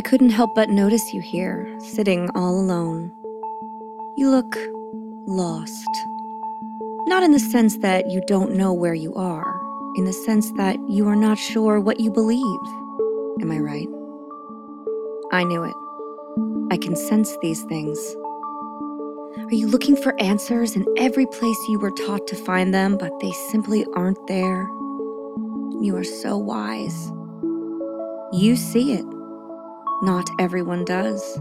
I 0.00 0.02
couldn't 0.02 0.30
help 0.30 0.54
but 0.54 0.70
notice 0.70 1.12
you 1.12 1.20
here, 1.20 1.78
sitting 1.78 2.30
all 2.34 2.58
alone. 2.58 3.12
You 4.16 4.30
look 4.30 4.56
lost. 5.26 5.90
Not 7.06 7.22
in 7.22 7.32
the 7.32 7.38
sense 7.38 7.76
that 7.82 8.10
you 8.10 8.22
don't 8.26 8.54
know 8.54 8.72
where 8.72 8.94
you 8.94 9.12
are, 9.12 9.60
in 9.96 10.06
the 10.06 10.14
sense 10.14 10.52
that 10.52 10.78
you 10.88 11.06
are 11.06 11.16
not 11.16 11.36
sure 11.36 11.78
what 11.78 12.00
you 12.00 12.10
believe. 12.10 12.60
Am 13.42 13.52
I 13.52 13.58
right? 13.58 13.88
I 15.32 15.44
knew 15.44 15.64
it. 15.64 15.76
I 16.72 16.78
can 16.78 16.96
sense 16.96 17.36
these 17.42 17.62
things. 17.64 17.98
Are 19.36 19.54
you 19.54 19.66
looking 19.66 19.96
for 19.96 20.18
answers 20.18 20.76
in 20.76 20.86
every 20.96 21.26
place 21.26 21.58
you 21.68 21.78
were 21.78 21.92
taught 22.06 22.26
to 22.28 22.36
find 22.36 22.72
them, 22.72 22.96
but 22.96 23.20
they 23.20 23.32
simply 23.50 23.84
aren't 23.92 24.26
there? 24.28 24.62
You 25.82 25.94
are 25.96 26.04
so 26.04 26.38
wise. 26.38 27.12
You 28.32 28.56
see 28.56 28.94
it. 28.94 29.19
Not 30.02 30.30
everyone 30.38 30.86
does. 30.86 31.38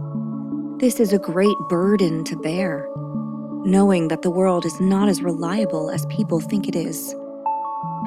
This 0.80 1.00
is 1.00 1.14
a 1.14 1.18
great 1.18 1.56
burden 1.70 2.26
to 2.26 2.36
bear, 2.36 2.90
knowing 3.64 4.10
that 4.10 4.22
the 4.22 4.30
world 4.30 4.66
is 4.66 4.82
not 4.82 5.08
as 5.08 5.24
reliable 5.24 5.90
as 5.90 6.06
people 6.08 6.42
think 6.42 6.68
it 6.68 6.76
is. 6.76 7.16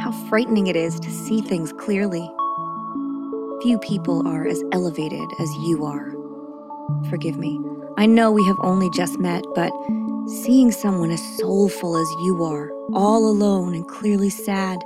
How 0.01 0.13
frightening 0.29 0.67
it 0.67 0.77
is 0.77 1.01
to 1.01 1.11
see 1.11 1.41
things 1.41 1.73
clearly. 1.73 2.31
Few 3.63 3.79
people 3.79 4.29
are 4.29 4.47
as 4.47 4.63
elevated 4.73 5.27
as 5.41 5.51
you 5.65 5.87
are. 5.87 6.13
Forgive 7.09 7.39
me. 7.39 7.59
I 7.97 8.05
know 8.05 8.31
we 8.31 8.45
have 8.47 8.59
only 8.61 8.91
just 8.91 9.19
met, 9.19 9.45
but 9.55 9.73
seeing 10.27 10.71
someone 10.71 11.11
as 11.11 11.39
soulful 11.39 11.97
as 11.97 12.11
you 12.25 12.45
are, 12.45 12.71
all 12.93 13.27
alone 13.27 13.75
and 13.75 13.89
clearly 13.89 14.29
sad, 14.29 14.85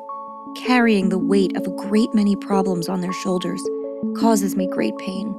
carrying 0.57 1.09
the 1.09 1.19
weight 1.19 1.57
of 1.57 1.67
a 1.67 1.89
great 1.89 2.15
many 2.15 2.37
problems 2.37 2.89
on 2.89 3.01
their 3.01 3.13
shoulders, 3.13 3.63
causes 4.17 4.55
me 4.55 4.69
great 4.69 4.97
pain. 4.99 5.35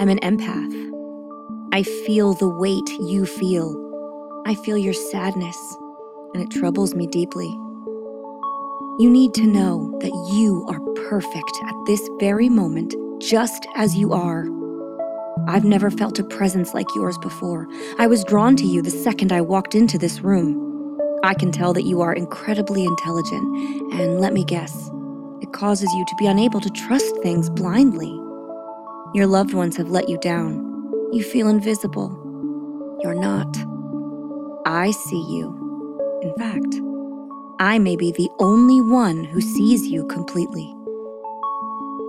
I'm 0.00 0.08
an 0.08 0.18
empath. 0.20 1.70
I 1.74 1.82
feel 1.82 2.32
the 2.32 2.48
weight 2.48 2.88
you 3.00 3.26
feel. 3.26 3.76
I 4.46 4.54
feel 4.54 4.78
your 4.78 4.94
sadness, 4.94 5.58
and 6.32 6.42
it 6.42 6.50
troubles 6.50 6.94
me 6.94 7.06
deeply. 7.06 7.50
You 8.98 9.10
need 9.10 9.34
to 9.34 9.46
know 9.46 9.94
that 10.00 10.32
you 10.32 10.64
are 10.70 10.80
perfect 11.10 11.52
at 11.68 11.74
this 11.84 12.00
very 12.18 12.48
moment, 12.48 12.94
just 13.20 13.66
as 13.76 13.94
you 13.94 14.14
are. 14.14 14.46
I've 15.46 15.66
never 15.66 15.90
felt 15.90 16.18
a 16.18 16.24
presence 16.24 16.72
like 16.72 16.86
yours 16.94 17.18
before. 17.18 17.68
I 17.98 18.06
was 18.06 18.24
drawn 18.24 18.56
to 18.56 18.64
you 18.64 18.80
the 18.80 18.90
second 18.90 19.32
I 19.32 19.42
walked 19.42 19.74
into 19.74 19.98
this 19.98 20.22
room. 20.22 20.98
I 21.22 21.34
can 21.34 21.52
tell 21.52 21.74
that 21.74 21.84
you 21.84 22.00
are 22.00 22.14
incredibly 22.14 22.86
intelligent, 22.86 23.92
and 23.92 24.18
let 24.18 24.32
me 24.32 24.44
guess, 24.44 24.90
it 25.42 25.52
causes 25.52 25.92
you 25.92 26.06
to 26.06 26.16
be 26.18 26.26
unable 26.26 26.62
to 26.62 26.70
trust 26.70 27.14
things 27.22 27.50
blindly. 27.50 28.19
Your 29.12 29.26
loved 29.26 29.54
ones 29.54 29.76
have 29.76 29.90
let 29.90 30.08
you 30.08 30.18
down. 30.18 30.54
You 31.12 31.24
feel 31.24 31.48
invisible. 31.48 32.16
You're 33.02 33.14
not. 33.14 33.56
I 34.64 34.92
see 34.92 35.20
you. 35.28 36.20
In 36.22 36.32
fact, 36.36 36.80
I 37.58 37.80
may 37.80 37.96
be 37.96 38.12
the 38.12 38.30
only 38.38 38.80
one 38.80 39.24
who 39.24 39.40
sees 39.40 39.88
you 39.88 40.06
completely. 40.06 40.72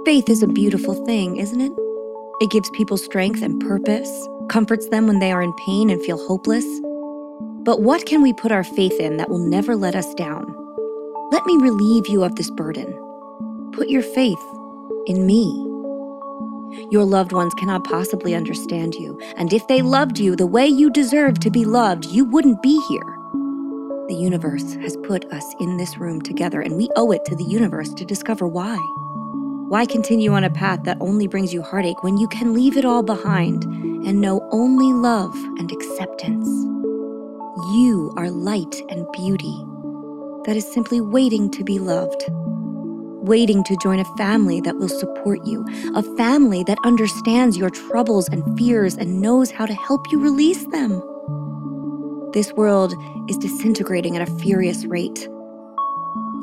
Faith 0.06 0.30
is 0.30 0.44
a 0.44 0.48
beautiful 0.48 0.94
thing, 1.06 1.38
isn't 1.38 1.62
it? 1.62 1.72
It 2.40 2.52
gives 2.52 2.70
people 2.70 2.98
strength 2.98 3.42
and 3.42 3.60
purpose, 3.60 4.28
comforts 4.50 4.88
them 4.90 5.08
when 5.08 5.18
they 5.18 5.32
are 5.32 5.42
in 5.42 5.54
pain 5.66 5.90
and 5.90 6.02
feel 6.04 6.24
hopeless. 6.28 6.66
But 7.64 7.82
what 7.82 8.06
can 8.06 8.22
we 8.22 8.32
put 8.34 8.52
our 8.52 8.64
faith 8.64 9.00
in 9.00 9.18
that 9.18 9.30
will 9.30 9.40
never 9.40 9.76
let 9.76 9.96
us 9.96 10.14
down? 10.14 10.56
Let 11.32 11.46
me 11.48 11.58
relieve 11.58 12.08
you 12.08 12.24
of 12.24 12.36
this 12.36 12.52
burden. 12.52 12.94
Put 13.74 13.90
your 13.90 14.04
faith 14.04 14.44
in 15.08 15.26
me. 15.26 15.71
Your 16.92 17.06
loved 17.06 17.34
ones 17.34 17.54
cannot 17.56 17.84
possibly 17.84 18.36
understand 18.36 18.96
you, 18.96 19.20
and 19.38 19.54
if 19.54 19.68
they 19.68 19.82
loved 19.82 20.20
you 20.20 20.36
the 20.36 20.48
way 20.48 20.68
you 20.68 20.90
deserve 20.90 21.40
to 21.40 21.52
be 21.52 21.66
loved, 21.66 22.06
you 22.06 22.26
wouldn't 22.26 22.62
be 22.62 22.82
here. 22.90 23.18
The 24.08 24.16
universe 24.16 24.74
has 24.76 24.98
put 25.04 25.26
us 25.32 25.46
in 25.60 25.78
this 25.78 25.98
room 25.98 26.22
together, 26.22 26.62
and 26.62 26.76
we 26.76 26.90
owe 26.96 27.12
it 27.12 27.24
to 27.26 27.36
the 27.36 27.44
universe 27.46 27.94
to 27.94 28.06
discover 28.06 28.48
why. 28.48 28.78
Why 29.70 29.86
continue 29.86 30.34
on 30.34 30.44
a 30.44 30.50
path 30.50 30.84
that 30.84 30.98
only 31.00 31.28
brings 31.28 31.54
you 31.54 31.62
heartache 31.62 32.04
when 32.04 32.18
you 32.18 32.28
can 32.28 32.54
leave 32.54 32.76
it 32.76 32.86
all 32.86 33.04
behind 33.04 33.64
and 33.64 34.20
know 34.20 34.48
only 34.52 34.92
love 34.92 35.34
and 35.58 35.72
acceptance? 35.72 36.48
You 37.74 38.14
are 38.18 38.30
light 38.30 38.82
and 38.90 39.08
beauty 39.14 39.64
that 40.46 40.58
is 40.58 40.70
simply 40.72 41.00
waiting 41.00 41.50
to 41.52 41.64
be 41.64 41.80
loved, 41.80 42.26
waiting 43.22 43.64
to 43.64 43.78
join 43.78 44.00
a 44.00 44.16
family 44.18 44.60
that 44.62 44.78
will 44.78 44.90
support 44.90 45.46
you, 45.46 45.66
a 45.96 46.04
family 46.18 46.64
that 46.64 46.78
understands 46.84 47.58
your 47.58 47.70
troubles 47.70 48.28
and 48.30 48.58
fears 48.58 48.96
and 48.96 49.22
knows 49.22 49.52
how 49.52 49.66
to 49.66 49.74
help 49.74 50.12
you 50.12 50.20
release 50.20 50.66
them. 50.66 51.02
This 52.34 52.52
world 52.54 52.94
is 53.30 53.38
disintegrating 53.38 54.16
at 54.16 54.28
a 54.28 54.40
furious 54.40 54.86
rate. 54.86 55.28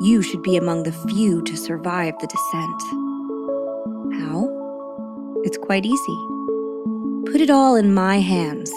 You 0.01 0.21
should 0.21 0.41
be 0.43 0.55
among 0.55 0.83
the 0.83 0.91
few 0.91 1.41
to 1.41 1.57
survive 1.57 2.13
the 2.19 2.27
descent. 2.27 2.81
How? 4.21 4.47
It's 5.43 5.57
quite 5.57 5.85
easy. 5.85 6.17
Put 7.31 7.41
it 7.41 7.49
all 7.49 7.75
in 7.75 7.93
my 7.93 8.19
hands. 8.19 8.71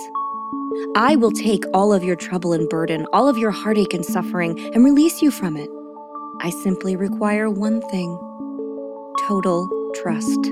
I 0.96 1.16
will 1.16 1.32
take 1.32 1.64
all 1.72 1.92
of 1.92 2.02
your 2.02 2.16
trouble 2.16 2.52
and 2.52 2.68
burden, 2.68 3.06
all 3.12 3.28
of 3.28 3.38
your 3.38 3.50
heartache 3.50 3.94
and 3.94 4.04
suffering, 4.04 4.58
and 4.74 4.84
release 4.84 5.22
you 5.22 5.30
from 5.30 5.56
it. 5.56 5.70
I 6.44 6.50
simply 6.50 6.96
require 6.96 7.48
one 7.48 7.80
thing 7.82 8.18
total 9.28 9.68
trust. 9.94 10.44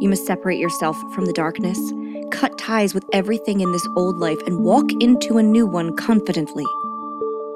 You 0.00 0.08
must 0.10 0.26
separate 0.26 0.58
yourself 0.58 0.98
from 1.14 1.24
the 1.24 1.32
darkness, 1.32 1.78
cut 2.30 2.58
ties 2.58 2.92
with 2.92 3.06
everything 3.10 3.60
in 3.60 3.72
this 3.72 3.88
old 3.96 4.18
life, 4.18 4.38
and 4.46 4.62
walk 4.62 4.92
into 5.00 5.38
a 5.38 5.42
new 5.42 5.66
one 5.66 5.96
confidently. 5.96 6.66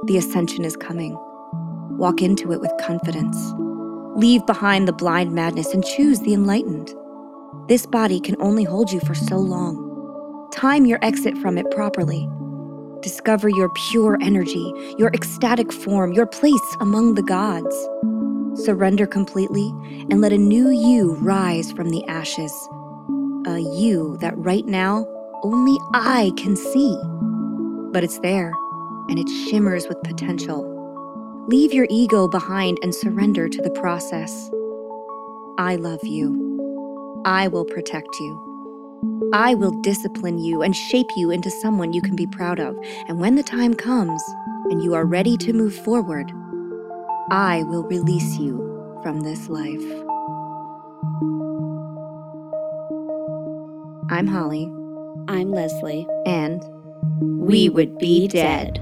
The 0.04 0.16
ascension 0.16 0.64
is 0.64 0.78
coming. 0.78 1.14
Walk 1.98 2.22
into 2.22 2.52
it 2.52 2.60
with 2.62 2.72
confidence. 2.80 3.36
Leave 4.16 4.46
behind 4.46 4.88
the 4.88 4.94
blind 4.94 5.32
madness 5.32 5.74
and 5.74 5.84
choose 5.84 6.20
the 6.20 6.32
enlightened. 6.32 6.94
This 7.68 7.84
body 7.84 8.18
can 8.18 8.40
only 8.40 8.64
hold 8.64 8.90
you 8.90 9.00
for 9.00 9.14
so 9.14 9.36
long. 9.36 10.48
Time 10.52 10.86
your 10.86 11.04
exit 11.04 11.36
from 11.36 11.58
it 11.58 11.70
properly. 11.70 12.30
Discover 13.00 13.50
your 13.50 13.68
pure 13.90 14.18
energy, 14.20 14.72
your 14.98 15.10
ecstatic 15.12 15.72
form, 15.72 16.12
your 16.12 16.26
place 16.26 16.76
among 16.80 17.14
the 17.14 17.22
gods. 17.22 17.74
Surrender 18.64 19.06
completely 19.06 19.68
and 20.10 20.20
let 20.20 20.32
a 20.32 20.38
new 20.38 20.70
you 20.70 21.14
rise 21.16 21.72
from 21.72 21.90
the 21.90 22.04
ashes. 22.06 22.52
A 23.46 23.58
you 23.58 24.16
that 24.20 24.36
right 24.36 24.66
now 24.66 25.06
only 25.42 25.78
I 25.94 26.32
can 26.36 26.56
see. 26.56 26.96
But 27.92 28.02
it's 28.02 28.18
there, 28.20 28.52
and 29.08 29.18
it 29.18 29.28
shimmers 29.28 29.86
with 29.88 30.02
potential. 30.02 30.72
Leave 31.48 31.72
your 31.72 31.86
ego 31.90 32.26
behind 32.26 32.78
and 32.82 32.94
surrender 32.94 33.48
to 33.48 33.62
the 33.62 33.70
process. 33.70 34.50
I 35.58 35.76
love 35.76 36.04
you. 36.04 37.22
I 37.24 37.48
will 37.48 37.64
protect 37.64 38.18
you. 38.18 38.45
I 39.32 39.54
will 39.54 39.72
discipline 39.82 40.38
you 40.38 40.62
and 40.62 40.74
shape 40.74 41.08
you 41.16 41.30
into 41.30 41.50
someone 41.50 41.92
you 41.92 42.00
can 42.00 42.16
be 42.16 42.26
proud 42.26 42.60
of. 42.60 42.76
And 43.08 43.18
when 43.18 43.34
the 43.34 43.42
time 43.42 43.74
comes 43.74 44.22
and 44.70 44.82
you 44.82 44.94
are 44.94 45.04
ready 45.04 45.36
to 45.38 45.52
move 45.52 45.74
forward, 45.74 46.32
I 47.30 47.64
will 47.64 47.82
release 47.84 48.38
you 48.38 48.56
from 49.02 49.20
this 49.20 49.48
life. 49.48 49.82
I'm 54.08 54.26
Holly. 54.26 54.70
I'm 55.28 55.50
Leslie. 55.50 56.06
And 56.24 56.62
we 57.20 57.68
would 57.68 57.98
be 57.98 58.28
dead. 58.28 58.80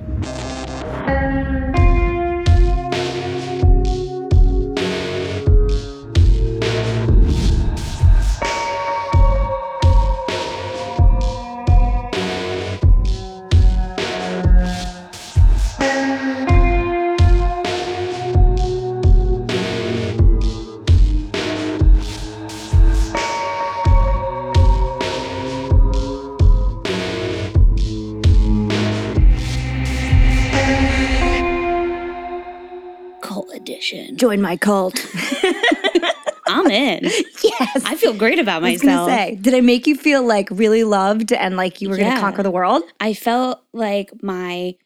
Join 34.14 34.40
my 34.40 34.56
cult. 34.56 35.04
I'm 36.46 36.70
in. 36.70 37.04
Yes. 37.42 37.82
I 37.84 37.96
feel 37.96 38.12
great 38.14 38.38
about 38.38 38.62
I 38.62 38.72
myself. 38.72 39.08
say, 39.08 39.38
did 39.40 39.54
I 39.54 39.60
make 39.60 39.86
you 39.86 39.96
feel 39.96 40.22
like 40.22 40.48
really 40.50 40.84
loved 40.84 41.32
and 41.32 41.56
like 41.56 41.80
you 41.80 41.88
were 41.88 41.96
going 41.96 42.12
to 42.12 42.20
conquer 42.20 42.42
the 42.42 42.50
world? 42.50 42.82
I 43.00 43.14
felt 43.14 43.62
like 43.72 44.10
my 44.22 44.76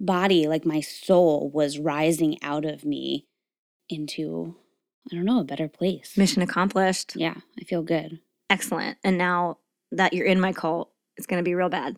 body, 0.00 0.46
like 0.46 0.66
my 0.66 0.80
soul 0.80 1.50
was 1.50 1.78
rising 1.78 2.38
out 2.42 2.64
of 2.64 2.84
me 2.84 3.26
into, 3.88 4.56
I 5.10 5.14
don't 5.14 5.24
know, 5.24 5.40
a 5.40 5.44
better 5.44 5.68
place. 5.68 6.16
Mission 6.16 6.42
accomplished. 6.42 7.16
Yeah, 7.16 7.34
I 7.58 7.64
feel 7.64 7.82
good. 7.82 8.20
Excellent. 8.50 8.98
And 9.02 9.16
now 9.18 9.58
that 9.92 10.12
you're 10.12 10.26
in 10.26 10.40
my 10.40 10.52
cult, 10.52 10.90
it's 11.16 11.26
going 11.26 11.42
to 11.42 11.48
be 11.48 11.54
real 11.54 11.68
bad. 11.68 11.96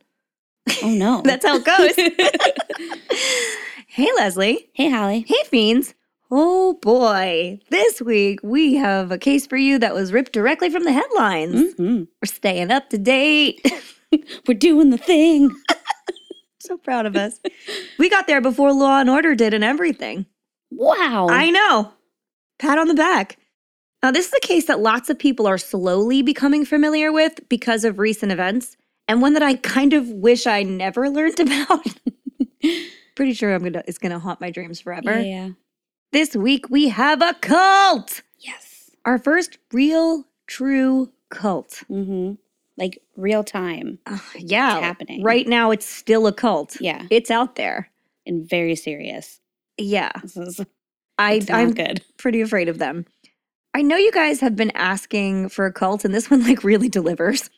Oh 0.83 0.91
no. 0.91 1.23
That's 1.25 1.45
how 1.45 1.57
it 1.57 1.65
goes. 1.65 1.97
hey, 3.89 4.09
Leslie. 4.17 4.69
hey, 4.73 4.91
Holly. 4.91 5.25
Hey, 5.27 5.43
Fiends. 5.47 5.95
Oh 6.31 6.75
boy. 6.75 7.59
This 7.71 8.03
week 8.03 8.41
we 8.43 8.75
have 8.77 9.11
a 9.11 9.19
case 9.19 9.47
for 9.47 9.57
you 9.57 9.79
that 9.79 9.95
was 9.95 10.13
ripped 10.13 10.33
directly 10.33 10.69
from 10.71 10.85
the 10.85 10.93
headlines. 10.93 11.73
hmm 11.75 12.03
We're 12.21 12.27
staying 12.27 12.71
up 12.71 12.91
to 12.91 12.99
date. 12.99 13.61
We're 14.47 14.59
doing 14.59 14.91
the 14.91 14.99
thing. 14.99 15.51
so 16.61 16.77
proud 16.77 17.07
of 17.07 17.17
us. 17.17 17.41
we 17.99 18.09
got 18.11 18.27
there 18.27 18.41
before 18.41 18.73
Law 18.73 19.01
and 19.01 19.09
Order 19.11 19.35
did 19.35 19.55
and 19.55 19.65
everything. 19.65 20.27
Wow. 20.71 21.29
I 21.31 21.51
know. 21.51 21.93
Pat 22.59 22.79
on 22.79 22.89
the 22.89 22.95
back. 22.95 23.37
Now, 24.03 24.11
this 24.11 24.29
is 24.29 24.33
a 24.35 24.47
case 24.47 24.67
that 24.67 24.81
lots 24.81 25.11
of 25.11 25.19
people 25.19 25.47
are 25.47 25.59
slowly 25.59 26.23
becoming 26.23 26.65
familiar 26.65 27.11
with 27.11 27.41
because 27.49 27.85
of 27.85 27.99
recent 27.99 28.31
events, 28.31 28.77
and 29.09 29.21
one 29.21 29.33
that 29.33 29.43
I 29.43 29.55
kind 29.57 29.93
of 29.93 30.09
wish 30.09 30.47
I 30.47 30.63
never 30.63 31.09
learned 31.11 31.41
about. 31.41 31.85
Pretty 33.17 33.33
sure 33.35 33.53
I'm 33.55 33.65
gonna 33.65 33.83
it's 33.89 33.99
gonna 33.99 34.19
haunt 34.21 34.41
my 34.41 34.51
dreams 34.51 34.81
forever. 34.81 35.21
yeah. 35.21 35.51
This 36.13 36.35
week 36.35 36.71
we 36.71 36.89
have 36.89 37.21
a 37.23 37.35
cult. 37.35 38.23
Yes. 38.39 38.91
Our 39.05 39.19
first 39.19 39.59
real, 39.73 40.25
true 40.47 41.11
cult. 41.31 41.83
Mm-hmm. 41.91 42.35
Like 42.77 43.03
real 43.17 43.45
time. 43.45 43.99
Uh, 44.07 44.19
yeah, 44.37 44.77
It's 44.77 44.85
happening. 44.85 45.23
right 45.23 45.47
now 45.47 45.71
it's 45.71 45.87
still 45.87 46.27
a 46.27 46.33
cult. 46.33 46.81
Yeah. 46.81 47.07
It's 47.11 47.31
out 47.31 47.57
there. 47.57 47.91
And 48.27 48.49
very 48.49 48.75
serious. 48.77 49.41
Yeah, 49.77 50.11
This 50.23 50.37
is 50.37 50.61
I, 51.19 51.41
I'm 51.51 51.73
good. 51.73 52.03
pretty 52.17 52.41
afraid 52.41 52.69
of 52.69 52.79
them. 52.79 53.07
I 53.75 53.83
know 53.83 53.97
you 53.97 54.11
guys 54.13 54.41
have 54.41 54.57
been 54.57 54.73
asking 54.73 55.51
for 55.51 55.67
a 55.67 55.73
cult, 55.73 56.05
and 56.05 56.13
this 56.15 56.31
one 56.31 56.43
like 56.43 56.65
really 56.65 56.89
delivers. 56.89 57.49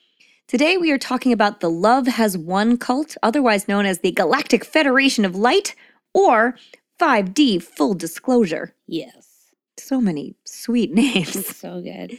Today 0.47 0.77
we 0.77 0.91
are 0.91 0.99
talking 0.99 1.33
about 1.33 1.61
the 1.61 1.71
Love 1.71 2.07
Has 2.07 2.37
One 2.37 2.77
cult, 2.77 3.17
otherwise 3.23 3.69
known 3.69 3.87
as 3.87 4.01
the 4.01 4.13
Galactic 4.13 4.65
Federation 4.65 5.25
of 5.25 5.35
Light 5.37 5.75
or 6.15 6.57
5D 7.01 7.63
Full 7.63 7.95
Disclosure. 7.95 8.75
Yes. 8.87 9.55
So 9.79 10.01
many 10.01 10.35
sweet 10.45 10.93
names. 10.95 11.57
So 11.57 11.81
good. 11.81 12.19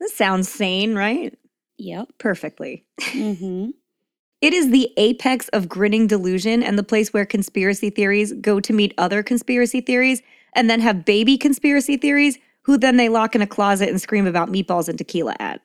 this 0.00 0.14
sounds 0.14 0.48
sane, 0.48 0.94
right? 0.94 1.36
Yep. 1.78 2.08
Perfectly. 2.18 2.84
hmm 3.02 3.70
It 4.40 4.52
is 4.54 4.70
the 4.70 4.92
apex 4.96 5.48
of 5.48 5.68
grinning 5.68 6.06
delusion 6.06 6.62
and 6.62 6.78
the 6.78 6.84
place 6.84 7.12
where 7.12 7.26
conspiracy 7.26 7.90
theories 7.90 8.32
go 8.34 8.60
to 8.60 8.72
meet 8.72 8.94
other 8.98 9.22
conspiracy 9.22 9.80
theories 9.80 10.22
and 10.54 10.70
then 10.70 10.80
have 10.80 11.04
baby 11.04 11.36
conspiracy 11.36 11.96
theories 11.96 12.38
who 12.62 12.78
then 12.78 12.96
they 12.96 13.08
lock 13.08 13.34
in 13.34 13.42
a 13.42 13.46
closet 13.46 13.88
and 13.88 14.00
scream 14.00 14.26
about 14.26 14.50
meatballs 14.50 14.88
and 14.88 14.96
tequila 14.98 15.34
at. 15.40 15.60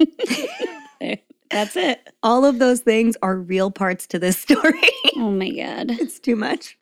That's 1.50 1.76
it. 1.76 2.12
All 2.24 2.44
of 2.44 2.58
those 2.58 2.80
things 2.80 3.16
are 3.22 3.36
real 3.36 3.70
parts 3.70 4.06
to 4.08 4.18
this 4.18 4.36
story. 4.46 4.80
Oh 5.14 5.30
my 5.30 5.50
God. 5.50 5.92
it's 5.92 6.18
too 6.18 6.34
much. 6.36 6.76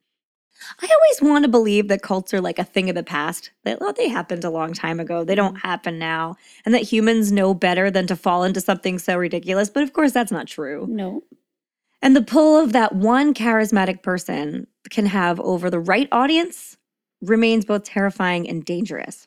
I 0.81 0.87
always 0.87 1.31
want 1.31 1.45
to 1.45 1.51
believe 1.51 1.89
that 1.89 2.03
cults 2.03 2.35
are 2.35 2.41
like 2.41 2.59
a 2.59 2.65
thing 2.65 2.89
of 2.89 2.95
the 2.95 3.03
past, 3.03 3.51
that 3.65 3.81
well, 3.81 3.93
they 3.93 4.09
happened 4.09 4.45
a 4.45 4.51
long 4.51 4.73
time 4.73 5.01
ago. 5.01 5.25
They 5.25 5.35
don't 5.35 5.57
mm-hmm. 5.57 5.69
happen 5.69 5.99
now, 5.99 6.37
and 6.65 6.75
that 6.75 6.83
humans 6.83 7.33
know 7.33 7.55
better 7.55 7.91
than 7.91 8.07
to 8.09 8.17
fall 8.17 8.45
into 8.45 8.61
something 8.61 8.99
so 8.99 9.17
ridiculous. 9.17 9.71
But 9.71 9.83
of 9.83 9.93
course, 9.93 10.13
that's 10.13 10.33
not 10.33 10.47
true. 10.47 10.87
No. 10.89 11.23
And 12.03 12.15
the 12.15 12.23
pull 12.23 12.59
of 12.59 12.73
that 12.73 12.95
one 12.95 13.33
charismatic 13.33 14.03
person 14.03 14.67
can 14.91 15.07
have 15.07 15.41
over 15.41 15.71
the 15.71 15.81
right 15.81 16.09
audience 16.13 16.77
remains 17.23 17.65
both 17.65 17.85
terrifying 17.85 18.47
and 18.49 18.65
dangerous. 18.65 19.27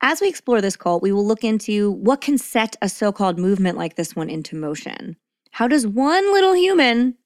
As 0.00 0.20
we 0.20 0.28
explore 0.28 0.60
this 0.60 0.76
cult, 0.76 1.02
we 1.02 1.12
will 1.12 1.26
look 1.26 1.44
into 1.44 1.90
what 1.90 2.20
can 2.20 2.38
set 2.38 2.76
a 2.80 2.88
so 2.88 3.12
called 3.12 3.38
movement 3.38 3.76
like 3.76 3.96
this 3.96 4.16
one 4.16 4.30
into 4.30 4.56
motion. 4.56 5.16
How 5.50 5.68
does 5.68 5.86
one 5.86 6.32
little 6.32 6.54
human, 6.54 7.16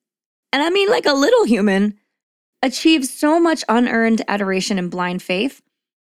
and 0.52 0.62
I 0.62 0.70
mean 0.70 0.88
like 0.88 1.06
a 1.06 1.12
little 1.12 1.44
human, 1.44 1.98
achieve 2.62 3.04
so 3.06 3.40
much 3.40 3.64
unearned 3.68 4.22
adoration 4.28 4.78
and 4.78 4.90
blind 4.90 5.22
faith? 5.22 5.62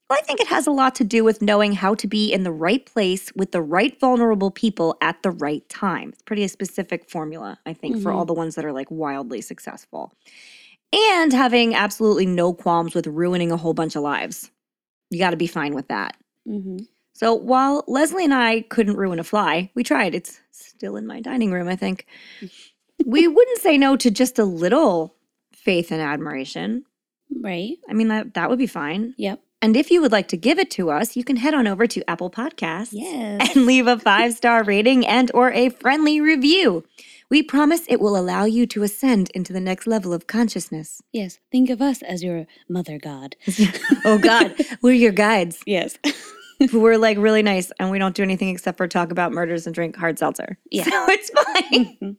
Well, 0.10 0.20
I 0.22 0.26
think 0.26 0.40
it 0.40 0.48
has 0.48 0.68
a 0.68 0.72
lot 0.72 0.94
to 0.96 1.04
do 1.04 1.24
with 1.24 1.42
knowing 1.42 1.74
how 1.74 1.96
to 1.96 2.08
be 2.08 2.32
in 2.32 2.44
the 2.44 2.52
right 2.52 2.86
place 2.86 3.32
with 3.36 3.52
the 3.52 3.62
right 3.62 4.00
vulnerable 4.00 4.52
people 4.52 4.96
at 5.02 5.24
the 5.24 5.32
right 5.32 5.68
time. 5.68 6.10
It's 6.10 6.22
pretty 6.22 6.44
a 6.44 6.50
specific 6.50 7.10
formula, 7.10 7.58
I 7.66 7.74
think, 7.74 8.00
for 8.00 8.12
Mhm. 8.12 8.16
all 8.16 8.26
the 8.26 8.34
ones 8.34 8.54
that 8.56 8.66
are 8.66 8.72
like 8.74 8.92
wildly 8.92 9.42
successful. 9.42 10.14
And 10.94 11.34
having 11.34 11.74
absolutely 11.74 12.28
no 12.28 12.54
qualms 12.54 12.94
with 12.94 13.08
ruining 13.08 13.52
a 13.52 13.58
whole 13.58 13.74
bunch 13.74 13.96
of 13.96 14.04
lives. 14.04 14.52
You 15.10 15.18
got 15.18 15.32
to 15.32 15.38
be 15.38 15.48
fine 15.48 15.74
with 15.74 15.88
that. 15.88 16.16
hmm 16.46 16.78
So 17.14 17.34
while 17.34 17.84
Leslie 17.88 18.26
and 18.26 18.34
I 18.34 18.62
couldn't 18.62 18.98
ruin 18.98 19.18
a 19.20 19.24
fly, 19.24 19.72
we 19.74 19.84
tried. 19.84 20.14
It's 20.14 20.40
still 20.52 20.98
in 20.98 21.08
my 21.08 21.20
dining 21.20 21.52
room, 21.52 21.68
I 21.68 21.76
think. 21.76 22.06
we 23.06 23.28
wouldn't 23.28 23.60
say 23.60 23.78
no 23.78 23.96
to 23.98 24.12
just 24.12 24.38
a 24.38 24.46
little 24.46 25.15
faith 25.66 25.92
and 25.92 26.02
admiration. 26.02 26.86
Right. 27.42 27.78
I 27.90 27.94
mean, 27.94 28.08
that, 28.10 28.36
that 28.36 28.50
would 28.50 28.60
be 28.60 28.68
fine. 28.68 29.14
Yep. 29.18 29.42
And 29.62 29.76
if 29.76 29.90
you 29.90 30.02
would 30.02 30.12
like 30.12 30.28
to 30.28 30.38
give 30.38 30.60
it 30.60 30.70
to 30.72 30.92
us, 30.92 31.16
you 31.16 31.24
can 31.24 31.38
head 31.38 31.56
on 31.56 31.66
over 31.66 31.88
to 31.88 32.08
Apple 32.10 32.30
Podcasts 32.30 32.90
Yes. 32.92 33.56
and 33.56 33.66
leave 33.66 33.88
a 33.88 33.98
five-star 33.98 34.64
rating 34.64 35.06
and 35.08 35.32
or 35.34 35.52
a 35.52 35.70
friendly 35.70 36.22
review. 36.22 36.84
We 37.32 37.42
promise 37.42 37.82
it 37.90 38.00
will 38.00 38.16
allow 38.16 38.46
you 38.46 38.68
to 38.68 38.84
ascend 38.84 39.32
into 39.34 39.52
the 39.54 39.60
next 39.60 39.88
level 39.88 40.14
of 40.14 40.28
consciousness. 40.28 41.02
Yes. 41.12 41.40
Think 41.52 41.72
of 41.72 41.82
us 41.82 42.04
as 42.04 42.22
your 42.24 42.46
mother 42.70 43.00
god. 43.00 43.36
oh 44.06 44.20
God, 44.20 44.54
we're 44.84 44.94
your 44.94 45.12
guides. 45.12 45.64
Yes. 45.66 45.98
We're 46.72 46.98
like 46.98 47.18
really 47.18 47.44
nice 47.44 47.70
and 47.80 47.92
we 47.92 48.00
don't 48.00 48.16
do 48.16 48.24
anything 48.24 48.48
except 48.48 48.78
for 48.78 48.88
talk 48.88 49.12
about 49.12 49.34
murders 49.34 49.66
and 49.66 49.76
drink 49.76 49.98
hard 49.98 50.18
seltzer. 50.18 50.58
Yeah. 50.72 50.86
So 50.86 51.06
it's 51.10 51.30
fine. 51.32 51.86
Mm-hmm. 51.86 52.12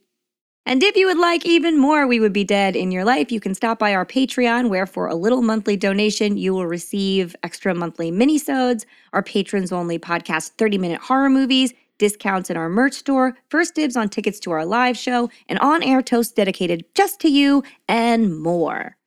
And 0.67 0.83
if 0.83 0.97
you 0.97 1.07
would 1.07 1.17
like 1.17 1.45
even 1.45 1.79
more, 1.79 2.05
we 2.05 2.19
would 2.19 2.33
be 2.33 2.43
dead 2.43 2.75
in 2.75 2.91
your 2.91 3.05
life. 3.05 3.31
You 3.31 3.39
can 3.39 3.55
stop 3.55 3.79
by 3.79 3.93
our 3.93 4.05
Patreon, 4.05 4.67
where 4.67 4.85
for 4.85 5.07
a 5.07 5.15
little 5.15 5.41
monthly 5.41 5.77
donation, 5.77 6.35
you 6.35 6.53
will 6.53 6.67
receive 6.67 7.37
extra 7.41 7.73
monthly 7.73 8.11
minisodes, 8.11 8.83
our 9.13 9.23
patrons 9.23 9.71
only 9.71 9.97
podcast 9.97 10.49
30 10.57 10.77
minute 10.77 10.99
horror 10.99 11.29
movies, 11.29 11.73
discounts 11.99 12.49
in 12.49 12.57
our 12.57 12.67
merch 12.67 12.95
store, 12.95 13.37
first 13.47 13.75
dibs 13.75 13.95
on 13.95 14.09
tickets 14.09 14.41
to 14.41 14.51
our 14.51 14.65
live 14.65 14.97
show, 14.97 15.29
an 15.47 15.57
on 15.59 15.81
air 15.83 16.01
toast 16.01 16.35
dedicated 16.35 16.83
just 16.95 17.21
to 17.21 17.29
you, 17.29 17.63
and 17.87 18.37
more. 18.37 18.97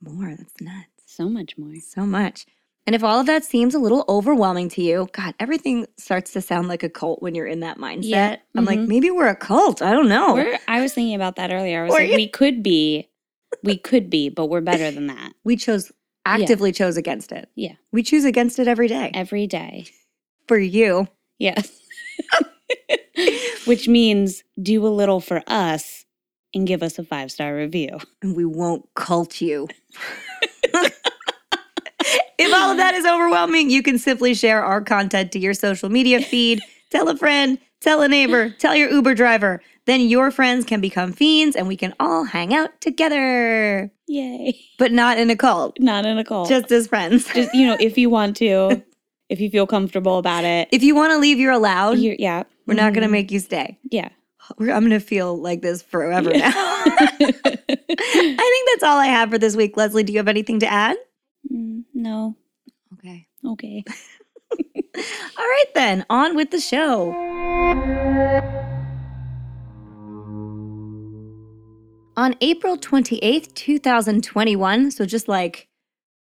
More, 0.00 0.36
that's 0.38 0.60
nuts. 0.60 0.86
so 1.06 1.28
much 1.28 1.58
more. 1.58 1.74
So 1.80 2.06
much. 2.06 2.46
And 2.90 2.96
if 2.96 3.04
all 3.04 3.20
of 3.20 3.26
that 3.26 3.44
seems 3.44 3.76
a 3.76 3.78
little 3.78 4.04
overwhelming 4.08 4.68
to 4.70 4.82
you, 4.82 5.08
God, 5.12 5.36
everything 5.38 5.86
starts 5.96 6.32
to 6.32 6.40
sound 6.40 6.66
like 6.66 6.82
a 6.82 6.88
cult 6.88 7.22
when 7.22 7.36
you're 7.36 7.46
in 7.46 7.60
that 7.60 7.78
mindset. 7.78 8.02
Yeah, 8.02 8.36
I'm 8.56 8.64
like, 8.64 8.80
mhm. 8.80 8.88
maybe 8.88 9.12
we're 9.12 9.28
a 9.28 9.36
cult. 9.36 9.80
I 9.80 9.92
don't 9.92 10.08
know. 10.08 10.34
We're, 10.34 10.58
I 10.66 10.80
was 10.80 10.92
thinking 10.92 11.14
about 11.14 11.36
that 11.36 11.52
earlier. 11.52 11.82
I 11.82 11.84
was 11.84 11.92
like, 11.94 12.10
you? 12.10 12.16
we 12.16 12.26
could 12.26 12.64
be, 12.64 13.08
we 13.62 13.78
could 13.78 14.10
be, 14.10 14.28
but 14.28 14.46
we're 14.46 14.60
better 14.60 14.90
than 14.90 15.06
that 15.06 15.34
we 15.44 15.54
chose 15.54 15.92
actively 16.26 16.72
chose 16.72 16.96
against 16.96 17.30
it. 17.30 17.48
Yeah. 17.54 17.74
We 17.92 18.02
choose 18.02 18.24
against 18.24 18.58
it 18.58 18.66
every 18.66 18.88
day 18.88 19.12
every 19.14 19.46
day. 19.46 19.86
for 20.48 20.58
you. 20.58 21.06
Yes. 21.38 21.80
Which 23.66 23.86
means 23.86 24.42
do 24.60 24.84
a 24.84 24.88
little 24.88 25.20
for 25.20 25.44
us 25.46 26.04
and 26.54 26.66
give 26.66 26.82
us 26.82 26.98
a 26.98 27.04
five 27.04 27.30
star 27.30 27.54
review. 27.54 28.00
And 28.20 28.34
we 28.34 28.44
won't 28.44 28.84
cult 28.96 29.40
you. 29.40 29.68
If 32.40 32.52
all 32.54 32.70
of 32.70 32.76
that 32.78 32.94
is 32.94 33.04
overwhelming, 33.06 33.70
you 33.70 33.82
can 33.82 33.98
simply 33.98 34.34
share 34.34 34.64
our 34.64 34.80
content 34.80 35.32
to 35.32 35.38
your 35.38 35.54
social 35.54 35.88
media 35.88 36.20
feed, 36.20 36.60
tell 36.90 37.08
a 37.08 37.16
friend, 37.16 37.58
tell 37.80 38.02
a 38.02 38.08
neighbor, 38.08 38.50
tell 38.58 38.74
your 38.74 38.90
Uber 38.90 39.14
driver. 39.14 39.62
Then 39.86 40.02
your 40.02 40.30
friends 40.30 40.64
can 40.66 40.80
become 40.80 41.12
fiends 41.12 41.56
and 41.56 41.66
we 41.66 41.76
can 41.76 41.94
all 41.98 42.24
hang 42.24 42.54
out 42.54 42.80
together, 42.80 43.90
Yay. 44.06 44.58
but 44.78 44.92
not 44.92 45.18
in 45.18 45.30
a 45.30 45.36
cult, 45.36 45.78
Not 45.80 46.04
in 46.06 46.18
a 46.18 46.24
cult. 46.24 46.48
just 46.48 46.70
as 46.70 46.86
friends. 46.86 47.26
Just, 47.32 47.52
you 47.54 47.66
know, 47.66 47.76
if 47.80 47.96
you 47.98 48.10
want 48.10 48.36
to, 48.36 48.82
if 49.28 49.40
you 49.40 49.50
feel 49.50 49.66
comfortable 49.66 50.18
about 50.18 50.44
it. 50.44 50.68
If 50.70 50.82
you 50.82 50.94
want 50.94 51.12
to 51.12 51.18
leave, 51.18 51.38
you're 51.38 51.52
allowed. 51.52 51.98
you 51.98 52.14
yeah. 52.18 52.44
We're 52.66 52.74
not 52.74 52.92
going 52.92 53.02
to 53.02 53.08
Mhm. 53.08 53.12
make 53.12 53.30
you 53.32 53.40
stay. 53.40 53.78
Yeah. 53.90 54.10
We're, 54.58 54.70
I'm 54.72 54.80
going 54.80 54.90
to 54.90 55.00
feel 55.00 55.40
like 55.40 55.62
this 55.62 55.82
forever 55.82 56.30
Yeah. 56.32 56.50
now. 56.50 56.82
I 57.20 58.36
think 58.36 58.68
that's 58.68 58.82
all 58.82 58.98
I 58.98 59.06
have 59.06 59.30
for 59.30 59.38
this 59.38 59.56
week. 59.56 59.76
Leslie, 59.76 60.02
do 60.04 60.12
you 60.12 60.18
have 60.18 60.28
anything 60.28 60.60
to 60.60 60.66
add? 60.70 60.96
Mm, 61.52 61.84
no. 61.94 62.36
Okay. 62.94 63.26
Okay. 63.46 63.84
All 64.56 65.46
right, 65.46 65.70
then, 65.74 66.04
on 66.10 66.34
with 66.34 66.50
the 66.50 66.60
show. 66.60 67.12
On 72.16 72.34
April 72.40 72.76
28th, 72.76 73.54
2021, 73.54 74.90
so 74.90 75.06
just 75.06 75.28
like 75.28 75.68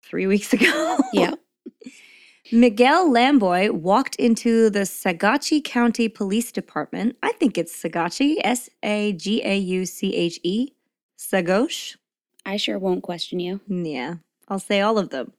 three 0.05 0.27
weeks 0.27 0.53
ago, 0.53 0.99
Yeah. 1.13 1.35
Miguel 2.53 3.09
Lamboy 3.11 3.71
walked 3.71 4.15
into 4.17 4.71
the 4.71 4.81
Sagachi 4.81 5.63
County 5.65 6.09
Police 6.09 6.53
Department. 6.53 7.17
I 7.23 7.33
think 7.33 7.59
it's 7.59 7.75
Sagachi, 7.83 8.37
S 8.45 8.69
A 8.85 9.13
G 9.15 9.43
A 9.45 9.57
U 9.57 9.85
C 9.87 10.15
H 10.15 10.39
E. 10.45 10.73
Sagosh? 11.19 11.97
I 12.45 12.57
sure 12.57 12.79
won't 12.79 13.03
question 13.03 13.41
you. 13.41 13.61
Yeah, 13.67 14.17
I'll 14.49 14.59
say 14.59 14.81
all 14.81 14.99
of 14.99 15.11
them. 15.11 15.33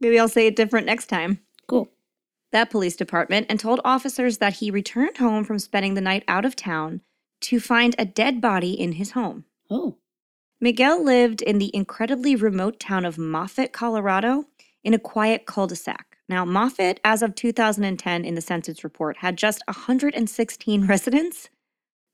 Maybe 0.00 0.18
I'll 0.18 0.28
say 0.28 0.46
it 0.46 0.56
different 0.56 0.86
next 0.86 1.06
time. 1.06 1.40
Cool. 1.66 1.90
that 2.50 2.70
police 2.70 2.96
department, 2.96 3.46
and 3.50 3.60
told 3.60 3.80
officers 3.84 4.38
that 4.38 4.54
he 4.54 4.70
returned 4.70 5.18
home 5.18 5.44
from 5.44 5.58
spending 5.58 5.92
the 5.94 6.00
night 6.00 6.24
out 6.26 6.46
of 6.46 6.56
town 6.56 7.02
to 7.40 7.60
find 7.60 7.94
a 7.98 8.06
dead 8.06 8.40
body 8.40 8.72
in 8.72 8.92
his 8.92 9.10
home. 9.10 9.44
Oh. 9.70 9.96
Miguel 10.60 11.04
lived 11.04 11.42
in 11.42 11.58
the 11.58 11.70
incredibly 11.74 12.34
remote 12.34 12.80
town 12.80 13.04
of 13.04 13.18
Moffat, 13.18 13.72
Colorado, 13.72 14.46
in 14.82 14.94
a 14.94 14.98
quiet 14.98 15.44
cul 15.46 15.66
de 15.66 15.76
sac. 15.76 16.16
Now, 16.28 16.44
Moffat, 16.44 17.00
as 17.04 17.22
of 17.22 17.34
2010 17.34 18.24
in 18.24 18.34
the 18.34 18.40
census 18.40 18.82
report, 18.82 19.18
had 19.18 19.36
just 19.36 19.62
116 19.68 20.86
residents. 20.86 21.48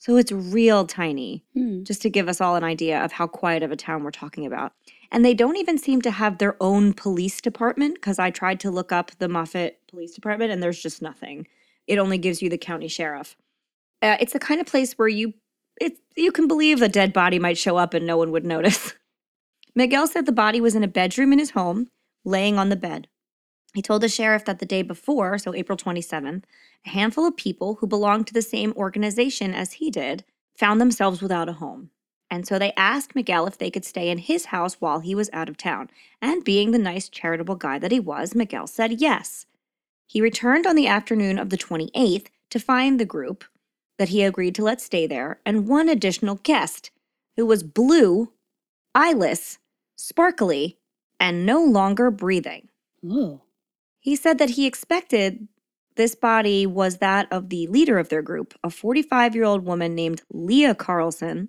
So 0.05 0.19
it's 0.19 0.31
real 0.31 0.85
tiny, 0.85 1.47
Hmm. 1.55 1.83
just 1.83 2.03
to 2.03 2.11
give 2.11 2.29
us 2.29 2.39
all 2.39 2.57
an 2.57 2.63
idea 2.63 3.03
of 3.03 3.13
how 3.13 3.27
quiet 3.27 3.63
of 3.63 3.73
a 3.73 3.77
town 3.77 4.05
we're 4.05 4.11
talking 4.11 4.45
about. 4.45 4.75
And 5.11 5.25
they 5.25 5.33
don't 5.33 5.57
even 5.57 5.79
seem 5.79 6.03
to 6.03 6.11
have 6.11 6.37
their 6.37 6.63
own 6.63 6.93
police 6.93 7.41
department 7.41 7.95
because 7.95 8.19
I 8.19 8.31
tried 8.31 8.61
to 8.61 8.71
look 8.71 8.93
up 8.93 9.13
the 9.19 9.31
Moffat 9.31 9.81
Police 9.89 10.15
Department 10.15 10.53
and 10.53 10.63
there's 10.63 10.83
just 10.83 11.01
nothing. 11.01 11.47
It 11.87 11.97
only 11.99 12.19
gives 12.19 12.43
you 12.43 12.51
the 12.51 12.59
county 12.59 12.87
sheriff. 12.87 13.35
Uh, 14.03 14.19
it's 14.21 14.35
the 14.35 14.39
kind 14.39 14.61
of 14.61 14.67
place 14.67 14.93
where 14.99 15.09
you 15.09 15.33
it, 15.81 15.97
you 16.17 16.33
can 16.33 16.49
believe 16.49 16.83
a 16.83 16.89
dead 16.89 17.15
body 17.15 17.39
might 17.39 17.57
show 17.57 17.79
up 17.79 17.95
and 17.95 18.07
no 18.07 18.19
one 18.19 18.31
would 18.31 18.45
notice. 18.45 18.93
Miguel 19.75 20.07
said 20.07 20.27
the 20.27 20.33
body 20.33 20.61
was 20.61 20.75
in 20.75 20.85
a 20.85 20.89
bedroom 20.89 21.33
in 21.33 21.39
his 21.39 21.53
home, 21.53 21.89
laying 22.27 22.59
on 22.59 22.69
the 22.69 22.77
bed. 22.77 23.09
He 23.75 23.83
told 23.83 24.03
the 24.03 24.09
sheriff 24.09 24.45
that 24.45 24.61
the 24.61 24.67
day 24.67 24.83
before, 24.83 25.37
so 25.37 25.53
April 25.53 25.77
27th, 25.77 26.45
a 26.87 26.89
handful 26.89 27.27
of 27.27 27.37
people 27.37 27.77
who 27.77 27.89
belonged 27.89 28.29
to 28.29 28.35
the 28.35 28.41
same 28.41 28.73
organization 28.77 29.53
as 29.53 29.75
he 29.75 29.91
did 29.91 30.25
found 30.57 30.81
themselves 30.81 31.21
without 31.21 31.49
a 31.49 31.55
home. 31.55 31.91
And 32.31 32.47
so 32.47 32.59
they 32.59 32.73
asked 32.77 33.15
Miguel 33.15 33.47
if 33.47 33.59
they 33.59 33.71
could 33.71 33.85
stay 33.85 34.11
in 34.11 34.19
his 34.19 34.47
house 34.47 34.75
while 34.81 35.01
he 35.01 35.15
was 35.15 35.29
out 35.33 35.49
of 35.49 35.57
town. 35.57 35.91
And 36.23 36.45
being 36.45 36.71
the 36.71 36.79
nice, 36.79 37.09
charitable 37.09 37.57
guy 37.57 37.79
that 37.81 37.93
he 37.93 38.01
was, 38.01 38.35
Miguel 38.35 38.69
said 38.69 39.01
yes. 39.01 39.47
He 40.07 40.21
returned 40.21 40.67
on 40.67 40.77
the 40.77 40.87
afternoon 40.87 41.39
of 41.39 41.51
the 41.51 41.59
28th 41.59 42.27
to 42.51 42.61
find 42.61 42.99
the 42.99 43.05
group 43.05 43.45
that 43.99 44.11
he 44.11 44.23
agreed 44.23 44.55
to 44.55 44.65
let 44.65 44.81
stay 44.81 45.07
there 45.07 45.41
and 45.45 45.69
one 45.69 45.89
additional 45.89 46.37
guest 46.43 46.91
who 47.37 47.45
was 47.45 47.63
blue, 47.63 48.33
eyeless, 48.95 49.59
sparkly, 49.97 50.79
and 51.19 51.45
no 51.45 51.63
longer 51.63 52.11
breathing. 52.11 52.69
Oh. 53.05 53.41
He 54.05 54.17
said 54.17 54.37
that 54.37 54.51
he 54.51 54.67
expected 54.67 55.49
this 55.97 56.15
body 56.15 56.67
was 56.67 56.99
that 56.99 57.27
of 57.33 57.49
the 57.49 57.67
leader 57.69 57.99
of 57.99 58.11
their 58.11 58.21
group, 58.21 58.53
a 58.63 58.69
45 58.69 59.35
year 59.35 59.45
old 59.45 59.65
woman 59.65 59.95
named 59.95 60.21
Leah 60.31 60.75
Carlson, 60.75 61.49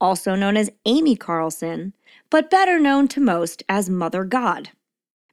also 0.00 0.34
known 0.34 0.56
as 0.56 0.72
Amy 0.86 1.14
Carlson, 1.14 1.94
but 2.30 2.50
better 2.50 2.80
known 2.80 3.06
to 3.06 3.20
most 3.20 3.62
as 3.68 3.88
Mother 3.88 4.24
God. 4.24 4.70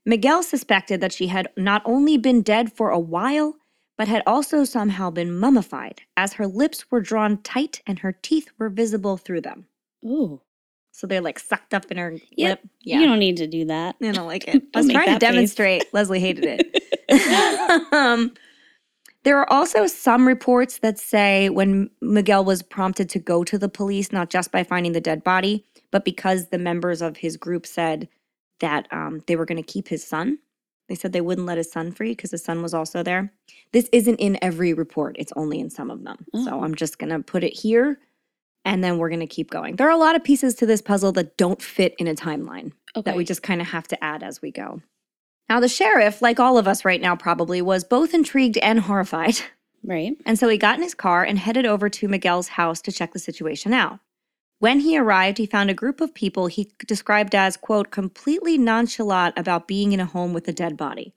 Miguel 0.05 0.43
suspected 0.43 1.01
that 1.01 1.11
she 1.11 1.27
had 1.27 1.47
not 1.57 1.81
only 1.83 2.15
been 2.15 2.43
dead 2.43 2.71
for 2.71 2.91
a 2.91 2.99
while, 2.99 3.55
but 3.97 4.07
had 4.07 4.21
also 4.27 4.63
somehow 4.63 5.09
been 5.09 5.35
mummified, 5.35 6.03
as 6.15 6.33
her 6.33 6.45
lips 6.45 6.91
were 6.91 7.01
drawn 7.01 7.41
tight 7.41 7.81
and 7.87 7.97
her 7.99 8.11
teeth 8.11 8.51
were 8.59 8.69
visible 8.69 9.17
through 9.17 9.41
them. 9.41 9.65
Oh. 10.05 10.41
So 10.91 11.07
they're 11.07 11.21
like 11.21 11.39
sucked 11.39 11.73
up 11.73 11.91
in 11.91 11.97
her 11.97 12.11
Yep. 12.37 12.59
lip. 12.61 12.69
Yeah. 12.83 12.99
You 12.99 13.07
don't 13.07 13.19
need 13.19 13.37
to 13.37 13.47
do 13.47 13.65
that. 13.65 13.95
I 14.01 14.11
don't 14.11 14.27
like 14.27 14.47
it. 14.47 14.55
I 14.75 14.81
Don't 14.81 14.85
was 14.85 14.91
trying 14.93 15.13
to 15.13 15.19
demonstrate. 15.19 15.93
Leslie 15.93 16.19
hated 16.19 16.45
it. 16.47 17.93
um, 17.93 18.33
there 19.23 19.37
are 19.39 19.51
also 19.51 19.87
some 19.87 20.27
reports 20.27 20.79
that 20.79 20.97
say 20.99 21.49
when 21.49 21.89
Miguel 22.01 22.43
was 22.45 22.63
prompted 22.63 23.09
to 23.09 23.19
go 23.19 23.43
to 23.43 23.57
the 23.57 23.69
police, 23.69 24.11
not 24.11 24.29
just 24.29 24.51
by 24.51 24.63
finding 24.63 24.93
the 24.93 25.01
dead 25.01 25.23
body, 25.23 25.65
but 25.91 26.05
because 26.05 26.47
the 26.49 26.57
members 26.57 27.01
of 27.01 27.17
his 27.17 27.37
group 27.37 27.67
said 27.67 28.07
that 28.61 28.87
um, 28.91 29.21
they 29.27 29.35
were 29.35 29.45
going 29.45 29.61
to 29.61 29.73
keep 29.73 29.87
his 29.87 30.03
son. 30.05 30.39
They 30.89 30.95
said 30.95 31.13
they 31.13 31.21
wouldn't 31.21 31.47
let 31.47 31.57
his 31.57 31.71
son 31.71 31.91
free 31.91 32.11
because 32.11 32.31
his 32.31 32.43
son 32.43 32.61
was 32.61 32.73
also 32.73 33.03
there. 33.03 33.31
This 33.71 33.87
isn't 33.93 34.17
in 34.19 34.37
every 34.41 34.73
report, 34.73 35.15
it's 35.19 35.31
only 35.35 35.59
in 35.59 35.69
some 35.69 35.89
of 35.91 36.03
them. 36.03 36.25
So 36.43 36.51
Oh. 36.55 36.63
I'm 36.63 36.75
just 36.75 36.97
going 36.99 37.11
to 37.11 37.19
put 37.19 37.43
it 37.43 37.53
here 37.53 37.99
and 38.65 38.83
then 38.83 38.97
we're 38.97 39.09
going 39.09 39.19
to 39.21 39.27
keep 39.27 39.49
going. 39.49 39.75
There 39.75 39.87
are 39.87 39.91
a 39.91 39.97
lot 39.97 40.15
of 40.15 40.23
pieces 40.23 40.55
to 40.55 40.65
this 40.65 40.81
puzzle 40.81 41.11
that 41.13 41.37
don't 41.37 41.61
fit 41.61 41.95
in 41.97 42.07
a 42.07 42.13
timeline 42.15 42.71
Okay. 42.95 43.09
that 43.09 43.15
we 43.17 43.23
just 43.23 43.43
kind 43.43 43.61
of 43.61 43.67
have 43.67 43.87
to 43.89 44.03
add 44.03 44.21
as 44.23 44.41
we 44.41 44.51
go. 44.51 44.81
Now, 45.49 45.59
the 45.59 45.67
sheriff, 45.69 46.21
like 46.21 46.39
all 46.39 46.57
of 46.57 46.67
us 46.67 46.85
right 46.85 47.01
now, 47.01 47.15
probably 47.15 47.61
was 47.61 47.83
both 47.83 48.13
intrigued 48.13 48.57
and 48.59 48.79
horrified. 48.81 49.35
right. 49.83 50.15
And 50.25 50.37
so 50.39 50.47
he 50.47 50.57
got 50.57 50.75
in 50.77 50.83
his 50.83 50.93
car 50.93 51.23
and 51.23 51.37
headed 51.39 51.65
over 51.65 51.89
to 51.89 52.07
Miguel's 52.07 52.49
house 52.49 52.81
to 52.81 52.91
check 52.91 53.13
the 53.13 53.19
situation 53.19 53.73
out. 53.73 53.99
When 54.59 54.81
he 54.81 54.97
arrived, 54.97 55.39
he 55.39 55.47
found 55.47 55.69
a 55.71 55.73
group 55.73 56.01
of 56.01 56.13
people 56.13 56.45
he 56.47 56.71
described 56.85 57.33
as, 57.33 57.57
quote, 57.57 57.89
completely 57.89 58.57
nonchalant 58.59 59.33
about 59.37 59.67
being 59.67 59.91
in 59.91 59.99
a 59.99 60.05
home 60.05 60.33
with 60.33 60.47
a 60.47 60.53
dead 60.53 60.77
body. 60.77 61.13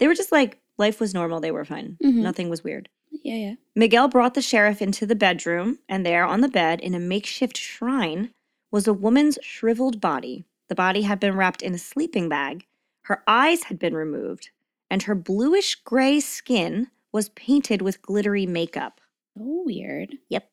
They 0.00 0.08
were 0.08 0.14
just 0.16 0.32
like, 0.32 0.58
life 0.78 0.98
was 0.98 1.14
normal, 1.14 1.38
they 1.40 1.52
were 1.52 1.64
fine. 1.64 1.96
Mhm. 2.02 2.14
Nothing 2.16 2.48
was 2.50 2.64
weird. 2.64 2.88
Yeah, 3.22 3.34
yeah. 3.34 3.54
Miguel 3.74 4.08
brought 4.08 4.34
the 4.34 4.42
sheriff 4.42 4.80
into 4.80 5.06
the 5.06 5.14
bedroom, 5.14 5.78
and 5.88 6.04
there 6.04 6.24
on 6.24 6.40
the 6.40 6.48
bed, 6.48 6.80
in 6.80 6.94
a 6.94 6.98
makeshift 6.98 7.56
shrine, 7.56 8.30
was 8.70 8.88
a 8.88 8.94
woman's 8.94 9.38
shriveled 9.42 10.00
body. 10.00 10.44
The 10.68 10.74
body 10.74 11.02
had 11.02 11.20
been 11.20 11.36
wrapped 11.36 11.62
in 11.62 11.74
a 11.74 11.78
sleeping 11.78 12.28
bag, 12.28 12.66
her 13.02 13.22
eyes 13.26 13.64
had 13.64 13.78
been 13.78 13.94
removed, 13.94 14.50
and 14.90 15.02
her 15.02 15.14
bluish 15.14 15.74
gray 15.74 16.20
skin 16.20 16.88
was 17.12 17.28
painted 17.30 17.82
with 17.82 18.02
glittery 18.02 18.46
makeup. 18.46 19.00
Oh, 19.38 19.64
weird. 19.66 20.16
Yep. 20.28 20.48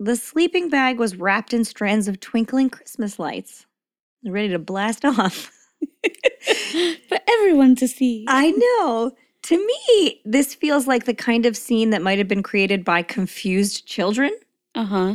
The 0.00 0.16
sleeping 0.16 0.68
bag 0.68 0.98
was 0.98 1.16
wrapped 1.16 1.52
in 1.52 1.64
strands 1.64 2.08
of 2.08 2.18
twinkling 2.18 2.70
Christmas 2.70 3.18
lights, 3.18 3.66
ready 4.24 4.48
to 4.48 4.58
blast 4.58 5.04
off. 5.04 5.52
For 7.08 7.18
everyone 7.28 7.76
to 7.76 7.88
see. 7.88 8.24
I 8.28 8.50
know. 8.50 9.12
To 9.44 9.66
me, 9.66 10.20
this 10.24 10.54
feels 10.54 10.86
like 10.86 11.04
the 11.04 11.14
kind 11.14 11.46
of 11.46 11.56
scene 11.56 11.90
that 11.90 12.02
might 12.02 12.18
have 12.18 12.28
been 12.28 12.42
created 12.42 12.84
by 12.84 13.02
confused 13.02 13.86
children. 13.86 14.32
Uh 14.74 14.84
huh. 14.84 15.14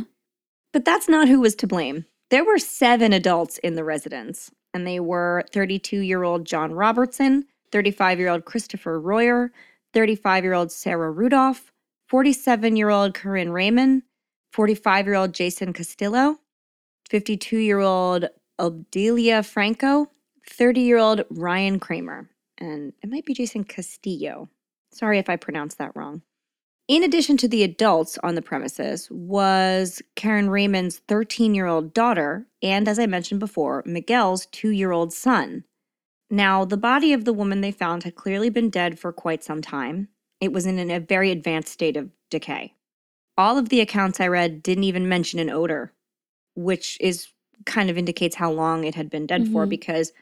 But 0.72 0.84
that's 0.84 1.08
not 1.08 1.28
who 1.28 1.40
was 1.40 1.54
to 1.56 1.66
blame. 1.66 2.04
There 2.30 2.44
were 2.44 2.58
seven 2.58 3.12
adults 3.14 3.56
in 3.58 3.74
the 3.74 3.84
residence, 3.84 4.50
and 4.74 4.86
they 4.86 5.00
were 5.00 5.44
32 5.52 6.00
year 6.00 6.22
old 6.24 6.44
John 6.44 6.72
Robertson, 6.72 7.46
35 7.72 8.18
year 8.18 8.28
old 8.28 8.44
Christopher 8.44 9.00
Royer, 9.00 9.50
35 9.94 10.44
year 10.44 10.52
old 10.52 10.70
Sarah 10.70 11.10
Rudolph, 11.10 11.72
47 12.08 12.76
year 12.76 12.90
old 12.90 13.14
Corinne 13.14 13.50
Raymond, 13.50 14.02
45 14.52 15.06
year 15.06 15.14
old 15.14 15.32
Jason 15.32 15.72
Castillo, 15.72 16.38
52 17.08 17.56
year 17.56 17.80
old 17.80 18.26
Obdelia 18.58 19.42
Franco, 19.42 20.10
30 20.50 20.80
year 20.80 20.98
old 20.98 21.24
Ryan 21.30 21.78
Kramer, 21.80 22.28
and 22.58 22.92
it 23.02 23.10
might 23.10 23.24
be 23.24 23.34
Jason 23.34 23.64
Castillo. 23.64 24.48
Sorry 24.92 25.18
if 25.18 25.28
I 25.28 25.36
pronounced 25.36 25.78
that 25.78 25.94
wrong. 25.94 26.22
In 26.88 27.02
addition 27.02 27.36
to 27.38 27.48
the 27.48 27.62
adults 27.62 28.16
on 28.22 28.34
the 28.34 28.40
premises 28.42 29.08
was 29.10 30.00
Karen 30.16 30.48
Raymond's 30.48 31.00
13 31.06 31.54
year 31.54 31.66
old 31.66 31.92
daughter, 31.92 32.46
and 32.62 32.88
as 32.88 32.98
I 32.98 33.06
mentioned 33.06 33.40
before, 33.40 33.82
Miguel's 33.84 34.46
two 34.46 34.70
year 34.70 34.90
old 34.92 35.12
son. 35.12 35.64
Now, 36.30 36.64
the 36.64 36.76
body 36.76 37.12
of 37.12 37.24
the 37.24 37.32
woman 37.32 37.60
they 37.60 37.72
found 37.72 38.02
had 38.04 38.14
clearly 38.14 38.50
been 38.50 38.70
dead 38.70 38.98
for 38.98 39.12
quite 39.12 39.44
some 39.44 39.62
time. 39.62 40.08
It 40.40 40.52
was 40.52 40.66
in 40.66 40.90
a 40.90 41.00
very 41.00 41.30
advanced 41.30 41.72
state 41.72 41.96
of 41.96 42.10
decay. 42.30 42.74
All 43.36 43.56
of 43.58 43.68
the 43.68 43.80
accounts 43.80 44.20
I 44.20 44.28
read 44.28 44.62
didn't 44.62 44.84
even 44.84 45.08
mention 45.08 45.38
an 45.38 45.50
odor, 45.50 45.92
which 46.54 46.96
is 47.00 47.28
kind 47.66 47.90
of 47.90 47.98
indicates 47.98 48.36
how 48.36 48.50
long 48.50 48.84
it 48.84 48.94
had 48.94 49.10
been 49.10 49.26
dead 49.26 49.48
for 49.48 49.66
Mhm. 49.66 49.70
because 49.70 50.12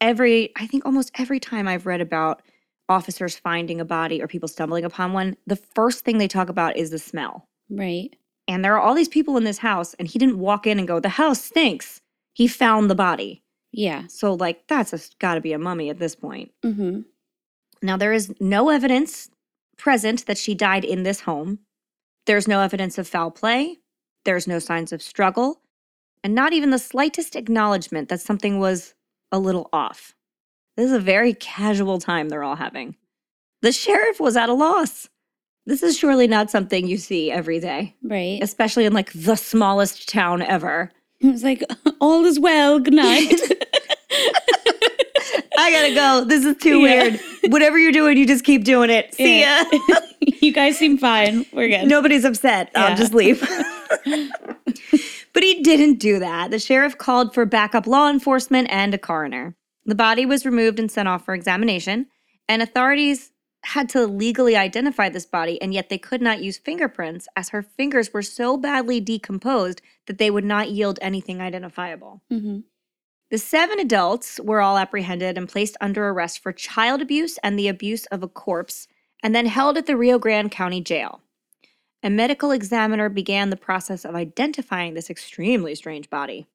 every, 0.00 0.52
I 0.56 0.66
think 0.66 0.84
almost 0.84 1.10
every 1.18 1.40
time 1.40 1.68
I've 1.68 1.86
read 1.86 2.00
about 2.00 2.42
officers 2.88 3.36
finding 3.36 3.80
a 3.80 3.84
body 3.84 4.20
or 4.20 4.26
people 4.26 4.48
stumbling 4.48 4.84
upon 4.84 5.12
one, 5.12 5.36
the 5.46 5.56
first 5.56 6.04
thing 6.04 6.18
they 6.18 6.28
talk 6.28 6.48
about 6.48 6.76
is 6.76 6.90
the 6.90 6.98
smell. 6.98 7.44
Right. 7.70 8.14
And 8.48 8.64
there 8.64 8.74
are 8.74 8.80
all 8.80 8.94
these 8.94 9.08
people 9.08 9.36
in 9.36 9.44
this 9.44 9.58
house, 9.58 9.94
and 9.94 10.08
he 10.08 10.18
didn't 10.18 10.38
walk 10.38 10.66
in 10.66 10.78
and 10.78 10.88
go, 10.88 10.98
The 10.98 11.08
house 11.08 11.40
stinks. 11.42 12.00
He 12.32 12.48
found 12.48 12.90
the 12.90 12.96
body. 12.96 13.42
Yeah. 13.72 14.04
So, 14.08 14.34
like, 14.34 14.66
that's 14.66 15.14
got 15.20 15.34
to 15.34 15.40
be 15.40 15.52
a 15.52 15.58
mummy 15.58 15.88
at 15.90 15.98
this 15.98 16.16
point. 16.16 16.50
Hmm. 16.62 17.02
Now, 17.82 17.96
there 17.96 18.12
is 18.12 18.34
no 18.40 18.70
evidence 18.70 19.30
present 19.78 20.26
that 20.26 20.38
she 20.38 20.54
died 20.54 20.84
in 20.84 21.04
this 21.04 21.20
home. 21.20 21.60
There's 22.26 22.48
no 22.48 22.60
evidence 22.60 22.98
of 22.98 23.08
foul 23.08 23.30
play. 23.30 23.78
There's 24.24 24.46
no 24.46 24.58
signs 24.58 24.92
of 24.92 25.00
struggle, 25.00 25.60
and 26.22 26.34
not 26.34 26.52
even 26.52 26.70
the 26.70 26.78
slightest 26.78 27.36
acknowledgement 27.36 28.08
that 28.08 28.20
something 28.20 28.58
was 28.58 28.94
a 29.32 29.38
little 29.38 29.68
off. 29.72 30.14
This 30.76 30.86
is 30.86 30.92
a 30.92 31.00
very 31.00 31.34
casual 31.34 31.98
time 31.98 32.28
they're 32.28 32.42
all 32.44 32.56
having. 32.56 32.96
The 33.62 33.72
sheriff 33.72 34.18
was 34.20 34.36
at 34.36 34.48
a 34.48 34.54
loss. 34.54 35.08
This 35.66 35.82
is 35.82 35.96
surely 35.96 36.26
not 36.26 36.50
something 36.50 36.86
you 36.86 36.96
see 36.96 37.30
every 37.30 37.60
day, 37.60 37.94
Right. 38.02 38.38
especially 38.42 38.86
in 38.86 38.92
like 38.94 39.12
the 39.12 39.36
smallest 39.36 40.08
town 40.08 40.40
ever. 40.42 40.90
It 41.20 41.26
was 41.26 41.44
like, 41.44 41.62
all 42.00 42.24
is 42.24 42.40
well. 42.40 42.78
Good 42.80 42.94
night. 42.94 43.34
I 45.60 45.70
gotta 45.72 45.94
go. 45.94 46.24
This 46.24 46.44
is 46.44 46.56
too 46.56 46.78
Yeah. 46.80 47.02
weird. 47.04 47.20
Whatever 47.52 47.78
you're 47.78 47.92
doing, 47.92 48.16
you 48.18 48.26
just 48.26 48.44
keep 48.44 48.64
doing 48.64 48.90
it. 48.90 49.14
See 49.14 49.40
Yeah. 49.40 49.64
ya. 49.88 49.96
you 50.20 50.52
guys 50.52 50.78
seem 50.78 50.98
fine. 50.98 51.44
We're 51.52 51.68
good. 51.68 51.86
Nobody's 51.88 52.24
upset. 52.24 52.70
I'll 52.74 52.96
just 52.96 53.14
leave. 53.14 53.40
but 55.32 55.42
he 55.42 55.62
didn't 55.62 55.98
do 55.98 56.18
that. 56.18 56.50
The 56.50 56.58
sheriff 56.58 56.98
called 56.98 57.34
for 57.34 57.44
backup 57.44 57.86
law 57.86 58.08
enforcement 58.10 58.68
and 58.70 58.94
a 58.94 58.98
coroner. 58.98 59.54
The 59.86 59.94
body 59.94 60.26
was 60.26 60.44
removed 60.46 60.78
and 60.78 60.90
sent 60.90 61.08
off 61.08 61.24
for 61.24 61.34
examination, 61.34 62.06
and 62.48 62.62
authorities 62.62 63.32
had 63.64 63.88
to 63.90 64.06
legally 64.06 64.56
identify 64.56 65.08
this 65.08 65.26
body, 65.26 65.60
and 65.60 65.74
yet 65.74 65.88
they 65.90 65.98
could 65.98 66.22
not 66.22 66.42
use 66.42 66.56
fingerprints 66.58 67.28
as 67.36 67.50
her 67.50 67.62
fingers 67.62 68.12
were 68.12 68.22
so 68.22 68.56
badly 68.56 69.00
decomposed 69.00 69.82
that 70.06 70.18
they 70.18 70.30
would 70.30 70.44
not 70.44 70.70
yield 70.70 70.98
anything 71.02 71.40
identifiable. 71.40 72.22
hmm 72.30 72.60
The 73.30 73.38
seven 73.38 73.78
adults 73.78 74.40
were 74.40 74.60
all 74.60 74.76
apprehended 74.76 75.38
and 75.38 75.48
placed 75.48 75.76
under 75.80 76.08
arrest 76.08 76.40
for 76.40 76.52
child 76.52 77.00
abuse 77.00 77.38
and 77.44 77.56
the 77.56 77.68
abuse 77.68 78.06
of 78.06 78.24
a 78.24 78.28
corpse, 78.28 78.88
and 79.22 79.34
then 79.34 79.46
held 79.46 79.78
at 79.78 79.86
the 79.86 79.96
Rio 79.96 80.18
Grande 80.18 80.50
County 80.50 80.80
Jail. 80.80 81.20
A 82.02 82.10
medical 82.10 82.50
examiner 82.50 83.08
began 83.08 83.50
the 83.50 83.56
process 83.56 84.04
of 84.04 84.16
identifying 84.16 84.94
this 84.94 85.10
extremely 85.10 85.76
strange 85.76 86.10
body. 86.10 86.48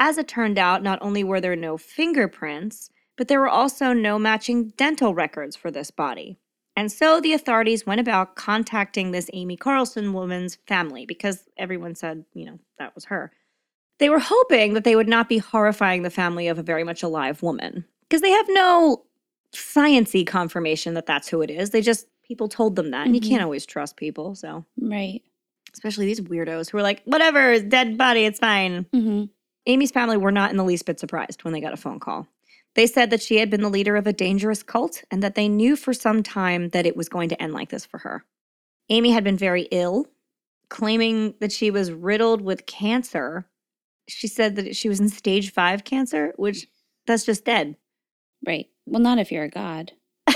As 0.00 0.18
it 0.18 0.26
turned 0.26 0.58
out, 0.58 0.82
not 0.82 0.98
only 1.02 1.22
were 1.22 1.40
there 1.40 1.54
no 1.54 1.76
fingerprints, 1.76 2.90
but 3.16 3.28
there 3.28 3.40
were 3.40 3.48
also 3.48 3.92
no 3.92 4.18
matching 4.18 4.70
dental 4.76 5.14
records 5.14 5.54
for 5.54 5.70
this 5.70 5.90
body. 5.92 6.36
And 6.74 6.90
so 6.90 7.20
the 7.20 7.32
authorities 7.32 7.86
went 7.86 8.00
about 8.00 8.34
contacting 8.34 9.10
this 9.10 9.30
Amy 9.32 9.56
Carlson 9.56 10.12
woman's 10.12 10.56
family 10.66 11.06
because 11.06 11.44
everyone 11.56 11.94
said, 11.94 12.24
you 12.34 12.46
know, 12.46 12.58
that 12.78 12.94
was 12.94 13.06
her. 13.06 13.32
They 13.98 14.08
were 14.10 14.18
hoping 14.20 14.74
that 14.74 14.84
they 14.84 14.94
would 14.96 15.08
not 15.08 15.28
be 15.28 15.38
horrifying 15.38 16.02
the 16.02 16.10
family 16.10 16.48
of 16.48 16.58
a 16.58 16.62
very 16.62 16.84
much 16.84 17.02
alive 17.02 17.42
woman 17.42 17.84
because 18.02 18.20
they 18.22 18.30
have 18.30 18.46
no 18.50 19.04
sciency 19.52 20.26
confirmation 20.26 20.94
that 20.94 21.06
that's 21.06 21.28
who 21.28 21.42
it 21.42 21.50
is. 21.50 21.70
They 21.70 21.80
just 21.80 22.06
people 22.22 22.48
told 22.48 22.76
them 22.76 22.90
that, 22.90 23.06
and 23.06 23.14
you 23.14 23.20
Mhm. 23.22 23.28
can't 23.28 23.42
always 23.42 23.64
trust 23.66 23.96
people. 23.96 24.34
So, 24.34 24.64
Right. 24.80 25.22
especially 25.72 26.06
these 26.06 26.20
weirdos 26.20 26.70
who 26.70 26.76
are 26.78 26.82
like, 26.82 27.02
whatever, 27.04 27.58
dead 27.60 27.96
body, 27.98 28.24
it's 28.24 28.38
fine. 28.38 28.86
hmm 28.92 29.24
Amy's 29.66 29.90
family 29.90 30.16
were 30.16 30.32
not 30.32 30.50
in 30.50 30.56
the 30.56 30.64
least 30.64 30.86
bit 30.86 30.98
surprised 31.00 31.44
when 31.44 31.52
they 31.52 31.60
got 31.60 31.74
a 31.74 31.76
phone 31.78 32.00
call. 32.00 32.26
They 32.74 32.86
said 32.86 33.10
that 33.10 33.20
she 33.22 33.36
had 33.38 33.50
been 33.50 33.60
the 33.62 33.68
leader 33.68 33.96
of 33.96 34.06
a 34.06 34.12
dangerous 34.14 34.62
cult 34.62 35.02
and 35.10 35.22
that 35.22 35.34
they 35.34 35.48
knew 35.48 35.74
for 35.76 35.92
some 35.92 36.22
time 36.22 36.68
that 36.70 36.86
it 36.86 36.96
was 36.96 37.08
going 37.10 37.28
to 37.30 37.42
end 37.42 37.52
like 37.52 37.68
this 37.70 37.84
for 37.84 37.98
her. 37.98 38.24
Amy 38.88 39.10
had 39.10 39.24
been 39.24 39.36
very 39.36 39.62
ill, 39.70 40.06
claiming 40.70 41.34
that 41.40 41.52
she 41.52 41.70
was 41.70 41.90
riddled 41.92 42.40
with 42.40 42.64
cancer. 42.66 43.46
She 44.08 44.26
said 44.26 44.56
that 44.56 44.74
she 44.74 44.88
was 44.88 45.00
in 45.00 45.08
stage 45.08 45.52
five 45.52 45.84
cancer, 45.84 46.32
which 46.36 46.66
that's 47.06 47.24
just 47.24 47.44
dead. 47.44 47.76
Right. 48.46 48.66
Well, 48.86 49.02
not 49.02 49.18
if 49.18 49.30
you're 49.30 49.44
a 49.44 49.50
god. 49.50 49.92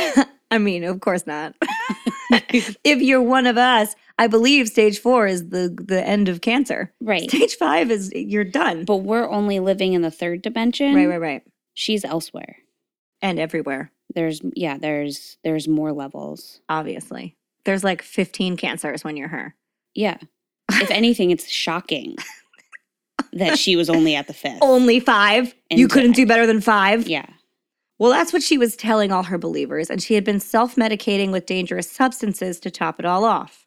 I 0.51 0.59
mean, 0.59 0.85
of 0.85 1.01
course 1.01 1.27
not. 1.27 1.55
if 2.31 3.01
you're 3.01 3.23
one 3.23 3.47
of 3.47 3.57
us, 3.57 3.95
I 4.19 4.27
believe 4.27 4.69
stage 4.69 4.99
four 4.99 5.27
is 5.27 5.49
the 5.49 5.75
the 5.83 6.07
end 6.07 6.29
of 6.29 6.41
cancer. 6.41 6.93
Right. 7.01 7.29
Stage 7.29 7.57
five 7.57 7.91
is 7.91 8.13
you're 8.15 8.45
done. 8.45 8.85
But 8.85 8.99
we're 8.99 9.29
only 9.29 9.61
living 9.61 9.95
in 9.95 10.03
the 10.03 10.11
third 10.11 10.43
dimension. 10.43 10.95
Right, 10.95 11.07
right, 11.07 11.21
right. 11.21 11.43
She's 11.75 12.05
elsewhere. 12.05 12.57
And 13.23 13.39
everywhere. 13.39 13.93
There's 14.15 14.43
yeah, 14.55 14.77
there's 14.77 15.39
there's 15.45 15.69
more 15.69 15.93
levels. 15.93 16.61
obviously. 16.69 17.37
There's 17.65 17.85
like 17.85 18.03
15 18.03 18.57
cancers 18.57 19.05
when 19.05 19.17
you're 19.17 19.29
her. 19.29 19.55
Yeah. 19.95 20.19
If 20.75 20.91
anything, 20.91 21.31
it's 21.31 21.51
shocking 21.51 22.17
that 23.33 23.59
she 23.59 23.77
was 23.77 23.89
only 23.89 24.15
at 24.15 24.27
the 24.27 24.35
fifth. 24.35 24.59
Only 24.63 25.01
five? 25.01 25.55
And 25.71 25.81
you 25.81 25.89
couldn't 25.89 26.13
do 26.13 26.27
better 26.27 26.47
than 26.47 26.61
five? 26.61 27.09
Yeah. 27.09 27.27
Well, 27.99 28.11
that's 28.11 28.33
what 28.33 28.43
she 28.43 28.59
was 28.59 28.75
telling 28.77 29.13
all 29.13 29.23
her 29.25 29.39
believers, 29.39 29.89
and 29.89 30.03
she 30.03 30.15
had 30.15 30.25
been 30.25 30.41
self 30.41 30.77
medicating 30.77 31.31
with 31.31 31.47
dangerous 31.47 31.91
substances 31.91 32.59
to 32.61 32.71
top 32.71 32.99
it 32.99 33.07
all 33.07 33.25
off. 33.25 33.67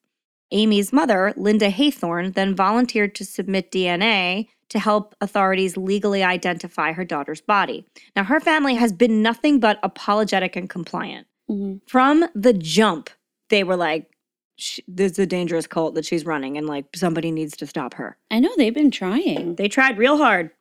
Amy's 0.51 0.93
mother, 0.93 1.33
Linda 1.35 1.71
Haythorne, 1.71 2.33
then 2.33 2.55
volunteered 2.55 3.15
to 3.15 3.25
submit 3.25 3.71
DNA 3.71 4.47
to 4.69 4.79
help 4.79 5.15
authorities 5.21 5.77
legally 5.77 6.23
identify 6.23 6.91
her 6.91 7.05
daughter's 7.05 7.41
body. 7.41 7.85
Now, 8.15 8.23
her 8.23 8.39
family 8.39 8.75
has 8.75 8.91
been 8.91 9.21
nothing 9.21 9.59
but 9.59 9.79
apologetic 9.83 10.55
and 10.55 10.69
compliant. 10.69 11.27
hmm 11.47 11.75
From 11.87 12.25
the 12.35 12.53
jump, 12.53 13.09
they 13.49 13.63
were 13.63 13.75
like, 13.75 14.09
"Sh- 14.57 14.79
this 14.87 15.13
is 15.13 15.19
a 15.19 15.25
dangerous 15.25 15.67
cult 15.67 15.95
that 15.95 16.05
she's 16.05 16.25
running, 16.25 16.57
and 16.57 16.67
like 16.67 16.85
somebody 16.95 17.31
needs 17.31 17.55
to 17.57 17.67
stop 17.67 17.95
her. 17.95 18.17
I 18.31 18.39
know 18.39 18.51
they've 18.57 18.73
been 18.73 18.91
trying. 18.91 19.55
They 19.55 19.67
tried 19.67 19.97
real 19.97 20.17
hard. 20.17 20.51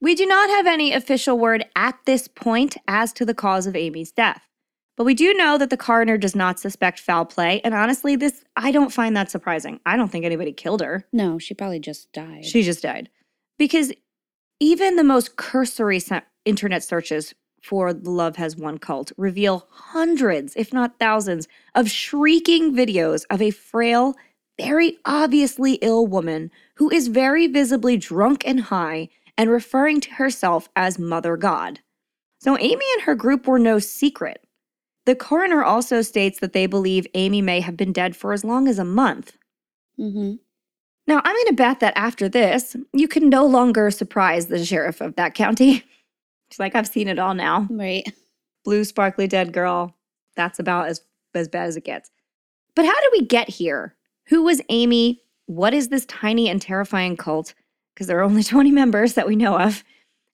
We 0.00 0.14
do 0.14 0.26
not 0.26 0.48
have 0.50 0.66
any 0.66 0.92
official 0.92 1.38
word 1.38 1.66
at 1.74 1.98
this 2.06 2.28
point 2.28 2.76
as 2.86 3.12
to 3.14 3.24
the 3.24 3.34
cause 3.34 3.66
of 3.66 3.74
Amy's 3.74 4.12
death. 4.12 4.42
But 4.96 5.04
we 5.04 5.14
do 5.14 5.32
know 5.34 5.58
that 5.58 5.70
the 5.70 5.76
coroner 5.76 6.18
does 6.18 6.34
not 6.34 6.58
suspect 6.58 6.98
foul 6.98 7.24
play, 7.24 7.60
and 7.62 7.72
honestly, 7.72 8.16
this 8.16 8.44
I 8.56 8.72
don't 8.72 8.92
find 8.92 9.16
that 9.16 9.30
surprising. 9.30 9.80
I 9.86 9.96
don't 9.96 10.08
think 10.08 10.24
anybody 10.24 10.52
killed 10.52 10.80
her. 10.80 11.06
No, 11.12 11.38
she 11.38 11.54
probably 11.54 11.78
just 11.78 12.12
died. 12.12 12.44
She 12.44 12.62
just 12.62 12.82
died. 12.82 13.08
Because 13.58 13.92
even 14.60 14.96
the 14.96 15.04
most 15.04 15.36
cursory 15.36 16.00
internet 16.44 16.82
searches 16.82 17.34
for 17.62 17.92
the 17.92 18.10
Love 18.10 18.36
Has 18.36 18.56
One 18.56 18.78
cult 18.78 19.12
reveal 19.16 19.66
hundreds, 19.70 20.54
if 20.56 20.72
not 20.72 20.98
thousands, 20.98 21.48
of 21.74 21.90
shrieking 21.90 22.74
videos 22.74 23.24
of 23.30 23.42
a 23.42 23.50
frail, 23.50 24.14
very 24.60 24.98
obviously 25.04 25.74
ill 25.74 26.06
woman 26.06 26.50
who 26.74 26.90
is 26.90 27.08
very 27.08 27.46
visibly 27.46 27.96
drunk 27.96 28.42
and 28.46 28.60
high 28.62 29.08
and 29.36 29.50
referring 29.50 30.00
to 30.00 30.14
herself 30.14 30.68
as 30.74 30.98
Mother 30.98 31.36
God. 31.36 31.80
So 32.40 32.56
Amy 32.58 32.84
and 32.94 33.02
her 33.02 33.14
group 33.14 33.46
were 33.46 33.58
no 33.58 33.78
secret. 33.78 34.44
The 35.06 35.14
coroner 35.14 35.64
also 35.64 36.02
states 36.02 36.40
that 36.40 36.52
they 36.52 36.66
believe 36.66 37.06
Amy 37.14 37.40
may 37.40 37.60
have 37.60 37.76
been 37.76 37.92
dead 37.92 38.14
for 38.14 38.32
as 38.32 38.44
long 38.44 38.68
as 38.68 38.78
a 38.78 38.84
month. 38.84 39.36
Mm-hmm. 39.98 40.34
Now, 41.06 41.22
I'm 41.24 41.34
going 41.34 41.46
to 41.46 41.54
bet 41.54 41.80
that 41.80 41.96
after 41.96 42.28
this, 42.28 42.76
you 42.92 43.08
can 43.08 43.30
no 43.30 43.46
longer 43.46 43.90
surprise 43.90 44.46
the 44.46 44.62
sheriff 44.62 45.00
of 45.00 45.16
that 45.16 45.34
county. 45.34 45.82
She's 46.50 46.58
like, 46.58 46.74
I've 46.74 46.88
seen 46.88 47.08
it 47.08 47.18
all 47.18 47.34
now. 47.34 47.66
Right. 47.70 48.10
Blue, 48.64 48.84
sparkly 48.84 49.26
dead 49.26 49.52
girl. 49.52 49.94
That's 50.36 50.58
about 50.58 50.88
as, 50.88 51.00
as 51.34 51.48
bad 51.48 51.68
as 51.68 51.76
it 51.76 51.84
gets. 51.84 52.10
But 52.74 52.84
how 52.84 53.00
did 53.00 53.10
we 53.12 53.26
get 53.26 53.48
here? 53.48 53.94
Who 54.28 54.42
was 54.42 54.60
Amy? 54.68 55.22
What 55.46 55.74
is 55.74 55.88
this 55.88 56.06
tiny 56.06 56.48
and 56.48 56.60
terrifying 56.60 57.16
cult? 57.16 57.54
Because 57.94 58.06
there 58.06 58.18
are 58.18 58.22
only 58.22 58.42
20 58.44 58.70
members 58.70 59.14
that 59.14 59.26
we 59.26 59.36
know 59.36 59.58
of. 59.58 59.84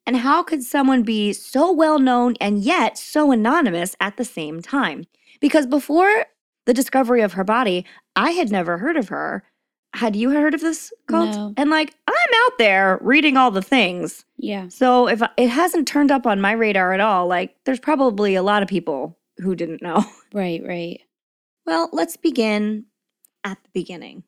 And 0.07 0.17
how 0.19 0.43
could 0.43 0.63
someone 0.63 1.03
be 1.03 1.33
so 1.33 1.73
well 1.73 1.99
known 1.99 2.35
and 2.41 2.59
yet 2.59 2.99
so 2.99 3.33
anonymous 3.33 3.97
at 4.01 4.17
the 4.17 4.25
same 4.25 4.61
time? 4.61 5.07
Because 5.41 5.67
before 5.67 6.27
the 6.67 6.75
discovery 6.75 7.23
of 7.23 7.35
her 7.35 7.45
body, 7.45 7.87
I 8.15 8.33
had 8.33 8.51
never 8.51 8.79
heard 8.79 8.97
of 8.97 9.09
her. 9.09 9.45
Had 9.95 10.17
you 10.17 10.31
heard 10.31 10.55
of 10.55 10.61
this 10.61 10.93
cult? 11.07 11.31
No. 11.31 11.55
And 11.57 11.71
like, 11.71 11.95
I'm 12.09 12.35
out 12.45 12.59
there 12.59 12.99
reading 13.01 13.37
all 13.37 13.51
the 13.51 13.63
things. 13.63 14.25
Yeah. 14.37 14.69
So 14.69 15.09
if 15.09 15.23
it 15.37 15.49
hasn't 15.49 15.87
turned 15.87 16.11
up 16.11 16.27
on 16.27 16.41
my 16.41 16.53
radar 16.53 16.93
at 16.93 17.01
all, 17.01 17.29
like, 17.29 17.55
there's 17.65 17.81
probably 17.81 18.35
a 18.35 18.43
lot 18.43 18.63
of 18.63 18.69
people 18.69 19.17
who 19.39 19.55
didn't 19.55 19.83
know. 19.83 20.05
Right, 20.35 20.61
right. 20.67 21.01
Well, 21.65 21.89
let's 21.93 22.17
begin 22.17 22.87
at 23.45 23.63
the 23.63 23.71
beginning. 23.73 24.25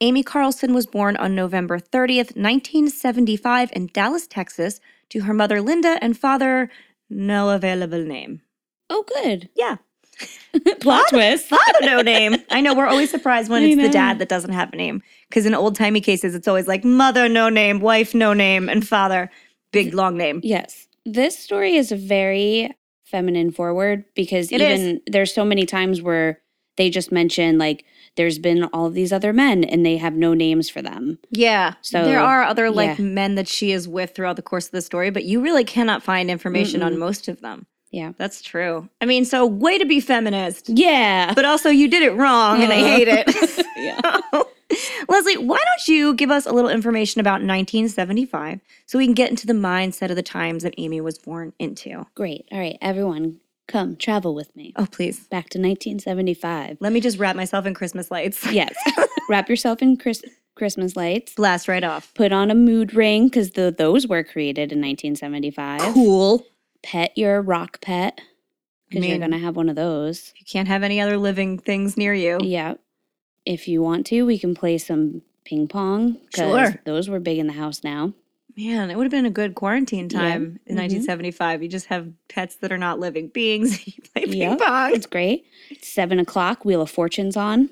Amy 0.00 0.22
Carlson 0.22 0.72
was 0.72 0.86
born 0.86 1.18
on 1.18 1.34
November 1.34 1.78
30th, 1.78 2.34
1975, 2.34 3.70
in 3.74 3.88
Dallas, 3.92 4.26
Texas, 4.26 4.80
to 5.10 5.20
her 5.20 5.34
mother 5.34 5.60
Linda 5.60 5.98
and 6.00 6.16
father, 6.16 6.70
no 7.10 7.50
available 7.50 8.02
name. 8.02 8.40
Oh, 8.88 9.04
good. 9.22 9.50
Yeah, 9.54 9.76
Plot 10.80 11.04
twist. 11.10 11.46
father, 11.46 11.78
no 11.82 12.02
name. 12.02 12.36
I 12.50 12.60
know 12.60 12.74
we're 12.74 12.86
always 12.86 13.10
surprised 13.10 13.50
when 13.50 13.62
I 13.64 13.66
it's 13.66 13.82
the 13.82 13.88
dad 13.88 14.18
that 14.18 14.28
doesn't 14.28 14.52
have 14.52 14.72
a 14.72 14.76
name. 14.76 15.02
Because 15.28 15.46
in 15.46 15.54
old 15.54 15.74
timey 15.76 16.00
cases, 16.00 16.34
it's 16.34 16.48
always 16.48 16.68
like 16.68 16.84
mother, 16.84 17.28
no 17.28 17.48
name, 17.48 17.80
wife, 17.80 18.14
no 18.14 18.32
name, 18.32 18.68
and 18.68 18.86
father, 18.86 19.30
big 19.72 19.94
long 19.94 20.16
name. 20.16 20.40
Yes. 20.42 20.86
This 21.04 21.38
story 21.38 21.74
is 21.76 21.90
very 21.92 22.70
feminine 23.04 23.50
forward 23.50 24.04
because 24.14 24.50
It 24.50 24.60
is. 24.60 24.80
even 24.80 25.00
there's 25.06 25.34
so 25.34 25.44
many 25.44 25.66
times 25.66 26.00
where 26.00 26.40
they 26.76 26.90
just 26.90 27.12
mention 27.12 27.58
like 27.58 27.84
there's 28.16 28.38
been 28.38 28.64
all 28.64 28.86
of 28.86 28.94
these 28.94 29.12
other 29.12 29.32
men 29.32 29.64
and 29.64 29.84
they 29.84 29.96
have 29.96 30.14
no 30.14 30.34
names 30.34 30.68
for 30.68 30.82
them. 30.82 31.18
Yeah. 31.30 31.74
So, 31.82 32.04
there 32.04 32.20
are 32.20 32.42
other 32.42 32.70
like 32.70 32.98
yeah. 32.98 33.04
men 33.04 33.34
that 33.34 33.48
she 33.48 33.72
is 33.72 33.86
with 33.88 34.14
throughout 34.14 34.36
the 34.36 34.42
course 34.42 34.66
of 34.66 34.72
the 34.72 34.82
story, 34.82 35.10
but 35.10 35.24
you 35.24 35.40
really 35.40 35.64
cannot 35.64 36.02
find 36.02 36.30
information 36.30 36.82
on 36.82 36.94
Mm-mm. 36.94 36.98
most 36.98 37.28
of 37.28 37.40
them. 37.40 37.66
Yeah. 37.94 38.12
That's 38.18 38.42
true. 38.42 38.88
I 39.00 39.04
mean, 39.06 39.24
so 39.24 39.46
way 39.46 39.78
to 39.78 39.84
be 39.84 40.00
feminist, 40.00 40.68
Yeah. 40.68 41.32
but 41.34 41.44
also 41.44 41.68
you 41.70 41.88
did 41.88 42.02
it 42.02 42.14
wrong 42.16 42.62
and 42.62 42.72
I 42.72 42.76
hate 42.76 43.08
it. 43.08 43.66
yeah. 43.76 44.20
Leslie, 45.08 45.36
why 45.36 45.58
don't 45.64 45.88
you 45.88 46.14
give 46.14 46.30
us 46.30 46.46
a 46.46 46.52
little 46.52 46.70
information 46.70 47.20
about 47.20 47.34
1975 47.34 48.60
so 48.86 48.98
we 48.98 49.04
can 49.06 49.14
get 49.14 49.30
into 49.30 49.46
the 49.46 49.52
mindset 49.52 50.10
of 50.10 50.16
the 50.16 50.22
times 50.22 50.62
that 50.64 50.74
Amy 50.78 51.00
was 51.00 51.18
born 51.18 51.52
into? 51.58 52.04
Great. 52.14 52.48
All 52.50 52.58
right, 52.58 52.76
everyone, 52.80 53.38
come 53.68 53.94
travel 53.96 54.34
with 54.34 54.54
me 54.56 54.72
Oh, 54.76 54.86
please. 54.90 55.20
back 55.28 55.48
to 55.50 55.58
1975. 55.58 56.78
Let 56.80 56.92
me 56.92 57.00
just 57.00 57.18
wrap 57.18 57.36
myself 57.36 57.66
in 57.66 57.74
Christmas 57.74 58.10
lights. 58.10 58.44
Yes. 58.52 58.74
Wrap 59.28 59.48
yourself 59.48 59.80
in 59.82 59.96
Chris- 59.96 60.24
Christmas 60.56 60.96
lights. 60.96 61.34
Blast 61.34 61.68
right 61.68 61.84
off. 61.84 62.12
Put 62.14 62.32
on 62.32 62.50
a 62.50 62.54
mood 62.54 62.94
ring 62.94 63.28
because 63.28 63.50
those 63.52 64.06
were 64.06 64.24
created 64.24 64.72
in 64.72 64.80
1975. 64.80 65.80
Cool. 65.94 66.44
Pet 66.84 67.16
your 67.16 67.40
rock 67.42 67.80
pet 67.80 68.20
because 68.88 69.04
you're 69.06 69.18
going 69.18 69.30
to 69.32 69.38
have 69.38 69.56
one 69.56 69.68
of 69.68 69.74
those. 69.76 70.32
You 70.36 70.44
can't 70.46 70.68
have 70.68 70.82
any 70.82 71.00
other 71.00 71.16
living 71.16 71.58
things 71.58 71.96
near 71.96 72.14
you. 72.14 72.38
Yeah. 72.42 72.74
If 73.46 73.66
you 73.68 73.82
want 73.82 74.06
to, 74.06 74.22
we 74.24 74.38
can 74.38 74.54
play 74.54 74.78
some 74.78 75.22
ping 75.44 75.66
pong. 75.66 76.14
'cause 76.32 76.70
Sure. 76.70 76.80
Those 76.84 77.08
were 77.08 77.20
big 77.20 77.38
in 77.38 77.46
the 77.46 77.52
house 77.54 77.82
now. 77.82 78.12
Man, 78.56 78.88
it 78.90 78.96
would 78.96 79.04
have 79.04 79.10
been 79.10 79.26
a 79.26 79.30
good 79.30 79.54
quarantine 79.56 80.08
Yeah. 80.10 80.18
time 80.20 80.60
in 80.66 80.76
Mhm. 80.76 80.78
1975. 80.78 81.62
You 81.62 81.68
just 81.68 81.86
have 81.86 82.08
pets 82.28 82.56
that 82.56 82.70
are 82.70 82.78
not 82.78 83.00
living 83.00 83.28
beings. 83.28 83.84
you 83.86 83.94
play 84.12 84.24
ping 84.26 84.38
Yep. 84.38 84.58
pong. 84.60 84.94
It's 84.94 85.06
great. 85.06 85.44
Seven 85.82 86.18
o'clock, 86.20 86.64
Wheel 86.64 86.80
of 86.82 86.90
Fortune's 86.90 87.36
on. 87.36 87.70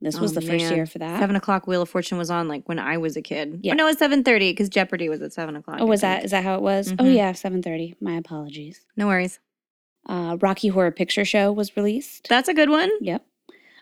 This 0.00 0.18
was 0.20 0.32
Oh, 0.32 0.40
the 0.40 0.46
first 0.46 0.64
man. 0.64 0.74
year 0.74 0.86
for 0.86 0.98
that. 0.98 1.18
Seven 1.20 1.34
o'clock 1.36 1.66
Wheel 1.66 1.80
of 1.82 1.88
Fortune 1.88 2.18
was 2.18 2.30
on 2.30 2.46
like 2.48 2.68
when 2.68 2.78
I 2.78 2.98
was 2.98 3.16
a 3.16 3.22
kid. 3.22 3.60
Yeah. 3.62 3.72
Yeah. 3.72 3.74
no, 3.74 3.86
it's 3.86 3.98
seven 3.98 4.22
thirty 4.22 4.52
because 4.52 4.68
Jeopardy 4.68 5.08
was 5.08 5.22
at 5.22 5.32
seven 5.32 5.56
o'clock. 5.56 5.78
oh, 5.80 5.86
was 5.86 6.02
that 6.02 6.24
is 6.24 6.30
that 6.32 6.44
how 6.44 6.56
it 6.56 6.62
was? 6.62 6.92
Oh 6.92 6.96
Mhm. 7.04 7.14
yeah, 7.16 7.32
seven 7.32 7.62
thirty. 7.62 7.94
My 8.00 8.14
apologies. 8.16 8.84
No 8.96 9.06
worries. 9.06 9.38
Uh, 10.06 10.36
Rocky 10.40 10.68
Horror 10.68 10.90
Picture 10.90 11.24
Show 11.24 11.50
was 11.52 11.76
released. 11.76 12.26
That's 12.28 12.48
a 12.48 12.54
good 12.54 12.68
one. 12.68 12.90
Yep. 13.00 13.24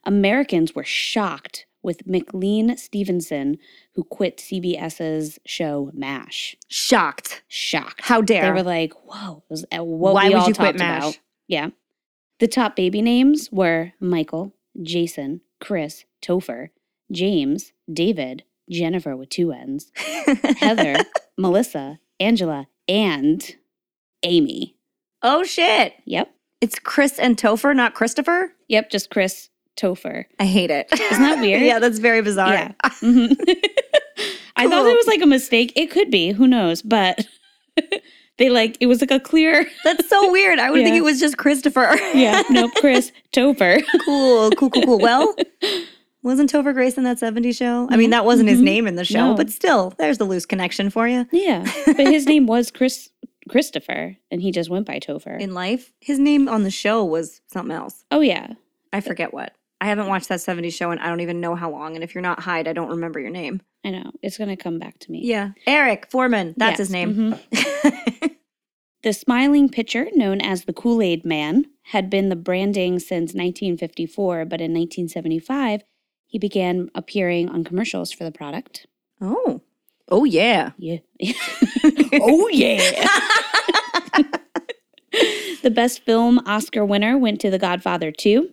Americans 0.04 0.74
were 0.74 0.84
shocked 0.84 1.66
with 1.82 2.06
McLean 2.06 2.76
Stevenson, 2.76 3.58
who 3.94 4.04
quit 4.04 4.36
CBS's 4.38 5.40
show 5.44 5.90
MASH. 5.92 6.56
Shocked. 6.68 7.42
Shocked. 7.48 8.02
How 8.02 8.20
dare? 8.20 8.42
They 8.44 8.52
were 8.52 8.62
like, 8.62 8.92
"Whoa!" 9.04 9.42
It 9.48 9.50
was 9.50 9.64
uh, 9.76 9.82
what 9.82 10.14
Why 10.14 10.28
we 10.28 10.34
would 10.34 10.42
all 10.42 10.48
you 10.48 10.54
quit 10.54 10.78
MASH? 10.78 11.02
about. 11.02 11.18
Yeah. 11.48 11.70
The 12.38 12.46
top 12.48 12.76
baby 12.76 13.02
names 13.02 13.50
were 13.52 13.92
Michael, 14.00 14.54
Jason, 14.82 15.40
Chris, 15.62 16.04
Topher, 16.20 16.68
James, 17.10 17.72
David, 17.90 18.42
Jennifer 18.70 19.16
with 19.16 19.28
two 19.30 19.52
N's, 19.52 19.90
Heather, 20.58 20.96
Melissa, 21.38 21.98
Angela, 22.20 22.66
and 22.88 23.56
Amy. 24.22 24.76
oh 25.22 25.42
shit! 25.44 25.94
Yep. 26.04 26.30
It's 26.60 26.78
Chris 26.78 27.18
and 27.18 27.36
Topher, 27.36 27.74
not 27.74 27.94
Christopher. 27.94 28.52
Yep. 28.68 28.90
Just 28.90 29.10
Chris, 29.10 29.48
Topher. 29.76 30.26
I 30.38 30.44
hate 30.44 30.70
it. 30.70 30.88
Isn't 30.92 31.22
that 31.22 31.40
weird? 31.40 31.62
yeah, 31.62 31.78
that's 31.78 31.98
very 31.98 32.22
bizarre. 32.22 32.52
Yeah. 32.52 32.72
Mhm. 32.84 33.36
I 34.56 34.68
thought 34.68 34.86
it 34.86 34.96
was 34.96 35.06
like 35.08 35.22
a 35.22 35.26
mistake. 35.26 35.72
It 35.74 35.90
could 35.90 36.10
be. 36.10 36.30
Who 36.32 36.46
knows? 36.46 36.82
But 36.82 37.26
they 38.38 38.48
like 38.50 38.76
it 38.80 38.86
was 38.86 39.00
like 39.00 39.10
a 39.10 39.20
clear. 39.20 39.66
That's 39.84 40.08
so 40.08 40.30
weird. 40.32 40.58
I 40.58 40.70
would 40.70 40.82
think 40.82 40.96
it 40.96 41.02
was 41.04 41.20
just 41.20 41.36
Christopher. 41.36 41.96
Yeah. 42.14 42.42
Nope. 42.50 42.72
Chris 42.76 43.12
Topher. 43.32 43.82
cool, 44.04 44.50
cool, 44.52 44.70
cool, 44.70 44.82
cool. 44.82 44.98
Well, 44.98 45.34
wasn't 46.22 46.50
Topher 46.52 46.72
Grace 46.72 46.96
in 46.96 47.04
that 47.04 47.18
70s 47.18 47.56
show? 47.56 47.88
I 47.90 47.96
mean, 47.96 48.10
that 48.10 48.24
wasn't 48.24 48.48
his 48.48 48.60
Mhm. 48.60 48.64
name 48.64 48.86
in 48.86 48.94
the 48.96 49.04
show, 49.04 49.30
No. 49.30 49.34
but 49.34 49.50
still, 49.50 49.92
there's 49.98 50.18
the 50.18 50.24
loose 50.24 50.46
connection 50.46 50.88
for 50.90 51.06
you. 51.08 51.26
Yeah. 51.32 51.64
But 51.86 52.06
his 52.08 52.26
name 52.26 52.46
was 52.46 52.70
Chris 52.70 53.10
Christopher, 53.48 54.16
and 54.30 54.40
he 54.40 54.52
just 54.52 54.70
went 54.70 54.86
by 54.86 54.98
Topher. 55.00 55.38
In 55.40 55.52
life, 55.52 55.92
his 56.00 56.18
name 56.18 56.48
on 56.48 56.62
the 56.62 56.70
show 56.70 57.04
was 57.04 57.40
something 57.48 57.74
else. 57.74 58.04
oh 58.10 58.20
yeah. 58.20 58.52
I 58.92 59.00
forget 59.00 59.32
what. 59.34 59.52
I 59.82 59.86
haven't 59.86 60.06
watched 60.06 60.28
that 60.28 60.38
70s 60.38 60.72
show 60.74 60.90
and 60.92 61.00
I 61.00 61.08
don't 61.08 61.20
even 61.20 61.40
know 61.40 61.54
how 61.56 61.70
long. 61.70 61.94
And 61.96 62.04
if 62.04 62.14
you're 62.14 62.22
not 62.22 62.38
Hyde, 62.40 62.68
I 62.68 62.72
don't 62.72 62.90
remember 62.90 63.18
your 63.20 63.30
name. 63.30 63.60
I 63.84 63.90
know. 63.90 64.12
It's 64.22 64.38
gonna 64.38 64.56
come 64.56 64.78
back 64.78 64.98
to 65.00 65.10
me. 65.10 65.20
Yeah. 65.24 65.50
Eric 65.66 66.06
Forman. 66.10 66.54
That's 66.56 66.78
his 66.78 66.88
Yes, 66.88 66.92
name. 66.92 67.14
mhm. 67.52 68.30
The 69.02 69.12
smiling 69.12 69.68
pitcher, 69.68 70.06
known 70.14 70.40
as 70.40 70.62
the 70.64 70.72
Kool 70.72 71.02
Aid 71.02 71.24
Man, 71.24 71.64
had 71.86 72.08
been 72.08 72.28
the 72.28 72.36
branding 72.36 73.00
since 73.00 73.34
1954, 73.34 74.44
but 74.44 74.60
in 74.60 74.72
1975, 74.72 75.82
he 76.28 76.38
began 76.38 76.88
appearing 76.94 77.48
on 77.48 77.64
commercials 77.64 78.12
for 78.12 78.22
the 78.22 78.30
product. 78.30 78.86
oh. 79.20 79.60
Oh, 80.08 80.22
yeah. 80.24 80.70
Yeah. 80.78 80.98
oh, 82.14 82.48
yeah. 82.52 83.08
the 85.62 85.70
best 85.70 86.04
film 86.04 86.38
Oscar 86.46 86.84
winner 86.84 87.16
went 87.18 87.40
to 87.40 87.50
The 87.50 87.58
Godfather 87.58 88.10
2, 88.12 88.48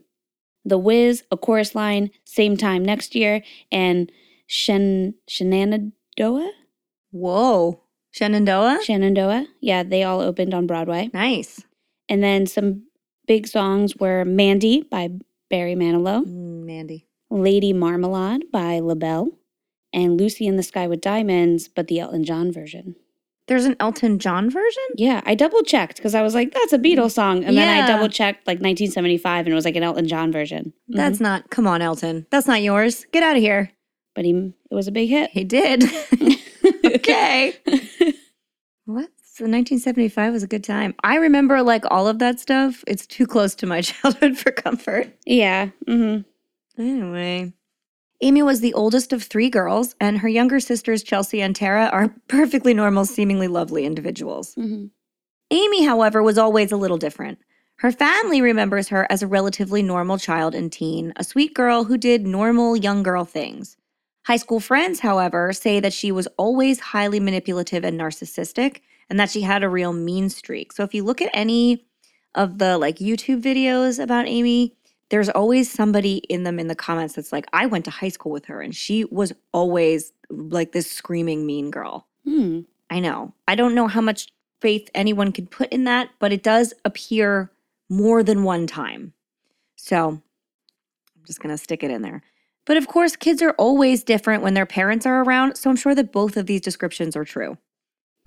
The 0.69 0.77
Wiz, 0.77 1.23
A 1.31 1.37
Chorus 1.37 1.75
Line, 1.75 2.11
same 2.25 2.55
time 2.57 2.83
next 2.85 3.15
year, 3.15 3.41
and 3.71 4.11
Shen- 4.47 5.15
Shenandoah? 5.27 6.51
Whoa. 7.11 7.81
Shenandoah? 8.11 8.79
Shenandoah. 8.83 9.47
Yeah, 9.61 9.83
they 9.83 10.03
all 10.03 10.21
opened 10.21 10.53
on 10.53 10.67
Broadway. 10.67 11.09
Nice. 11.13 11.63
And 12.07 12.23
then 12.23 12.45
some 12.47 12.83
big 13.27 13.47
songs 13.47 13.95
were 13.97 14.25
Mandy 14.25 14.81
by 14.81 15.09
Barry 15.49 15.75
Manilow, 15.75 16.23
Mm, 16.25 16.65
Mandy. 16.65 17.07
Lady 17.29 17.73
Marmalade 17.73 18.51
by 18.51 18.79
LaBelle, 18.79 19.29
and 19.93 20.19
Lucy 20.19 20.47
in 20.47 20.55
the 20.55 20.63
Sky 20.63 20.87
with 20.87 21.01
Diamonds, 21.01 21.67
but 21.67 21.87
the 21.87 21.99
Elton 21.99 22.23
John 22.23 22.51
version. 22.51 22.95
There's 23.49 23.65
an 23.65 23.75
Elton 23.81 24.17
John 24.19 24.49
version? 24.49 24.83
Yeah, 24.95 25.19
I 25.25 25.35
double 25.35 25.61
checked 25.63 25.97
because 25.97 26.15
I 26.15 26.21
was 26.21 26.33
like, 26.33 26.53
that's 26.53 26.71
a 26.71 26.77
Beatles 26.79 27.11
song. 27.11 27.43
And 27.43 27.57
then 27.57 27.67
I 27.67 27.85
double 27.85 28.07
checked 28.07 28.47
like 28.47 28.55
1975 28.61 29.45
and 29.45 29.51
it 29.51 29.55
was 29.55 29.65
like 29.65 29.75
an 29.75 29.83
Elton 29.83 30.07
John 30.07 30.31
version. 30.31 30.71
Mhm. 30.89 30.95
That's 30.95 31.19
not, 31.19 31.49
come 31.49 31.67
on, 31.67 31.81
Elton. 31.81 32.25
That's 32.31 32.47
not 32.47 32.61
yours. 32.61 33.05
Get 33.11 33.23
out 33.23 33.35
of 33.35 33.41
here. 33.41 33.71
but 34.15 34.23
he, 34.25 34.31
it 34.71 34.75
was 34.75 34.87
a 34.87 34.91
big 34.91 35.09
hit. 35.09 35.31
He 35.31 35.43
did. 35.43 35.83
okay. 36.85 37.53
What? 38.85 39.09
So 39.21 39.43
1975 39.45 40.33
was 40.33 40.41
a 40.43 40.47
good 40.47 40.63
time. 40.63 40.95
I 41.03 41.15
remember 41.17 41.61
like 41.61 41.83
all 41.91 42.07
of 42.07 42.17
that 42.19 42.39
stuff. 42.39 42.83
It's 42.87 43.05
too 43.05 43.27
close 43.27 43.53
to 43.55 43.67
my 43.67 43.81
childhood 43.89 44.35
for 44.37 44.51
comfort. 44.51 45.15
yeah. 45.25 45.69
hmm 45.87 46.19
Anyway, 46.77 47.53
Amy 48.21 48.43
was 48.43 48.59
the 48.59 48.73
oldest 48.73 49.13
of 49.13 49.23
three 49.23 49.49
girls, 49.49 49.95
and 49.99 50.19
her 50.19 50.27
younger 50.27 50.59
sisters, 50.59 51.03
Chelsea 51.03 51.41
and 51.41 51.55
Tara, 51.55 51.85
are 51.87 52.13
perfectly 52.27 52.73
normal, 52.73 53.05
seemingly 53.05 53.47
lovely 53.47 53.85
individuals. 53.85 54.53
hmm 54.55 54.87
Amy, 55.51 55.83
however, 55.83 56.21
was 56.21 56.37
always 56.37 56.71
a 56.71 56.77
little 56.77 56.99
different. 56.99 57.39
Her 57.77 57.91
family 57.91 58.39
remembers 58.39 58.89
her 58.89 59.07
as 59.09 59.23
a 59.23 59.27
relatively 59.27 59.81
normal 59.81 60.19
child 60.19 60.53
and 60.53 60.71
teen, 60.71 61.11
a 61.15 61.23
sweet 61.23 61.55
girl 61.55 61.85
who 61.85 61.97
did 61.97 62.27
normal 62.27 62.77
young 62.77 63.01
girl 63.01 63.25
things. 63.25 63.75
High 64.27 64.35
school 64.37 64.59
friends, 64.59 64.99
however, 64.99 65.51
say 65.53 65.79
that 65.79 65.93
she 65.93 66.11
was 66.11 66.27
always 66.37 66.79
highly 66.79 67.19
manipulative 67.19 67.83
and 67.83 67.99
narcissistic, 67.99 68.81
and 69.09 69.19
that 69.19 69.31
she 69.31 69.41
had 69.41 69.63
a 69.63 69.69
real 69.69 69.91
mean 69.91 70.29
streak. 70.29 70.71
So 70.71 70.83
if 70.83 70.93
you 70.93 71.03
look 71.03 71.19
at 71.19 71.31
any 71.33 71.87
of 72.35 72.59
the 72.59 72.77
like 72.77 72.97
YouTube 72.97 73.41
videos 73.41 73.97
about 73.97 74.27
Amy, 74.27 74.75
there's 75.09 75.29
always 75.29 75.71
somebody 75.71 76.17
in 76.29 76.43
them 76.43 76.59
in 76.59 76.67
the 76.67 76.75
comments 76.75 77.15
that's 77.15 77.31
like, 77.31 77.47
I 77.51 77.65
went 77.65 77.85
to 77.85 77.91
high 77.91 78.09
school 78.09 78.31
with 78.31 78.45
her, 78.45 78.61
and 78.61 78.75
she 78.75 79.05
was 79.05 79.33
always 79.51 80.13
like 80.29 80.71
this 80.71 80.89
screaming 80.89 81.45
mean 81.45 81.71
girl. 81.71 82.07
Hmm. 82.25 82.61
I 82.89 82.99
know. 82.99 83.33
I 83.47 83.55
don't 83.55 83.75
know 83.75 83.87
how 83.87 84.01
much 84.01 84.27
faith 84.61 84.89
anyone 84.93 85.31
could 85.31 85.49
put 85.51 85.69
in 85.69 85.83
that, 85.85 86.09
but 86.19 86.31
it 86.31 86.43
does 86.43 86.73
appear 86.85 87.51
more 87.89 88.23
than 88.23 88.43
one 88.43 88.67
time. 88.67 89.13
So 89.75 90.09
I'm 90.09 91.25
just 91.25 91.39
going 91.39 91.53
to 91.53 91.57
stick 91.57 91.83
it 91.83 91.91
in 91.91 92.01
there. 92.01 92.21
But 92.65 92.77
of 92.77 92.87
course, 92.87 93.15
kids 93.15 93.41
are 93.41 93.55
always 93.57 94.03
different 94.03 94.43
when 94.43 94.53
their 94.53 94.65
parents 94.65 95.05
are 95.05 95.23
around, 95.23 95.55
so 95.55 95.69
I'm 95.69 95.75
sure 95.75 95.95
that 95.95 96.11
both 96.11 96.37
of 96.37 96.45
these 96.45 96.61
descriptions 96.61 97.15
are 97.15 97.25
true. 97.25 97.57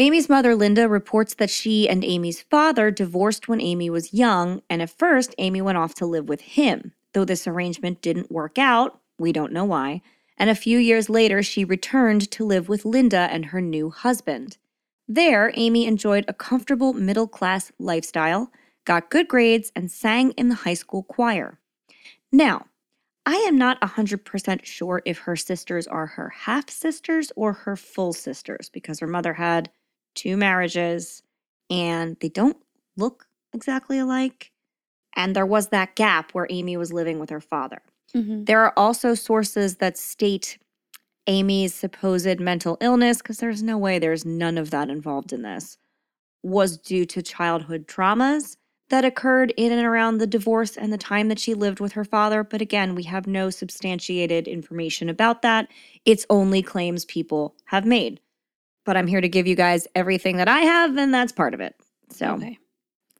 Amy's 0.02 0.28
mother, 0.28 0.56
Linda, 0.56 0.88
reports 0.88 1.34
that 1.34 1.48
she 1.48 1.88
and 1.88 2.04
Amy's 2.04 2.42
father 2.42 2.90
divorced 2.90 3.46
when 3.46 3.60
Amy 3.60 3.88
was 3.88 4.12
young, 4.12 4.60
and 4.68 4.82
at 4.82 4.90
first, 4.90 5.32
Amy 5.38 5.62
went 5.62 5.78
off 5.78 5.94
to 5.94 6.06
live 6.06 6.28
with 6.28 6.40
him. 6.40 6.92
Though 7.12 7.24
this 7.24 7.46
arrangement 7.46 8.02
didn't 8.02 8.32
work 8.32 8.58
out, 8.58 8.98
we 9.16 9.30
don't 9.30 9.52
know 9.52 9.64
why, 9.64 10.02
and 10.36 10.50
a 10.50 10.56
few 10.56 10.76
years 10.78 11.08
later, 11.08 11.40
she 11.40 11.64
returned 11.64 12.28
to 12.32 12.44
live 12.44 12.68
with 12.68 12.84
Linda 12.84 13.28
and 13.30 13.46
her 13.46 13.60
new 13.60 13.90
husband. 13.90 14.56
There, 15.06 15.52
Amy 15.54 15.86
enjoyed 15.86 16.24
a 16.26 16.34
comfortable 16.34 16.92
middle 16.94 17.28
class 17.28 17.70
lifestyle, 17.78 18.50
got 18.84 19.08
good 19.08 19.28
grades, 19.28 19.70
and 19.76 19.88
sang 19.88 20.32
in 20.32 20.48
the 20.48 20.56
high 20.56 20.74
school 20.74 21.04
choir. 21.04 21.60
Now, 22.32 22.66
I 23.24 23.36
am 23.36 23.56
not 23.56 23.80
100% 23.80 24.64
sure 24.64 25.00
if 25.04 25.18
her 25.18 25.36
sisters 25.36 25.86
are 25.86 26.06
her 26.06 26.30
half 26.30 26.70
sisters 26.70 27.30
or 27.36 27.52
her 27.52 27.76
full 27.76 28.12
sisters 28.12 28.68
because 28.68 28.98
her 28.98 29.06
mother 29.06 29.34
had 29.34 29.70
two 30.14 30.36
marriages 30.36 31.22
and 31.70 32.16
they 32.20 32.28
don't 32.28 32.56
look 32.96 33.26
exactly 33.52 33.98
alike. 33.98 34.50
And 35.14 35.36
there 35.36 35.46
was 35.46 35.68
that 35.68 35.94
gap 35.94 36.32
where 36.32 36.46
Amy 36.48 36.76
was 36.76 36.92
living 36.92 37.18
with 37.18 37.30
her 37.30 37.40
father. 37.40 37.82
hmm 38.14 38.44
There 38.44 38.60
are 38.60 38.72
also 38.76 39.14
sources 39.14 39.76
that 39.76 39.98
state 39.98 40.58
Amy's 41.26 41.74
supposed 41.74 42.40
mental 42.40 42.78
illness, 42.80 43.18
because 43.18 43.38
there's 43.38 43.62
no 43.62 43.78
way 43.78 43.98
there's 43.98 44.24
none 44.24 44.58
of 44.58 44.70
that 44.70 44.90
involved 44.90 45.32
in 45.32 45.42
this, 45.42 45.78
was 46.42 46.76
due 46.76 47.04
to 47.06 47.22
childhood 47.22 47.86
traumas 47.86 48.56
that 48.88 49.04
occurred 49.04 49.54
in 49.56 49.72
and 49.72 49.86
around 49.86 50.18
the 50.18 50.26
divorce 50.26 50.76
and 50.76 50.92
the 50.92 50.98
time 50.98 51.28
that 51.28 51.38
she 51.38 51.54
lived 51.54 51.80
with 51.80 51.92
her 51.92 52.04
father. 52.04 52.42
But 52.42 52.60
again, 52.60 52.94
we 52.94 53.04
have 53.04 53.26
no 53.26 53.50
substantiated 53.50 54.48
information 54.48 55.08
about 55.08 55.42
that. 55.42 55.68
It's 56.04 56.26
only 56.28 56.60
claims 56.60 57.04
people 57.04 57.54
have 57.66 57.86
made. 57.86 58.20
But 58.84 58.96
I'm 58.96 59.06
here 59.06 59.20
to 59.20 59.28
give 59.28 59.46
you 59.46 59.54
guys 59.54 59.86
everything 59.94 60.38
that 60.38 60.48
I 60.48 60.60
have, 60.60 60.96
and 60.96 61.14
that's 61.14 61.32
part 61.32 61.54
of 61.54 61.60
it. 61.60 61.74
So 62.10 62.34
Okay. 62.34 62.58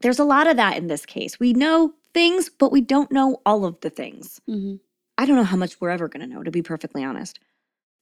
there's 0.00 0.18
a 0.18 0.24
lot 0.24 0.46
of 0.46 0.56
that 0.56 0.76
in 0.76 0.88
this 0.88 1.06
case. 1.06 1.38
We 1.38 1.52
know 1.52 1.94
things, 2.14 2.48
but 2.48 2.72
we 2.72 2.80
don't 2.80 3.12
know 3.12 3.40
all 3.46 3.64
of 3.64 3.80
the 3.80 3.90
things. 3.90 4.40
hmm 4.46 4.76
I 5.18 5.26
don't 5.26 5.36
know 5.36 5.44
how 5.44 5.58
much 5.58 5.80
we're 5.80 5.90
ever 5.90 6.08
going 6.08 6.26
to 6.26 6.34
know, 6.34 6.42
to 6.42 6.50
be 6.50 6.62
perfectly 6.62 7.04
honest. 7.04 7.38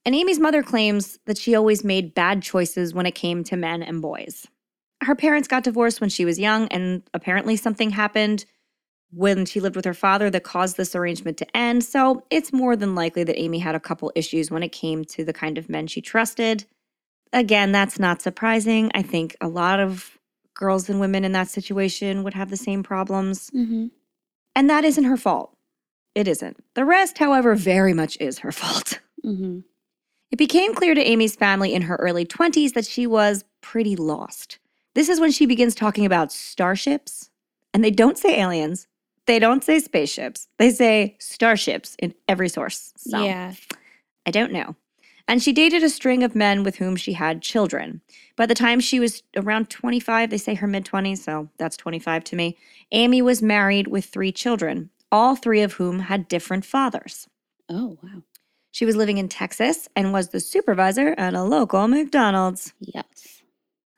And 0.05 0.15
Amy's 0.15 0.39
mother 0.39 0.63
claims 0.63 1.19
that 1.25 1.37
she 1.37 1.53
always 1.53 1.83
made 1.83 2.15
bad 2.15 2.41
choices 2.41 2.93
when 2.93 3.05
it 3.05 3.13
came 3.15 3.43
to 3.43 3.57
men 3.57 3.83
and 3.83 4.01
boys. 4.01 4.47
Her 5.03 5.13
parents 5.15 5.47
got 5.47 5.63
divorced 5.63 5.99
when 6.01 6.09
she 6.09 6.25
was 6.25 6.39
young, 6.39 6.67
and 6.69 7.03
apparently 7.13 7.57
something 7.57 7.91
happened 7.91 8.45
when 9.11 9.45
she 9.45 9.59
lived 9.59 9.75
with 9.75 9.85
her 9.85 9.93
father 9.93 10.29
that 10.29 10.43
caused 10.43 10.77
this 10.77 10.95
arrangement 10.95 11.37
to 11.37 11.57
end. 11.57 11.83
So 11.83 12.23
it's 12.29 12.53
more 12.53 12.75
than 12.75 12.95
likely 12.95 13.23
that 13.25 13.37
Amy 13.39 13.59
had 13.59 13.75
a 13.75 13.79
couple 13.79 14.11
issues 14.15 14.49
when 14.49 14.63
it 14.63 14.71
came 14.71 15.03
to 15.05 15.25
the 15.25 15.33
kind 15.33 15.57
of 15.57 15.69
men 15.69 15.85
she 15.87 16.01
trusted. 16.01 16.65
Again, 17.33 17.71
that's 17.71 17.99
not 17.99 18.21
surprising. 18.21 18.91
I 18.93 19.01
think 19.01 19.35
a 19.41 19.47
lot 19.47 19.79
of 19.79 20.17
girls 20.53 20.89
and 20.89 20.99
women 20.99 21.23
in 21.25 21.31
that 21.31 21.47
situation 21.47 22.23
would 22.23 22.33
have 22.33 22.49
the 22.49 22.57
same 22.57 22.83
problems. 22.83 23.49
Mm-hmm. 23.51 23.87
And 24.55 24.69
that 24.69 24.83
isn't 24.83 25.05
her 25.05 25.17
fault. 25.17 25.55
It 26.13 26.27
isn't. 26.27 26.63
The 26.75 26.85
rest, 26.85 27.17
however, 27.17 27.55
very 27.55 27.93
much 27.93 28.17
is 28.19 28.39
her 28.39 28.51
fault. 28.61 28.99
Mm-hmm. 29.25 29.59
It 30.31 30.37
became 30.37 30.73
clear 30.73 30.93
to 30.93 31.01
Amy's 31.01 31.35
family 31.35 31.73
in 31.73 31.81
her 31.83 31.95
early 31.97 32.25
20s 32.25 32.73
that 32.73 32.85
she 32.85 33.05
was 33.05 33.43
pretty 33.61 33.95
lost. 33.95 34.59
This 34.95 35.09
is 35.09 35.19
when 35.19 35.31
she 35.31 35.45
begins 35.45 35.75
talking 35.75 36.05
about 36.05 36.31
starships, 36.31 37.29
and 37.73 37.83
they 37.83 37.91
don't 37.91 38.17
say 38.17 38.39
aliens, 38.39 38.87
they 39.25 39.39
don't 39.39 39.63
say 39.63 39.79
spaceships, 39.79 40.47
they 40.57 40.71
say 40.71 41.15
starships 41.19 41.95
in 41.99 42.13
every 42.27 42.49
source. 42.49 42.93
So 42.97 43.23
Yeah. 43.23 43.53
I 44.25 44.31
don't 44.31 44.51
know. 44.51 44.75
And 45.27 45.41
she 45.41 45.53
dated 45.53 45.83
a 45.83 45.89
string 45.89 46.23
of 46.23 46.35
men 46.35 46.63
with 46.63 46.77
whom 46.77 46.95
she 46.95 47.13
had 47.13 47.41
children. 47.41 48.01
By 48.35 48.45
the 48.45 48.55
time 48.55 48.79
she 48.79 48.99
was 48.99 49.23
around 49.35 49.69
25, 49.69 50.29
they 50.29 50.37
say 50.37 50.55
her 50.55 50.67
mid 50.67 50.85
20s, 50.85 51.19
so 51.19 51.49
that's 51.57 51.77
25 51.77 52.23
to 52.25 52.35
me, 52.35 52.57
Amy 52.91 53.21
was 53.21 53.41
married 53.41 53.87
with 53.87 54.05
three 54.05 54.31
children, 54.31 54.89
all 55.11 55.35
three 55.35 55.61
of 55.61 55.73
whom 55.73 55.99
had 55.99 56.27
different 56.27 56.65
fathers. 56.65 57.27
Oh, 57.69 57.97
wow. 58.03 58.23
She 58.71 58.85
was 58.85 58.95
living 58.95 59.17
in 59.17 59.27
Texas 59.27 59.87
and 59.95 60.13
was 60.13 60.29
the 60.29 60.39
supervisor 60.39 61.13
at 61.17 61.33
a 61.33 61.43
local 61.43 61.87
McDonald's. 61.87 62.73
Yes. 62.79 63.43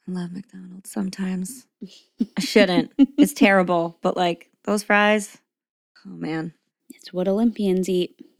I 0.07 0.11
love 0.11 0.31
McDonald's 0.31 0.89
sometimes. 0.89 1.65
I 2.37 2.41
shouldn't. 2.41 2.91
it's 3.17 3.33
terrible, 3.33 3.97
but 4.01 4.17
like 4.17 4.49
those 4.63 4.83
fries, 4.83 5.37
oh 6.05 6.09
man. 6.09 6.53
It's 6.89 7.13
what 7.13 7.27
Olympians 7.27 7.89
eat. 7.89 8.15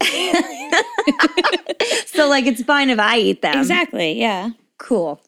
so 2.14 2.28
like 2.28 2.46
it's 2.46 2.62
fine 2.62 2.90
if 2.90 2.98
I 2.98 3.18
eat 3.18 3.42
them. 3.42 3.58
exactly. 3.58 4.12
Yeah. 4.18 4.50
Cool. 4.78 5.20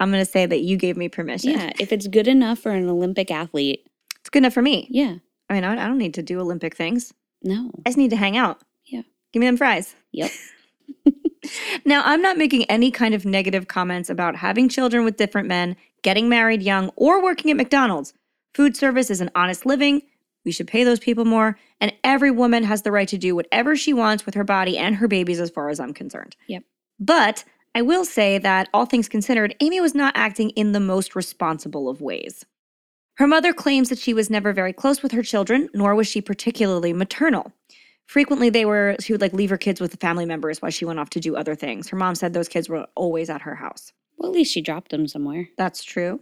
I'm 0.00 0.10
gonna 0.10 0.24
say 0.24 0.46
that 0.46 0.60
you 0.60 0.76
gave 0.76 0.96
me 0.96 1.08
permission. 1.08 1.52
Yeah. 1.52 1.72
If 1.80 1.92
it's 1.92 2.06
good 2.06 2.28
enough 2.28 2.58
for 2.60 2.70
an 2.72 2.88
Olympic 2.88 3.30
athlete, 3.30 3.86
It's 4.20 4.30
good 4.30 4.38
enough 4.40 4.54
for 4.54 4.62
me. 4.62 4.86
yeah. 4.90 5.16
I 5.48 5.54
mean, 5.54 5.64
I 5.64 5.72
I 5.72 5.86
don't 5.86 5.98
need 5.98 6.14
to 6.14 6.22
do 6.22 6.40
Olympic 6.40 6.74
things. 6.76 7.12
No. 7.42 7.70
I 7.84 7.90
just 7.90 7.98
need 7.98 8.10
to 8.10 8.16
hang 8.16 8.36
out. 8.36 8.60
Yeah. 8.86 9.02
Give 9.32 9.40
me 9.40 9.46
them 9.46 9.56
fries. 9.56 9.94
Yep. 10.12 10.30
Now, 11.84 12.02
I'm 12.04 12.20
not 12.22 12.36
making 12.38 12.64
any 12.64 12.90
kind 12.90 13.14
of 13.14 13.24
negative 13.24 13.68
comments 13.68 14.10
about 14.10 14.34
having 14.34 14.68
children 14.68 15.04
with 15.04 15.16
different 15.16 15.46
men, 15.46 15.76
getting 16.02 16.28
married 16.28 16.60
young, 16.62 16.90
or 16.96 17.22
working 17.22 17.52
at 17.52 17.56
McDonald's. 17.56 18.14
Food 18.54 18.76
service 18.76 19.10
is 19.10 19.20
an 19.20 19.30
honest 19.36 19.64
living. 19.64 20.02
We 20.46 20.52
should 20.52 20.68
pay 20.68 20.84
those 20.84 21.00
people 21.00 21.26
more. 21.26 21.58
And 21.80 21.92
every 22.02 22.30
woman 22.30 22.62
has 22.64 22.80
the 22.82 22.92
right 22.92 23.08
to 23.08 23.18
do 23.18 23.34
whatever 23.34 23.76
she 23.76 23.92
wants 23.92 24.24
with 24.24 24.34
her 24.34 24.44
body 24.44 24.78
and 24.78 24.96
her 24.96 25.08
babies, 25.08 25.40
as 25.40 25.50
far 25.50 25.68
as 25.68 25.78
I'm 25.78 25.92
concerned. 25.92 26.36
Yep. 26.46 26.62
But 26.98 27.44
I 27.74 27.82
will 27.82 28.06
say 28.06 28.38
that, 28.38 28.70
all 28.72 28.86
things 28.86 29.08
considered, 29.08 29.54
Amy 29.60 29.80
was 29.80 29.94
not 29.94 30.16
acting 30.16 30.50
in 30.50 30.72
the 30.72 30.80
most 30.80 31.14
responsible 31.14 31.90
of 31.90 32.00
ways. 32.00 32.46
Her 33.16 33.26
mother 33.26 33.52
claims 33.52 33.88
that 33.88 33.98
she 33.98 34.14
was 34.14 34.30
never 34.30 34.52
very 34.52 34.72
close 34.72 35.02
with 35.02 35.12
her 35.12 35.22
children, 35.22 35.68
nor 35.74 35.94
was 35.94 36.06
she 36.06 36.22
particularly 36.22 36.92
maternal. 36.92 37.52
Frequently, 38.06 38.48
they 38.48 38.64
were, 38.64 38.96
she 39.00 39.12
would 39.12 39.20
like 39.20 39.32
leave 39.32 39.50
her 39.50 39.58
kids 39.58 39.80
with 39.80 39.90
the 39.90 39.96
family 39.96 40.24
members 40.24 40.62
while 40.62 40.70
she 40.70 40.84
went 40.84 41.00
off 41.00 41.10
to 41.10 41.20
do 41.20 41.34
other 41.34 41.54
things. 41.54 41.88
Her 41.88 41.96
mom 41.96 42.14
said 42.14 42.32
those 42.32 42.48
kids 42.48 42.68
were 42.68 42.86
always 42.94 43.28
at 43.28 43.42
her 43.42 43.56
house. 43.56 43.92
Well, 44.16 44.30
at 44.30 44.34
least 44.34 44.52
she 44.54 44.60
dropped 44.62 44.90
them 44.90 45.08
somewhere. 45.08 45.48
That's 45.58 45.82
true. 45.82 46.20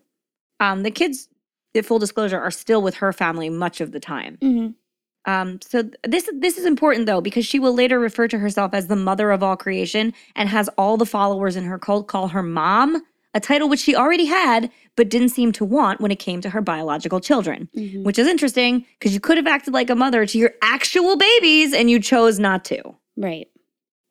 Um, 0.61 0.83
the 0.83 0.91
kids, 0.91 1.29
full 1.83 1.99
disclosure, 1.99 2.39
are 2.39 2.51
still 2.51 2.83
with 2.83 2.97
her 2.97 3.13
family 3.13 3.51
much 3.51 3.81
of 3.81 3.93
the 3.93 4.01
time. 4.01 4.39
Mm-hmm. 4.41 5.31
Um, 5.31 5.59
so 5.63 5.83
th- 5.83 5.95
this 6.07 6.29
this 6.35 6.59
is 6.59 6.67
important 6.67 7.07
though 7.07 7.23
because 7.23 7.47
she 7.47 7.59
will 7.59 7.73
later 7.73 7.99
refer 7.99 8.29
to 8.29 8.39
herself 8.39 8.75
as 8.75 8.89
the 8.89 8.97
mother 8.97 9.31
of 9.31 9.43
all 9.43 9.57
creation 9.57 10.13
and 10.37 10.51
has 10.51 10.69
all 10.77 10.97
the 10.97 11.07
followers 11.07 11.57
in 11.57 11.65
her 11.65 11.79
cult 11.79 12.09
call 12.09 12.29
her 12.29 12.43
mom, 12.43 13.03
a 13.33 13.41
title 13.41 13.69
which 13.69 13.81
she 13.81 13.97
already 13.97 14.27
had 14.27 14.71
but 14.97 15.09
didn't 15.09 15.31
seem 15.31 15.51
to 15.53 15.65
want 15.65 16.01
when 16.01 16.11
it 16.11 16.19
came 16.19 16.41
to 16.41 16.51
her 16.51 16.61
biological 16.61 17.21
children. 17.21 17.69
Mm-hmm. 17.77 18.03
Which 18.05 18.19
is 18.19 18.29
interesting 18.29 18.85
because 18.99 19.15
you 19.15 19.21
could 19.21 19.37
have 19.37 19.47
acted 19.47 19.75
like 19.75 19.91
a 19.91 19.95
mother 19.95 20.27
to 20.27 20.39
your 20.39 20.53
actual 20.63 21.17
babies 21.17 21.73
and 21.73 21.91
you 21.91 22.01
chose 22.01 22.39
not 22.39 22.65
to. 22.67 22.83
Right. 23.17 23.49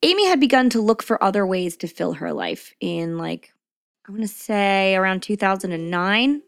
Amy 0.02 0.28
had 0.28 0.40
begun 0.40 0.70
to 0.72 0.82
look 0.82 1.02
for 1.02 1.24
other 1.24 1.48
ways 1.48 1.78
to 1.78 1.88
fill 1.88 2.14
her 2.14 2.34
life 2.34 2.74
in, 2.82 3.18
like, 3.18 3.54
I 4.08 4.12
want 4.12 4.24
to 4.24 4.28
say 4.28 4.96
around 4.96 5.24
2009. 5.24 6.42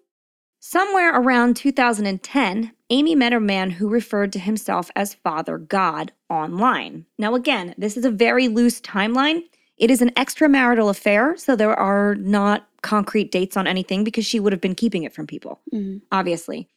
Somewhere 0.67 1.13
around 1.13 1.55
2010, 1.57 2.71
Amy 2.89 3.13
met 3.13 3.33
a 3.33 3.39
man 3.39 3.69
who 3.69 3.87
referred 3.87 4.33
to 4.33 4.39
himself 4.39 4.89
as 4.95 5.13
Father 5.13 5.59
God 5.59 6.11
online. 6.27 7.05
Now, 7.19 7.35
again, 7.35 7.75
this 7.77 7.95
is 7.95 8.03
a 8.03 8.09
very 8.09 8.47
loose 8.47 8.81
timeline. 8.81 9.43
It 9.77 9.91
is 9.91 10.01
an 10.01 10.09
extramarital 10.15 10.89
affair, 10.89 11.37
so 11.37 11.55
there 11.55 11.75
are 11.75 12.15
not 12.15 12.67
concrete 12.81 13.31
dates 13.31 13.55
on 13.55 13.67
anything 13.67 14.03
because 14.03 14.25
she 14.25 14.39
would 14.39 14.53
have 14.53 14.59
been 14.59 14.73
keeping 14.73 15.03
it 15.03 15.13
from 15.13 15.27
people 15.27 15.61
Mm-hmm. 15.71 15.97
obviously. 16.11 16.67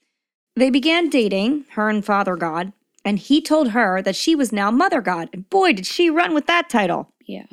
They 0.55 0.69
began 0.69 1.09
dating, 1.09 1.65
her 1.71 1.89
and 1.89 2.05
Father 2.05 2.37
God, 2.37 2.75
and 3.07 3.19
he 3.19 3.41
told 3.41 3.71
her 3.71 4.03
that 4.03 4.17
she 4.17 4.35
was 4.35 4.53
now 4.53 4.71
Mother 4.71 5.01
God. 5.01 5.31
And 5.33 5.49
boy, 5.49 5.73
did 5.73 5.87
she 5.87 6.11
run 6.11 6.35
with 6.35 6.47
that 6.47 6.69
title. 6.69 7.11
Yeah. 7.25 7.47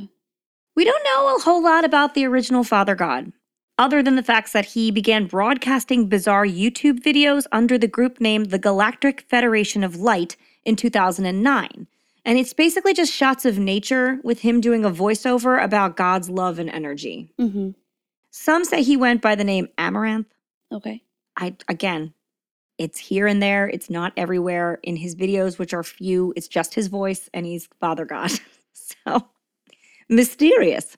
We 0.76 0.84
don't 0.84 1.04
know 1.06 1.34
a 1.34 1.40
whole 1.40 1.64
lot 1.64 1.86
about 1.86 2.14
the 2.14 2.26
original 2.26 2.66
Father 2.66 2.96
God, 2.96 3.32
other 3.78 4.02
than 4.02 4.16
the 4.16 4.24
facts 4.24 4.52
that 4.54 4.66
he 4.66 4.92
began 4.92 5.26
broadcasting 5.26 6.08
bizarre 6.08 6.46
YouTube 6.46 7.00
videos 7.00 7.46
under 7.52 7.78
the 7.78 7.88
group 7.88 8.22
name 8.22 8.46
the 8.46 8.60
Galactic 8.60 9.22
Federation 9.22 9.84
of 9.84 9.98
Light 9.98 10.38
in 10.64 10.76
2009. 10.76 11.88
And 12.24 12.40
it's 12.40 12.54
basically 12.54 12.94
just 12.94 13.14
shots 13.14 13.46
of 13.46 13.60
nature 13.60 14.20
with 14.24 14.40
him 14.40 14.60
doing 14.60 14.84
a 14.84 14.90
voiceover 14.90 15.64
about 15.64 15.96
God's 15.96 16.30
love 16.30 16.58
and 16.58 16.70
energy. 16.70 17.32
Mm-hmm. 17.40 17.72
Some 18.32 18.66
say 18.66 18.82
he 18.82 18.98
went 18.98 19.22
by 19.22 19.36
the 19.36 19.44
name 19.44 19.68
Amaranth. 19.78 20.28
Okay. 20.72 21.02
I 21.38 21.56
again, 21.68 22.14
it's 22.78 23.00
here 23.00 23.28
and 23.28 23.42
there. 23.42 23.68
It's 23.68 23.90
not 23.90 24.14
everywhere 24.18 24.80
in 24.84 24.98
his 24.98 25.16
videos, 25.16 25.60
which 25.60 25.74
are 25.74 25.84
few. 25.84 26.34
It's 26.36 26.48
just 26.48 26.74
his 26.74 26.88
voice, 26.88 27.30
and 27.34 27.46
he's 27.46 27.70
Father 27.80 28.06
God. 28.06 28.32
so 28.74 29.28
mysterious. 30.10 30.98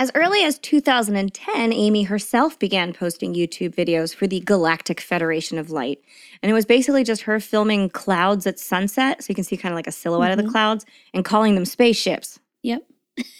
As 0.00 0.10
early 0.14 0.42
as 0.44 0.58
2010, 0.60 1.74
Amy 1.74 2.04
herself 2.04 2.58
began 2.58 2.94
posting 2.94 3.34
YouTube 3.34 3.74
videos 3.74 4.14
for 4.14 4.26
the 4.26 4.40
Galactic 4.40 4.98
Federation 4.98 5.58
of 5.58 5.68
Light. 5.70 5.98
And 6.42 6.48
it 6.48 6.54
was 6.54 6.64
basically 6.64 7.04
just 7.04 7.20
her 7.22 7.38
filming 7.38 7.90
clouds 7.90 8.46
at 8.46 8.58
sunset. 8.58 9.22
So 9.22 9.26
you 9.28 9.34
can 9.34 9.44
see 9.44 9.58
kind 9.58 9.74
of 9.74 9.76
like 9.76 9.86
a 9.86 9.92
silhouette 9.92 10.32
of 10.32 10.38
Mhm. 10.38 10.46
the 10.46 10.50
clouds 10.50 10.86
and 11.12 11.22
calling 11.22 11.54
them 11.54 11.66
spaceships. 11.66 12.38
Yep. 12.62 12.82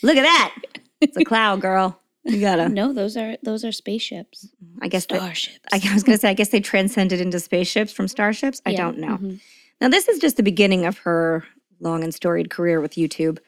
Look 0.03 0.19
at 0.19 0.23
that. 0.23 0.55
It's 1.01 1.17
a 1.17 1.25
cloud, 1.25 1.63
girl. 1.63 1.99
You 2.25 2.41
gotta. 2.41 2.69
No, 2.69 2.93
those 2.93 3.17
are 3.17 3.39
those 3.43 3.65
are 3.65 3.73
spaceships. 3.73 4.47
I 4.83 4.89
guess 4.89 5.05
Starships. 5.05 5.61
I 5.73 5.81
was 5.95 6.03
going 6.03 6.19
to 6.19 6.21
say, 6.21 6.29
I 6.29 6.35
guess 6.35 6.51
they 6.51 6.61
transcended 6.61 7.23
into 7.23 7.41
spaceships 7.41 7.91
from 7.91 8.07
starships. 8.07 8.61
I 8.67 8.73
Yeah, 8.73 8.77
don't 8.83 8.99
know. 8.99 9.17
mhm. 9.17 9.41
Now, 9.81 9.89
this 9.89 10.09
is 10.09 10.19
just 10.19 10.37
the 10.37 10.43
beginning 10.43 10.85
of 10.85 10.99
her 10.99 11.43
long 11.81 12.05
and 12.05 12.13
storied 12.15 12.51
career 12.51 12.83
with 12.83 12.97
YouTube. 12.97 13.39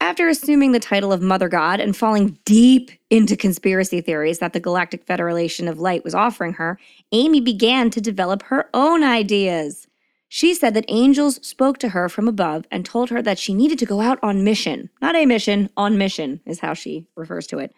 After 0.00 0.28
assuming 0.28 0.72
the 0.72 0.78
title 0.78 1.12
of 1.12 1.22
Mother 1.22 1.48
God 1.48 1.80
and 1.80 1.96
falling 1.96 2.38
deep 2.44 2.90
into 3.08 3.36
conspiracy 3.36 4.00
theories 4.00 4.38
that 4.38 4.52
the 4.52 4.60
Galactic 4.60 5.04
Federation 5.04 5.68
of 5.68 5.80
Light 5.80 6.04
was 6.04 6.14
offering 6.14 6.52
her, 6.54 6.78
Amy 7.12 7.40
began 7.40 7.90
to 7.90 8.00
develop 8.00 8.42
her 8.44 8.68
own 8.74 9.02
ideas. 9.02 9.88
She 10.28 10.54
said 10.54 10.74
that 10.74 10.84
angels 10.88 11.44
spoke 11.46 11.78
to 11.78 11.90
her 11.90 12.08
from 12.08 12.28
above 12.28 12.66
and 12.70 12.84
told 12.84 13.10
her 13.10 13.22
that 13.22 13.38
she 13.38 13.54
needed 13.54 13.78
to 13.78 13.86
go 13.86 14.00
out 14.00 14.18
on 14.22 14.44
mission. 14.44 14.90
Not 15.00 15.16
a 15.16 15.24
mission, 15.24 15.70
on 15.76 15.96
mission 15.96 16.40
is 16.44 16.60
how 16.60 16.74
she 16.74 17.06
refers 17.16 17.46
to 17.48 17.58
it. 17.58 17.74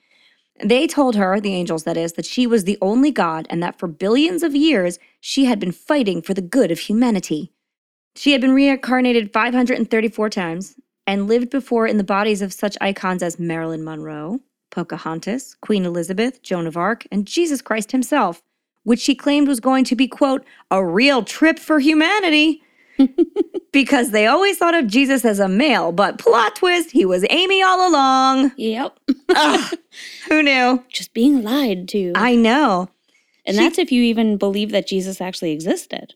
They 0.63 0.89
told 0.89 1.15
her, 1.15 1.41
the 1.41 1.55
angels 1.55 1.85
that 1.85 1.97
is, 1.97 2.15
that 2.15 2.27
she 2.27 2.47
was 2.47 2.65
the 2.65 2.79
only 2.83 3.13
God 3.13 3.47
and 3.49 3.63
that 3.63 3.79
for 3.79 3.87
billions 3.87 4.43
of 4.43 4.57
years 4.57 4.99
she 5.21 5.45
had 5.45 5.61
been 5.61 5.73
fighting 5.73 6.21
for 6.21 6.35
the 6.35 6.43
good 6.43 6.73
of 6.73 6.81
humanity. 6.81 7.53
She 8.17 8.33
had 8.33 8.41
been 8.41 8.55
reincarnated 8.55 9.33
534 9.33 10.31
times 10.31 10.75
and 11.09 11.27
lived 11.27 11.49
before 11.49 11.87
in 11.87 11.97
the 11.97 12.05
bodies 12.05 12.43
of 12.43 12.53
such 12.53 12.77
icons 12.83 13.23
as 13.23 13.39
Marilyn 13.39 13.83
Monroe, 13.83 14.41
Pocahontas, 14.71 15.57
Queen 15.63 15.87
Elizabeth, 15.87 16.43
Joan 16.43 16.67
of 16.67 16.77
Arc, 16.77 17.07
and 17.11 17.27
Jesus 17.27 17.63
Christ 17.63 17.93
himself, 17.93 18.43
which 18.85 19.01
she 19.01 19.15
claimed 19.15 19.49
was 19.49 19.59
going 19.59 19.85
to 19.85 19.97
be, 19.97 20.07
quote, 20.07 20.45
a 20.71 20.85
real 20.85 21.25
trip 21.25 21.59
for 21.59 21.79
humanity. 21.81 22.63
because 23.73 24.11
they 24.11 24.27
always 24.27 24.59
thought 24.59 24.75
of 24.75 24.87
Jesus 24.87 25.25
as 25.25 25.39
a 25.41 25.49
male, 25.49 25.93
but 25.93 26.19
plot 26.19 26.57
twist, 26.57 26.91
he 26.91 27.05
was 27.07 27.25
Amy 27.31 27.63
all 27.63 27.89
along. 27.89 28.53
Yep. 28.57 28.99
Ugh, 29.31 29.75
who 30.29 30.43
knew? 30.43 30.85
Just 30.91 31.15
being 31.15 31.43
lied 31.43 31.89
to. 31.91 32.13
I 32.17 32.35
know. 32.35 32.89
and 33.47 33.57
she- 33.57 33.63
that's 33.63 33.79
if 33.79 33.91
you 33.93 34.03
even 34.03 34.37
believe 34.37 34.73
that 34.73 34.87
Jesus 34.89 35.21
actually 35.23 35.53
existed. 35.53 36.15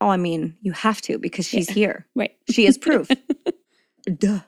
Oh, 0.00 0.08
I 0.10 0.16
mean, 0.18 0.56
you 0.60 0.72
have 0.72 1.00
to 1.02 1.16
because 1.18 1.46
she's 1.48 1.68
Yeah. 1.68 1.74
here. 1.74 2.06
Right. 2.14 2.36
She 2.50 2.66
is 2.66 2.76
proof. 2.76 3.08
Duh. 4.06 4.40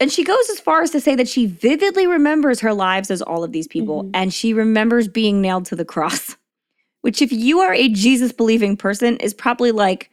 And 0.00 0.10
she 0.12 0.24
goes 0.24 0.50
as 0.50 0.60
far 0.60 0.82
as 0.82 0.90
to 0.90 1.00
say 1.00 1.14
that 1.14 1.28
she 1.28 1.46
vividly 1.46 2.06
remembers 2.06 2.60
her 2.60 2.74
lives 2.74 3.10
as 3.10 3.22
all 3.22 3.44
of 3.44 3.52
these 3.52 3.68
people 3.68 4.04
Mhm. 4.04 4.10
and 4.14 4.34
she 4.34 4.52
remembers 4.52 5.08
being 5.08 5.40
nailed 5.40 5.66
to 5.66 5.76
the 5.76 5.84
cross, 5.84 6.36
which, 7.02 7.22
if 7.22 7.32
you 7.32 7.60
are 7.60 7.72
a 7.74 7.88
Jesus 7.88 8.32
believing 8.32 8.76
person, 8.76 9.16
is 9.18 9.32
probably 9.34 9.70
like 9.72 10.10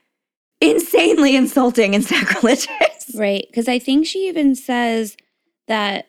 insanely 0.61 1.35
insulting 1.35 1.95
and 1.95 2.03
sacrilegious. 2.15 3.11
Right. 3.15 3.45
Because 3.49 3.67
I 3.67 3.79
think 3.79 4.05
she 4.05 4.27
even 4.27 4.55
says 4.55 5.17
that 5.67 6.07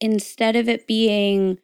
instead 0.00 0.56
of 0.56 0.68
it 0.68 0.86
being 0.86 1.58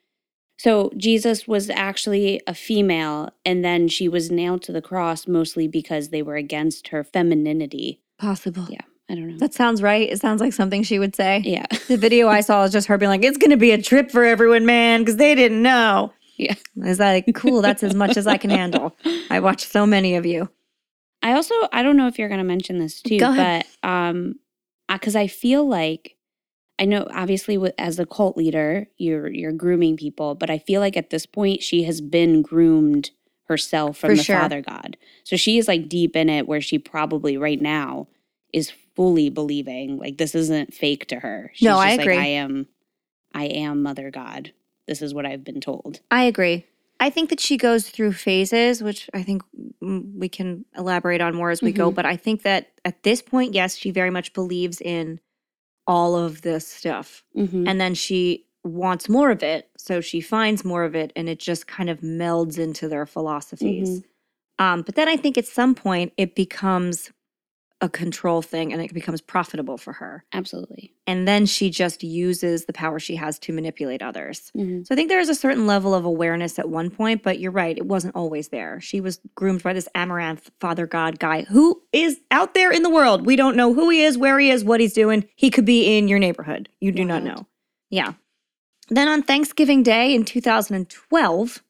So 0.58 0.90
Jesus 0.96 1.46
was 1.46 1.68
actually 1.68 2.40
a 2.46 2.54
female, 2.54 3.28
and 3.44 3.62
then 3.62 3.88
she 3.88 4.08
was 4.08 4.30
nailed 4.30 4.62
to 4.62 4.72
the 4.72 4.80
cross 4.80 5.26
mostly 5.28 5.68
because 5.68 6.08
they 6.08 6.22
were 6.22 6.36
against 6.36 6.88
her 6.88 7.04
femininity. 7.04 8.00
Possible. 8.18 8.66
Yeah, 8.70 8.80
I 9.08 9.14
don't 9.14 9.28
know. 9.28 9.38
That 9.38 9.54
sounds 9.54 9.82
right. 9.82 10.10
It 10.10 10.20
sounds 10.20 10.40
like 10.40 10.52
something 10.52 10.82
she 10.82 10.98
would 10.98 11.14
say. 11.14 11.40
yeah. 11.44 11.66
The 11.88 11.96
video 11.96 12.28
I 12.28 12.40
saw 12.40 12.64
is 12.64 12.72
just 12.72 12.88
her 12.88 12.98
being 12.98 13.10
like, 13.10 13.22
it's 13.24 13.38
going 13.38 13.50
to 13.52 13.56
be 13.56 13.70
a 13.70 13.80
trip 13.80 14.10
for 14.10 14.24
everyone, 14.24 14.66
man, 14.66 15.02
because 15.02 15.16
they 15.16 15.34
didn't 15.34 15.62
know. 15.62 16.12
Yeah. 16.36 16.54
Is 16.84 16.98
that 16.98 17.12
like, 17.12 17.34
cool? 17.34 17.62
That's 17.62 17.82
as 17.82 17.94
much 17.94 18.16
as 18.16 18.26
I 18.26 18.36
can 18.36 18.50
handle. 18.50 18.96
I 19.30 19.40
watch 19.40 19.64
so 19.64 19.86
many 19.86 20.16
of 20.16 20.26
you. 20.26 20.50
I 21.22 21.32
also 21.32 21.54
I 21.72 21.82
don't 21.82 21.96
know 21.96 22.08
if 22.08 22.18
you're 22.18 22.28
going 22.28 22.38
to 22.38 22.44
mention 22.44 22.78
this 22.78 23.00
too, 23.00 23.18
Go 23.18 23.30
ahead. 23.30 23.64
but 23.82 23.88
um 23.88 24.34
cuz 25.00 25.16
I 25.16 25.28
feel 25.28 25.66
like 25.66 26.16
I 26.78 26.84
know 26.84 27.06
obviously 27.10 27.56
with, 27.56 27.72
as 27.78 27.98
a 27.98 28.04
cult 28.04 28.36
leader, 28.36 28.86
you're 28.98 29.28
you're 29.28 29.52
grooming 29.52 29.96
people, 29.96 30.34
but 30.34 30.50
I 30.50 30.58
feel 30.58 30.80
like 30.82 30.96
at 30.96 31.08
this 31.10 31.24
point 31.26 31.62
she 31.62 31.84
has 31.84 32.00
been 32.02 32.42
groomed 32.42 33.10
herself 33.44 33.96
from 33.98 34.10
For 34.10 34.16
the 34.16 34.22
sure. 34.24 34.38
Father 34.38 34.60
God. 34.60 34.96
So 35.24 35.36
she 35.36 35.56
is 35.58 35.68
like 35.68 35.88
deep 35.88 36.14
in 36.16 36.28
it 36.28 36.46
where 36.46 36.60
she 36.60 36.78
probably 36.78 37.36
right 37.38 37.60
now 37.62 38.08
is 38.52 38.72
fully 38.96 39.28
believing 39.30 39.98
like 39.98 40.16
this 40.18 40.34
isn't 40.34 40.74
fake 40.74 41.06
to 41.08 41.20
her. 41.20 41.50
She's 41.54 41.66
No, 41.66 41.78
I 41.78 41.88
just 41.90 41.98
like, 41.98 42.06
agree. 42.06 42.16
I 42.18 42.26
am 42.26 42.66
I 43.34 43.44
am 43.44 43.82
Mother 43.82 44.10
God. 44.10 44.52
This 44.88 45.02
is 45.02 45.12
what 45.14 45.26
I've 45.26 45.44
been 45.44 45.60
told. 45.60 46.00
I 46.10 46.24
agree. 46.24 46.64
I 46.98 47.10
think 47.10 47.28
that 47.28 47.40
she 47.40 47.58
goes 47.58 47.90
through 47.90 48.12
phases, 48.14 48.82
which 48.82 49.10
I 49.12 49.22
think 49.22 49.42
we 49.82 50.28
can 50.30 50.64
elaborate 50.76 51.20
on 51.20 51.34
more 51.34 51.50
as 51.50 51.60
we 51.60 51.70
go. 51.72 51.90
Mhm. 51.90 51.94
But 51.94 52.06
I 52.06 52.16
think 52.16 52.42
that 52.42 52.72
at 52.86 53.02
this 53.02 53.20
point, 53.20 53.52
yes, 53.52 53.76
she 53.76 53.90
very 53.90 54.08
much 54.10 54.32
believes 54.32 54.80
in 54.80 55.20
all 55.86 56.16
of 56.16 56.40
this 56.42 56.66
stuff. 56.66 57.22
Mhm. 57.36 57.68
And 57.68 57.78
then 57.80 57.94
she 57.94 58.46
wants 58.64 59.08
more 59.08 59.30
of 59.30 59.42
it. 59.42 59.68
So 59.76 60.00
she 60.00 60.20
finds 60.22 60.64
more 60.64 60.84
of 60.84 60.96
it 60.96 61.12
and 61.14 61.28
it 61.28 61.38
just 61.38 61.66
kind 61.66 61.90
of 61.90 62.00
melds 62.00 62.58
into 62.58 62.88
their 62.88 63.04
philosophies. 63.06 64.02
Um, 64.58 64.80
but 64.82 64.94
then 64.94 65.06
I 65.08 65.16
think 65.18 65.36
at 65.36 65.46
some 65.46 65.74
point 65.74 66.12
it 66.16 66.34
becomes 66.34 67.12
a 67.82 67.88
control 67.90 68.40
thing 68.40 68.72
and 68.72 68.80
it 68.80 68.94
becomes 68.94 69.20
profitable 69.20 69.76
for 69.76 69.92
her. 69.92 70.24
Absolutely. 70.32 70.94
And 71.06 71.28
then 71.28 71.44
she 71.44 71.68
just 71.68 72.02
uses 72.02 72.64
the 72.64 72.72
power 72.72 72.98
she 72.98 73.16
has 73.16 73.38
to 73.40 73.52
manipulate 73.52 74.00
others. 74.00 74.50
Mhm. 74.56 74.86
So 74.86 74.94
I 74.94 74.96
think 74.96 75.10
there 75.10 75.20
is 75.20 75.28
a 75.28 75.34
certain 75.34 75.66
level 75.66 75.94
of 75.94 76.04
awareness 76.04 76.58
at 76.58 76.70
one 76.70 76.88
point, 76.88 77.22
but 77.22 77.38
you're 77.38 77.52
right, 77.52 77.76
it 77.76 77.84
wasn't 77.84 78.16
always 78.16 78.48
there. 78.48 78.80
She 78.80 78.98
was 79.00 79.20
groomed 79.34 79.62
by 79.62 79.74
this 79.74 79.88
Amaranth 79.94 80.50
Father 80.58 80.86
God 80.86 81.18
guy 81.18 81.42
who 81.42 81.82
is 81.92 82.18
out 82.30 82.54
there 82.54 82.72
in 82.72 82.82
the 82.82 82.88
world. 82.88 83.26
We 83.26 83.36
don't 83.36 83.56
know 83.56 83.74
who 83.74 83.90
he 83.90 84.02
is, 84.02 84.16
where 84.16 84.38
he 84.38 84.50
is, 84.50 84.64
what 84.64 84.80
he's 84.80 84.94
doing. 84.94 85.28
He 85.34 85.50
could 85.50 85.66
be 85.66 85.98
in 85.98 86.08
your 86.08 86.18
neighborhood. 86.18 86.70
You 86.80 86.92
do 86.92 87.04
not 87.04 87.24
know. 87.24 87.46
Yeah. 87.90 88.14
Then 88.88 89.06
on 89.06 89.22
Thanksgiving 89.22 89.82
Day 89.82 90.14
in 90.14 90.24
2012, 90.24 91.62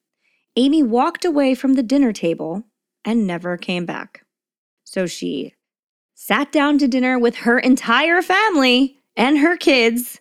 Amy 0.55 0.83
walked 0.85 1.25
away 1.25 1.57
from 1.57 1.75
the 1.75 1.83
dinner 1.83 2.13
table 2.13 2.63
and 3.05 3.27
never 3.27 3.57
came 3.57 3.87
back. 3.87 4.25
So 4.85 5.07
she 5.07 5.55
sat 6.17 6.51
down 6.51 6.79
to 6.79 6.89
dinner 6.89 7.19
with 7.19 7.37
her 7.37 7.59
entire 7.61 8.23
family 8.23 8.99
and 9.17 9.39
her 9.39 9.57
kids, 9.57 10.21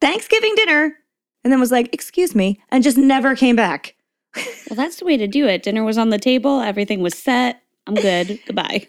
Thanksgiving 0.00 0.54
dinner, 0.56 0.96
and 1.42 1.50
then 1.52 1.58
was 1.60 1.72
like, 1.72 1.88
Excuse 1.94 2.34
me, 2.34 2.60
and 2.68 2.84
just 2.84 2.98
never 2.98 3.34
came 3.34 3.56
back. 3.56 3.94
Well, 4.68 4.76
that's 4.76 4.96
the 4.98 5.04
way 5.04 5.16
to 5.16 5.26
do 5.26 5.46
it. 5.48 5.64
Dinner 5.64 5.82
was 5.82 5.98
on 5.98 6.10
the 6.10 6.18
table, 6.18 6.60
everything 6.60 7.00
was 7.02 7.18
set. 7.18 7.60
I'm 7.88 7.94
good. 7.96 8.38
Goodbye. 8.46 8.86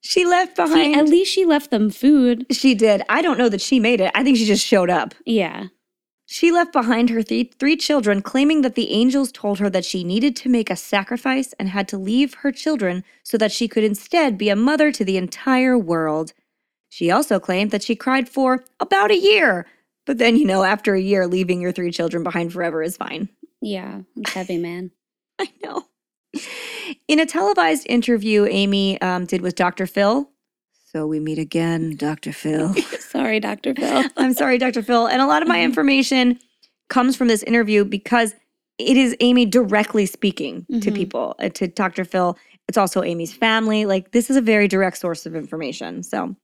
She 0.00 0.24
left 0.26 0.56
See, 0.56 0.64
behind. 0.64 0.96
at 0.96 1.06
least 1.08 1.30
she 1.32 1.44
left 1.44 1.70
them 1.70 1.90
food. 1.90 2.44
she 2.50 2.74
did. 2.74 3.02
I 3.08 3.22
don't 3.22 3.38
know 3.38 3.48
that 3.48 3.60
she 3.60 3.78
made 3.78 4.00
it. 4.00 4.10
I 4.16 4.24
think 4.24 4.36
she 4.36 4.44
just 4.46 4.66
showed 4.66 4.90
up. 4.90 5.14
Yeah. 5.24 5.66
She 6.32 6.50
left 6.50 6.72
behind 6.72 7.10
her 7.10 7.22
th- 7.22 7.52
three 7.58 7.76
children, 7.76 8.22
claiming 8.22 8.62
that 8.62 8.74
the 8.74 8.90
angels 8.90 9.30
told 9.30 9.58
her 9.58 9.68
that 9.68 9.84
she 9.84 10.02
needed 10.02 10.34
to 10.36 10.48
make 10.48 10.70
a 10.70 10.76
sacrifice 10.76 11.52
and 11.58 11.68
had 11.68 11.86
to 11.88 11.98
leave 11.98 12.36
her 12.36 12.50
children 12.50 13.04
so 13.22 13.36
that 13.36 13.52
she 13.52 13.68
could 13.68 13.84
instead 13.84 14.38
be 14.38 14.48
a 14.48 14.56
mother 14.56 14.90
to 14.92 15.04
the 15.04 15.18
entire 15.18 15.76
world. 15.76 16.32
She 16.88 17.10
also 17.10 17.38
claimed 17.38 17.70
that 17.70 17.82
she 17.82 17.94
cried 17.94 18.30
for 18.30 18.64
about 18.80 19.10
a 19.10 19.18
year. 19.18 19.66
But 20.06 20.16
then, 20.16 20.38
you 20.38 20.46
know, 20.46 20.62
after 20.62 20.94
a 20.94 21.00
year, 21.02 21.26
leaving 21.26 21.60
your 21.60 21.70
three 21.70 21.90
children 21.90 22.22
behind 22.22 22.50
forever 22.54 22.82
is 22.82 22.96
fine. 22.96 23.28
Yeah. 23.60 24.00
It's 24.16 24.32
heavy, 24.32 24.56
man. 24.56 24.90
I 25.38 25.50
know. 25.62 25.84
In 27.08 27.20
a 27.20 27.26
televised 27.26 27.86
interview 27.90 28.46
Amy 28.46 28.98
um, 29.02 29.26
did 29.26 29.42
with 29.42 29.54
Dr. 29.54 29.86
Phil, 29.86 30.30
so 30.92 31.06
we 31.06 31.20
meet 31.20 31.38
again, 31.38 31.94
Dr. 31.96 32.32
Phil. 32.32 32.74
Sorry, 33.22 33.38
Dr. 33.40 33.74
Phil. 33.74 34.04
I'm 34.16 34.32
sorry, 34.34 34.58
Dr. 34.58 34.82
Phil. 34.82 35.06
And 35.06 35.22
a 35.22 35.26
lot 35.26 35.42
of 35.42 35.48
my 35.48 35.58
Mhm. 35.58 35.64
information 35.64 36.38
comes 36.88 37.14
from 37.16 37.28
this 37.28 37.42
interview 37.44 37.84
because 37.84 38.34
it 38.78 38.96
is 38.96 39.14
Amy 39.20 39.46
directly 39.46 40.06
speaking 40.06 40.66
to 40.80 40.90
Mhm. 40.90 40.94
people, 40.94 41.34
uh, 41.38 41.48
to 41.50 41.68
Dr. 41.68 42.04
Phil. 42.04 42.36
It's 42.68 42.76
also 42.78 43.02
Amy's 43.04 43.32
family. 43.32 43.86
Like, 43.86 44.10
this 44.10 44.28
is 44.28 44.36
a 44.36 44.40
very 44.40 44.66
direct 44.66 44.98
source 44.98 45.24
of 45.24 45.36
information. 45.36 46.02
So, 46.02 46.34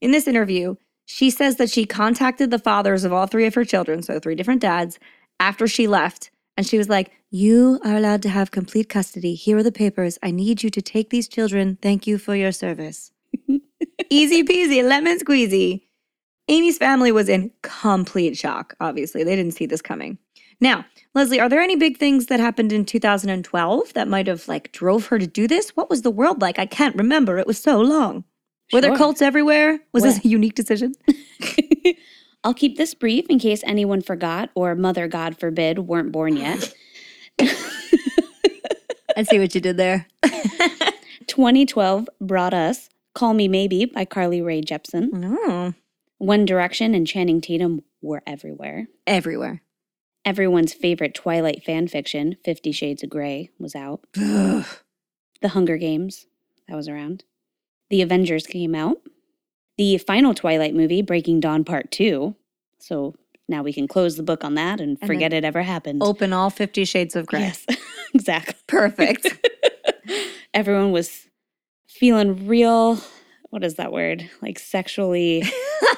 in 0.00 0.10
this 0.10 0.26
interview, 0.26 0.74
she 1.06 1.30
says 1.30 1.56
that 1.56 1.70
she 1.70 1.84
contacted 1.86 2.50
the 2.50 2.58
fathers 2.58 3.04
of 3.04 3.12
all 3.12 3.26
three 3.26 3.46
of 3.46 3.54
her 3.54 3.64
children, 3.64 4.02
so 4.02 4.18
three 4.18 4.34
different 4.34 4.60
dads, 4.62 4.98
after 5.38 5.68
she 5.68 5.86
left. 5.86 6.30
And 6.56 6.66
she 6.66 6.76
was 6.78 6.88
like, 6.88 7.12
You 7.32 7.78
are 7.84 7.94
allowed 7.96 8.22
to 8.22 8.28
have 8.28 8.50
complete 8.50 8.88
custody. 8.88 9.34
Here 9.34 9.56
are 9.58 9.62
the 9.62 9.70
papers. 9.70 10.18
I 10.20 10.32
need 10.32 10.64
you 10.64 10.70
to 10.70 10.82
take 10.82 11.10
these 11.10 11.28
children. 11.28 11.78
Thank 11.80 12.04
you 12.08 12.18
for 12.18 12.34
your 12.34 12.50
service. 12.50 13.12
Easy 14.10 14.42
peasy, 14.42 14.82
lemon 14.82 15.18
squeezy. 15.20 15.82
Amy's 16.48 16.78
family 16.78 17.12
was 17.12 17.28
in 17.28 17.50
complete 17.62 18.36
shock, 18.36 18.74
obviously. 18.80 19.22
They 19.24 19.36
didn't 19.36 19.54
see 19.54 19.66
this 19.66 19.82
coming. 19.82 20.18
Now, 20.60 20.84
Leslie, 21.14 21.40
are 21.40 21.48
there 21.48 21.60
any 21.60 21.76
big 21.76 21.96
things 21.96 22.26
that 22.26 22.38
happened 22.38 22.72
in 22.72 22.84
2012 22.84 23.92
that 23.94 24.08
might 24.08 24.26
have 24.26 24.46
like 24.46 24.72
drove 24.72 25.06
her 25.06 25.18
to 25.18 25.26
do 25.26 25.48
this? 25.48 25.70
What 25.70 25.88
was 25.88 26.02
the 26.02 26.10
world 26.10 26.42
like? 26.42 26.58
I 26.58 26.66
can't 26.66 26.96
remember. 26.96 27.38
It 27.38 27.46
was 27.46 27.58
so 27.58 27.80
long. 27.80 28.24
Were 28.72 28.80
there 28.80 28.96
cults 28.96 29.20
everywhere? 29.20 29.80
Was 29.92 30.04
this 30.04 30.24
a 30.24 30.28
unique 30.28 30.54
decision? 30.54 30.94
I'll 32.44 32.54
keep 32.54 32.76
this 32.76 32.94
brief 32.94 33.26
in 33.28 33.38
case 33.38 33.62
anyone 33.66 34.00
forgot 34.00 34.50
or 34.54 34.74
mother 34.74 35.08
God 35.08 35.38
forbid 35.38 35.80
weren't 35.80 36.12
born 36.12 36.36
yet. 36.36 36.72
I 37.40 39.24
see 39.24 39.38
what 39.38 39.54
you 39.54 39.60
did 39.60 39.76
there. 39.76 40.06
2012 41.26 42.08
brought 42.20 42.54
us 42.54 42.88
Call 43.14 43.34
Me 43.34 43.48
Maybe 43.48 43.84
by 43.86 44.04
Carly 44.04 44.40
Rae 44.40 44.62
Jepsen. 44.62 45.10
Oh, 45.12 45.74
One 46.20 46.44
Direction 46.44 46.94
and 46.94 47.06
Channing 47.06 47.40
Tatum 47.40 47.82
were 48.02 48.22
everywhere. 48.26 48.88
everywhere. 49.06 49.62
Everyone's 50.22 50.74
favorite 50.74 51.14
Twilight 51.14 51.64
fan 51.64 51.88
fiction, 51.88 52.36
Fifty 52.44 52.72
Shades 52.72 53.02
of 53.02 53.08
Grey, 53.08 53.48
was 53.58 53.74
out. 53.74 54.00
Ugh. 54.20 54.66
The 55.40 55.48
Hunger 55.48 55.78
Games, 55.78 56.26
that 56.68 56.76
was 56.76 56.88
around. 56.88 57.24
The 57.88 58.02
Avengers 58.02 58.46
came 58.46 58.74
out. 58.74 58.98
The 59.78 59.96
final 59.96 60.34
Twilight 60.34 60.74
movie, 60.74 61.00
Breaking 61.00 61.40
Dawn 61.40 61.64
Part 61.64 61.90
2. 61.90 62.36
So 62.78 63.14
now 63.48 63.62
we 63.62 63.72
can 63.72 63.88
close 63.88 64.16
the 64.18 64.22
book 64.22 64.44
on 64.44 64.56
that 64.56 64.78
and 64.78 64.98
And 65.00 65.06
forget 65.08 65.32
it 65.32 65.42
ever 65.42 65.62
happened. 65.62 66.02
Open 66.02 66.34
all 66.34 66.50
50 66.50 66.84
shades 66.84 67.16
of 67.16 67.24
gray. 67.24 67.40
Yes, 67.40 67.64
exactly. 68.14 68.56
Perfect. 68.66 69.26
Everyone 70.54 70.92
was 70.92 71.28
feeling 71.88 72.46
real, 72.46 72.98
what 73.50 73.62
is 73.64 73.74
that 73.74 73.92
word? 73.92 74.28
Like 74.42 74.58
sexually 74.58 75.44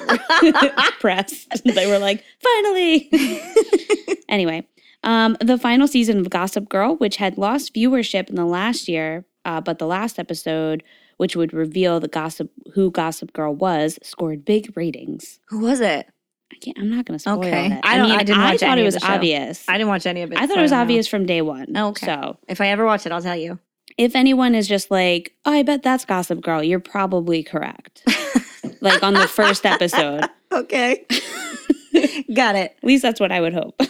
pressed. 0.99 1.63
they 1.63 1.87
were 1.87 1.99
like, 1.99 2.23
finally. 2.41 3.09
anyway, 4.29 4.67
um, 5.03 5.37
the 5.39 5.57
final 5.57 5.87
season 5.87 6.19
of 6.19 6.29
Gossip 6.29 6.69
Girl, 6.69 6.95
which 6.95 7.17
had 7.17 7.37
lost 7.37 7.73
viewership 7.73 8.29
in 8.29 8.35
the 8.35 8.45
last 8.45 8.87
year, 8.87 9.25
uh, 9.45 9.61
but 9.61 9.79
the 9.79 9.87
last 9.87 10.19
episode, 10.19 10.83
which 11.17 11.35
would 11.35 11.53
reveal 11.53 11.99
the 11.99 12.07
gossip 12.07 12.49
who 12.73 12.89
Gossip 12.91 13.33
Girl 13.33 13.53
was, 13.53 13.99
scored 14.03 14.45
big 14.45 14.75
ratings. 14.75 15.39
Who 15.49 15.59
was 15.59 15.79
it? 15.79 16.07
I 16.51 16.55
can't. 16.57 16.77
I'm 16.77 16.89
not 16.89 17.05
going 17.05 17.17
to 17.17 17.21
spoil 17.21 17.39
Okay. 17.39 17.67
it. 17.73 17.81
I 17.83 17.97
don't- 17.97 18.11
I 18.11 18.23
didn't 18.23 18.41
watch 18.41 18.59
thought 18.59 18.69
any 18.77 18.81
it 18.81 18.85
was 18.85 19.03
obvious. 19.03 19.65
I 19.67 19.73
didn't 19.73 19.87
watch 19.89 20.05
any 20.05 20.21
of 20.21 20.31
it. 20.31 20.37
I 20.37 20.45
thought 20.47 20.57
it 20.57 20.61
was 20.61 20.71
obvious 20.71 21.07
from 21.07 21.25
day 21.25 21.41
one. 21.41 21.75
Okay. 21.75 22.05
So 22.05 22.37
If 22.47 22.61
I 22.61 22.67
ever 22.67 22.85
watch 22.85 23.05
it, 23.05 23.11
I'll 23.11 23.21
tell 23.21 23.35
you. 23.35 23.59
If 23.97 24.15
anyone 24.15 24.55
is 24.55 24.67
just 24.67 24.89
like, 24.91 25.33
oh, 25.45 25.51
I 25.51 25.63
bet 25.63 25.83
that's 25.83 26.05
Gossip 26.05 26.41
Girl, 26.41 26.63
you're 26.63 26.79
probably 26.79 27.43
correct. 27.43 28.03
like 28.81 29.03
on 29.03 29.13
the 29.13 29.27
first 29.27 29.65
episode. 29.65 30.25
Okay. 30.51 31.05
Got 32.33 32.55
it. 32.55 32.75
At 32.77 32.83
least 32.83 33.01
that's 33.03 33.19
what 33.19 33.31
I 33.31 33.41
would 33.41 33.53
hope. 33.53 33.79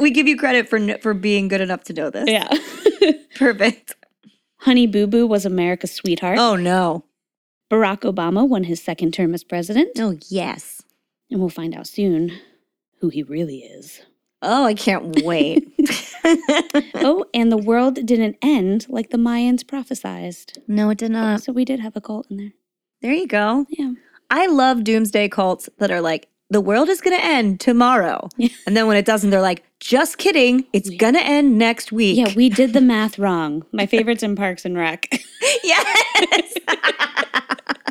We 0.00 0.10
give 0.10 0.26
you 0.26 0.36
credit 0.36 0.68
for 0.68 0.98
for 0.98 1.14
being 1.14 1.46
good 1.46 1.60
enough 1.60 1.84
to 1.84 1.92
know 1.92 2.10
this. 2.10 2.28
yeah. 2.28 2.48
Perfect. 3.36 3.94
Honey 4.58 4.88
Boo 4.88 5.06
Boo 5.06 5.24
was 5.24 5.46
America's 5.46 5.92
sweetheart. 5.92 6.36
Oh 6.36 6.56
no. 6.56 7.04
Barack 7.70 8.00
Obama 8.00 8.46
won 8.46 8.64
his 8.64 8.82
second 8.82 9.14
term 9.14 9.34
as 9.34 9.44
president. 9.44 9.90
Oh 9.96 10.18
yes. 10.28 10.82
And 11.30 11.38
we'll 11.38 11.48
find 11.48 11.76
out 11.76 11.86
soon 11.86 12.32
who 13.00 13.08
he 13.08 13.22
really 13.22 13.58
is. 13.58 14.00
Oh, 14.44 14.64
I 14.64 14.74
can't 14.74 15.22
wait. 15.24 15.66
oh, 16.94 17.24
and 17.32 17.50
the 17.50 17.56
world 17.56 18.06
didn't 18.06 18.36
end 18.42 18.86
like 18.88 19.10
the 19.10 19.18
Mayans 19.18 19.62
prophesized. 19.62 20.58
no, 20.68 20.90
it 20.90 20.98
did 20.98 21.10
not. 21.10 21.42
So 21.42 21.52
we 21.52 21.64
did 21.64 21.80
have 21.80 21.96
a 21.96 22.00
cult 22.00 22.30
in 22.30 22.36
there. 22.36 22.52
There 23.02 23.12
you 23.12 23.26
go. 23.26 23.66
Yeah. 23.70 23.92
I 24.30 24.46
love 24.46 24.84
doomsday 24.84 25.28
cults 25.28 25.68
that 25.78 25.90
are 25.90 26.00
like 26.00 26.28
the 26.50 26.60
world 26.60 26.88
is 26.88 27.00
going 27.00 27.16
to 27.16 27.24
end 27.24 27.60
tomorrow. 27.60 28.28
and 28.66 28.76
then 28.76 28.86
when 28.86 28.96
it 28.96 29.04
doesn't, 29.04 29.30
they're 29.30 29.40
like, 29.40 29.64
just 29.80 30.18
kidding. 30.18 30.64
It's 30.72 30.88
going 30.90 31.14
to 31.14 31.24
end 31.24 31.58
next 31.58 31.90
week. 31.90 32.16
Yeah, 32.16 32.32
we 32.34 32.48
did 32.48 32.72
the 32.72 32.80
math 32.80 33.18
wrong. 33.18 33.64
My 33.72 33.86
favorite's 33.86 34.22
in 34.22 34.36
Parks 34.36 34.64
and 34.64 34.76
Rec. 34.76 35.08
yes. 35.64 36.54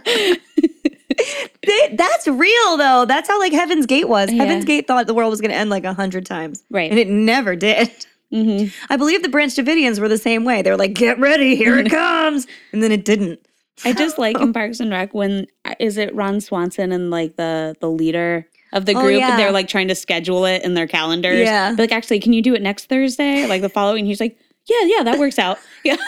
They- 1.65 1.95
that's 1.95 2.27
real 2.27 2.77
though. 2.77 3.05
That's 3.07 3.27
how 3.29 3.39
like 3.39 3.53
Heaven's 3.53 3.85
Gate 3.85 4.07
was. 4.09 4.31
Yeah. 4.31 4.43
Heaven's 4.43 4.65
Gate 4.65 4.87
thought 4.87 5.07
the 5.07 5.13
world 5.13 5.29
was 5.31 5.41
going 5.41 5.51
to 5.51 5.57
end 5.57 5.69
like 5.69 5.83
a 5.85 5.93
hundred 5.93 6.25
times, 6.25 6.63
Right. 6.69 6.89
and 6.91 6.99
it 6.99 7.07
never 7.07 7.55
did. 7.55 7.89
hmm 8.31 8.65
I 8.89 8.97
believe 8.97 9.21
the 9.23 9.29
Branch 9.29 9.53
Davidians 9.53 9.99
were 9.99 10.09
the 10.09 10.17
same 10.17 10.43
way. 10.43 10.61
They 10.61 10.71
were 10.71 10.77
like, 10.77 10.93
"Get 10.93 11.19
ready, 11.19 11.55
here 11.55 11.77
it 11.79 11.89
comes," 11.91 12.47
and 12.71 12.81
then 12.83 12.91
it 12.91 13.05
didn't. 13.05 13.39
I 13.85 13.93
just 13.93 14.17
like 14.17 14.37
in 14.41 14.53
Parks 14.53 14.79
and 14.79 14.91
Rec 14.91 15.13
when 15.13 15.47
is 15.79 15.97
it 15.97 16.13
Ron 16.15 16.41
Swanson 16.41 16.91
and 16.91 17.09
like 17.11 17.35
the 17.37 17.75
the 17.79 17.89
leader 17.89 18.47
of 18.73 18.85
the 18.85 18.95
Oh, 18.95 19.01
group? 19.01 19.19
yeah. 19.19 19.37
They're 19.37 19.51
like 19.51 19.67
trying 19.67 19.87
to 19.89 19.95
schedule 19.95 20.45
it 20.45 20.63
in 20.63 20.73
their 20.73 20.87
calendars. 20.87 21.39
Yeah. 21.45 21.69
But 21.71 21.79
like, 21.79 21.91
actually, 21.91 22.19
can 22.19 22.33
you 22.33 22.41
do 22.41 22.53
it 22.55 22.61
next 22.61 22.85
Thursday? 22.89 23.45
Like 23.45 23.61
the 23.61 23.69
following? 23.69 24.05
He's 24.05 24.19
like, 24.19 24.37
yeah, 24.65 24.83
yeah, 24.85 25.03
that 25.03 25.19
works 25.19 25.37
out. 25.39 25.59
Yeah. 25.83 25.97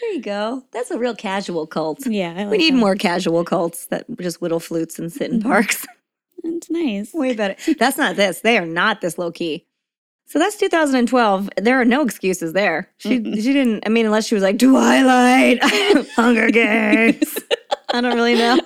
There 0.00 0.12
you 0.12 0.22
go. 0.22 0.64
That's 0.72 0.90
a 0.90 0.98
real 0.98 1.14
casual 1.14 1.66
cult. 1.66 2.06
yeah. 2.06 2.34
I 2.36 2.46
we 2.46 2.58
need 2.58 2.74
that. 2.74 2.78
more 2.78 2.96
casual 2.96 3.44
cults 3.44 3.86
that 3.86 4.06
just 4.18 4.40
whittle 4.40 4.60
flutes 4.60 4.98
and 4.98 5.12
sit 5.12 5.30
in 5.30 5.40
mm-hmm. 5.40 5.48
parks. 5.48 5.86
It's 6.42 6.70
nice. 6.70 7.12
Way 7.12 7.34
better. 7.34 7.54
That's 7.78 7.98
not 7.98 8.16
this. 8.16 8.40
They 8.40 8.56
are 8.56 8.64
not 8.64 9.02
this 9.02 9.18
low 9.18 9.30
key. 9.30 9.66
So 10.24 10.38
that's 10.38 10.56
2012. 10.56 11.50
There 11.58 11.78
are 11.78 11.84
no 11.84 12.02
excuses 12.02 12.54
there. 12.54 12.88
She 12.96 13.18
Mm-mm. 13.18 13.34
she 13.34 13.52
didn't. 13.52 13.82
I 13.84 13.90
mean, 13.90 14.06
unless 14.06 14.26
she 14.26 14.34
was 14.34 14.42
like 14.42 14.58
Twilight, 14.58 15.58
Hunger 16.16 16.50
Games. 16.52 17.38
I 17.92 18.00
don't 18.00 18.14
really 18.14 18.36
know. 18.36 18.56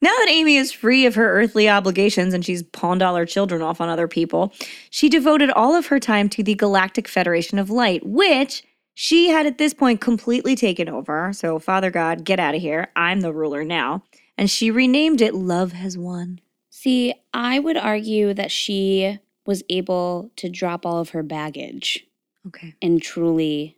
now 0.00 0.10
that 0.10 0.26
Amy 0.28 0.56
is 0.56 0.72
free 0.72 1.06
of 1.06 1.14
her 1.14 1.30
earthly 1.40 1.68
obligations 1.68 2.34
and 2.34 2.44
she's 2.44 2.62
pawned 2.64 3.02
all 3.02 3.14
her 3.14 3.26
children 3.26 3.62
off 3.62 3.80
on 3.80 3.88
other 3.88 4.08
people, 4.08 4.52
she 4.90 5.08
devoted 5.08 5.50
all 5.50 5.76
of 5.76 5.86
her 5.86 6.00
time 6.00 6.28
to 6.30 6.42
the 6.42 6.56
Galactic 6.56 7.06
Federation 7.06 7.58
of 7.58 7.70
Light, 7.70 8.04
which 8.04 8.64
she 8.98 9.28
had 9.28 9.44
at 9.44 9.58
this 9.58 9.74
point 9.74 10.00
completely 10.00 10.56
taken 10.56 10.88
over. 10.88 11.30
So, 11.34 11.58
Father 11.58 11.90
God, 11.90 12.24
get 12.24 12.40
out 12.40 12.54
of 12.54 12.62
here. 12.62 12.88
I'm 12.96 13.20
the 13.20 13.30
ruler 13.32 13.62
now. 13.62 14.02
And 14.38 14.50
she 14.50 14.70
renamed 14.70 15.20
it 15.20 15.34
Love 15.34 15.72
Has 15.72 15.98
Won. 15.98 16.40
See, 16.70 17.12
I 17.34 17.58
would 17.58 17.76
argue 17.76 18.32
that 18.32 18.50
she 18.50 19.18
was 19.44 19.62
able 19.68 20.30
to 20.36 20.48
drop 20.48 20.86
all 20.86 20.98
of 20.98 21.10
her 21.10 21.22
baggage 21.22 22.06
Okay. 22.46 22.74
and 22.80 23.02
truly 23.02 23.76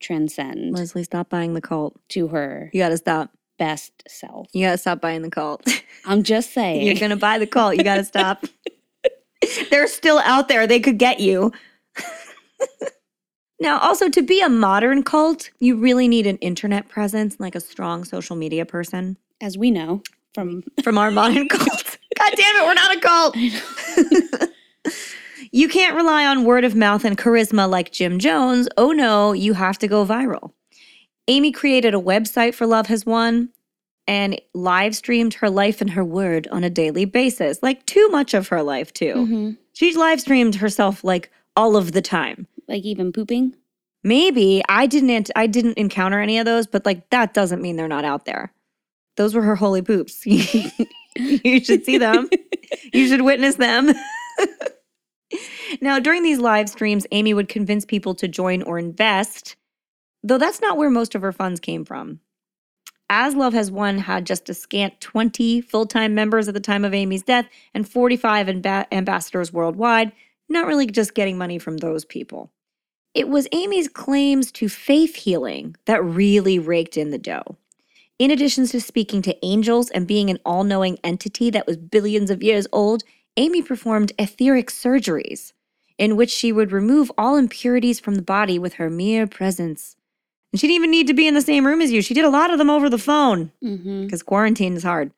transcend 0.00 0.74
Leslie, 0.76 1.02
stop 1.02 1.30
buying 1.30 1.54
the 1.54 1.60
cult. 1.62 1.98
to 2.10 2.28
her 2.28 2.68
You 2.74 2.80
gotta 2.80 2.98
stop. 2.98 3.30
best 3.58 3.92
self. 4.06 4.48
You 4.52 4.66
gotta 4.66 4.76
stop 4.78 5.00
buying 5.00 5.22
the 5.22 5.30
cult. 5.30 5.66
I'm 6.04 6.22
just 6.22 6.52
saying. 6.52 6.86
You're 6.86 6.94
gonna 6.96 7.16
buy 7.16 7.38
the 7.38 7.46
cult. 7.46 7.76
You 7.76 7.84
gotta 7.84 8.04
stop. 8.04 8.44
They're 9.70 9.88
still 9.88 10.18
out 10.20 10.48
there. 10.48 10.66
They 10.66 10.78
could 10.80 10.98
get 10.98 11.20
you. 11.20 11.52
now, 13.60 13.78
also 13.80 14.08
to 14.08 14.22
be 14.22 14.40
a 14.40 14.48
modern 14.48 15.02
cult, 15.02 15.50
you 15.60 15.76
really 15.76 16.08
need 16.08 16.26
an 16.26 16.36
internet 16.38 16.88
presence, 16.88 17.38
like 17.40 17.54
a 17.54 17.60
strong 17.60 18.04
social 18.04 18.36
media 18.36 18.64
person. 18.64 19.16
as 19.40 19.58
we 19.58 19.70
know 19.70 20.02
from 20.34 20.62
From 20.82 20.98
our 20.98 21.10
modern 21.10 21.48
cult. 21.48 21.98
God 22.16 22.32
damn 22.36 22.56
it, 22.56 22.66
we're 22.66 22.74
not 22.74 22.96
a 22.96 23.00
cult. 23.00 23.36
you 25.52 25.68
can't 25.68 25.96
rely 25.96 26.26
on 26.26 26.44
word 26.44 26.64
of 26.64 26.74
mouth 26.74 27.04
and 27.04 27.16
charisma 27.18 27.68
like 27.68 27.92
Jim 27.92 28.18
Jones. 28.18 28.68
Oh 28.76 28.92
no, 28.92 29.32
you 29.32 29.54
have 29.54 29.78
to 29.78 29.88
go 29.88 30.04
viral. 30.04 30.52
Amy 31.26 31.52
created 31.52 31.94
a 31.94 31.98
website 32.00 32.54
for 32.54 32.66
Love 32.66 32.86
Has 32.86 33.04
Won 33.06 33.50
and 34.06 34.40
live 34.54 34.96
streamed 34.96 35.34
her 35.34 35.50
life 35.50 35.80
and 35.80 35.90
her 35.90 36.04
word 36.04 36.48
on 36.50 36.64
a 36.64 36.70
daily 36.70 37.04
basis. 37.04 37.62
Like 37.62 37.84
too 37.86 38.08
much 38.08 38.34
of 38.34 38.48
her 38.48 38.62
life, 38.62 38.92
too. 38.94 39.14
Mhm. 39.14 39.56
She's 39.74 39.96
live 39.96 40.20
streamed 40.20 40.56
herself 40.56 41.04
like 41.04 41.30
all 41.56 41.76
of 41.76 41.92
the 41.92 42.02
time. 42.02 42.46
Like 42.68 42.84
even 42.84 43.12
pooping. 43.12 43.54
Maybe 44.04 44.62
I 44.68 44.86
didn't 44.86 45.30
I 45.34 45.46
didn't 45.46 45.78
encounter 45.78 46.20
any 46.20 46.38
of 46.38 46.44
those, 46.44 46.66
but 46.66 46.86
like 46.86 47.10
that 47.10 47.34
doesn't 47.34 47.62
mean 47.62 47.76
they're 47.76 47.88
not 47.88 48.04
out 48.04 48.24
there. 48.24 48.52
Those 49.16 49.34
were 49.34 49.42
her 49.42 49.56
holy 49.56 49.82
poops. 49.82 50.24
you 50.26 51.64
should 51.64 51.84
see 51.84 51.98
them. 51.98 52.30
You 52.92 53.08
should 53.08 53.22
witness 53.22 53.56
them. 53.56 53.92
now, 55.80 55.98
during 55.98 56.22
these 56.22 56.38
live 56.38 56.68
streams, 56.68 57.06
Amy 57.10 57.34
would 57.34 57.48
convince 57.48 57.84
people 57.84 58.14
to 58.14 58.28
join 58.28 58.62
or 58.62 58.78
invest, 58.78 59.56
though 60.22 60.38
that's 60.38 60.60
not 60.60 60.76
where 60.76 60.90
most 60.90 61.16
of 61.16 61.22
her 61.22 61.32
funds 61.32 61.58
came 61.58 61.84
from. 61.84 62.20
As 63.10 63.34
Love 63.34 63.54
Has 63.54 63.70
Won 63.70 63.98
had 63.98 64.26
just 64.26 64.48
a 64.50 64.54
scant 64.54 65.00
20 65.00 65.62
full 65.62 65.86
time 65.86 66.14
members 66.14 66.46
at 66.46 66.54
the 66.54 66.60
time 66.60 66.84
of 66.84 66.94
Amy's 66.94 67.22
death 67.22 67.48
and 67.74 67.88
45 67.88 68.48
amba- 68.48 68.86
ambassadors 68.92 69.52
worldwide, 69.52 70.12
not 70.48 70.66
really 70.66 70.86
just 70.86 71.14
getting 71.14 71.38
money 71.38 71.58
from 71.58 71.78
those 71.78 72.04
people. 72.04 72.52
It 73.14 73.28
was 73.28 73.48
Amy's 73.52 73.88
claims 73.88 74.52
to 74.52 74.68
faith 74.68 75.16
healing 75.16 75.76
that 75.86 76.04
really 76.04 76.58
raked 76.58 76.96
in 76.96 77.10
the 77.10 77.18
dough. 77.18 77.56
In 78.18 78.30
addition 78.30 78.66
to 78.66 78.80
speaking 78.80 79.22
to 79.22 79.44
angels 79.44 79.90
and 79.90 80.06
being 80.06 80.28
an 80.30 80.38
all 80.44 80.64
knowing 80.64 80.98
entity 81.04 81.50
that 81.50 81.66
was 81.66 81.76
billions 81.76 82.30
of 82.30 82.42
years 82.42 82.66
old, 82.72 83.04
Amy 83.36 83.62
performed 83.62 84.12
etheric 84.18 84.70
surgeries 84.70 85.52
in 85.98 86.16
which 86.16 86.30
she 86.30 86.52
would 86.52 86.72
remove 86.72 87.10
all 87.16 87.36
impurities 87.36 87.98
from 88.00 88.14
the 88.16 88.22
body 88.22 88.58
with 88.58 88.74
her 88.74 88.90
mere 88.90 89.26
presence. 89.26 89.96
And 90.52 90.60
she 90.60 90.66
didn't 90.66 90.76
even 90.76 90.90
need 90.90 91.06
to 91.08 91.14
be 91.14 91.26
in 91.26 91.34
the 91.34 91.42
same 91.42 91.66
room 91.66 91.80
as 91.80 91.90
you. 91.92 92.02
She 92.02 92.14
did 92.14 92.24
a 92.24 92.30
lot 92.30 92.50
of 92.50 92.58
them 92.58 92.70
over 92.70 92.88
the 92.88 92.98
phone 92.98 93.52
Mm-hmm. 93.62 94.04
because 94.04 94.22
quarantine 94.22 94.74
is 94.74 94.82
hard. 94.82 95.12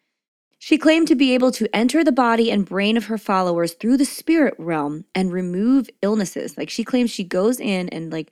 She 0.62 0.76
claimed 0.76 1.08
to 1.08 1.14
be 1.14 1.32
able 1.32 1.52
to 1.52 1.74
enter 1.74 2.04
the 2.04 2.12
body 2.12 2.50
and 2.50 2.66
brain 2.66 2.98
of 2.98 3.06
her 3.06 3.16
followers 3.16 3.72
through 3.72 3.96
the 3.96 4.04
spirit 4.04 4.52
realm 4.58 5.06
and 5.14 5.32
remove 5.32 5.88
illnesses. 6.02 6.58
Like 6.58 6.68
she 6.68 6.84
claims 6.84 7.10
she 7.10 7.24
goes 7.24 7.58
in 7.58 7.88
and 7.88 8.12
like 8.12 8.30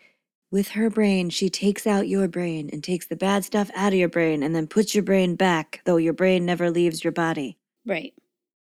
with 0.50 0.68
her 0.72 0.90
brain, 0.90 1.30
she 1.30 1.48
takes 1.48 1.86
out 1.86 2.06
your 2.06 2.28
brain 2.28 2.68
and 2.70 2.84
takes 2.84 3.06
the 3.06 3.16
bad 3.16 3.46
stuff 3.46 3.70
out 3.74 3.94
of 3.94 3.98
your 3.98 4.10
brain 4.10 4.42
and 4.42 4.54
then 4.54 4.66
puts 4.66 4.94
your 4.94 5.04
brain 5.04 5.36
back, 5.36 5.80
though 5.86 5.96
your 5.96 6.12
brain 6.12 6.44
never 6.44 6.70
leaves 6.70 7.02
your 7.02 7.14
body. 7.14 7.56
Right. 7.86 8.12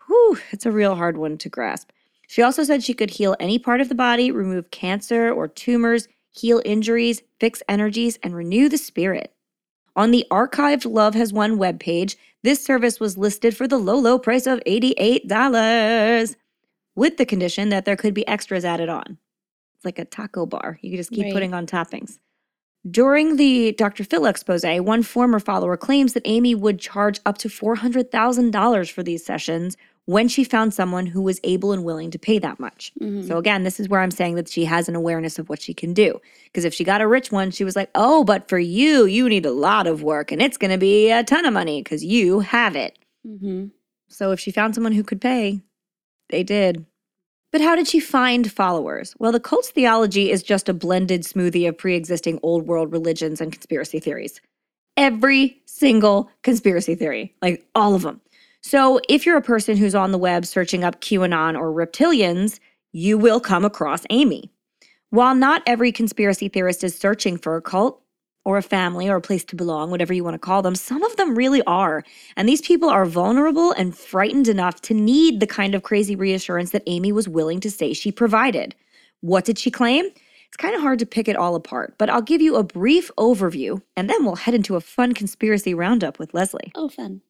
Whew, 0.06 0.38
it's 0.52 0.68
a 0.68 0.72
real 0.72 0.94
hard 0.94 1.18
one 1.18 1.40
to 1.40 1.50
grasp. 1.50 1.90
She 2.28 2.44
also 2.44 2.64
said 2.64 2.84
she 2.84 2.94
could 2.94 3.10
heal 3.10 3.36
any 3.40 3.58
part 3.58 3.82
of 3.82 3.90
the 3.90 3.96
body, 3.96 4.30
remove 4.30 4.70
cancer 4.70 5.32
or 5.32 5.48
tumors, 5.48 6.08
heal 6.30 6.62
injuries, 6.64 7.24
fix 7.40 7.64
energies, 7.68 8.20
and 8.22 8.36
renew 8.36 8.70
the 8.70 8.78
spirit. 8.78 9.34
On 9.98 10.12
the 10.12 10.26
archived 10.30 10.90
Love 10.90 11.16
Has 11.16 11.34
Won 11.34 11.58
webpage, 11.58 12.16
this 12.44 12.64
service 12.64 13.00
was 13.00 13.18
listed 13.18 13.58
for 13.58 13.68
the 13.68 13.80
low, 13.80 13.98
low 13.98 14.20
price 14.20 14.46
of 14.46 14.60
$88, 14.68 16.36
with 16.96 17.18
the 17.18 17.26
condition 17.26 17.70
that 17.70 17.86
there 17.86 17.96
could 17.96 18.14
be 18.14 18.26
extras 18.28 18.64
added 18.64 18.90
on. 18.90 19.18
It's 19.76 19.86
like 19.86 19.98
a 19.98 20.06
taco 20.06 20.46
bar. 20.46 20.78
You 20.82 20.92
could 20.92 20.98
just 20.98 21.10
keep 21.12 21.26
Right. 21.26 21.34
putting 21.34 21.54
on 21.54 21.66
toppings. 21.66 22.20
During 22.90 23.38
the 23.38 23.72
Dr. 23.74 24.04
Phil 24.04 24.28
expose, 24.28 24.64
one 24.64 25.02
former 25.02 25.40
follower 25.40 25.76
claims 25.78 26.14
that 26.14 26.22
Amy 26.26 26.54
would 26.54 26.80
charge 26.80 27.20
up 27.26 27.40
to 27.40 27.50
$400,000 27.50 28.90
for 28.92 29.02
these 29.04 29.26
sessions 29.26 29.76
when 30.08 30.28
she 30.30 30.44
found 30.44 30.74
someone 30.74 31.06
who 31.06 31.22
was 31.22 31.40
able 31.44 31.72
and 31.74 31.84
willing 31.84 32.10
to 32.12 32.18
pay 32.18 32.40
that 32.40 32.60
much. 32.60 32.92
Mhm. 33.00 33.28
So, 33.28 33.38
again, 33.38 33.64
this 33.64 33.78
is 33.80 33.90
where 33.90 34.00
I'm 34.00 34.10
saying 34.10 34.36
that 34.36 34.48
she 34.50 34.64
has 34.66 34.88
an 34.90 34.96
awareness 34.96 35.38
of 35.38 35.50
what 35.50 35.62
she 35.62 35.74
can 35.74 35.94
do. 35.94 36.20
Because 36.46 36.64
if 36.66 36.74
she 36.74 36.84
got 36.86 37.02
a 37.02 37.08
rich 37.08 37.30
one, 37.32 37.52
she 37.52 37.66
was 37.66 37.76
like, 37.76 37.90
oh, 37.94 38.24
but 38.24 38.48
for 38.50 38.58
you, 38.58 39.06
you 39.06 39.28
need 39.30 39.46
a 39.46 39.52
lot 39.52 39.86
of 39.86 40.02
work 40.04 40.32
and 40.32 40.42
it's 40.42 40.58
going 40.58 40.72
to 40.72 40.78
be 40.78 41.12
a 41.12 41.24
ton 41.24 41.46
of 41.46 41.54
money 41.54 41.84
because 41.84 42.04
you 42.06 42.40
have 42.40 42.76
it. 42.76 42.98
Mhm. 43.28 43.72
So, 44.10 44.32
if 44.32 44.40
she 44.40 44.50
found 44.52 44.76
someone 44.76 44.94
who 44.94 45.04
could 45.04 45.20
pay, 45.22 45.60
they 46.30 46.42
did. 46.42 46.86
But 47.52 47.62
how 47.62 47.76
did 47.76 47.88
she 47.88 48.00
find 48.00 48.50
followers? 48.52 49.14
Well, 49.20 49.32
the 49.34 49.40
cult's 49.42 49.72
theology 49.72 50.32
is 50.32 50.42
just 50.44 50.70
a 50.70 50.74
blended 50.74 51.24
smoothie 51.24 51.68
of 51.68 51.78
pre 51.78 51.96
existing 51.96 52.40
old 52.44 52.66
world 52.68 52.92
religions 52.94 53.42
and 53.42 53.52
conspiracy 53.52 54.00
theories. 54.00 54.40
Every 54.96 55.62
single 55.66 56.30
conspiracy 56.44 56.96
theory, 56.96 57.34
like 57.42 57.66
all 57.76 57.94
of 57.94 58.02
them. 58.04 58.20
So, 58.62 59.00
if 59.08 59.26
you're 59.26 59.38
a 59.38 59.42
person 59.42 59.78
who's 59.78 59.96
on 59.96 60.12
the 60.12 60.18
web 60.18 60.46
searching 60.46 60.84
up 60.84 61.00
QAnon 61.00 61.58
or 61.58 61.72
reptilians, 61.72 62.60
you 62.92 63.18
will 63.18 63.40
come 63.40 63.64
across 63.64 64.04
Amy. 64.10 64.52
While 65.10 65.36
not 65.36 65.64
every 65.66 65.92
conspiracy 65.92 66.50
theorist 66.50 66.84
is 66.84 66.98
searching 66.98 67.38
for 67.38 67.56
a 67.56 67.62
cult 67.62 68.02
or 68.44 68.58
a 68.58 68.64
family 68.64 69.08
or 69.08 69.18
a 69.18 69.22
place 69.22 69.44
to 69.46 69.56
belong, 69.56 69.92
whatever 69.92 70.14
you 70.14 70.24
want 70.24 70.34
to 70.34 70.40
call 70.40 70.62
them, 70.62 70.76
some 70.76 71.04
of 71.04 71.16
them 71.16 71.38
really 71.38 71.62
are. 71.64 72.04
And 72.36 72.48
these 72.48 72.62
people 72.62 72.90
are 72.90 73.06
vulnerable 73.06 73.72
and 73.74 73.96
frightened 73.96 74.48
enough 74.48 74.82
to 74.82 74.94
need 74.94 75.40
the 75.40 75.48
kind 75.48 75.76
of 75.76 75.84
crazy 75.84 76.16
reassurance 76.16 76.72
that 76.72 76.84
Amy 76.88 77.12
was 77.12 77.30
willing 77.30 77.60
to 77.62 77.72
say 77.72 77.94
she 77.94 78.12
provided. 78.12 78.76
What 79.22 79.46
did 79.46 79.60
she 79.60 79.72
claim? 79.72 80.06
It's 80.48 80.58
kind 80.58 80.76
of 80.76 80.82
hard 80.82 81.00
to 81.00 81.06
pick 81.06 81.28
it 81.28 81.36
all 81.36 81.56
apart, 81.56 81.96
but 81.98 82.10
I'll 82.10 82.22
give 82.22 82.42
you 82.42 82.56
a 82.56 82.64
brief 82.64 83.12
overview 83.18 83.82
and 83.96 84.10
then 84.10 84.24
we'll 84.24 84.36
head 84.36 84.54
into 84.54 84.76
a 84.76 84.82
fun 84.82 85.14
conspiracy 85.14 85.74
roundup 85.74 86.20
with 86.20 86.34
Leslie. 86.34 86.72
Oh, 86.76 86.90
fun. 86.90 87.22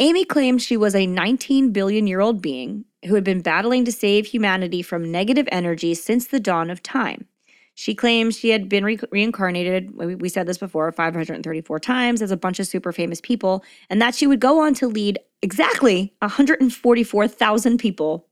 Amy 0.00 0.24
claimed 0.24 0.62
she 0.62 0.76
was 0.76 0.94
a 0.94 1.06
19 1.06 1.72
billion 1.72 2.06
year 2.06 2.20
old 2.20 2.40
being 2.40 2.84
who 3.06 3.14
had 3.14 3.24
been 3.24 3.42
battling 3.42 3.84
to 3.84 3.92
save 3.92 4.26
humanity 4.26 4.80
from 4.82 5.10
negative 5.10 5.48
energy 5.50 5.94
since 5.94 6.28
the 6.28 6.38
dawn 6.40 6.70
of 6.70 6.82
time. 6.82 7.26
She 7.74 7.94
claims 7.94 8.36
she 8.36 8.50
had 8.50 8.68
been 8.68 8.84
re- 8.84 8.98
reincarnated, 9.10 9.96
we 9.96 10.14
we 10.14 10.28
said 10.28 10.46
this 10.46 10.58
before, 10.58 10.90
534 10.90 11.78
times 11.78 12.22
as 12.22 12.30
a 12.30 12.36
bunch 12.36 12.58
of 12.58 12.66
super 12.66 12.92
famous 12.92 13.20
people, 13.20 13.64
and 13.88 14.02
that 14.02 14.14
she 14.14 14.26
would 14.26 14.40
go 14.40 14.60
on 14.60 14.74
to 14.74 14.88
lead 14.88 15.18
exactly 15.42 16.12
144,000 16.20 17.78
people, 17.78 18.26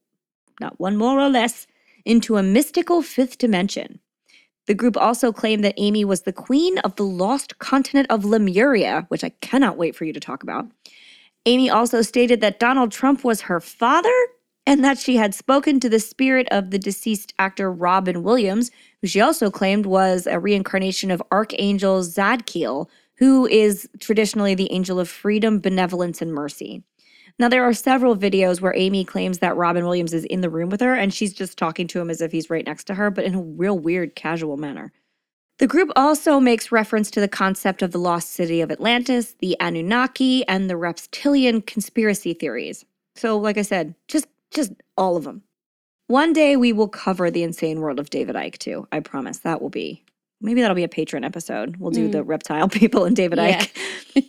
not 0.60 0.78
one 0.80 0.96
more 0.96 1.20
or 1.20 1.28
less, 1.28 1.66
into 2.04 2.36
a 2.36 2.42
mystical 2.42 3.02
fifth 3.02 3.38
dimension. 3.38 4.00
The 4.66 4.74
group 4.74 4.96
also 4.96 5.32
claimed 5.32 5.62
that 5.62 5.74
Amy 5.76 6.04
was 6.04 6.22
the 6.22 6.32
queen 6.32 6.78
of 6.78 6.96
the 6.96 7.04
lost 7.04 7.58
continent 7.60 8.08
of 8.10 8.24
Lemuria, 8.24 9.06
which 9.08 9.22
I 9.22 9.28
cannot 9.40 9.76
wait 9.76 9.94
for 9.94 10.04
you 10.04 10.12
to 10.12 10.20
talk 10.20 10.42
about. 10.42 10.66
Amy 11.46 11.70
also 11.70 12.02
stated 12.02 12.40
that 12.40 12.58
Donald 12.58 12.90
Trump 12.90 13.22
was 13.22 13.42
her 13.42 13.60
father 13.60 14.12
and 14.66 14.84
that 14.84 14.98
she 14.98 15.16
had 15.16 15.32
spoken 15.32 15.78
to 15.78 15.88
the 15.88 16.00
spirit 16.00 16.48
of 16.50 16.70
the 16.70 16.78
deceased 16.78 17.32
actor 17.38 17.70
Robin 17.70 18.24
Williams, 18.24 18.72
who 19.00 19.06
she 19.06 19.20
also 19.20 19.48
claimed 19.48 19.86
was 19.86 20.26
a 20.26 20.40
reincarnation 20.40 21.12
of 21.12 21.22
Archangel 21.30 22.00
Zadkiel, 22.00 22.88
who 23.16 23.46
is 23.46 23.88
traditionally 24.00 24.56
the 24.56 24.70
angel 24.72 24.98
of 24.98 25.08
freedom, 25.08 25.60
benevolence, 25.60 26.20
and 26.20 26.34
mercy. 26.34 26.82
Now, 27.38 27.48
there 27.48 27.62
are 27.62 27.74
several 27.74 28.16
videos 28.16 28.60
where 28.60 28.74
Amy 28.74 29.04
claims 29.04 29.38
that 29.38 29.56
Robin 29.56 29.84
Williams 29.84 30.14
is 30.14 30.24
in 30.24 30.40
the 30.40 30.50
room 30.50 30.68
with 30.68 30.80
her 30.80 30.94
and 30.94 31.14
she's 31.14 31.32
just 31.32 31.56
talking 31.56 31.86
to 31.88 32.00
him 32.00 32.10
as 32.10 32.20
if 32.20 32.32
he's 32.32 32.50
right 32.50 32.66
next 32.66 32.84
to 32.84 32.94
her, 32.94 33.10
but 33.10 33.24
in 33.24 33.34
a 33.36 33.42
real 33.42 33.78
weird, 33.78 34.16
casual 34.16 34.56
manner. 34.56 34.92
The 35.58 35.66
group 35.66 35.90
also 35.96 36.38
makes 36.40 36.70
reference 36.72 37.10
to 37.12 37.20
the 37.20 37.28
concept 37.28 37.82
of 37.82 37.92
the 37.92 37.98
lost 37.98 38.30
city 38.32 38.60
of 38.60 38.70
Atlantis, 38.70 39.34
the 39.38 39.56
Anunnaki, 39.60 40.46
and 40.48 40.68
the 40.68 40.76
reptilian 40.76 41.62
conspiracy 41.62 42.34
theories. 42.34 42.84
So, 43.16 43.38
like 43.38 43.56
I 43.58 43.62
said, 43.62 43.94
just 44.08 44.26
just 44.52 44.72
all 44.98 45.16
of 45.16 45.24
them. 45.24 45.42
One 46.08 46.32
day 46.32 46.56
we 46.56 46.72
will 46.72 46.88
cover 46.88 47.30
the 47.30 47.42
insane 47.42 47.80
world 47.80 47.98
of 47.98 48.10
David 48.10 48.36
Icke 48.36 48.58
too. 48.58 48.86
I 48.92 49.00
promise 49.00 49.38
that 49.38 49.62
will 49.62 49.70
be. 49.70 50.04
Maybe 50.40 50.60
that'll 50.60 50.76
be 50.76 50.84
a 50.84 50.88
patron 50.88 51.24
episode. 51.24 51.78
We'll 51.78 51.90
do 51.90 52.08
Mm. 52.08 52.12
the 52.12 52.22
reptile 52.24 52.68
people 52.80 53.04
and 53.04 53.16
David 53.16 53.38
Yeah. 53.38 53.64
Icke. 54.14 54.26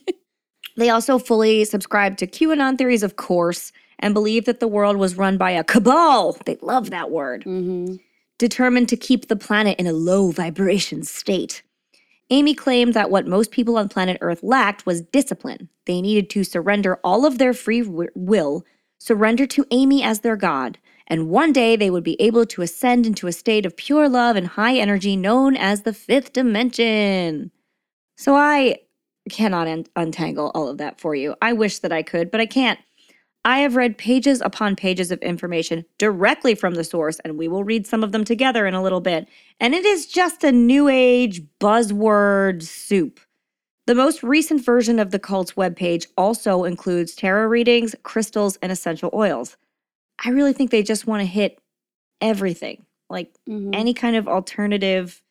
they 0.78 0.90
also 0.90 1.20
fully 1.20 1.66
subscribe 1.66 2.18
to 2.18 2.28
QAnon 2.28 2.78
theories, 2.78 3.04
of 3.04 3.18
course, 3.18 3.72
and 4.00 4.14
believe 4.14 4.46
that 4.46 4.60
the 4.60 4.68
world 4.68 4.98
was 4.98 5.18
run 5.18 5.38
by 5.38 5.52
a 5.52 5.64
cabal. 5.64 6.38
They 6.46 6.58
love 6.62 6.90
that 6.92 7.12
word 7.12 7.44
hmm 7.44 7.96
determined 8.38 8.90
to 8.90 8.98
keep 8.98 9.28
the 9.28 9.36
planet 9.36 9.80
in 9.80 9.88
a 9.88 9.94
low 9.94 10.32
vibration 10.32 11.04
state. 11.04 11.64
Amy 12.30 12.54
claimed 12.54 12.94
that 12.94 13.10
what 13.10 13.28
most 13.28 13.52
people 13.52 13.78
on 13.78 13.88
planet 13.88 14.18
Earth 14.22 14.44
lacked 14.44 14.86
was 14.86 15.02
discipline. 15.02 15.70
They 15.86 16.02
needed 16.02 16.30
to 16.32 16.44
surrender 16.44 17.00
all 17.04 17.26
of 17.26 17.38
their 17.38 17.54
free 17.54 17.82
wi- 17.82 18.10
will, 18.16 18.66
surrender 19.00 19.46
to 19.48 19.66
Amy 19.72 20.04
as 20.04 20.20
their 20.20 20.36
God, 20.36 20.78
and 21.08 21.30
one 21.30 21.54
day 21.54 21.78
they 21.78 21.90
would 21.90 22.04
be 22.04 22.22
able 22.22 22.46
to 22.48 22.62
ascend 22.62 23.06
into 23.06 23.28
a 23.28 23.32
state 23.32 23.66
of 23.66 23.78
pure 23.78 24.10
love 24.10 24.36
and 24.36 24.48
high 24.48 24.76
energy 24.78 25.16
known 25.16 25.56
as 25.56 25.84
the 25.84 25.94
fifth 25.94 26.34
dimension. 26.34 27.52
So 28.18 28.36
I 28.36 28.80
cannot 29.30 29.68
un- 29.68 29.86
untangle 29.96 30.52
all 30.54 30.68
of 30.68 30.80
that 30.80 31.00
for 31.00 31.16
you. 31.16 31.36
I 31.42 31.54
wish 31.54 31.80
that 31.80 31.94
I 31.94 32.04
could, 32.04 32.30
but 32.30 32.42
I 32.42 32.46
can't. 32.46 32.80
I 33.48 33.60
have 33.60 33.78
read 33.78 33.98
pages 33.98 34.41
upon 34.41 34.76
pages 34.76 35.10
of 35.10 35.20
information 35.20 35.86
directly 35.98 36.54
from 36.54 36.76
the 36.76 36.84
source, 36.84 37.18
and 37.20 37.38
we 37.38 37.48
will 37.48 37.64
read 37.64 37.88
some 37.88 38.04
of 38.04 38.12
them 38.12 38.26
together 38.26 38.68
in 38.68 38.74
a 38.74 38.84
little 38.84 39.00
bit. 39.00 39.30
And 39.62 39.74
it 39.74 39.86
is 39.86 40.06
just 40.06 40.43
a 40.43 40.52
new 40.52 40.89
age 40.89 41.41
buzzword 41.62 42.62
soup. 42.62 43.22
The 43.86 43.95
most 43.95 44.22
recent 44.22 44.66
version 44.66 45.00
of 45.00 45.12
the 45.12 45.18
cult's 45.18 45.54
webpage 45.54 46.08
also 46.18 46.66
includes 46.66 47.16
tarot 47.16 47.48
readings, 47.48 47.95
crystals, 48.04 48.58
and 48.62 48.70
essential 48.70 49.12
oils. 49.14 49.56
I 50.26 50.32
really 50.32 50.52
think 50.52 50.70
they 50.70 50.84
just 50.84 51.08
want 51.08 51.22
to 51.22 51.26
hit 51.26 51.58
everything, 52.20 52.86
like 53.10 53.34
hmm 53.48 53.72
any 53.74 53.93
kind 53.93 54.18
of 54.18 54.28
alternative 54.28 55.22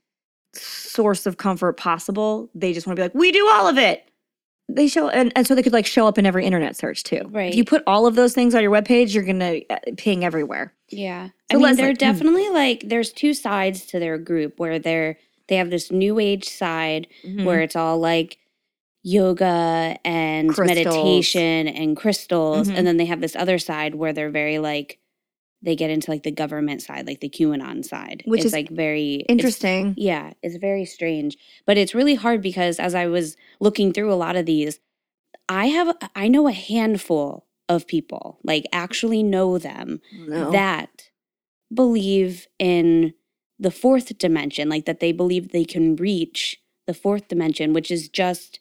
source 0.54 1.26
of 1.26 1.36
comfort 1.36 1.76
possible. 1.76 2.48
They 2.54 2.72
just 2.72 2.86
want 2.86 2.96
to 2.96 3.00
be 3.00 3.04
like, 3.04 3.14
we 3.14 3.30
do 3.30 3.46
all 3.52 3.68
of 3.68 3.76
it. 3.76 4.08
They 4.68 4.88
show, 4.88 5.08
and, 5.08 5.32
and 5.36 5.46
so 5.46 5.54
they 5.54 5.62
could 5.62 5.72
like 5.72 5.86
show 5.86 6.08
up 6.08 6.18
in 6.18 6.26
every 6.26 6.44
internet 6.44 6.76
search 6.76 7.04
too. 7.04 7.22
Right. 7.30 7.50
If 7.50 7.56
you 7.56 7.64
put 7.64 7.84
all 7.86 8.06
of 8.06 8.16
those 8.16 8.34
things 8.34 8.54
on 8.54 8.62
your 8.62 8.72
webpage, 8.72 9.14
you're 9.14 9.22
going 9.24 9.38
to 9.38 9.64
ping 9.96 10.24
everywhere. 10.24 10.72
Yeah. 10.88 11.28
So 11.52 11.58
I 11.58 11.62
mean, 11.62 11.76
they're 11.76 11.92
mm. 11.92 11.98
definitely 11.98 12.48
like, 12.50 12.82
there's 12.88 13.12
two 13.12 13.32
sides 13.32 13.86
to 13.86 14.00
their 14.00 14.18
group 14.18 14.58
where 14.58 14.78
they're, 14.80 15.18
they 15.48 15.56
have 15.56 15.70
this 15.70 15.92
new 15.92 16.18
age 16.18 16.48
side 16.48 17.06
Mm-hmm. 17.24 17.44
where 17.44 17.60
it's 17.60 17.76
all 17.76 17.98
like 17.98 18.38
yoga 19.04 19.96
and 20.04 20.48
Crystals. 20.52 20.84
meditation 20.84 21.68
and 21.68 21.96
crystals. 21.96 22.68
Mhm. 22.68 22.78
And 22.78 22.86
then 22.86 22.96
they 22.96 23.04
have 23.04 23.20
this 23.20 23.36
other 23.36 23.58
side 23.58 23.94
where 23.94 24.12
they're 24.12 24.30
very 24.30 24.58
like, 24.58 24.98
they 25.66 25.76
get 25.76 25.90
into 25.90 26.10
like 26.10 26.22
the 26.22 26.30
government 26.30 26.80
side, 26.80 27.06
like 27.06 27.20
the 27.20 27.28
QAnon 27.28 27.84
side, 27.84 28.22
Which 28.24 28.38
it's 28.40 28.46
is 28.46 28.52
like 28.54 28.70
very 28.70 29.16
it's- 29.16 29.26
Interesting. 29.28 29.92
yeah, 29.98 30.32
it's 30.42 30.56
very 30.56 30.86
strange. 30.86 31.36
But 31.66 31.76
it's 31.76 31.94
really 31.94 32.14
hard 32.14 32.40
because 32.40 32.80
as 32.80 32.94
I 32.94 33.06
was 33.06 33.36
looking 33.60 33.92
through 33.92 34.10
a 34.12 34.16
lot 34.16 34.36
of 34.36 34.46
these, 34.46 34.80
I 35.48 35.66
have 35.66 35.94
I 36.14 36.28
know 36.28 36.48
a 36.48 36.52
handful 36.52 37.46
of 37.68 37.86
people, 37.86 38.38
like 38.44 38.64
actually 38.72 39.22
know 39.22 39.58
them 39.58 40.00
No. 40.12 40.50
that 40.52 41.10
believe 41.72 42.46
in 42.58 43.12
the 43.58 43.70
fourth 43.70 44.16
dimension, 44.18 44.68
like 44.68 44.84
that 44.84 45.00
they 45.00 45.12
believe 45.12 45.50
they 45.50 45.64
can 45.64 45.96
reach 45.96 46.58
the 46.86 46.94
fourth 46.94 47.28
dimension, 47.28 47.72
which 47.72 47.90
is 47.90 48.08
just 48.08 48.60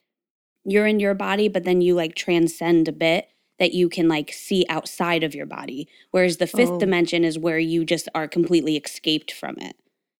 you're 0.64 0.88
in 0.88 1.00
your 1.00 1.14
body, 1.14 1.48
but 1.48 1.64
then 1.64 1.82
you 1.82 1.94
like 1.94 2.16
transcend 2.16 2.88
a 2.88 2.92
bit 2.92 3.28
that 3.60 3.74
you 3.74 3.88
can 3.90 4.08
like 4.08 4.32
see 4.34 4.66
outside 4.70 5.24
of 5.24 5.34
your 5.36 5.46
body. 5.46 5.88
Whereas 6.12 6.38
the 6.38 6.48
fifth 6.48 6.72
Oh. 6.74 6.80
dimension 6.80 7.24
is 7.24 7.40
where 7.40 7.60
you 7.60 7.86
just 7.86 8.10
are 8.14 8.28
completely 8.28 8.76
escaped 8.78 9.32
from 9.32 9.56
it. 9.60 9.76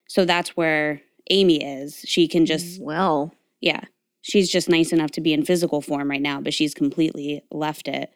So 0.08 0.24
that's 0.24 0.56
where 0.56 1.02
Amy 1.30 1.62
is. 1.62 2.04
She 2.06 2.28
can 2.28 2.46
just, 2.46 2.80
well, 2.80 3.34
yeah, 3.60 3.82
she's 4.22 4.50
just 4.50 4.68
nice 4.68 4.92
enough 4.92 5.10
to 5.12 5.20
be 5.20 5.32
in 5.32 5.44
physical 5.44 5.80
form 5.82 6.08
right 6.10 6.22
now, 6.22 6.40
but 6.40 6.54
she's 6.54 6.72
completely 6.74 7.42
left 7.50 7.88
it. 7.88 8.10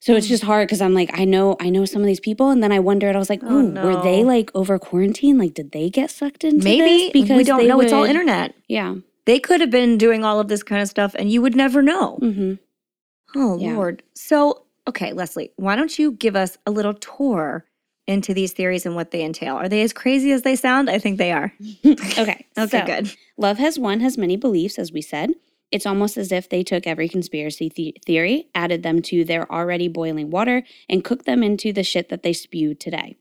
So 0.00 0.14
it's 0.16 0.26
Mm. 0.26 0.30
just 0.30 0.42
hard 0.44 0.66
because 0.68 0.80
I'm 0.80 0.94
like, 0.94 1.10
I 1.18 1.24
know, 1.24 1.56
I 1.60 1.70
know 1.70 1.84
some 1.84 2.02
of 2.02 2.06
these 2.06 2.18
people, 2.20 2.50
and 2.50 2.60
then 2.62 2.72
I 2.72 2.80
wondered, 2.80 3.14
I 3.14 3.18
was 3.20 3.30
like, 3.30 3.42
Oh, 3.44 3.72
oh, 3.76 3.82
were 3.84 4.02
they 4.02 4.24
like 4.24 4.50
over 4.54 4.78
quarantine? 4.78 5.38
Like, 5.38 5.54
did 5.54 5.70
they 5.72 5.90
get 5.90 6.10
sucked 6.10 6.42
into 6.44 6.64
maybe 6.64 7.10
this? 7.14 7.30
we 7.30 7.44
don't 7.44 7.66
know. 7.68 7.80
It's 7.80 7.92
all 7.92 8.04
internet. 8.04 8.54
Yeah. 8.68 8.96
They 9.24 9.38
could 9.38 9.60
have 9.60 9.70
been 9.70 9.98
doing 9.98 10.24
all 10.24 10.40
of 10.40 10.48
this 10.48 10.64
kind 10.64 10.82
of 10.82 10.88
stuff 10.88 11.14
and 11.16 11.30
you 11.30 11.40
would 11.40 11.54
never 11.54 11.82
know. 11.82 12.16
hmm 12.16 12.54
Oh, 13.36 13.58
Yeah. 13.58 13.74
Lord. 13.74 14.02
So, 14.14 14.64
okay, 14.88 15.12
Leslie, 15.12 15.52
why 15.56 15.76
don't 15.76 15.98
you 15.98 16.12
give 16.12 16.36
us 16.36 16.58
a 16.66 16.70
little 16.70 16.94
tour 16.94 17.64
into 18.06 18.34
these 18.34 18.52
theories 18.52 18.84
and 18.84 18.94
what 18.96 19.10
they 19.10 19.24
entail? 19.24 19.54
Are 19.56 19.68
they 19.68 19.82
as 19.82 19.92
crazy 19.92 20.32
as 20.32 20.42
they 20.42 20.56
sound? 20.56 20.90
I 20.90 20.98
think 20.98 21.18
they 21.18 21.32
are. 21.32 21.52
okay. 21.86 22.46
Okay, 22.58 22.80
so, 22.80 22.86
good. 22.86 23.14
Love 23.38 23.58
Has 23.58 23.78
Won 23.78 24.00
has 24.00 24.18
many 24.18 24.36
beliefs, 24.36 24.78
as 24.78 24.92
we 24.92 25.00
said. 25.02 25.30
It's 25.70 25.86
almost 25.86 26.18
as 26.18 26.30
if 26.32 26.50
they 26.50 26.62
took 26.62 26.86
every 26.86 27.08
conspiracy 27.08 27.70
the- 27.74 27.96
theory, 28.04 28.48
added 28.54 28.82
them 28.82 29.00
to 29.02 29.24
their 29.24 29.50
already 29.50 29.88
boiling 29.88 30.30
water, 30.30 30.64
and 30.88 31.02
cooked 31.02 31.24
them 31.24 31.42
into 31.42 31.72
the 31.72 31.82
shit 31.82 32.10
that 32.10 32.22
they 32.22 32.34
spew 32.34 32.74
today. 32.74 33.16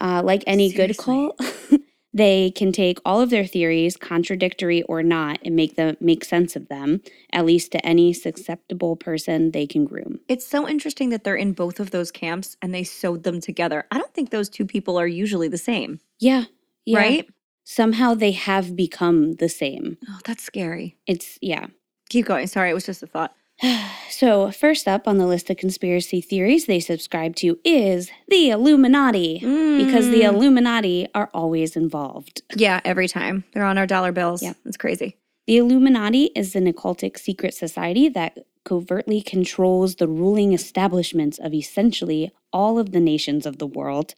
Uh, 0.00 0.20
like 0.24 0.42
any 0.48 0.72
good 0.72 0.96
cult, 0.98 1.40
they 2.16 2.50
can 2.50 2.72
take 2.72 2.98
all 3.04 3.20
of 3.20 3.28
their 3.28 3.44
theories, 3.44 3.94
contradictory 3.96 4.82
or 4.84 5.02
not, 5.02 5.38
and 5.44 5.54
make 5.54 5.76
them 5.76 5.98
make 6.00 6.24
sense 6.24 6.56
of 6.56 6.68
them, 6.68 7.02
at 7.30 7.44
least 7.44 7.72
to 7.72 7.84
any 7.86 8.14
susceptible 8.14 8.96
person 8.96 9.50
they 9.50 9.66
can 9.66 9.84
groom. 9.84 10.18
It's 10.26 10.46
so 10.46 10.66
interesting 10.66 11.10
that 11.10 11.24
they're 11.24 11.36
in 11.36 11.52
both 11.52 11.78
of 11.78 11.90
those 11.90 12.10
camps 12.10 12.56
and 12.62 12.72
they 12.74 12.84
sewed 12.84 13.22
them 13.24 13.40
together. 13.40 13.84
I 13.90 13.98
don't 13.98 14.14
think 14.14 14.30
those 14.30 14.48
two 14.48 14.64
people 14.64 14.98
are 14.98 15.06
usually 15.06 15.48
the 15.48 15.58
same, 15.58 16.00
Yeah, 16.18 16.44
yeah. 16.86 16.98
right? 16.98 17.28
Somehow 17.64 18.14
they 18.14 18.32
have 18.32 18.74
become 18.74 19.34
the 19.34 19.48
same. 19.50 19.98
Oh, 20.08 20.18
that's 20.24 20.42
scary. 20.42 20.96
It's 21.06 21.38
yeah. 21.42 21.66
Keep 22.08 22.26
going. 22.26 22.46
Sorry, 22.46 22.70
it 22.70 22.74
was 22.74 22.86
just 22.86 23.02
a 23.02 23.06
thought. 23.06 23.34
So, 24.10 24.50
first 24.50 24.86
up 24.88 25.06
on 25.08 25.18
the 25.18 25.26
list 25.26 25.50
of 25.50 25.56
conspiracy 25.56 26.20
theories 26.20 26.66
they 26.66 26.80
subscribe 26.80 27.36
to 27.36 27.58
is 27.64 28.10
the 28.28 28.50
Illuminati, 28.50 29.38
because 29.40 30.08
the 30.10 30.22
Mm. 30.22 30.34
Illuminati 30.34 31.06
are 31.14 31.30
always 31.34 31.76
involved. 31.76 32.42
Yeah, 32.54 32.80
every 32.84 33.08
time. 33.08 33.44
They're 33.52 33.64
on 33.64 33.78
our 33.78 33.86
dollar 33.86 34.12
bills. 34.12 34.42
Yeah. 34.42 34.54
It's 34.64 34.76
crazy. 34.76 35.16
The 35.46 35.58
Illuminati 35.58 36.30
is 36.34 36.56
an 36.56 36.70
occultic 36.72 37.18
secret 37.18 37.54
society 37.54 38.08
that 38.10 38.38
covertly 38.64 39.20
controls 39.20 39.96
the 39.96 40.08
ruling 40.08 40.52
establishments 40.52 41.38
of 41.38 41.54
essentially 41.54 42.32
all 42.52 42.78
of 42.78 42.92
the 42.92 43.00
nations 43.00 43.46
of 43.46 43.58
the 43.58 43.66
world, 43.66 44.14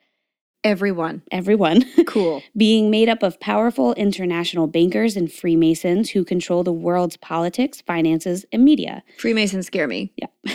Everyone. 0.64 1.22
everyone, 1.30 1.84
Cool. 2.06 2.42
being 2.56 2.90
made 2.90 3.08
up 3.08 3.22
of 3.22 3.38
powerful 3.40 3.94
international 3.94 4.66
bankers 4.66 5.16
and 5.16 5.32
Freemasons 5.32 6.10
who 6.10 6.24
control 6.24 6.64
the 6.64 6.72
world's 6.72 7.16
politics, 7.16 7.80
finances, 7.80 8.44
and 8.52 8.64
media. 8.64 9.02
Freemasons 9.18 9.66
scare 9.66 9.86
me. 9.86 10.12
Yeah. 10.16 10.26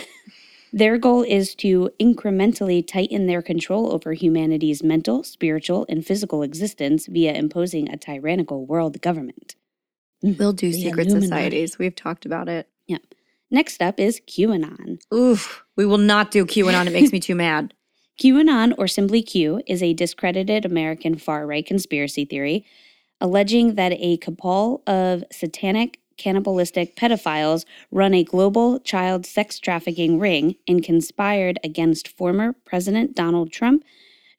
Their 0.72 0.98
goal 0.98 1.22
is 1.22 1.54
to 1.56 1.90
incrementally 2.00 2.84
tighten 2.86 3.26
their 3.28 3.42
control 3.42 3.92
over 3.92 4.12
humanity's 4.12 4.82
mental, 4.82 5.22
spiritual, 5.22 5.86
and 5.88 6.04
physical 6.04 6.42
existence 6.42 7.06
via 7.06 7.32
imposing 7.32 7.88
a 7.88 7.96
tyrannical 7.96 8.66
world 8.66 9.00
government. 9.00 9.54
Mm-hmm. 10.24 10.36
We'll 10.36 10.52
do 10.52 10.72
The 10.72 10.82
secret 10.82 11.06
Illuminati. 11.06 11.26
societies. 11.28 11.78
We've 11.78 11.94
talked 11.94 12.26
about 12.26 12.48
it. 12.48 12.68
Yeah. 12.88 12.98
Next 13.52 13.80
up 13.82 14.00
is 14.00 14.20
QAnon. 14.26 14.98
Oof. 15.14 15.64
We 15.76 15.86
will 15.86 15.98
not 15.98 16.32
do 16.32 16.44
QAnon. 16.44 16.88
It 16.88 16.92
makes 16.92 17.12
me 17.12 17.20
too 17.20 17.36
mad. 17.36 17.72
QAnon, 18.20 18.74
or 18.78 18.86
simply 18.86 19.22
Q, 19.22 19.62
is 19.66 19.82
a 19.82 19.94
discredited 19.94 20.64
American 20.64 21.16
far 21.16 21.46
right 21.46 21.66
conspiracy 21.66 22.24
theory 22.24 22.64
alleging 23.20 23.74
that 23.74 23.92
a 23.92 24.16
cabal 24.18 24.82
of 24.86 25.24
satanic, 25.32 25.98
cannibalistic 26.16 26.94
pedophiles 26.94 27.64
run 27.90 28.14
a 28.14 28.22
global 28.22 28.78
child 28.80 29.26
sex 29.26 29.58
trafficking 29.58 30.18
ring 30.18 30.56
and 30.68 30.84
conspired 30.84 31.58
against 31.64 32.06
former 32.06 32.52
President 32.64 33.16
Donald 33.16 33.50
Trump 33.50 33.82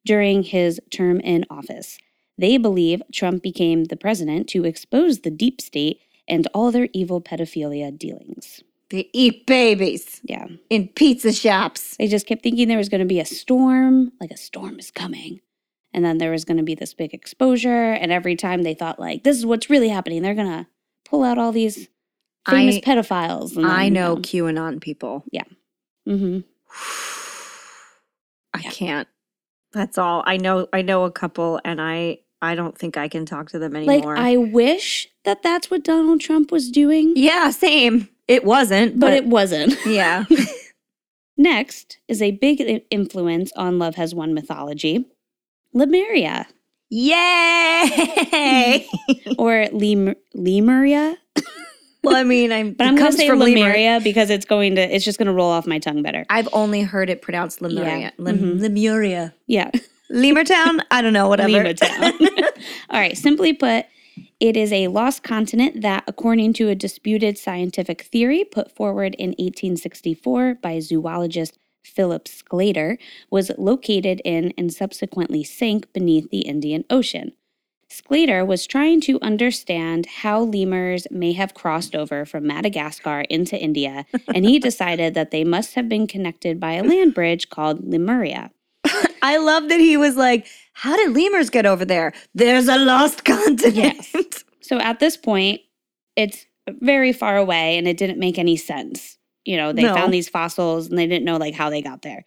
during 0.06 0.44
his 0.44 0.80
term 0.92 1.20
in 1.22 1.46
office. 1.50 1.98
They 2.38 2.58
believe 2.58 3.02
Trump 3.12 3.42
became 3.42 3.86
the 3.86 3.98
president 3.98 4.48
to 4.50 4.66
expose 4.66 5.22
the 5.22 5.32
deep 5.32 5.60
state 5.62 6.00
and 6.28 6.48
all 6.54 6.72
their 6.72 6.90
evil 6.94 7.22
pedophilia 7.22 7.98
dealings. 7.98 8.62
They 8.96 9.10
eat 9.12 9.46
babies 9.46 10.22
Yeah. 10.24 10.48
in 10.70 10.88
pizza 10.88 11.34
shops. 11.34 11.98
They 11.98 12.08
just 12.08 12.26
kept 12.28 12.44
thinking 12.44 12.68
there 12.70 12.78
was 12.78 12.88
going 12.90 13.00
to 13.02 13.06
be 13.06 13.20
a 13.20 13.26
storm, 13.26 14.14
like 14.22 14.32
a 14.32 14.38
storm 14.38 14.80
is 14.80 14.90
coming. 14.90 15.42
And 15.94 16.04
then 16.06 16.18
there 16.18 16.32
was 16.32 16.46
going 16.46 16.58
to 16.58 16.64
be 16.64 16.76
this 16.76 16.94
big 16.94 17.14
exposure. 17.14 17.92
And 17.92 18.12
every 18.12 18.36
time 18.38 18.64
they 18.64 18.74
thought, 18.74 19.00
like, 19.00 19.24
this 19.24 19.36
is 19.38 19.46
what's 19.46 19.70
really 19.70 19.90
happening, 19.90 20.22
they're 20.22 20.34
going 20.34 20.48
to 20.48 20.68
pull 21.04 21.24
out 21.24 21.38
all 21.38 21.52
these 21.52 21.90
famous 22.50 22.78
I- 22.78 22.82
pedophiles. 22.82 23.58
And 23.58 23.66
I 23.66 23.86
then, 23.86 23.94
know 23.94 24.16
QAnon 24.18 24.80
people. 24.82 25.24
Yeah 25.32 25.44
Mm-hmm. 26.08 26.40
I 28.54 28.60
Yeah. 28.64 28.70
can't. 28.72 29.08
That's 29.74 29.98
all. 29.98 30.24
I 30.26 30.38
know 30.38 30.68
I 30.72 30.82
know 30.82 31.04
a 31.04 31.12
couple 31.12 31.60
and 31.66 31.82
I 31.82 32.20
I 32.42 32.56
don't 32.56 32.78
think 32.78 32.96
I 32.96 33.08
can 33.10 33.26
talk 33.26 33.50
to 33.50 33.60
them 33.60 33.76
anymore. 33.76 33.96
Like, 33.96 34.04
anymore. 34.04 34.18
I 34.18 34.38
wish 34.38 35.10
that 35.26 35.42
that's 35.44 35.70
what 35.72 35.84
Donald 35.84 36.22
Trump 36.22 36.52
was 36.52 36.70
doing, 36.72 37.14
yeah, 37.16 37.50
same. 37.50 38.08
It 38.28 38.44
wasn't, 38.44 39.00
but 39.00 39.08
but, 39.08 39.14
it 39.14 39.26
wasn't. 39.26 39.76
yeah. 39.86 40.26
Next 41.38 41.98
is 42.08 42.22
a 42.22 42.32
big 42.32 42.84
influence 42.90 43.52
on 43.56 43.78
Love 43.78 43.96
Has 43.96 44.16
Won 44.16 44.34
mythology, 44.34 45.06
Lemuria 45.74 46.48
Yay! 46.90 48.88
or 49.38 49.68
Lemur- 49.72 50.16
Lemuria. 50.34 51.18
well, 52.04 52.16
I 52.16 52.24
mean, 52.24 52.52
I'm 52.52 52.74
But 52.74 52.88
I'm 52.88 52.96
going 52.96 53.12
to 53.12 53.18
say 53.18 53.28
from 53.28 53.40
Lemuria 53.40 54.00
because 54.04 54.30
it's 54.30 54.46
going 54.46 54.76
to, 54.76 54.82
it's 54.82 55.04
just 55.04 55.18
going 55.18 55.26
to 55.28 55.34
roll 55.34 55.50
off 55.50 55.66
my 55.68 55.80
tongue 55.80 56.02
better. 56.04 56.26
I've 56.30 56.48
only 56.54 56.82
heard 56.84 57.10
it 57.10 57.22
pronounced 57.22 57.62
Lemuria. 57.62 57.98
Yeah. 57.98 58.12
Lem- 58.18 58.38
Mhm. 58.40 58.62
Lemuria. 58.62 59.34
Yeah. 59.48 59.72
Lemurtown? 60.12 60.80
I 60.92 61.02
don't 61.02 61.14
know, 61.14 61.28
whatever. 61.28 61.50
Lemurtown. 61.50 62.20
All 62.92 63.00
right. 63.00 63.18
Simply 63.18 63.54
put, 63.54 63.86
it 64.40 64.58
is 64.58 64.74
a 64.74 64.88
lost 64.90 65.24
continent 65.24 65.82
that, 65.82 66.04
according 66.08 66.54
to 66.54 66.70
a 66.70 66.76
disputed 66.76 67.38
scientific 67.38 68.02
theory 68.02 68.44
put 68.44 68.72
forward 68.72 69.16
in 69.16 69.30
1864 69.30 70.56
by 70.56 70.80
zoologist 70.80 71.58
Philip 71.84 72.28
Sclater, 72.28 72.98
was 73.30 73.52
located 73.58 74.22
in 74.26 74.54
and 74.58 74.74
subsequently 74.74 75.44
sank 75.44 75.92
beneath 75.94 76.30
the 76.30 76.42
Indian 76.42 76.84
Ocean. 76.90 77.32
Sclater 77.88 78.44
was 78.44 78.68
trying 78.68 79.00
to 79.02 79.22
understand 79.22 80.06
how 80.08 80.42
lemurs 80.42 81.08
may 81.12 81.34
have 81.34 81.54
crossed 81.54 81.96
over 81.96 82.26
from 82.26 82.46
Madagascar 82.46 83.22
into 83.30 83.58
India, 83.58 84.06
and 84.34 84.44
he 84.44 84.60
decided 84.70 85.14
that 85.14 85.32
they 85.32 85.44
must 85.44 85.76
have 85.76 85.88
been 85.88 86.08
connected 86.08 86.60
by 86.60 86.74
a 86.74 86.84
land 86.84 87.14
bridge 87.14 87.50
called 87.50 87.88
Lemuria. 87.88 88.52
I 89.22 89.38
love 89.38 89.70
that 89.70 89.80
he 89.80 89.98
was 89.98 90.18
like, 90.18 90.48
How 90.76 90.96
did 90.98 91.16
lemurs 91.16 91.50
get 91.50 91.66
over 91.66 91.86
there? 91.86 92.14
There's 92.36 92.68
a 92.68 92.78
lost 92.78 93.24
continent. 93.34 93.76
Yes. 93.76 94.14
So 94.62 94.78
at 94.80 95.00
this 95.00 95.16
point, 95.18 95.62
it's 96.16 96.46
very 96.68 97.14
far 97.14 97.38
away 97.38 97.78
and 97.78 97.88
it 97.88 97.98
didn't 97.98 98.20
make 98.20 98.38
any 98.38 98.58
sense. 98.58 99.18
You 99.46 99.58
know, 99.58 99.72
they 99.74 99.84
No. 99.84 99.94
found 99.94 100.14
these 100.14 100.28
fossils 100.30 100.88
and 100.90 100.98
they 100.98 101.08
didn't 101.08 101.26
know 101.26 101.38
like 101.38 101.54
how 101.56 101.70
they 101.70 101.82
got 101.82 102.02
there. 102.02 102.26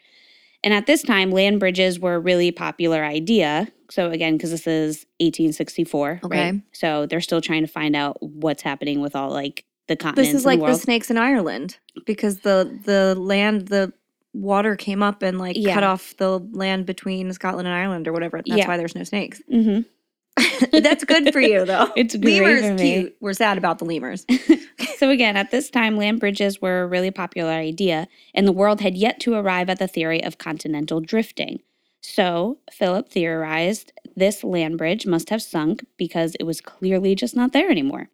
And 0.65 0.75
at 0.75 0.87
this 0.87 1.03
time, 1.03 1.31
land 1.31 1.61
bridges 1.61 2.01
were 2.01 2.15
a 2.15 2.19
really 2.21 2.51
popular 2.51 3.05
idea. 3.05 3.69
So 3.91 4.11
again, 4.11 4.37
because 4.37 4.51
this 4.51 4.67
is 4.67 5.07
1864, 5.21 6.21
Okay. 6.25 6.51
right? 6.53 6.61
So 6.73 7.07
they're 7.07 7.21
still 7.21 7.41
trying 7.41 7.63
to 7.63 7.69
find 7.73 7.95
out 7.95 8.17
what's 8.23 8.63
happening 8.63 9.01
with 9.01 9.15
all 9.15 9.31
like 9.31 9.65
the 9.89 9.97
continents. 9.97 10.33
This 10.33 10.41
is 10.41 10.47
like 10.47 10.61
the 10.61 10.67
the, 10.67 10.75
snakes 10.75 11.11
in 11.11 11.19
Ireland 11.19 11.79
because 12.07 12.41
the 12.41 12.81
the 12.85 13.15
land 13.19 13.69
the 13.69 13.93
water 14.35 14.77
came 14.77 15.03
up 15.03 15.23
and 15.23 15.39
like 15.39 15.57
Yeah. 15.57 15.75
cut 15.75 15.85
off 15.85 16.17
the 16.19 16.39
land 16.39 16.87
between 16.87 17.33
Scotland 17.33 17.67
and 17.69 17.75
Ireland 17.77 18.07
or 18.09 18.13
whatever. 18.13 18.39
That's 18.39 18.59
Yeah. 18.59 18.69
why 18.69 18.77
there's 18.77 18.95
no 18.95 19.05
snakes. 19.05 19.41
Mhm. 19.53 19.85
That's 20.71 21.03
good 21.03 21.33
for 21.33 21.41
you 21.41 21.65
though. 21.65 21.91
It's 21.97 22.15
great 22.17 22.41
lemurs 22.41 22.61
for 22.67 22.75
me. 22.75 22.93
cute. 23.01 23.17
We're 23.21 23.33
sad 23.33 23.59
about 23.59 23.79
the 23.79 23.85
lemurs. 23.85 24.25
So 24.99 25.11
again, 25.11 25.37
at 25.37 25.53
this 25.53 25.71
time, 25.71 25.97
land 25.97 26.19
bridges 26.19 26.61
were 26.61 26.83
a 26.83 26.87
really 26.89 27.13
popular 27.13 27.51
idea, 27.53 28.09
and 28.35 28.49
the 28.49 28.53
world 28.53 28.81
had 28.81 28.97
yet 28.97 29.21
to 29.21 29.35
arrive 29.35 29.71
at 29.71 29.79
the 29.79 29.87
theory 29.87 30.23
of 30.25 30.39
continental 30.39 31.01
drifting. 31.01 31.61
So 32.01 32.59
Philip 32.73 33.09
theorized 33.09 33.93
this 34.17 34.43
land 34.43 34.77
bridge 34.77 35.07
must 35.07 35.31
have 35.31 35.41
sunk 35.41 35.85
because 35.97 36.35
it 36.41 36.43
was 36.45 36.61
clearly 36.61 37.15
just 37.15 37.37
not 37.37 37.53
there 37.53 37.71
anymore. 37.71 38.09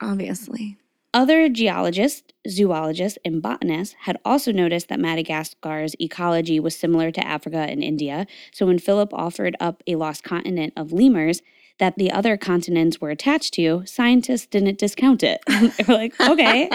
Obviously. 0.00 0.78
Other 1.12 1.48
geologists, 1.48 2.32
zoologists, 2.48 3.18
and 3.24 3.42
botanists 3.42 3.96
had 4.00 4.16
also 4.24 4.52
noticed 4.52 4.88
that 4.88 5.00
Madagascar's 5.00 5.96
ecology 6.00 6.60
was 6.60 6.76
similar 6.76 7.10
to 7.10 7.26
Africa 7.26 7.58
and 7.58 7.82
India. 7.82 8.26
So 8.52 8.66
when 8.66 8.78
Philip 8.78 9.12
offered 9.12 9.56
up 9.58 9.82
a 9.88 9.96
lost 9.96 10.22
continent 10.22 10.72
of 10.76 10.92
lemurs 10.92 11.42
that 11.80 11.96
the 11.96 12.12
other 12.12 12.36
continents 12.36 13.00
were 13.00 13.10
attached 13.10 13.54
to, 13.54 13.82
scientists 13.86 14.46
didn't 14.46 14.78
discount 14.78 15.24
it. 15.24 15.40
they 15.48 15.84
were 15.88 15.94
like, 15.94 16.20
okay, 16.20 16.70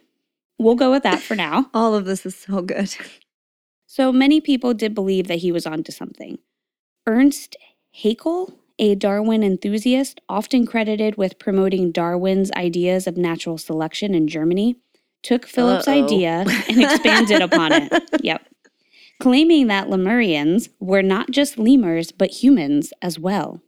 we'll 0.58 0.74
go 0.74 0.90
with 0.90 1.04
that 1.04 1.20
for 1.20 1.34
now. 1.34 1.70
All 1.72 1.94
of 1.94 2.04
this 2.04 2.26
is 2.26 2.36
so 2.36 2.60
good. 2.60 2.94
So 3.86 4.12
many 4.12 4.40
people 4.40 4.74
did 4.74 4.94
believe 4.94 5.26
that 5.28 5.38
he 5.38 5.52
was 5.52 5.66
onto 5.66 5.90
something. 5.90 6.38
Ernst 7.06 7.56
Haeckel, 7.92 8.54
a 8.80 8.94
Darwin 8.94 9.44
enthusiast, 9.44 10.20
often 10.28 10.66
credited 10.66 11.16
with 11.16 11.38
promoting 11.38 11.92
Darwin's 11.92 12.50
ideas 12.52 13.06
of 13.06 13.16
natural 13.16 13.58
selection 13.58 14.14
in 14.14 14.26
Germany, 14.26 14.76
took 15.22 15.46
Philip's 15.46 15.86
Uh-oh. 15.86 16.04
idea 16.04 16.44
and 16.68 16.82
expanded 16.82 17.42
upon 17.42 17.72
it. 17.72 17.92
Yep. 18.22 18.42
Claiming 19.20 19.66
that 19.66 19.88
Lemurians 19.88 20.70
were 20.80 21.02
not 21.02 21.30
just 21.30 21.58
lemurs, 21.58 22.10
but 22.10 22.42
humans 22.42 22.92
as 23.02 23.18
well. 23.18 23.60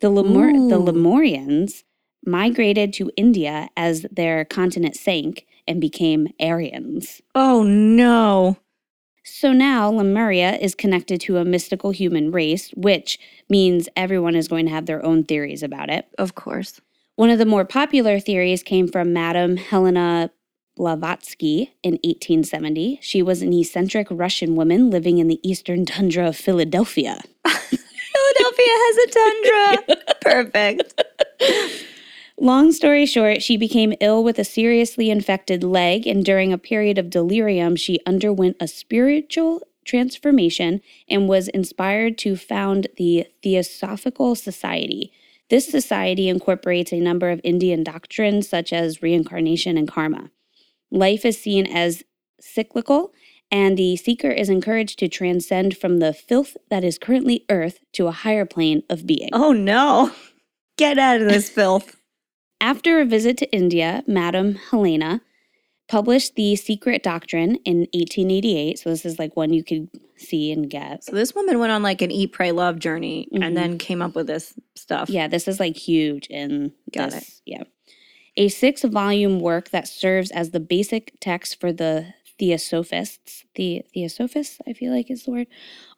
The, 0.00 0.10
Lemur- 0.10 0.68
the 0.68 0.80
Lemurians 0.80 1.84
migrated 2.26 2.92
to 2.94 3.12
India 3.16 3.68
as 3.76 4.04
their 4.10 4.44
continent 4.44 4.96
sank 4.96 5.46
and 5.68 5.80
became 5.80 6.26
Aryans. 6.40 7.22
Oh 7.36 7.62
no. 7.62 8.56
So 9.28 9.52
now 9.52 9.90
Lemuria 9.90 10.56
is 10.56 10.74
connected 10.74 11.20
to 11.22 11.36
a 11.36 11.44
mystical 11.44 11.90
human 11.90 12.32
race, 12.32 12.70
which 12.70 13.18
means 13.48 13.88
everyone 13.94 14.34
is 14.34 14.48
going 14.48 14.66
to 14.66 14.72
have 14.72 14.86
their 14.86 15.04
own 15.04 15.24
theories 15.24 15.62
about 15.62 15.90
it. 15.90 16.06
Of 16.18 16.34
course. 16.34 16.80
One 17.16 17.30
of 17.30 17.38
the 17.38 17.46
more 17.46 17.64
popular 17.64 18.20
theories 18.20 18.62
came 18.62 18.88
from 18.88 19.12
Madame 19.12 19.56
Helena 19.56 20.30
Blavatsky 20.76 21.74
in 21.82 21.94
1870. 22.04 23.00
She 23.02 23.22
was 23.22 23.42
an 23.42 23.52
eccentric 23.52 24.06
Russian 24.10 24.54
woman 24.54 24.90
living 24.90 25.18
in 25.18 25.26
the 25.26 25.40
eastern 25.48 25.84
tundra 25.84 26.28
of 26.28 26.36
Philadelphia. 26.36 27.20
Philadelphia 27.44 28.74
has 28.84 28.96
a 28.96 29.10
tundra. 29.10 29.96
Perfect. 30.20 31.02
Long 32.40 32.70
story 32.70 33.04
short, 33.04 33.42
she 33.42 33.56
became 33.56 33.94
ill 34.00 34.22
with 34.22 34.38
a 34.38 34.44
seriously 34.44 35.10
infected 35.10 35.64
leg, 35.64 36.06
and 36.06 36.24
during 36.24 36.52
a 36.52 36.58
period 36.58 36.96
of 36.96 37.10
delirium, 37.10 37.74
she 37.74 37.98
underwent 38.06 38.56
a 38.60 38.68
spiritual 38.68 39.66
transformation 39.84 40.80
and 41.08 41.28
was 41.28 41.48
inspired 41.48 42.16
to 42.18 42.36
found 42.36 42.86
the 42.96 43.26
Theosophical 43.42 44.36
Society. 44.36 45.10
This 45.50 45.66
society 45.68 46.28
incorporates 46.28 46.92
a 46.92 47.00
number 47.00 47.30
of 47.30 47.40
Indian 47.42 47.82
doctrines 47.82 48.48
such 48.48 48.72
as 48.72 49.02
reincarnation 49.02 49.76
and 49.76 49.88
karma. 49.88 50.30
Life 50.92 51.24
is 51.24 51.40
seen 51.40 51.66
as 51.66 52.04
cyclical, 52.40 53.12
and 53.50 53.76
the 53.76 53.96
seeker 53.96 54.30
is 54.30 54.48
encouraged 54.48 55.00
to 55.00 55.08
transcend 55.08 55.76
from 55.76 55.98
the 55.98 56.12
filth 56.12 56.56
that 56.70 56.84
is 56.84 56.98
currently 56.98 57.44
earth 57.50 57.80
to 57.94 58.06
a 58.06 58.12
higher 58.12 58.44
plane 58.44 58.84
of 58.88 59.06
being. 59.06 59.30
Oh 59.32 59.52
no. 59.52 60.12
Get 60.76 60.98
out 60.98 61.20
of 61.20 61.28
this 61.28 61.50
filth. 61.50 61.96
After 62.60 63.00
a 63.00 63.04
visit 63.04 63.36
to 63.38 63.50
India, 63.52 64.02
Madame 64.06 64.56
Helena 64.70 65.20
published 65.88 66.34
The 66.34 66.56
Secret 66.56 67.02
Doctrine 67.02 67.56
in 67.64 67.86
1888. 67.94 68.78
So, 68.78 68.90
this 68.90 69.06
is 69.06 69.18
like 69.18 69.36
one 69.36 69.52
you 69.52 69.64
could 69.64 69.88
see 70.16 70.50
and 70.52 70.68
get. 70.68 71.04
So 71.04 71.12
this 71.12 71.34
woman 71.34 71.58
went 71.60 71.70
on 71.72 71.82
like 71.82 72.02
an 72.02 72.10
eat, 72.10 72.32
pray, 72.32 72.50
love 72.52 72.78
journey 72.80 73.28
Mhm. 73.32 73.44
and 73.44 73.56
then 73.56 73.78
came 73.78 74.02
up 74.02 74.14
with 74.16 74.26
this 74.26 74.52
stuff. 74.74 75.08
Yeah, 75.08 75.28
this 75.28 75.46
is 75.46 75.60
like 75.60 75.76
huge 75.76 76.26
in 76.26 76.72
Got 76.92 77.12
this. 77.12 77.40
Yeah. 77.46 77.62
A 78.36 78.48
six 78.48 78.82
volume 78.82 79.40
work 79.40 79.70
that 79.70 79.86
serves 79.88 80.30
as 80.32 80.50
the 80.50 80.60
basic 80.60 81.12
text 81.20 81.60
for 81.60 81.72
the 81.72 82.14
Theosophists, 82.38 83.44
the 83.54 83.82
Theosophists, 83.94 84.58
I 84.66 84.72
feel 84.72 84.92
like 84.92 85.10
is 85.10 85.24
the 85.24 85.30
word, 85.32 85.46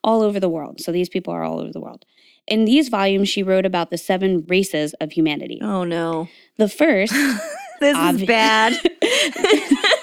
all 0.03 0.21
over 0.21 0.39
the 0.39 0.49
world. 0.49 0.79
So 0.81 0.91
these 0.91 1.09
people 1.09 1.33
are 1.33 1.43
all 1.43 1.59
over 1.59 1.71
the 1.71 1.81
world. 1.81 2.05
In 2.47 2.65
these 2.65 2.89
volumes, 2.89 3.29
she 3.29 3.43
wrote 3.43 3.65
about 3.65 3.91
the 3.91 3.97
seven 3.97 4.45
races 4.47 4.93
of 4.95 5.11
humanity. 5.11 5.59
Oh 5.61 5.83
no. 5.83 6.27
The 6.57 6.67
first 6.67 7.13
this 7.79 7.97
Obvi- 7.97 8.21
is 8.21 8.25
bad. 8.25 8.79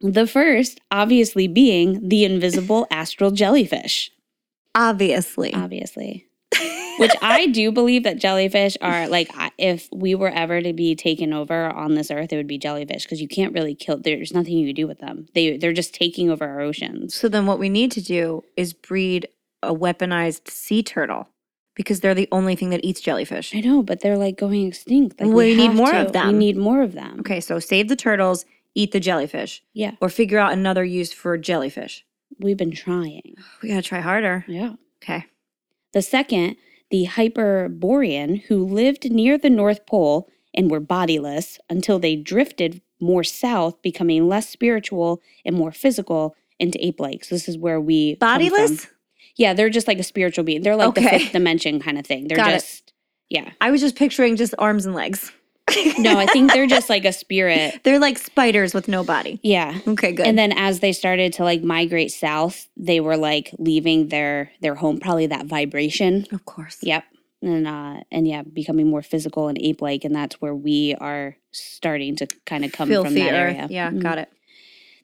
The 0.00 0.26
first, 0.26 0.80
obviously, 0.90 1.46
being 1.46 2.08
the 2.08 2.24
invisible 2.24 2.86
astral 2.90 3.30
jellyfish. 3.30 4.10
Obviously. 4.74 5.52
Obviously. 5.52 6.26
Which 6.98 7.12
I 7.22 7.46
do 7.46 7.70
believe 7.70 8.04
that 8.04 8.18
jellyfish 8.18 8.76
are 8.80 9.08
like, 9.08 9.30
if 9.58 9.88
we 9.92 10.14
were 10.14 10.30
ever 10.30 10.60
to 10.60 10.72
be 10.72 10.94
taken 10.94 11.32
over 11.32 11.66
on 11.66 11.94
this 11.94 12.10
earth, 12.10 12.32
it 12.32 12.36
would 12.36 12.46
be 12.46 12.58
jellyfish 12.58 13.04
because 13.04 13.20
you 13.20 13.28
can't 13.28 13.54
really 13.54 13.74
kill. 13.74 13.98
There's 13.98 14.32
nothing 14.32 14.54
you 14.54 14.68
can 14.68 14.74
do 14.74 14.86
with 14.86 14.98
them. 14.98 15.26
They 15.34 15.56
they're 15.56 15.72
just 15.72 15.94
taking 15.94 16.30
over 16.30 16.46
our 16.46 16.60
oceans. 16.60 17.14
So 17.14 17.28
then 17.28 17.46
what 17.46 17.58
we 17.58 17.68
need 17.68 17.92
to 17.92 18.02
do 18.02 18.42
is 18.56 18.72
breed 18.72 19.28
a 19.62 19.74
weaponized 19.74 20.48
sea 20.48 20.82
turtle 20.82 21.28
because 21.74 22.00
they're 22.00 22.14
the 22.14 22.28
only 22.32 22.56
thing 22.56 22.70
that 22.70 22.84
eats 22.84 23.00
jellyfish. 23.00 23.54
I 23.54 23.60
know, 23.60 23.82
but 23.82 24.00
they're 24.00 24.18
like 24.18 24.36
going 24.36 24.66
extinct. 24.66 25.20
Like, 25.20 25.30
We 25.32 25.54
need 25.54 25.72
more 25.74 25.92
to. 25.92 26.06
of 26.06 26.12
them. 26.12 26.28
We 26.28 26.32
need 26.38 26.56
more 26.56 26.82
of 26.82 26.92
them. 26.92 27.20
Okay, 27.20 27.40
so 27.40 27.58
save 27.58 27.88
the 27.88 27.96
turtles, 27.96 28.44
eat 28.74 28.92
the 28.92 29.00
jellyfish, 29.00 29.62
Yeah, 29.72 29.92
or 30.00 30.08
figure 30.08 30.38
out 30.38 30.52
another 30.52 30.84
use 30.84 31.12
for 31.12 31.36
jellyfish. 31.38 32.04
we've 32.38 32.56
been 32.56 32.70
trying. 32.72 33.34
We 33.62 33.68
gotta 33.70 33.82
try 33.82 34.00
harder. 34.00 34.44
Yeah. 34.48 34.74
Okay. 35.02 35.26
The 35.92 36.02
second, 36.02 36.56
the 36.90 37.04
Hyperborean, 37.04 38.36
who 38.48 38.64
lived 38.64 39.10
near 39.10 39.36
the 39.38 39.50
North 39.50 39.84
Pole 39.86 40.28
and 40.54 40.70
were 40.70 40.80
bodiless 40.80 41.58
until 41.68 41.98
they 41.98 42.16
drifted 42.16 42.80
more 43.00 43.24
south, 43.24 43.80
becoming 43.82 44.28
less 44.28 44.48
spiritual 44.48 45.20
and 45.44 45.56
more 45.56 45.72
physical 45.72 46.34
into 46.58 46.84
ape 46.84 47.00
like. 47.00 47.24
So 47.24 47.34
this 47.34 47.48
is 47.48 47.56
where 47.58 47.80
we. 47.80 48.16
Bodiless? 48.16 48.88
Yeah, 49.36 49.54
they're 49.54 49.70
just 49.70 49.88
like 49.88 49.98
a 49.98 50.02
spiritual 50.02 50.44
being. 50.44 50.62
They're 50.62 50.76
like 50.76 50.94
the 50.94 51.02
fifth 51.02 51.32
dimension 51.32 51.80
kind 51.80 51.98
of 51.98 52.06
thing. 52.06 52.28
They're 52.28 52.36
Got 52.36 52.50
it. 52.50 52.60
just 52.60 52.92
yeah. 53.28 53.50
I 53.60 53.70
was 53.70 53.80
just 53.80 53.96
picturing 53.96 54.36
just 54.36 54.54
arms 54.58 54.86
and 54.86 54.94
legs. 54.94 55.32
No, 55.98 56.18
I 56.18 56.26
think 56.26 56.52
they're 56.52 56.66
just 56.66 56.90
like 56.90 57.04
a 57.04 57.12
spirit. 57.12 57.80
They're 57.84 58.00
like 58.00 58.18
spiders 58.18 58.74
with 58.74 58.88
no 58.88 59.04
body. 59.04 59.38
Yeah. 59.44 59.78
Okay, 59.86 60.10
good. 60.10 60.26
And 60.26 60.36
then 60.36 60.50
as 60.50 60.80
they 60.80 60.92
started 60.92 61.32
to 61.34 61.44
like 61.44 61.62
migrate 61.62 62.10
south, 62.10 62.66
they 62.76 62.98
were 62.98 63.16
like 63.16 63.54
leaving 63.56 64.08
their 64.08 64.50
their 64.62 64.74
home, 64.74 64.98
probably 64.98 65.26
that 65.28 65.46
vibration. 65.46 66.26
of 66.32 66.44
course. 66.44 66.78
Yep. 66.82 67.04
And 67.42 67.68
uh 67.68 68.00
and 68.10 68.26
yeah, 68.26 68.42
becoming 68.42 68.88
more 68.88 69.00
physical 69.02 69.46
and 69.46 69.58
ape 69.62 69.80
like, 69.80 70.02
and 70.04 70.12
that's 70.12 70.40
where 70.40 70.56
we 70.56 70.96
are 71.00 71.36
starting 71.52 72.16
to 72.16 72.26
kind 72.46 72.64
of 72.64 72.72
come 72.72 72.88
from 72.88 73.14
that 73.14 73.28
earth. 73.32 73.54
area. 73.56 73.66
Yeah, 73.70 73.90
Mhm. 73.92 74.02
got 74.02 74.18
it. 74.18 74.28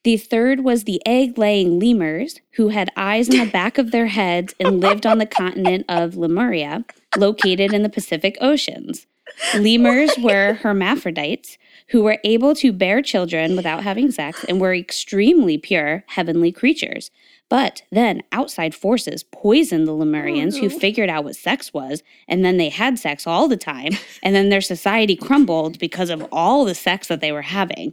The 0.07 0.19
third 0.19 0.61
was 0.61 0.85
the 0.85 1.03
egg 1.05 1.37
laying 1.37 1.81
lemurs, 1.81 2.39
who 2.53 2.69
had 2.69 2.93
eyes 2.97 3.29
in 3.29 3.39
the 3.39 3.51
back 3.51 3.77
of 3.77 3.91
their 3.91 4.07
heads 4.07 4.55
and 4.61 4.79
lived 4.79 5.05
on 5.05 5.19
the 5.19 5.27
continent 5.27 5.85
of 5.89 6.17
Lemuria, 6.17 6.85
located 7.17 7.73
in 7.73 7.83
the 7.83 7.89
Pacific 7.89 8.39
Oceans. 8.41 9.09
Lemurs 9.59 10.13
were 10.17 10.55
hermaphrodites 10.63 11.59
who 11.89 12.05
were 12.05 12.21
able 12.23 12.55
to 12.55 12.73
bear 12.73 13.03
children 13.03 13.57
without 13.57 13.83
having 13.83 14.13
sex 14.13 14.45
and 14.45 14.61
were 14.61 14.73
extremely 14.73 15.59
pure 15.59 16.05
heavenly 16.07 16.53
creatures. 16.53 17.11
But 17.49 17.83
then 17.91 18.23
outside 18.31 18.77
forces 18.77 19.25
poisoned 19.25 19.89
the 19.89 19.93
oh, 19.93 19.99
Lemurians 19.99 20.61
who 20.61 20.69
no. 20.69 20.79
figured 20.79 21.11
out 21.11 21.25
what 21.25 21.35
sex 21.35 21.75
was, 21.75 22.05
and 22.29 22.45
then 22.45 22.59
they 22.59 22.69
had 22.69 23.01
sex 23.01 23.27
all 23.27 23.49
the 23.49 23.57
time, 23.57 23.95
and 24.23 24.37
then 24.37 24.51
their 24.51 24.61
society 24.61 25.17
crumbled 25.17 25.81
because 25.81 26.11
of 26.11 26.25
all 26.31 26.65
the 26.65 26.77
sex 26.77 27.09
that 27.09 27.21
they 27.21 27.33
were 27.33 27.43
having. 27.43 27.93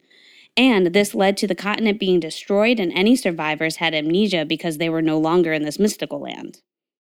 And 0.55 0.87
this 0.87 1.15
led 1.15 1.37
to 1.37 1.47
the 1.47 1.55
continent 1.55 1.99
being 1.99 2.19
destroyed, 2.19 2.79
and 2.79 2.91
any 2.93 3.15
survivors 3.15 3.77
had 3.77 3.93
amnesia 3.95 4.45
because 4.45 4.77
they 4.77 4.89
were 4.89 5.01
no 5.01 5.17
longer 5.17 5.51
in 5.53 5.63
this 5.63 5.79
mystical 5.79 6.19
land. 6.19 6.59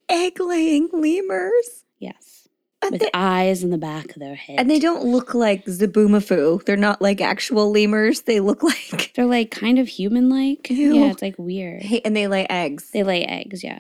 Egg 0.10 0.40
laying 0.40 0.90
lemurs. 0.94 1.84
Yes. 2.00 2.48
And 2.82 2.94
With 2.94 3.02
they, 3.02 3.10
eyes 3.14 3.62
in 3.64 3.70
the 3.70 3.78
back 3.78 4.10
of 4.12 4.20
their 4.20 4.36
head. 4.36 4.56
and 4.60 4.70
they 4.70 4.80
don't 4.80 5.04
look 5.06 5.34
like 5.36 5.66
Zoboomafoo. 5.66 6.66
They're 6.66 6.76
not 6.78 7.02
like 7.02 7.22
actual 7.22 7.72
lemurs. 7.72 8.22
They 8.22 8.40
look 8.40 8.64
like 8.64 9.12
They're 9.16 9.26
like 9.28 9.52
kind 9.52 9.78
of 9.78 9.88
human 9.88 10.30
like. 10.30 10.68
Yeah, 10.70 11.12
it's 11.12 11.22
like 11.22 11.36
weird. 11.38 11.84
hey, 11.84 12.02
and 12.04 12.16
they 12.16 12.28
lay 12.28 12.48
eggs. 12.50 12.90
They 12.92 13.04
lay 13.04 13.24
eggs, 13.26 13.64
yeah. 13.64 13.80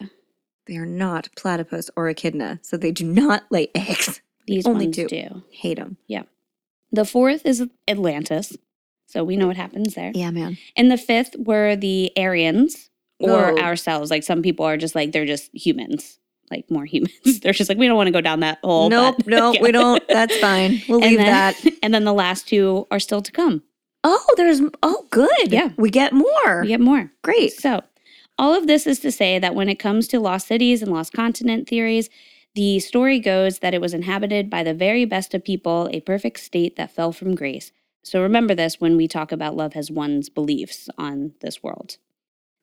They 0.67 0.75
are 0.77 0.85
not 0.85 1.29
platypus 1.35 1.89
or 1.95 2.09
echidna, 2.09 2.59
so 2.61 2.77
they 2.77 2.91
do 2.91 3.03
not 3.05 3.43
lay 3.49 3.69
eggs. 3.75 4.21
These 4.47 4.67
Only 4.67 4.85
ones 4.87 4.95
two. 4.97 5.07
do. 5.07 5.43
Hate 5.51 5.77
them. 5.77 5.97
Yeah. 6.07 6.23
The 6.91 7.05
fourth 7.05 7.45
is 7.45 7.65
Atlantis. 7.87 8.55
So 9.11 9.23
we 9.23 9.35
know 9.35 9.47
what 9.47 9.57
happens 9.57 9.93
there. 9.93 10.11
Yeah, 10.15 10.31
man. 10.31 10.57
And 10.77 10.89
the 10.89 10.97
fifth 10.97 11.35
were 11.37 11.75
the 11.75 12.11
Aryans 12.17 12.89
or 13.19 13.51
No. 13.53 13.57
ourselves. 13.59 14.09
Like 14.09 14.23
some 14.23 14.41
people 14.41 14.65
are 14.65 14.77
just 14.77 14.95
like, 14.95 15.11
they're 15.11 15.25
just 15.25 15.49
humans, 15.53 16.17
like 16.49 16.69
more 16.71 16.85
humans. 16.85 17.13
they're 17.41 17.51
just 17.53 17.69
like, 17.69 17.77
we 17.77 17.87
don't 17.87 17.97
want 17.97 18.07
to 18.07 18.11
go 18.13 18.21
down 18.21 18.39
that 18.39 18.59
hole. 18.63 18.89
nope, 18.89 19.15
but- 19.19 19.27
nope, 19.27 19.55
Yeah. 19.55 19.61
we 19.61 19.71
don't. 19.71 20.01
That's 20.07 20.35
fine. 20.37 20.81
We'll 20.87 21.01
And 21.03 21.09
leave 21.11 21.19
then- 21.19 21.27
that. 21.27 21.73
And 21.83 21.93
then 21.93 22.05
the 22.05 22.13
last 22.13 22.47
two 22.47 22.87
are 22.91 22.99
still 22.99 23.21
to 23.21 23.31
come. 23.31 23.63
Oh, 24.03 24.25
there's 24.37 24.61
oh 24.81 25.05
good. 25.11 25.51
Yeah. 25.51 25.69
We 25.77 25.89
get 25.89 26.13
more. 26.13 26.61
We 26.61 26.67
get 26.69 26.79
more. 26.79 27.11
Great. 27.23 27.51
So, 27.53 27.81
all 28.39 28.53
of 28.55 28.65
this 28.65 28.87
is 28.87 28.99
to 28.99 29.11
say 29.11 29.37
that 29.39 29.53
when 29.55 29.67
it 29.69 29.75
comes 29.77 30.07
to 30.07 30.19
lost 30.19 30.47
cities 30.47 30.81
and 30.81 30.91
lost 30.91 31.11
continent 31.13 31.67
theories, 31.67 32.09
the 32.55 32.79
story 32.79 33.19
goes 33.19 33.59
that 33.59 33.73
it 33.73 33.81
was 33.81 33.93
inhabited 33.93 34.49
by 34.49 34.63
the 34.63 34.73
very 34.73 35.05
best 35.05 35.33
of 35.33 35.43
people, 35.43 35.89
a 35.91 35.99
perfect 36.01 36.39
state 36.39 36.75
that 36.77 36.91
fell 36.91 37.11
from 37.11 37.35
grace. 37.35 37.71
So, 38.03 38.21
remember 38.21 38.55
this 38.55 38.79
when 38.79 38.97
we 38.97 39.07
talk 39.07 39.31
about 39.31 39.55
Love 39.55 39.73
Has 39.73 39.91
Won's 39.91 40.29
beliefs 40.29 40.89
on 40.97 41.33
this 41.41 41.61
world. 41.61 41.97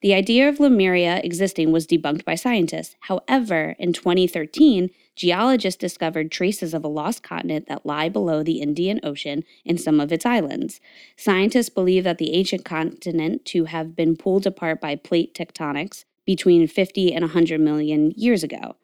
The 0.00 0.14
idea 0.14 0.48
of 0.48 0.60
Lemuria 0.60 1.20
existing 1.24 1.72
was 1.72 1.86
debunked 1.86 2.24
by 2.24 2.36
scientists. 2.36 2.94
However, 3.00 3.74
in 3.80 3.92
2013, 3.92 4.90
geologists 5.16 5.78
discovered 5.78 6.30
traces 6.30 6.72
of 6.72 6.84
a 6.84 6.88
lost 6.88 7.24
continent 7.24 7.66
that 7.66 7.84
lie 7.84 8.08
below 8.08 8.44
the 8.44 8.60
Indian 8.60 9.00
Ocean 9.02 9.42
in 9.64 9.76
some 9.76 9.98
of 9.98 10.12
its 10.12 10.24
islands. 10.24 10.80
Scientists 11.16 11.68
believe 11.68 12.04
that 12.04 12.18
the 12.18 12.34
ancient 12.34 12.64
continent 12.64 13.44
to 13.46 13.64
have 13.64 13.96
been 13.96 14.16
pulled 14.16 14.46
apart 14.46 14.80
by 14.80 14.94
plate 14.94 15.34
tectonics 15.34 16.04
between 16.24 16.68
50 16.68 17.12
and 17.12 17.22
100 17.22 17.60
million 17.60 18.12
years 18.16 18.44
ago. 18.44 18.76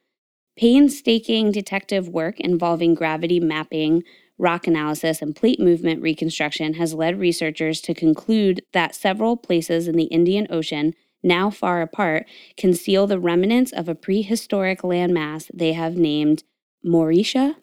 Painstaking 0.56 1.52
detective 1.52 2.08
work 2.08 2.40
involving 2.40 2.94
gravity 2.94 3.38
mapping, 3.38 4.02
rock 4.38 4.66
analysis, 4.66 5.22
and 5.22 5.36
plate 5.36 5.60
movement 5.60 6.02
reconstruction 6.02 6.74
has 6.74 6.94
led 6.94 7.18
researchers 7.18 7.80
to 7.82 7.94
conclude 7.94 8.62
that 8.72 8.94
several 8.94 9.36
places 9.36 9.88
in 9.88 9.96
the 9.96 10.04
Indian 10.04 10.46
Ocean, 10.50 10.94
now 11.22 11.50
far 11.50 11.82
apart, 11.82 12.26
conceal 12.56 13.06
the 13.06 13.20
remnants 13.20 13.72
of 13.72 13.88
a 13.88 13.94
prehistoric 13.94 14.82
landmass 14.82 15.50
they 15.54 15.72
have 15.72 15.96
named 15.96 16.44
Mauritia. 16.84 17.56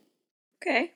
Okay. 0.62 0.92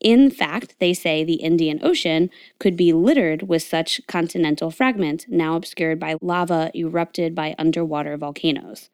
In 0.00 0.30
fact, 0.30 0.76
they 0.78 0.94
say 0.94 1.24
the 1.24 1.34
Indian 1.34 1.80
Ocean 1.82 2.30
could 2.60 2.76
be 2.76 2.92
littered 2.92 3.48
with 3.48 3.62
such 3.62 4.00
continental 4.06 4.70
fragments, 4.70 5.26
now 5.28 5.56
obscured 5.56 5.98
by 5.98 6.16
lava 6.20 6.70
erupted 6.74 7.34
by 7.34 7.54
underwater 7.58 8.16
volcanoes. 8.16 8.90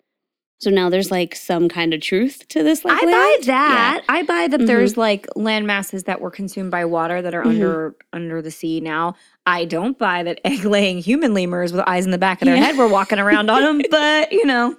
So 0.65 0.71
now 0.71 0.89
there's 0.89 1.11
like 1.11 1.37
some 1.37 1.69
kind 1.69 1.93
of 1.93 2.01
truth 2.01 2.49
to 2.49 2.63
this. 2.63 2.85
Like 2.85 3.03
I 3.03 3.05
buy 3.07 3.13
land. 3.13 3.45
that. 3.45 4.05
I 4.09 4.23
buy 4.23 4.49
that 4.49 4.61
Mhm. 4.61 4.67
there's 4.67 4.97
like 4.97 5.27
land 5.37 5.67
masses 5.67 6.05
that 6.05 6.21
were 6.23 6.31
consumed 6.31 6.71
by 6.71 6.87
water 6.87 7.21
that 7.21 7.35
are 7.35 7.43
Mhm. 7.45 7.51
under 7.51 7.97
under 8.15 8.41
the 8.43 8.51
sea 8.51 8.81
now. 8.81 9.15
I 9.47 9.67
don't 9.67 9.99
buy 9.99 10.23
that 10.23 10.41
egg 10.45 10.65
laying 10.65 10.99
human 10.99 11.35
lemurs 11.35 11.73
with 11.73 11.83
eyes 11.87 12.07
in 12.07 12.11
the 12.13 12.19
back 12.19 12.41
of 12.41 12.47
their 12.47 12.57
Yeah. 12.57 12.65
head 12.65 12.79
were 12.79 12.89
walking 12.89 13.19
around 13.19 13.51
on 13.51 13.63
them, 13.63 13.83
but 13.91 14.33
you 14.33 14.47
know. 14.47 14.77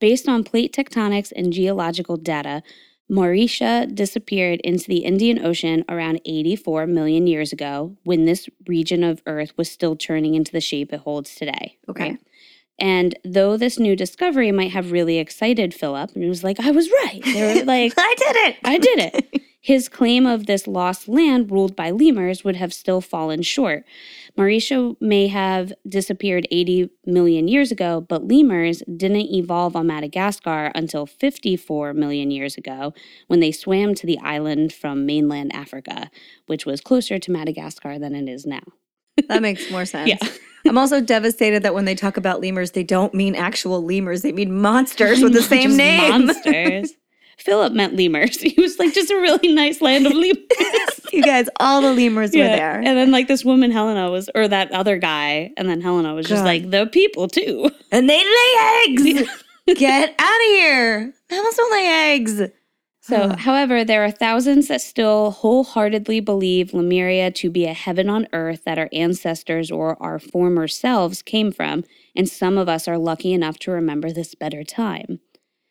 Based 0.00 0.26
on 0.26 0.44
plate 0.44 0.72
tectonics 0.72 1.30
and 1.36 1.52
geological 1.52 2.16
data, 2.16 2.62
Mauritia 3.10 3.86
disappeared 3.94 4.60
into 4.64 4.86
the 4.88 4.98
Indian 4.98 5.44
Ocean 5.44 5.84
around 5.90 6.22
84 6.24 6.86
million 6.86 7.26
years 7.26 7.52
ago 7.52 7.96
when 8.04 8.24
this 8.24 8.48
region 8.66 9.04
of 9.04 9.20
Earth 9.26 9.52
was 9.58 9.70
still 9.70 9.96
turning 9.96 10.34
into 10.34 10.52
the 10.52 10.60
shape 10.60 10.92
it 10.94 11.00
holds 11.00 11.34
today. 11.34 11.76
Okay. 11.88 12.16
And 12.80 13.14
though 13.24 13.56
this 13.56 13.78
new 13.78 13.94
discovery 13.94 14.50
might 14.52 14.70
have 14.70 14.90
really 14.90 15.18
excited 15.18 15.74
Philip, 15.74 16.12
and 16.14 16.22
he 16.22 16.28
was 16.28 16.42
like, 16.42 16.58
I 16.58 16.70
was 16.70 16.90
right. 17.04 17.20
They 17.22 17.42
were 17.42 17.64
like, 17.64 17.92
I 17.98 18.14
did 18.16 18.36
it. 18.36 18.56
I 18.64 18.78
did 18.78 18.98
it. 18.98 19.42
His 19.62 19.90
claim 19.90 20.24
of 20.24 20.46
this 20.46 20.66
lost 20.66 21.06
land 21.06 21.50
ruled 21.50 21.76
by 21.76 21.90
lemurs 21.90 22.42
would 22.42 22.56
have 22.56 22.72
still 22.72 23.02
fallen 23.02 23.42
short. 23.42 23.84
Mauritia 24.34 24.96
may 25.00 25.26
have 25.26 25.74
disappeared 25.86 26.48
80 26.50 26.88
million 27.04 27.46
years 27.46 27.70
ago, 27.70 28.00
but 28.00 28.26
lemurs 28.26 28.82
didn't 28.96 29.30
evolve 29.30 29.76
on 29.76 29.86
Madagascar 29.86 30.72
until 30.74 31.04
54 31.04 31.92
million 31.92 32.30
years 32.30 32.56
ago 32.56 32.94
when 33.26 33.40
they 33.40 33.52
swam 33.52 33.94
to 33.96 34.06
the 34.06 34.18
island 34.20 34.72
from 34.72 35.04
mainland 35.04 35.54
Africa, 35.54 36.10
which 36.46 36.64
was 36.64 36.80
closer 36.80 37.18
to 37.18 37.30
Madagascar 37.30 37.98
than 37.98 38.14
it 38.14 38.30
is 38.30 38.46
now. 38.46 38.62
That 39.28 39.42
makes 39.42 39.70
more 39.70 39.84
sense. 39.86 40.08
Yeah. 40.10 40.18
I'm 40.66 40.76
also 40.76 41.00
devastated 41.00 41.62
that 41.62 41.72
when 41.74 41.86
they 41.86 41.94
talk 41.94 42.16
about 42.16 42.40
lemurs, 42.40 42.72
they 42.72 42.82
don't 42.84 43.14
mean 43.14 43.34
actual 43.34 43.82
lemurs. 43.84 44.22
They 44.22 44.32
mean 44.32 44.60
monsters 44.60 45.22
with 45.22 45.32
the 45.32 45.42
same 45.54 45.76
name. 45.76 46.26
Monsters. 46.26 46.92
Philip 47.38 47.72
meant 47.72 47.96
lemurs. 47.96 48.36
He 48.42 48.54
was 48.60 48.78
like, 48.78 48.92
just 48.92 49.10
a 49.10 49.16
really 49.16 49.54
nice 49.54 49.80
land 49.80 50.06
of 50.06 50.12
lemurs. 50.12 50.36
you 51.12 51.22
guys, 51.22 51.48
all 51.58 51.80
the 51.80 51.94
lemurs 51.94 52.32
were 52.32 52.44
there. 52.44 52.76
And 52.76 52.86
then 52.98 53.10
like 53.10 53.26
this 53.28 53.42
woman 53.44 53.70
Helena 53.70 54.10
was, 54.10 54.28
or 54.34 54.46
that 54.48 54.70
other 54.72 54.98
guy, 54.98 55.50
and 55.56 55.66
then 55.68 55.80
Helena 55.80 56.14
was 56.14 56.26
just 56.26 56.44
like 56.44 56.70
the 56.70 56.86
people 56.92 57.28
too. 57.28 57.70
And 57.90 58.08
they 58.10 58.18
lay 58.18 58.84
eggs. 59.14 59.28
Get 59.76 60.14
out 60.18 60.40
of 60.40 60.46
here. 60.48 61.14
Mammals 61.30 61.54
don't 61.54 61.72
lay 61.72 61.86
eggs. 62.14 62.42
So, 63.02 63.28
Huh. 63.28 63.36
however, 63.38 63.82
there 63.84 64.04
are 64.04 64.10
thousands 64.10 64.68
that 64.68 64.82
still 64.82 65.30
wholeheartedly 65.30 66.20
believe 66.20 66.74
Lemuria 66.74 67.30
to 67.30 67.48
be 67.50 67.64
a 67.64 67.72
heaven 67.72 68.10
on 68.10 68.28
earth 68.32 68.64
that 68.64 68.78
our 68.78 68.88
ancestors 68.92 69.70
or 69.70 70.00
our 70.02 70.18
former 70.18 70.68
selves 70.68 71.22
came 71.22 71.50
from, 71.50 71.84
and 72.14 72.28
some 72.28 72.58
of 72.58 72.68
us 72.68 72.86
are 72.86 72.98
lucky 72.98 73.32
enough 73.32 73.58
to 73.60 73.70
remember 73.70 74.12
this 74.12 74.34
better 74.34 74.62
time. 74.62 75.20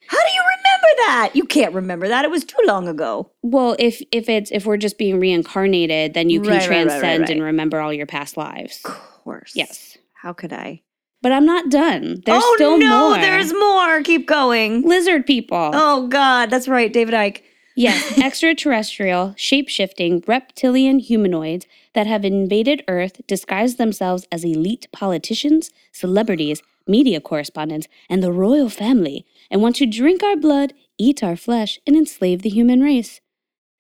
How 0.08 0.18
do 0.18 0.34
you 0.34 0.42
remember 0.42 0.96
that? 1.06 1.30
You 1.36 1.44
can't 1.46 1.74
remember 1.74 2.08
that. 2.08 2.26
It 2.26 2.32
was 2.32 2.44
too 2.44 2.58
long 2.66 2.88
ago. 2.88 3.30
Well, 3.44 3.76
if 3.78 4.02
if 4.12 4.28
it's 4.28 4.50
if 4.52 4.66
we're 4.66 4.78
just 4.78 4.98
being 4.98 5.20
reincarnated, 5.20 6.16
then 6.16 6.32
you 6.32 6.42
can 6.42 6.50
Right, 6.50 6.60
right, 6.62 6.70
right, 6.70 6.88
transcend 6.88 7.22
right. 7.22 7.30
and 7.30 7.44
remember 7.44 7.80
all 7.80 7.94
your 7.94 8.08
past 8.08 8.38
lives. 8.38 8.82
Of 8.86 8.92
course. 9.24 9.52
Yes. 9.56 10.00
How 10.14 10.34
could 10.34 10.52
I? 10.52 10.82
But 11.22 11.32
I'm 11.32 11.46
not 11.46 11.70
done. 11.70 12.22
There's 12.26 12.42
oh 12.44 12.54
still 12.56 12.78
no, 12.78 13.10
more. 13.10 13.18
there's 13.18 13.54
more. 13.54 14.02
Keep 14.04 14.28
going. 14.28 14.84
lizard 14.84 15.26
people. 15.26 15.72
Oh 15.74 16.08
God, 16.08 16.50
that's 16.50 16.68
right, 16.68 16.92
David 16.92 17.14
Icke. 17.14 17.42
Yes, 17.76 18.18
extraterrestrial, 18.24 19.34
shape 19.38 19.70
shifting, 19.70 20.24
reptilian 20.28 21.00
humanoids 21.00 21.66
that 21.94 22.08
have 22.08 22.26
invaded 22.26 22.84
Earth 22.88 23.22
disguise 23.28 23.76
themselves 23.76 24.28
as 24.32 24.44
elite 24.44 24.88
politicians, 24.92 25.72
celebrities, 25.92 26.62
media 26.88 27.22
correspondents, 27.22 27.88
and 28.10 28.22
the 28.22 28.34
royal 28.34 28.70
family, 28.70 29.26
and 29.50 29.62
want 29.62 29.76
to 29.78 29.86
drink 29.86 30.24
our 30.24 30.36
blood, 30.36 30.74
eat 30.98 31.24
our 31.24 31.36
flesh, 31.36 31.80
and 31.88 31.96
enslave 31.96 32.42
the 32.42 32.50
human 32.50 32.82
race. 32.82 33.22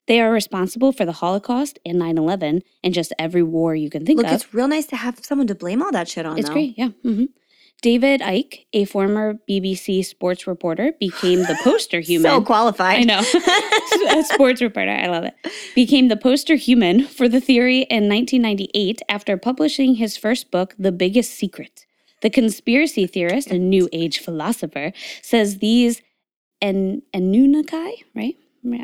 They 0.10 0.20
are 0.22 0.32
responsible 0.32 0.92
for 0.92 1.06
the 1.06 1.12
Holocaust 1.12 1.78
and 1.86 2.00
9 2.00 2.18
11 2.18 2.64
and 2.84 2.94
just 2.96 3.14
every 3.20 3.44
war 3.44 3.76
you 3.76 3.92
can 3.92 4.08
think 4.08 4.18
Look, 4.18 4.26
of. 4.26 4.32
Look, 4.32 4.42
it's 4.42 4.54
real 4.56 4.68
nice 4.68 4.88
to 4.88 4.96
have 4.96 5.20
someone 5.24 5.46
to 5.46 5.54
blame 5.54 5.84
all 5.84 5.92
that 5.92 6.10
shit 6.10 6.26
on. 6.26 6.40
It's 6.40 6.48
though. 6.48 6.54
great, 6.54 6.74
yeah. 6.76 6.90
hmm 7.04 7.26
David 7.84 8.20
Icke, 8.20 8.66
a 8.74 8.86
former 8.86 9.36
BBC 9.48 10.04
sports 10.04 10.48
reporter, 10.48 10.94
became 11.00 11.42
the 11.44 11.58
poster 11.64 12.00
human. 12.10 12.32
So 12.32 12.42
qualified. 12.42 13.02
I 13.02 13.04
know. 13.04 13.20
a 14.20 14.24
sports 14.24 14.64
reporter. 14.64 14.90
I 14.90 15.06
love 15.06 15.26
it. 15.26 15.36
Became 15.76 16.08
the 16.08 16.18
poster 16.18 16.56
human 16.56 17.06
for 17.06 17.30
the 17.30 17.40
theory 17.40 17.82
in 17.84 18.10
1998 18.10 19.04
after 19.10 19.38
publishing 19.38 19.96
his 19.96 20.18
first 20.18 20.50
book, 20.50 20.74
The 20.80 20.92
Biggest 20.92 21.32
Secret. 21.32 21.86
The 22.24 22.32
conspiracy 22.32 23.06
theorist 23.06 23.50
and 23.52 23.70
New 23.70 23.88
Age 23.94 24.20
philosopher 24.20 24.92
says 25.22 25.60
these 25.60 26.02
en- 26.62 27.04
Anunnaki, 27.14 28.04
right? 28.16 28.36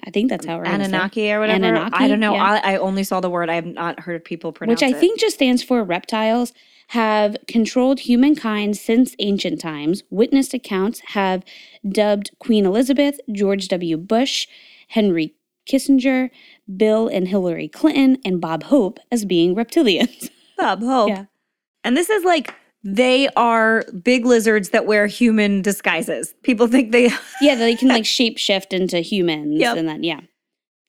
I 0.05 0.09
think 0.11 0.29
that's 0.29 0.45
how 0.45 0.57
we're 0.57 0.63
gonna 0.65 0.77
say 0.77 0.83
it. 0.83 0.87
Anunnaki 0.93 1.31
or 1.31 1.39
whatever. 1.39 1.65
Anunnaki, 1.65 1.95
I 2.03 2.07
don't 2.07 2.19
know. 2.19 2.33
yeah. 2.33 2.61
I, 2.63 2.73
I 2.73 2.77
only 2.77 3.03
saw 3.03 3.19
the 3.19 3.29
word. 3.29 3.49
I 3.49 3.55
have 3.55 3.65
not 3.65 3.99
heard 3.99 4.23
people 4.23 4.51
pronounce 4.51 4.81
which 4.81 4.89
I 4.89 4.95
it. 4.95 4.99
think 4.99 5.19
just 5.19 5.35
stands 5.35 5.61
for 5.63 5.83
reptiles, 5.83 6.53
have 6.89 7.35
controlled 7.47 7.99
humankind 8.01 8.77
since 8.77 9.15
ancient 9.19 9.59
times. 9.59 10.03
Witnessed 10.09 10.53
accounts 10.53 11.01
have 11.07 11.43
dubbed 11.87 12.31
Queen 12.39 12.65
Elizabeth, 12.65 13.19
George 13.31 13.67
W. 13.67 13.97
Bush, 13.97 14.47
Henry 14.89 15.33
Kissinger, 15.67 16.29
Bill 16.77 17.07
and 17.07 17.27
Hillary 17.27 17.67
Clinton, 17.67 18.17
and 18.23 18.39
Bob 18.39 18.63
Hope 18.63 18.99
as 19.11 19.25
being 19.25 19.55
reptilians. 19.55 20.29
Bob 20.57 20.81
Hope. 20.81 21.09
Yeah. 21.09 21.25
And 21.83 21.97
this 21.97 22.09
is 22.09 22.23
like 22.23 22.53
they 22.87 23.27
are 23.35 23.83
big 24.03 24.25
lizards 24.25 24.69
that 24.69 24.85
wear 24.85 25.07
human 25.07 25.61
disguises. 25.63 26.33
People 26.43 26.67
think 26.67 26.91
they. 26.91 27.09
yeah, 27.41 27.55
they 27.55 27.75
can 27.75 27.87
like 27.89 28.03
shapeshift 28.03 28.71
into 28.71 28.99
humans. 28.99 29.59
Yep. 29.59 29.77
And 29.77 29.87
then, 29.89 30.03
yeah. 30.03 30.21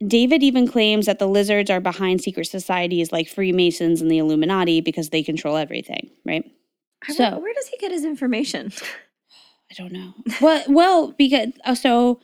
David 0.06 0.42
even 0.42 0.68
claims 0.68 1.06
that 1.06 1.18
the 1.18 1.26
lizards 1.26 1.70
are 1.70 1.80
behind 1.80 2.20
secret 2.20 2.44
societies 2.48 3.12
like 3.12 3.28
Freemasons 3.30 4.02
and 4.02 4.10
the 4.10 4.18
Illuminati 4.18 4.82
because 4.82 5.08
they 5.08 5.22
control 5.22 5.56
everything, 5.56 6.10
right? 6.26 6.44
I 7.08 7.12
So- 7.14 7.24
wonder, 7.24 7.40
where 7.40 7.54
does 7.54 7.68
he 7.68 7.78
get 7.78 7.92
his 7.92 8.04
information? 8.04 8.72
I 9.70 9.74
don't 9.74 9.92
know. 9.92 10.12
well, 10.42 10.62
well, 10.68 11.12
because 11.12 11.48
uh, 11.64 11.74
so 11.74 12.20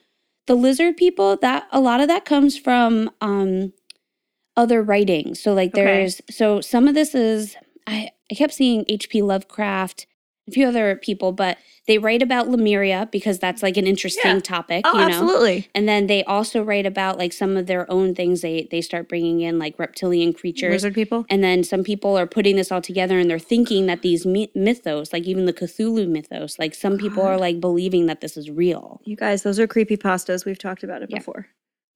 the 0.46 0.54
lizard 0.54 0.98
people 0.98 1.36
that 1.38 1.66
a 1.72 1.80
lot 1.80 2.00
of 2.02 2.08
that 2.08 2.24
comes 2.26 2.58
from 2.58 3.10
um 3.22 3.72
other 4.54 4.82
writings. 4.82 5.40
So 5.42 5.54
like 5.54 5.70
Okay. 5.74 5.82
there's 5.82 6.20
so 6.30 6.60
some 6.60 6.86
of 6.86 6.94
this 6.94 7.14
is 7.14 7.56
I 7.86 8.10
I 8.32 8.34
kept 8.34 8.54
seeing 8.54 8.84
H.P. 8.88 9.20
Lovecraft, 9.20 10.06
a 10.48 10.52
few 10.52 10.66
other 10.66 10.96
people, 10.96 11.32
but 11.32 11.58
they 11.86 11.98
write 11.98 12.22
about 12.22 12.48
Lemuria 12.48 13.08
because 13.12 13.38
that's 13.38 13.62
like 13.62 13.76
an 13.76 13.86
interesting 13.86 14.36
Yeah. 14.36 14.40
topic, 14.40 14.84
Oh, 14.86 14.94
you 14.94 15.00
know. 15.00 15.04
absolutely. 15.06 15.68
And 15.74 15.86
then 15.86 16.06
they 16.06 16.24
also 16.24 16.62
write 16.62 16.86
about 16.86 17.18
like 17.18 17.32
some 17.32 17.56
of 17.58 17.66
their 17.66 17.88
own 17.92 18.14
things 18.14 18.40
they 18.40 18.66
they 18.70 18.80
start 18.80 19.08
bringing 19.08 19.40
in 19.42 19.58
like 19.58 19.78
reptilian 19.78 20.32
creatures. 20.32 20.72
Lizard 20.72 20.94
people. 20.94 21.26
And 21.28 21.44
then 21.44 21.62
some 21.62 21.84
people 21.84 22.18
are 22.18 22.26
putting 22.26 22.56
this 22.56 22.72
all 22.72 22.80
together 22.82 23.18
and 23.18 23.28
they're 23.30 23.38
thinking 23.38 23.86
that 23.86 24.00
these 24.02 24.24
mythos, 24.26 25.12
like 25.12 25.24
even 25.24 25.44
the 25.44 25.52
Cthulhu 25.52 26.08
mythos, 26.08 26.58
like 26.58 26.74
some 26.74 26.96
people 26.96 27.22
are 27.24 27.36
like 27.38 27.60
believing 27.60 28.06
that 28.06 28.20
this 28.22 28.36
is 28.36 28.50
real. 28.50 29.00
You 29.04 29.16
guys, 29.16 29.42
those 29.42 29.60
are 29.60 29.66
creepy 29.66 29.96
pastas. 29.98 30.44
We've 30.46 30.58
talked 30.58 30.82
about 30.82 31.02
it 31.02 31.10
Yeah. 31.10 31.18
before. 31.18 31.48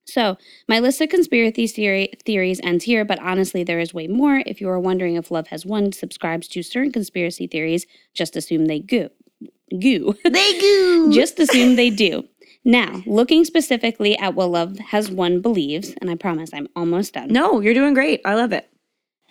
So 0.07 0.37
my 0.69 0.79
list 0.79 1.01
of 1.01 1.09
conspiracy 1.09 1.67
theory- 1.67 2.13
theories 2.25 2.61
ends 2.63 2.85
here, 2.85 3.03
but 3.03 3.19
honestly, 3.19 3.63
there 3.63 3.79
is 3.79 3.93
way 3.93 4.07
more. 4.07 4.41
If 4.45 4.61
you 4.61 4.69
are 4.69 4.79
wondering 4.79 5.15
if 5.15 5.31
Love 5.31 5.47
Has 5.47 5.65
Won 5.65 5.91
subscribes 5.91 6.47
to 6.49 6.63
certain 6.63 6.91
conspiracy 6.93 7.45
theories, 7.45 7.85
just 8.13 8.35
assume 8.37 8.65
they 8.65 8.79
goo. 8.79 9.09
Goo. 9.79 10.15
They 10.23 10.59
go. 10.61 11.11
just 11.11 11.39
assume 11.39 11.75
they 11.75 11.89
do. 11.89 12.23
Now, 12.63 13.01
looking 13.05 13.43
specifically 13.45 14.17
at 14.17 14.33
what 14.33 14.49
Love 14.49 14.77
Has 14.79 15.11
Won 15.11 15.41
believes, 15.41 15.93
and 15.99 16.09
I 16.09 16.15
promise 16.15 16.51
I'm 16.53 16.67
almost 16.75 17.13
done. 17.13 17.27
no, 17.29 17.59
you're 17.59 17.73
doing 17.73 17.93
great. 17.93 18.21
I 18.25 18.35
love 18.35 18.53
it. 18.53 18.69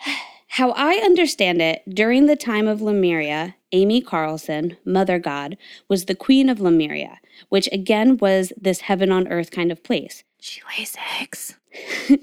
How 0.49 0.71
I 0.73 0.95
understand 1.05 1.61
it, 1.61 1.83
during 1.89 2.27
the 2.27 2.37
time 2.37 2.67
of 2.69 2.81
Lemuria, 2.81 3.57
Amy 3.73 4.01
Carlson, 4.01 4.77
Mother 4.87 5.19
God, 5.19 5.57
was 5.89 6.05
the 6.05 6.15
queen 6.15 6.49
of 6.49 6.61
Lemuria, 6.61 7.19
which 7.51 7.69
again 7.73 8.17
was 8.17 8.53
this 8.57 8.81
heaven 8.83 9.11
on 9.13 9.29
earth 9.29 9.51
kind 9.51 9.71
of 9.73 9.83
place. 9.83 10.23
She 10.47 10.61
lays 10.79 10.97
eggs. 11.21 11.55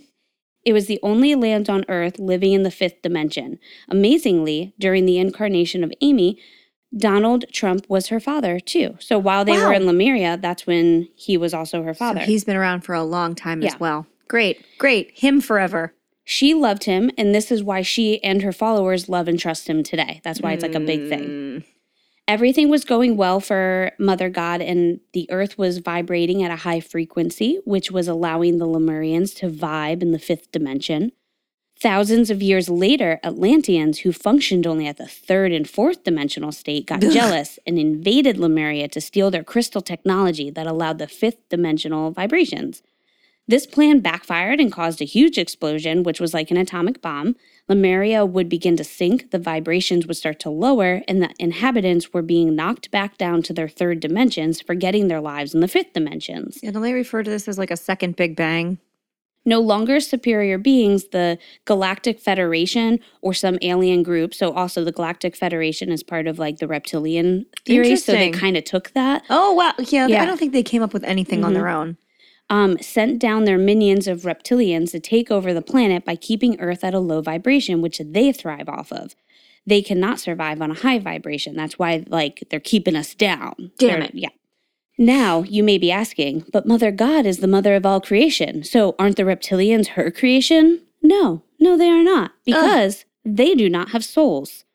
It 0.65 0.71
was 0.71 0.85
the 0.87 0.99
only 1.03 1.35
land 1.35 1.69
on 1.69 1.83
earth 1.89 2.17
living 2.19 2.53
in 2.53 2.63
the 2.63 2.71
fifth 2.71 3.01
dimension. 3.01 3.59
Amazingly, 3.89 4.73
during 4.79 5.05
the 5.05 5.17
incarnation 5.17 5.83
of 5.83 5.91
Amy, 5.99 6.39
Donald 6.95 7.43
Trump 7.51 7.85
was 7.89 8.07
her 8.07 8.21
father 8.21 8.61
too. 8.61 8.95
So 9.01 9.19
while 9.19 9.43
they 9.43 9.57
were 9.57 9.73
in 9.73 9.85
Lemuria, 9.85 10.37
that's 10.41 10.65
when 10.65 11.09
he 11.15 11.35
was 11.35 11.53
also 11.53 11.83
her 11.83 11.93
So 11.93 11.97
father. 11.99 12.21
he's 12.21 12.45
been 12.45 12.55
around 12.55 12.85
for 12.85 12.95
a 12.95 13.03
long 13.03 13.35
time 13.35 13.61
Yeah. 13.61 13.73
as 13.73 13.79
well. 13.81 14.07
Great, 14.29 14.63
great. 14.77 15.11
Him 15.15 15.41
forever. 15.41 15.93
she 16.23 16.53
loved 16.53 16.85
him, 16.85 17.11
and 17.17 17.35
this 17.35 17.51
is 17.51 17.61
why 17.61 17.81
she 17.81 18.23
and 18.23 18.41
her 18.41 18.53
followers 18.53 19.09
love 19.09 19.27
and 19.27 19.37
trust 19.37 19.67
him 19.67 19.83
today. 19.83 20.21
That's 20.23 20.39
why 20.39 20.53
it's 20.53 20.63
like 20.63 20.75
a 20.75 20.79
big 20.79 21.09
thing. 21.09 21.23
Mm. 21.27 21.63
Everything 22.27 22.69
was 22.69 22.85
going 22.85 23.17
well 23.17 23.41
for 23.41 23.91
Mother 23.99 24.29
God, 24.29 24.61
and 24.61 25.01
the 25.11 25.29
earth 25.29 25.57
was 25.57 25.79
vibrating 25.79 26.41
at 26.41 26.51
a 26.51 26.57
high 26.57 26.79
frequency, 26.79 27.59
which 27.65 27.91
was 27.91 28.07
allowing 28.07 28.57
the 28.57 28.67
Lemurians 28.67 29.35
to 29.35 29.49
vibe 29.49 30.01
in 30.01 30.11
the 30.11 30.19
fifth 30.19 30.51
dimension. 30.51 31.11
Thousands 31.77 32.29
of 32.29 32.41
years 32.41 32.69
later, 32.69 33.19
Atlanteans, 33.25 33.99
who 33.99 34.13
functioned 34.13 34.65
only 34.65 34.87
at 34.87 34.95
the 34.95 35.07
third 35.07 35.51
and 35.51 35.69
fourth 35.69 36.05
dimensional 36.05 36.53
state, 36.53 36.85
got 36.85 37.01
jealous 37.01 37.59
and 37.67 37.77
invaded 37.77 38.37
Lemuria 38.37 38.87
to 38.87 39.01
steal 39.01 39.29
their 39.29 39.43
crystal 39.43 39.81
technology 39.81 40.49
that 40.49 40.65
allowed 40.65 40.99
the 40.99 41.07
fifth 41.07 41.49
dimensional 41.49 42.11
vibrations. 42.11 42.83
This 43.49 43.67
plan 43.67 43.99
backfired 43.99 44.61
and 44.61 44.71
caused 44.71 45.01
a 45.01 45.05
huge 45.05 45.37
explosion, 45.37 46.03
which 46.03 46.21
was 46.21 46.33
like 46.33 46.51
an 46.51 46.57
atomic 46.57 47.01
bomb. 47.01 47.35
Lemuria 47.69 48.25
would 48.25 48.49
begin 48.49 48.75
to 48.75 48.83
sink, 48.83 49.31
the 49.31 49.39
vibrations 49.39 50.05
would 50.05 50.17
start 50.17 50.39
to 50.41 50.49
lower, 50.49 51.01
and 51.07 51.21
the 51.21 51.29
inhabitants 51.39 52.11
were 52.11 52.21
being 52.21 52.55
knocked 52.55 52.91
back 52.91 53.17
down 53.17 53.41
to 53.43 53.53
their 53.53 53.69
third 53.69 53.99
dimensions, 54.01 54.59
forgetting 54.61 55.07
their 55.07 55.21
lives 55.21 55.53
in 55.53 55.61
the 55.61 55.67
fifth 55.67 55.93
dimensions. 55.93 56.59
Yeah, 56.61 56.71
don't 56.71 56.81
they 56.81 56.93
refer 56.93 57.23
to 57.23 57.29
this 57.29 57.47
as 57.47 57.57
like 57.57 57.71
a 57.71 57.77
second 57.77 58.17
Big 58.17 58.35
Bang? 58.35 58.79
No 59.45 59.59
longer 59.59 59.99
superior 59.99 60.57
beings, 60.57 61.05
the 61.09 61.37
Galactic 61.65 62.19
Federation 62.19 62.99
or 63.21 63.33
some 63.33 63.57
alien 63.61 64.01
group. 64.03 64.33
So, 64.33 64.53
also 64.53 64.83
the 64.85 64.91
Galactic 64.93 65.35
Federation 65.35 65.91
is 65.91 66.01
part 66.03 66.27
of 66.27 66.39
like 66.39 66.57
the 66.59 66.67
reptilian 66.67 67.45
theory. 67.65 67.95
So, 67.97 68.11
they 68.13 68.27
Interesting. 68.27 68.33
kind 68.33 68.55
of 68.57 68.63
took 68.65 68.91
that. 68.91 69.23
Oh 69.29 69.53
wow, 69.53 69.73
yeah, 69.79 70.07
Yeah. 70.07 70.21
I 70.21 70.25
don't 70.25 70.37
think 70.37 70.53
they 70.53 70.63
came 70.63 70.81
up 70.81 70.93
with 70.93 71.03
anything 71.03 71.43
on 71.43 71.51
Mhm. 71.51 71.55
their 71.55 71.67
own. 71.69 71.97
Um, 72.49 72.77
sent 72.79 73.19
down 73.19 73.45
their 73.45 73.57
minions 73.57 74.07
of 74.07 74.21
reptilians 74.21 74.91
to 74.91 74.99
take 74.99 75.31
over 75.31 75.53
the 75.53 75.61
planet 75.61 76.05
by 76.05 76.15
keeping 76.15 76.59
Earth 76.59 76.83
at 76.83 76.93
a 76.93 76.99
low 76.99 77.21
vibration, 77.21 77.81
which 77.81 77.99
they 78.03 78.31
thrive 78.31 78.69
off 78.69 78.91
of. 78.91 79.15
They 79.65 79.81
cannot 79.81 80.19
survive 80.19 80.61
on 80.61 80.71
a 80.71 80.75
high 80.75 80.99
vibration. 80.99 81.55
That's 81.55 81.79
why, 81.79 82.03
like, 82.07 82.43
they're 82.49 82.59
keeping 82.59 82.95
us 82.95 83.15
down. 83.15 83.71
Damn 83.77 83.99
They're- 83.99 84.01
it. 84.09 84.11
Yeah. 84.15 84.29
Now, 84.97 85.41
you 85.43 85.63
may 85.63 85.79
be 85.79 85.91
asking, 85.91 86.45
but 86.51 86.67
Mother 86.67 86.91
God 86.91 87.25
is 87.25 87.39
the 87.39 87.47
mother 87.47 87.73
of 87.73 87.85
all 87.85 87.99
creation. 87.99 88.63
So 88.63 88.93
aren't 88.99 89.17
the 89.17 89.23
reptilians 89.23 89.87
her 89.89 90.11
creation? 90.11 90.81
No, 91.01 91.41
no, 91.59 91.75
they 91.77 91.89
are 91.89 92.03
not, 92.03 92.33
because 92.45 93.05
they 93.25 93.55
do 93.55 93.69
not 93.69 93.89
have 93.89 94.05
souls. 94.05 94.65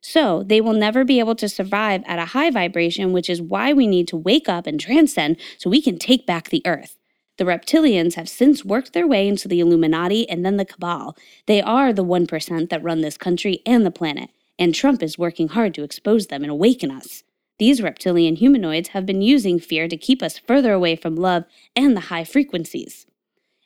So 0.00 0.44
they 0.44 0.60
will 0.60 0.74
never 0.74 1.02
be 1.04 1.18
able 1.18 1.34
to 1.36 1.48
survive 1.48 2.02
at 2.06 2.18
a 2.20 2.26
high 2.26 2.50
vibration, 2.50 3.12
which 3.12 3.28
is 3.28 3.42
why 3.42 3.72
we 3.72 3.86
need 3.88 4.06
to 4.08 4.16
wake 4.16 4.48
up 4.48 4.66
and 4.66 4.78
transcend 4.78 5.38
so 5.58 5.70
we 5.70 5.82
can 5.82 5.98
take 5.98 6.24
back 6.24 6.50
the 6.50 6.62
earth. 6.66 6.96
The 7.36 7.44
reptilians 7.44 8.14
have 8.14 8.28
since 8.28 8.64
worked 8.64 8.92
their 8.92 9.06
way 9.06 9.26
into 9.26 9.48
the 9.48 9.60
Illuminati 9.60 10.28
and 10.28 10.44
then 10.44 10.56
the 10.56 10.64
Cabal. 10.64 11.16
They 11.46 11.60
are 11.60 11.92
the 11.92 12.04
1% 12.04 12.70
that 12.70 12.82
run 12.82 13.00
this 13.00 13.16
country 13.16 13.60
and 13.66 13.84
the 13.84 13.90
planet, 13.90 14.30
and 14.58 14.74
Trump 14.74 15.02
is 15.02 15.18
working 15.18 15.48
hard 15.48 15.74
to 15.74 15.82
expose 15.82 16.28
them 16.28 16.42
and 16.42 16.50
awaken 16.50 16.90
us. 16.90 17.24
These 17.58 17.82
reptilian 17.82 18.36
humanoids 18.36 18.90
have 18.90 19.06
been 19.06 19.22
using 19.22 19.58
fear 19.58 19.88
to 19.88 19.96
keep 19.96 20.22
us 20.22 20.38
further 20.38 20.72
away 20.72 20.96
from 20.96 21.16
love 21.16 21.44
and 21.74 21.96
the 21.96 22.02
high 22.02 22.24
frequencies. 22.24 23.06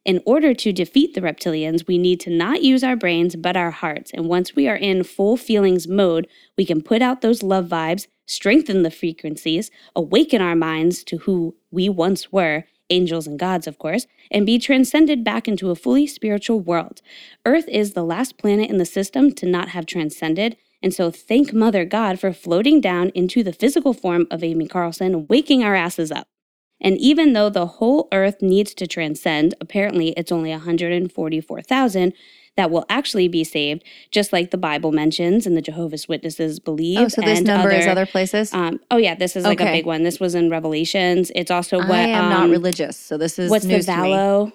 In 0.05 0.23
order 0.25 0.55
to 0.55 0.73
defeat 0.73 1.15
the 1.15 1.21
reptilians, 1.21 1.87
we 1.87 1.99
need 1.99 2.21
to 2.21 2.31
not 2.31 2.63
use 2.63 2.83
our 2.83 2.97
brains 2.97 3.37
but 3.37 3.57
our 3.57 3.71
hearts. 3.71 4.11
And 4.15 4.27
once 4.27 4.57
we 4.57 4.67
are 4.67 4.77
in 4.77 5.05
full 5.05 5.37
feelings 5.37 5.87
mode, 5.87 6.27
we 6.57 6.65
can 6.65 6.81
put 6.81 7.03
out 7.03 7.21
those 7.21 7.43
love 7.43 7.67
vibes, 7.67 8.07
strengthen 8.25 8.83
the 8.83 8.91
frequencies, 8.91 9.71
awaken 9.95 10.41
our 10.41 10.57
minds 10.57 11.05
to 11.05 11.19
who 11.19 11.57
we 11.71 11.91
once 11.91 12.33
were, 12.33 12.65
angels 12.91 13.27
and 13.27 13.39
gods, 13.39 13.67
of 13.67 13.79
course, 13.79 14.07
and 14.31 14.47
be 14.47 14.59
transcended 14.59 15.25
back 15.25 15.49
into 15.49 15.71
a 15.71 15.77
fully 15.77 16.07
spiritual 16.07 16.61
world. 16.61 17.03
Earth 17.45 17.69
is 17.69 17.93
the 17.93 18.05
last 18.05 18.39
planet 18.39 18.71
in 18.71 18.79
the 18.79 18.87
system 18.87 19.33
to 19.33 19.47
not 19.47 19.71
have 19.71 19.87
transcended, 19.87 20.57
and 20.83 20.95
so 20.95 21.11
thank 21.11 21.53
Mother 21.53 21.85
God 21.85 22.21
for 22.21 22.33
floating 22.33 22.81
down 22.81 23.11
into 23.11 23.43
the 23.43 23.53
physical 23.53 23.93
form 23.93 24.27
of 24.31 24.45
Amy 24.45 24.67
Carlson, 24.69 25.27
waking 25.29 25.65
our 25.65 25.75
asses 25.75 26.13
up. 26.13 26.29
And 26.81 26.97
even 26.99 27.33
though 27.33 27.51
the 27.51 27.67
whole 27.67 28.09
earth 28.13 28.41
needs 28.41 28.73
to 28.75 28.87
transcend, 28.87 29.55
apparently 29.61 30.11
it's 30.11 30.31
only 30.31 30.51
144,000 30.51 32.13
that 32.59 32.73
will 32.73 32.85
actually 32.89 33.29
be 33.29 33.45
saved, 33.45 33.85
just 34.11 34.33
like 34.33 34.51
the 34.51 34.59
Bible 34.59 34.91
mentions 34.91 35.47
and 35.47 35.57
the 35.57 35.63
Jehovah's 35.63 36.09
Witnesses 36.09 36.59
believe. 36.59 36.99
Oh, 36.99 37.07
so 37.07 37.23
this 37.23 37.41
number 37.41 37.71
is 37.71 37.87
other 37.87 38.05
places? 38.05 38.53
Um, 38.53 38.81
oh 38.91 38.97
yeah, 38.97 39.15
this 39.15 39.37
is 39.37 39.45
like 39.45 39.61
a 39.61 39.65
big 39.65 39.87
one. 39.87 40.03
This 40.03 40.19
was 40.19 40.35
in 40.35 40.51
Revelations. 40.51 41.31
It's 41.37 41.53
also 41.53 41.79
what 41.79 41.93
I 41.93 42.09
am 42.09 42.29
not 42.29 42.43
um, 42.43 42.51
religious, 42.51 42.97
so 42.97 43.17
this 43.17 43.39
is 43.39 43.49
What's 43.49 43.65
the. 43.65 43.79
Vallow? 43.79 44.53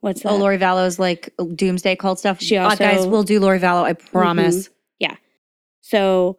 What's 0.00 0.22
that? 0.22 0.32
Oh, 0.32 0.36
Lori 0.36 0.58
Vallow's 0.58 0.98
like 0.98 1.32
doomsday 1.54 1.96
cult 1.96 2.18
stuff. 2.18 2.42
She 2.42 2.58
Uh, 2.58 2.64
also- 2.64 2.76
guys, 2.76 3.06
we'll 3.06 3.22
do 3.22 3.40
Lori 3.40 3.58
Vallow. 3.58 3.84
I 3.84 3.94
promise. 3.94 4.68
Yeah. 4.98 5.16
So, 5.80 6.38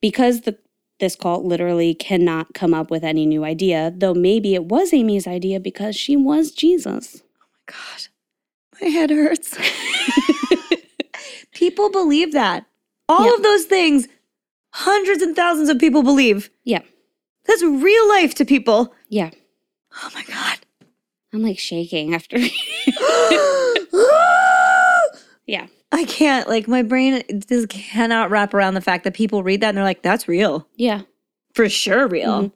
because 0.00 0.40
the 0.42 0.56
this 1.00 1.16
cult 1.16 1.44
literally 1.44 1.92
cannot 1.94 2.54
come 2.54 2.72
up 2.72 2.90
with 2.90 3.04
any 3.04 3.26
new 3.26 3.44
idea, 3.44 3.92
though 3.94 4.14
maybe 4.14 4.54
it 4.54 4.64
was 4.64 4.94
Amy's 4.94 5.26
idea 5.26 5.60
because 5.60 5.96
she 5.96 6.16
was 6.16 6.50
Jesus. 6.50 7.22
Oh 7.22 7.36
my 7.68 7.74
God, 7.74 8.06
my 8.80 8.88
head 8.88 9.10
hurts. 9.10 9.56
people 11.52 11.90
believe 11.90 12.32
that. 12.32 12.66
All 13.08 13.26
Yeah. 13.26 13.34
of 13.34 13.42
those 13.42 13.64
things, 13.64 14.08
hundreds 14.72 15.22
and 15.22 15.34
thousands 15.36 15.68
of 15.68 15.78
people 15.78 16.02
believe. 16.02 16.50
Yeah. 16.64 16.82
That's 17.46 17.62
real 17.62 18.08
life 18.08 18.34
to 18.36 18.44
people. 18.44 18.94
Yeah, 19.08 19.30
Oh 20.04 20.10
my 20.14 20.22
God. 20.24 20.58
I'm 21.32 21.42
like 21.42 21.58
shaking 21.58 22.14
after. 22.14 22.36
yeah, 25.46 25.66
I 25.92 26.04
can't, 26.04 26.48
like, 26.48 26.68
my 26.68 26.82
brain 26.82 27.22
just 27.48 27.68
cannot 27.68 28.30
wrap 28.30 28.54
around 28.54 28.74
the 28.74 28.80
fact 28.80 29.04
that 29.04 29.14
people 29.14 29.42
read 29.42 29.60
that 29.62 29.70
and 29.70 29.76
they're 29.78 29.84
like, 29.84 30.02
that's 30.02 30.28
real. 30.28 30.66
yeah. 30.76 31.02
For 31.54 31.68
sure, 31.68 32.06
real. 32.06 32.44
Mhm. 32.44 32.52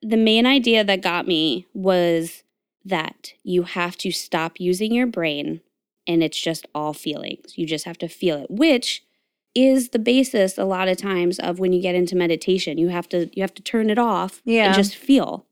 The 0.00 0.16
main 0.16 0.46
idea 0.46 0.82
that 0.84 1.02
got 1.02 1.26
me 1.26 1.66
was 1.74 2.41
that 2.84 3.32
you 3.42 3.62
have 3.64 3.96
to 3.98 4.10
stop 4.10 4.58
using 4.60 4.92
your 4.92 5.06
brain 5.06 5.60
and 6.06 6.22
it's 6.22 6.40
just 6.40 6.66
all 6.74 6.92
feelings. 6.92 7.56
You 7.56 7.66
just 7.66 7.84
have 7.84 7.98
to 7.98 8.08
feel 8.08 8.36
it, 8.38 8.50
which 8.50 9.04
is 9.54 9.90
the 9.90 9.98
basis 9.98 10.56
a 10.58 10.64
lot 10.64 10.88
of 10.88 10.96
times 10.96 11.38
of 11.38 11.58
when 11.58 11.72
you 11.72 11.80
get 11.82 11.94
into 11.94 12.16
meditation. 12.16 12.78
You 12.78 12.88
have 12.88 13.08
to 13.10 13.28
you 13.34 13.42
have 13.42 13.54
to 13.54 13.62
turn 13.62 13.90
it 13.90 13.98
off 13.98 14.40
Yeah. 14.44 14.66
and 14.66 14.74
just 14.74 14.96
feel. 14.96 15.46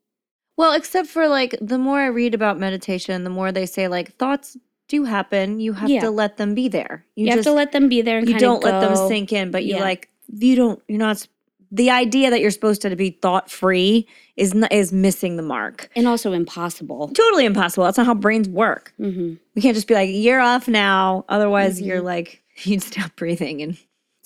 Well, 0.56 0.72
except 0.72 1.08
for 1.08 1.28
like 1.28 1.54
the 1.60 1.78
more 1.78 2.00
I 2.00 2.06
read 2.06 2.34
about 2.34 2.58
meditation, 2.58 3.24
the 3.24 3.30
more 3.30 3.52
they 3.52 3.66
say 3.66 3.88
like 3.88 4.16
thoughts 4.16 4.56
do 4.88 5.04
happen. 5.04 5.60
You 5.60 5.74
have 5.74 5.88
Yeah. 5.90 6.00
to 6.00 6.10
let 6.10 6.36
them 6.36 6.54
be 6.54 6.66
there. 6.68 7.04
You, 7.14 7.30
have 7.30 7.44
to 7.44 7.52
let 7.52 7.72
them 7.72 7.88
be 7.88 8.02
there 8.02 8.18
and 8.18 8.28
you 8.28 8.38
don't 8.38 8.64
let 8.64 8.80
them 8.80 8.96
sink 9.08 9.32
in, 9.32 9.50
but 9.50 9.64
you 9.64 9.74
Yeah. 9.76 9.82
like 9.82 10.08
you 10.32 10.56
don't 10.56 10.82
you're 10.88 10.98
not 10.98 11.26
the 11.72 11.90
idea 11.90 12.30
that 12.30 12.40
you're 12.40 12.50
supposed 12.50 12.82
to 12.82 12.94
be 12.96 13.10
thought 13.22 13.50
free 13.50 14.06
is 14.36 14.54
not, 14.54 14.72
is 14.72 14.92
missing 14.92 15.36
the 15.36 15.42
mark. 15.42 15.88
and 15.94 16.08
also 16.08 16.32
impossible. 16.32 17.08
Totally 17.08 17.44
impossible. 17.44 17.84
That's 17.84 17.96
not 17.98 18.06
how 18.06 18.14
brains 18.14 18.48
work. 18.48 18.92
hmm 18.96 19.34
We 19.54 19.62
can't 19.62 19.74
just 19.74 19.86
be 19.86 19.94
like 19.94 20.10
you're 20.12 20.40
off 20.40 20.66
now, 20.68 21.24
otherwise 21.28 21.80
Mhm. 21.80 21.86
you're 21.86 22.00
like 22.00 22.42
you'd 22.64 22.82
stop 22.82 23.14
breathing 23.16 23.62
and 23.62 23.76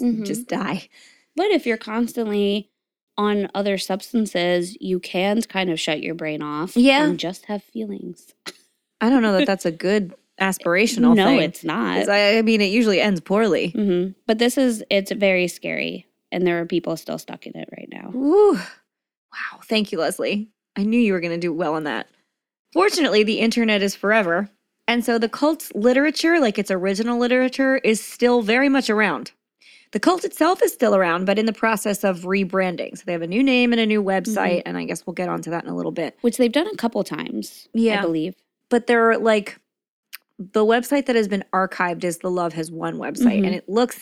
Mhm. 0.00 0.24
just 0.26 0.48
die. 0.48 0.88
But 1.36 1.46
if 1.50 1.66
you're 1.66 1.76
constantly 1.76 2.70
on 3.16 3.48
other 3.54 3.78
substances, 3.78 4.76
you 4.80 4.98
can 4.98 5.40
kind 5.42 5.70
of 5.70 5.78
shut 5.78 6.02
your 6.02 6.14
brain 6.14 6.42
off 6.42 6.76
Yeah. 6.76 7.04
and 7.06 7.18
just 7.18 7.44
have 7.46 7.62
feelings. 7.62 8.34
I 9.00 9.10
don't 9.10 9.22
know 9.22 9.32
that 9.34 9.46
that's 9.46 9.66
a 9.66 9.70
good 9.70 10.14
aspirational 10.40 11.14
no, 11.14 11.26
thing. 11.26 11.40
it's 11.40 11.62
not 11.62 12.08
I, 12.08 12.38
I 12.38 12.42
mean, 12.42 12.60
it 12.60 12.66
usually 12.72 13.00
ends 13.00 13.20
poorly. 13.20 13.68
hmm 13.68 14.08
But 14.26 14.38
this 14.38 14.58
is, 14.58 14.82
it's 14.90 15.12
very 15.12 15.46
scary. 15.46 16.06
And 16.34 16.44
there 16.44 16.60
are 16.60 16.66
people 16.66 16.96
still 16.96 17.16
stuck 17.16 17.46
in 17.46 17.56
it 17.56 17.68
right 17.70 17.88
now. 17.92 18.10
Ooh. 18.12 18.54
Wow. 18.56 19.60
Thank 19.64 19.92
you, 19.92 19.98
Leslie. 20.00 20.50
I 20.74 20.82
knew 20.82 20.98
you 20.98 21.12
were 21.12 21.20
going 21.20 21.32
to 21.32 21.38
do 21.38 21.52
well 21.52 21.74
on 21.74 21.84
that. 21.84 22.08
Fortunately, 22.72 23.22
the 23.22 23.38
internet 23.38 23.82
is 23.82 23.94
forever. 23.94 24.50
And 24.88 25.04
so 25.04 25.16
the 25.16 25.28
cult's 25.28 25.70
literature, 25.76 26.40
like 26.40 26.58
its 26.58 26.72
original 26.72 27.18
literature, 27.18 27.76
is 27.76 28.04
still 28.04 28.42
very 28.42 28.68
much 28.68 28.90
around. 28.90 29.30
The 29.92 30.00
cult 30.00 30.24
itself 30.24 30.60
is 30.60 30.72
still 30.72 30.96
around, 30.96 31.24
but 31.24 31.38
in 31.38 31.46
the 31.46 31.52
process 31.52 32.02
of 32.02 32.22
rebranding. 32.22 32.98
So 32.98 33.04
they 33.06 33.12
have 33.12 33.22
a 33.22 33.28
new 33.28 33.44
name 33.44 33.72
and 33.72 33.80
a 33.80 33.86
new 33.86 34.02
website. 34.02 34.62
And 34.66 34.76
I 34.76 34.84
guess 34.84 35.06
we'll 35.06 35.14
get 35.14 35.28
onto 35.28 35.50
that 35.52 35.62
in 35.62 35.70
a 35.70 35.76
little 35.76 35.92
bit. 35.92 36.18
Which 36.22 36.36
they've 36.36 36.50
done 36.50 36.66
a 36.66 36.76
couple 36.76 37.04
times, 37.04 37.68
yeah. 37.74 38.00
I 38.00 38.02
believe. 38.02 38.34
But 38.70 38.88
they're 38.88 39.16
like, 39.18 39.60
the 40.36 40.64
website 40.64 41.06
that 41.06 41.14
has 41.14 41.28
been 41.28 41.44
archived 41.52 42.02
is 42.02 42.18
the 42.18 42.30
Love 42.30 42.54
Has 42.54 42.72
Won 42.72 42.96
website. 42.96 43.42
Mhm. 43.42 43.46
And 43.46 43.54
it 43.54 43.68
looks 43.68 44.00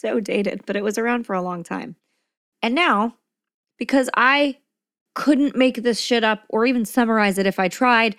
so 0.00 0.20
dated, 0.20 0.62
but 0.66 0.76
it 0.76 0.84
was 0.84 0.98
around 0.98 1.24
for 1.24 1.34
a 1.34 1.42
long 1.42 1.62
time. 1.62 1.96
And 2.62 2.74
now, 2.74 3.16
because 3.78 4.08
I 4.16 4.58
couldn't 5.14 5.56
make 5.56 5.82
this 5.82 6.00
shit 6.00 6.24
up 6.24 6.44
or 6.48 6.66
even 6.66 6.84
summarize 6.84 7.38
it 7.38 7.46
if 7.46 7.58
I 7.58 7.68
tried, 7.68 8.16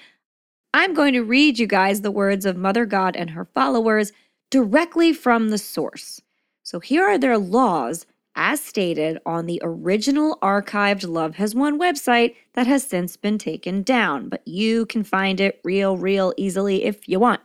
I'm 0.73 0.93
going 0.93 1.13
to 1.13 1.23
read 1.23 1.59
you 1.59 1.67
guys 1.67 2.01
the 2.01 2.11
words 2.11 2.45
of 2.45 2.57
Mother 2.57 2.85
God 2.85 3.15
and 3.15 3.31
her 3.31 3.45
followers 3.45 4.11
directly 4.49 5.13
from 5.13 5.49
the 5.49 5.57
source. 5.57 6.21
So 6.63 6.79
here 6.79 7.03
are 7.03 7.17
their 7.17 7.37
laws 7.37 8.05
as 8.35 8.61
stated 8.61 9.17
on 9.25 9.45
the 9.45 9.59
original 9.63 10.37
archived 10.41 11.07
Love 11.07 11.35
Has 11.35 11.53
Won 11.53 11.79
website 11.79 12.35
that 12.53 12.67
has 12.67 12.85
since 12.85 13.17
been 13.17 13.37
taken 13.37 13.83
down, 13.83 14.29
but 14.29 14.47
you 14.47 14.85
can 14.85 15.03
find 15.03 15.39
it 15.39 15.59
real, 15.63 15.97
real 15.97 16.33
easily 16.37 16.83
if 16.83 17.09
you 17.09 17.19
want. 17.19 17.41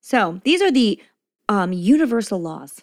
So 0.00 0.40
these 0.44 0.60
are 0.60 0.70
the 0.70 1.00
um, 1.48 1.72
universal 1.72 2.40
laws. 2.40 2.82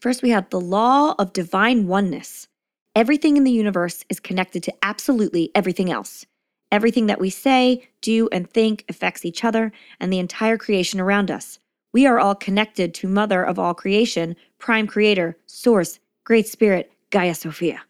First, 0.00 0.22
we 0.22 0.30
have 0.30 0.48
the 0.50 0.60
law 0.60 1.14
of 1.18 1.32
divine 1.32 1.86
oneness. 1.86 2.48
Everything 2.94 3.36
in 3.36 3.44
the 3.44 3.50
universe 3.50 4.04
is 4.08 4.20
connected 4.20 4.62
to 4.64 4.74
absolutely 4.82 5.50
everything 5.54 5.90
else. 5.90 6.24
Everything 6.70 7.06
that 7.06 7.20
we 7.20 7.30
say, 7.30 7.88
do, 8.02 8.28
and 8.30 8.48
think 8.50 8.84
affects 8.88 9.24
each 9.24 9.44
other 9.44 9.72
and 10.00 10.12
the 10.12 10.18
entire 10.18 10.58
creation 10.58 11.00
around 11.00 11.30
us. 11.30 11.58
We 11.92 12.06
are 12.06 12.18
all 12.18 12.34
connected 12.34 12.94
to 12.94 13.08
Mother 13.08 13.42
of 13.42 13.58
all 13.58 13.74
creation, 13.74 14.36
Prime 14.58 14.86
Creator, 14.86 15.36
Source, 15.46 15.98
Great 16.24 16.46
Spirit, 16.46 16.92
Gaia 17.10 17.34
Sophia. 17.34 17.82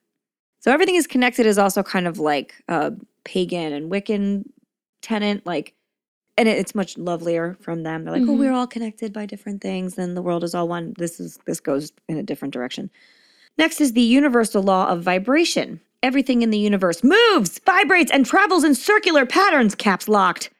So 0.60 0.72
everything 0.72 0.94
is 0.94 1.06
connected 1.06 1.46
is 1.46 1.58
also 1.58 1.82
kind 1.82 2.06
of 2.06 2.18
like 2.18 2.54
a 2.68 2.92
pagan 3.24 3.72
and 3.72 3.90
Wiccan 3.90 4.44
tenant, 5.02 5.44
like, 5.44 5.74
and 6.38 6.48
it- 6.48 6.56
it's 6.56 6.74
much 6.74 6.96
lovelier 6.96 7.56
from 7.60 7.82
them. 7.82 8.04
They're 8.04 8.14
like, 8.14 8.22
oh, 8.22 8.32
Mhm. 8.32 8.38
we're 8.38 8.52
all 8.52 8.66
connected 8.66 9.12
by 9.12 9.26
different 9.26 9.60
things, 9.60 9.98
and 9.98 10.16
the 10.16 10.22
world 10.22 10.42
is 10.44 10.54
all 10.54 10.68
one. 10.68 10.94
This 10.96 11.20
is 11.20 11.38
this 11.46 11.60
goes 11.60 11.92
in 12.08 12.16
a 12.16 12.22
different 12.22 12.54
direction. 12.54 12.90
Next 13.58 13.80
is 13.80 13.92
the 13.92 14.00
universal 14.00 14.62
law 14.62 14.88
of 14.88 15.02
vibration. 15.02 15.80
Everything 16.02 16.42
in 16.42 16.50
the 16.50 16.58
universe 16.58 17.02
moves, 17.02 17.60
vibrates, 17.66 18.12
and 18.12 18.24
travels 18.24 18.62
in 18.64 18.74
circular 18.74 19.26
patterns, 19.26 19.74
caps 19.74 20.08
locked. 20.08 20.50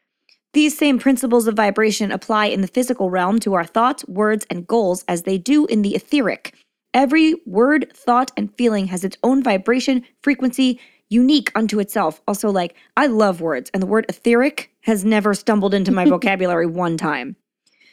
These 0.53 0.77
same 0.77 0.99
principles 0.99 1.47
of 1.47 1.55
vibration 1.55 2.11
apply 2.11 2.47
in 2.47 2.61
the 2.61 2.67
physical 2.67 3.09
realm 3.11 3.39
to 3.41 3.55
our 3.55 3.65
thoughts, 3.65 4.05
words, 4.09 4.47
and 4.51 4.67
goals 4.67 5.05
as 5.07 5.23
they 5.23 5.39
do 5.39 5.67
in 5.67 5.83
the 5.83 5.95
etheric. 5.95 6.55
Every 6.93 7.37
word, 7.47 7.93
thought, 7.95 8.33
and 8.37 8.53
feeling 8.57 8.87
has 8.89 9.05
its 9.05 9.17
own 9.23 9.43
vibration, 9.45 10.03
frequency, 10.23 10.81
unique 11.11 11.53
unto 11.55 11.79
itself. 11.79 12.21
Also, 12.27 12.51
like, 12.51 12.75
I 12.97 13.07
love 13.07 13.41
words, 13.41 13.71
and 13.73 13.83
the 13.83 13.87
word 13.87 14.07
etheric 14.09 14.71
has 14.89 15.05
never 15.05 15.35
stumbled 15.35 15.75
into 15.75 15.93
my 15.93 16.05
vocabulary 16.15 16.67
one 16.67 16.97
time. 16.97 17.37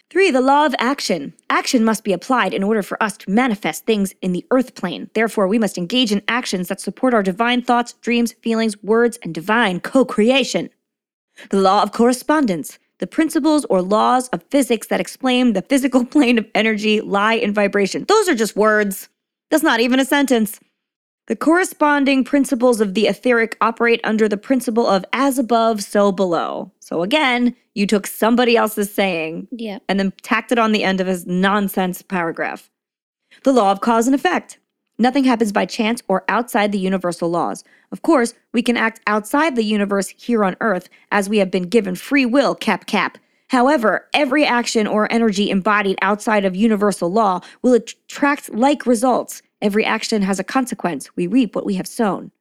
Three, 0.10 0.30
the 0.32 0.42
law 0.42 0.66
of 0.66 0.76
action. 0.78 1.34
Action 1.50 1.84
must 1.84 2.04
be 2.04 2.14
applied 2.14 2.54
in 2.54 2.64
order 2.64 2.84
for 2.84 3.02
us 3.02 3.18
to 3.18 3.30
manifest 3.30 3.86
things 3.86 4.14
in 4.22 4.34
the 4.34 4.46
earth 4.52 4.76
plane. 4.76 5.10
Therefore, 5.14 5.48
we 5.48 5.60
must 5.60 5.78
engage 5.78 6.12
in 6.12 6.22
actions 6.28 6.68
that 6.68 6.80
support 6.80 7.14
our 7.14 7.24
divine 7.24 7.64
thoughts, 7.64 7.94
dreams, 7.94 8.34
feelings, 8.34 8.82
words, 8.84 9.18
and 9.24 9.34
divine 9.34 9.80
co 9.80 10.06
creation. 10.06 10.70
The 11.50 11.60
law 11.60 11.84
of 11.84 11.92
correspondence. 11.92 12.80
The 13.00 13.08
principles 13.08 13.66
or 13.66 13.82
laws 13.82 14.30
of 14.30 14.44
physics 14.50 14.88
that 14.88 15.02
explain 15.02 15.54
the 15.54 15.64
physical 15.64 16.06
plane 16.16 16.38
of 16.38 16.48
energy 16.56 17.02
lie 17.02 17.34
in 17.34 17.54
vibration. 17.54 18.06
Those 18.08 18.30
are 18.30 18.36
just 18.36 18.56
words. 18.56 19.10
That's 19.50 19.64
not 19.64 19.80
even 19.80 20.00
a 20.00 20.06
sentence. 20.06 20.60
The 21.28 21.36
corresponding 21.36 22.24
principles 22.24 22.80
of 22.80 22.94
the 22.94 23.08
etheric 23.08 23.58
operate 23.60 24.00
under 24.04 24.30
the 24.30 24.38
principle 24.38 24.86
of 24.86 25.04
as 25.12 25.40
above, 25.40 25.82
so 25.84 26.12
below. 26.12 26.72
So 26.80 27.02
again, 27.02 27.56
you 27.74 27.88
took 27.88 28.06
somebody 28.06 28.56
else's 28.56 28.94
saying 28.94 29.48
Yeah. 29.52 29.80
and 29.90 30.00
then 30.00 30.14
tacked 30.22 30.52
it 30.52 30.60
on 30.60 30.72
the 30.72 30.84
end 30.84 31.02
of 31.02 31.08
his 31.08 31.26
nonsense 31.26 32.04
paragraph. 32.04 32.70
The 33.44 33.54
law 33.54 33.72
of 33.72 33.82
cause 33.82 34.06
and 34.06 34.14
effect. 34.16 34.60
Nothing 35.00 35.24
happens 35.24 35.52
by 35.52 35.66
chance 35.66 36.02
or 36.08 36.24
outside 36.30 36.72
the 36.72 36.78
universal 36.80 37.30
laws. 37.30 37.64
Of 37.92 38.02
course, 38.02 38.34
we 38.54 38.62
can 38.62 38.78
act 38.78 39.02
outside 39.08 39.56
the 39.56 39.64
universe 39.66 40.10
here 40.10 40.46
on 40.46 40.56
Earth 40.62 40.90
as 41.12 41.28
we 41.28 41.40
have 41.40 41.52
been 41.52 41.64
given 41.64 41.96
free 41.96 42.26
will, 42.26 42.56
cap 42.56 42.86
cap. 42.86 43.18
However, 43.50 44.08
every 44.14 44.46
action 44.46 44.88
or 44.88 45.12
energy 45.12 45.50
embodied 45.50 45.98
outside 46.02 46.46
of 46.46 46.56
universal 46.56 47.12
law 47.12 47.42
will 47.62 47.74
attract 47.74 48.54
like 48.54 48.86
results. 48.86 49.42
Every 49.62 49.86
action 49.86 50.22
has 50.22 50.40
a 50.40 50.44
consequence. 50.44 51.16
We 51.16 51.28
reap 51.28 51.56
what 51.56 51.66
we 51.66 51.76
have 51.76 51.88
sown. 51.88 52.32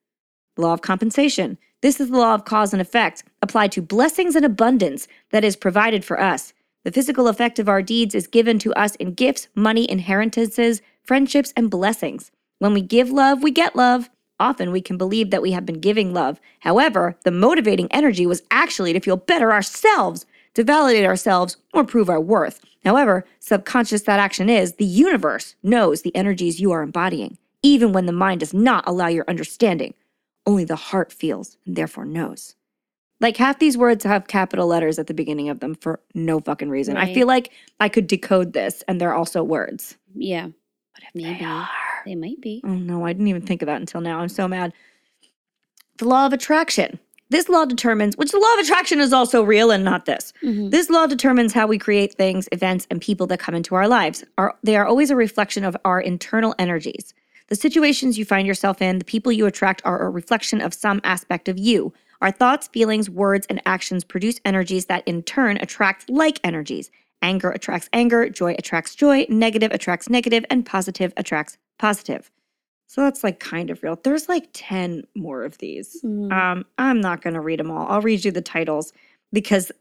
Law 0.56 0.72
of 0.72 0.82
compensation. 0.82 1.58
This 1.80 2.00
is 2.00 2.10
the 2.10 2.16
law 2.16 2.34
of 2.34 2.44
cause 2.44 2.72
and 2.72 2.80
effect 2.80 3.24
applied 3.42 3.72
to 3.72 3.82
blessings 3.82 4.34
and 4.34 4.44
abundance 4.44 5.06
that 5.30 5.44
is 5.44 5.56
provided 5.56 6.04
for 6.04 6.20
us. 6.20 6.52
The 6.84 6.92
physical 6.92 7.28
effect 7.28 7.58
of 7.58 7.68
our 7.68 7.82
deeds 7.82 8.14
is 8.14 8.26
given 8.26 8.58
to 8.60 8.74
us 8.74 8.94
in 8.96 9.14
gifts, 9.14 9.48
money, 9.54 9.90
inheritances, 9.90 10.82
friendships, 11.02 11.52
and 11.56 11.70
blessings. 11.70 12.30
When 12.58 12.74
we 12.74 12.82
give 12.82 13.10
love, 13.10 13.42
we 13.42 13.50
get 13.50 13.76
love. 13.76 14.10
Often 14.40 14.72
we 14.72 14.80
can 14.80 14.98
believe 14.98 15.30
that 15.30 15.42
we 15.42 15.52
have 15.52 15.64
been 15.64 15.80
giving 15.80 16.12
love. 16.12 16.40
However, 16.60 17.16
the 17.24 17.30
motivating 17.30 17.90
energy 17.90 18.26
was 18.26 18.42
actually 18.50 18.92
to 18.92 19.00
feel 19.00 19.16
better 19.16 19.52
ourselves, 19.52 20.26
to 20.54 20.64
validate 20.64 21.04
ourselves, 21.04 21.56
or 21.72 21.84
prove 21.84 22.08
our 22.08 22.20
worth. 22.20 22.60
However, 22.84 23.24
subconscious 23.40 24.02
that 24.02 24.20
action 24.20 24.48
is, 24.48 24.74
the 24.74 24.84
universe 24.84 25.56
knows 25.62 26.02
the 26.02 26.14
energies 26.14 26.60
you 26.60 26.70
are 26.72 26.82
embodying, 26.82 27.38
even 27.62 27.92
when 27.92 28.06
the 28.06 28.12
mind 28.12 28.40
does 28.40 28.54
not 28.54 28.84
allow 28.86 29.08
your 29.08 29.24
understanding. 29.26 29.94
Only 30.46 30.64
the 30.64 30.76
heart 30.76 31.12
feels 31.12 31.56
and 31.66 31.76
therefore 31.76 32.04
knows. 32.04 32.54
Like 33.20 33.36
half 33.36 33.58
these 33.58 33.78
words 33.78 34.04
have 34.04 34.26
capital 34.26 34.66
letters 34.66 34.98
at 34.98 35.06
the 35.06 35.14
beginning 35.14 35.48
of 35.48 35.60
them 35.60 35.74
for 35.76 36.00
no 36.14 36.40
fucking 36.40 36.68
reason. 36.68 36.96
I 36.96 37.14
feel 37.14 37.26
like 37.26 37.52
I 37.80 37.88
could 37.88 38.06
decode 38.06 38.52
this 38.52 38.82
and 38.86 39.00
they're 39.00 39.14
also 39.14 39.42
words. 39.42 39.96
Yeah. 40.14 40.48
But 40.92 41.04
if 41.04 41.14
Maybe. 41.14 41.38
they 41.38 41.44
are. 41.44 41.68
They 42.04 42.14
might 42.16 42.40
be. 42.40 42.60
Oh 42.64 42.74
no, 42.74 43.06
I 43.06 43.12
didn't 43.12 43.28
even 43.28 43.42
think 43.42 43.62
of 43.62 43.66
that 43.66 43.80
until 43.80 44.02
now. 44.02 44.20
I'm 44.20 44.28
so 44.28 44.46
mad. 44.46 44.72
The 45.98 46.06
law 46.06 46.26
of 46.26 46.32
attraction. 46.32 46.98
This 47.30 47.48
law 47.48 47.64
determines, 47.64 48.16
which 48.16 48.32
the 48.32 48.38
law 48.38 48.52
of 48.54 48.60
attraction 48.60 49.00
is 49.00 49.12
also 49.12 49.42
real 49.42 49.70
and 49.70 49.82
not 49.82 50.04
this. 50.04 50.32
Mhm. 50.42 50.70
This 50.70 50.90
law 50.90 51.06
determines 51.06 51.52
how 51.52 51.66
we 51.66 51.78
create 51.78 52.14
things, 52.14 52.48
events, 52.52 52.86
and 52.90 53.00
people 53.00 53.26
that 53.28 53.40
come 53.40 53.54
into 53.54 53.74
our 53.74 53.88
lives. 53.88 54.24
Are, 54.36 54.54
they 54.62 54.76
are 54.76 54.86
always 54.86 55.10
a 55.10 55.16
reflection 55.16 55.64
of 55.64 55.76
our 55.84 56.00
internal 56.00 56.54
energies. 56.58 57.14
The 57.48 57.56
situations 57.56 58.18
you 58.18 58.24
find 58.24 58.46
yourself 58.46 58.80
in, 58.80 58.98
the 58.98 59.04
people 59.04 59.32
you 59.32 59.46
attract, 59.46 59.82
are 59.84 60.02
a 60.02 60.10
reflection 60.10 60.60
of 60.60 60.74
some 60.74 61.00
aspect 61.04 61.48
of 61.48 61.58
you. 61.58 61.92
Our 62.22 62.30
thoughts, 62.30 62.68
feelings, 62.68 63.10
words, 63.10 63.46
and 63.50 63.60
actions 63.66 64.04
produce 64.04 64.40
energies 64.44 64.86
that 64.86 65.02
in 65.06 65.22
turn 65.22 65.58
attract 65.58 66.08
like 66.08 66.40
energies. 66.44 66.90
Anger 67.20 67.50
attracts 67.50 67.88
anger, 67.92 68.28
joy 68.28 68.54
attracts 68.58 68.94
joy, 68.94 69.26
negative 69.28 69.72
attracts 69.72 70.08
negative, 70.08 70.44
and 70.50 70.64
positive 70.64 71.12
attracts 71.16 71.56
positive. 71.78 72.30
So 72.86 73.02
that's 73.02 73.24
like 73.24 73.40
kind 73.40 73.70
of 73.70 73.82
real. 73.82 73.98
There's 74.02 74.28
like 74.28 74.48
10 74.52 75.04
more 75.16 75.44
of 75.44 75.58
these. 75.58 76.00
Mhm. 76.04 76.32
Um, 76.32 76.64
I'm 76.78 77.00
not 77.00 77.22
going 77.22 77.34
to 77.34 77.40
read 77.40 77.58
them 77.60 77.70
all. 77.70 77.86
I'll 77.88 78.02
read 78.02 78.24
you 78.24 78.30
the 78.30 78.42
titles 78.42 78.92
because 79.32 79.72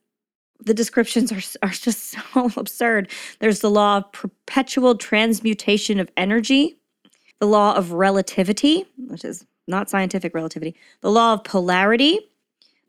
the 0.59 0.73
descriptions 0.73 1.31
are, 1.31 1.41
are 1.67 1.71
just 1.71 2.15
so 2.33 2.51
absurd. 2.57 3.09
There's 3.39 3.59
the 3.59 3.69
law 3.69 3.97
of 3.97 4.11
perpetual 4.11 4.95
transmutation 4.95 5.99
of 5.99 6.09
energy, 6.17 6.77
the 7.39 7.47
law 7.47 7.75
of 7.75 7.91
relativity, 7.91 8.85
which 8.97 9.25
is 9.25 9.45
not 9.67 9.89
scientific 9.89 10.33
relativity, 10.33 10.75
the 11.01 11.11
law 11.11 11.33
of 11.33 11.43
polarity, 11.43 12.19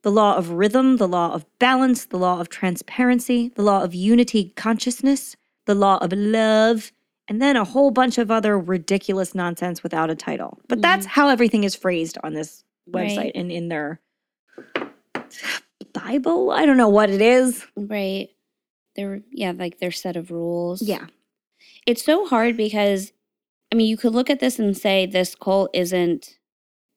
the 0.02 0.12
law 0.12 0.36
of 0.36 0.50
rhythm, 0.50 0.96
the 0.98 1.08
law 1.08 1.32
of 1.32 1.46
balance, 1.58 2.06
the 2.06 2.18
law 2.18 2.40
of 2.40 2.48
transparency, 2.48 3.50
the 3.56 3.62
law 3.62 3.82
of 3.82 3.94
unity 3.94 4.52
consciousness, 4.56 5.36
the 5.66 5.74
law 5.74 5.98
of 5.98 6.12
love, 6.12 6.92
and 7.28 7.40
then 7.40 7.56
a 7.56 7.64
whole 7.64 7.90
bunch 7.90 8.18
of 8.18 8.30
other 8.30 8.58
ridiculous 8.58 9.34
nonsense 9.34 9.82
without 9.82 10.10
a 10.10 10.14
title. 10.14 10.58
But 10.68 10.82
that's 10.82 11.06
mm-hmm. 11.06 11.20
how 11.20 11.28
everything 11.28 11.64
is 11.64 11.74
phrased 11.74 12.18
on 12.22 12.34
this 12.34 12.64
website 12.90 13.16
Right. 13.16 13.32
and 13.34 13.50
in 13.50 13.68
their 13.68 14.00
Bible. 15.92 16.50
I 16.50 16.66
don't 16.66 16.76
know 16.76 16.88
what 16.88 17.10
it 17.10 17.22
is. 17.22 17.66
Right. 17.76 18.28
They're 18.96 19.22
yeah, 19.30 19.52
like 19.56 19.78
their 19.78 19.90
set 19.90 20.16
of 20.16 20.30
rules. 20.30 20.82
Yeah. 20.82 21.06
It's 21.86 22.04
so 22.04 22.26
hard 22.26 22.56
because 22.56 23.12
I 23.72 23.76
mean, 23.76 23.88
you 23.88 23.96
could 23.96 24.12
look 24.12 24.30
at 24.30 24.40
this 24.40 24.58
and 24.58 24.76
say 24.76 25.06
this 25.06 25.34
cult 25.34 25.70
isn't 25.72 26.38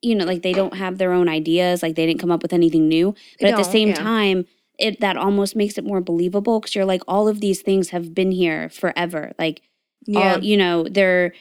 you 0.00 0.14
know, 0.14 0.24
like 0.24 0.42
they 0.42 0.52
don't 0.52 0.74
have 0.74 0.98
their 0.98 1.12
own 1.12 1.28
ideas, 1.28 1.82
like 1.82 1.96
they 1.96 2.06
didn't 2.06 2.20
come 2.20 2.30
up 2.30 2.42
with 2.42 2.52
anything 2.52 2.86
new. 2.86 3.14
But 3.40 3.50
at 3.50 3.56
the 3.56 3.64
same 3.64 3.88
yeah. 3.88 3.94
time, 3.94 4.46
it 4.78 5.00
that 5.00 5.16
almost 5.16 5.56
makes 5.56 5.76
it 5.76 5.84
more 5.84 6.00
believable 6.00 6.60
because 6.60 6.74
you're 6.74 6.84
like 6.84 7.02
all 7.08 7.26
of 7.26 7.40
these 7.40 7.62
things 7.62 7.90
have 7.90 8.14
been 8.14 8.30
here 8.30 8.68
forever. 8.68 9.32
Like 9.38 9.62
all 10.14 10.38
you 10.38 10.56
know, 10.56 10.84
they're 10.84 11.32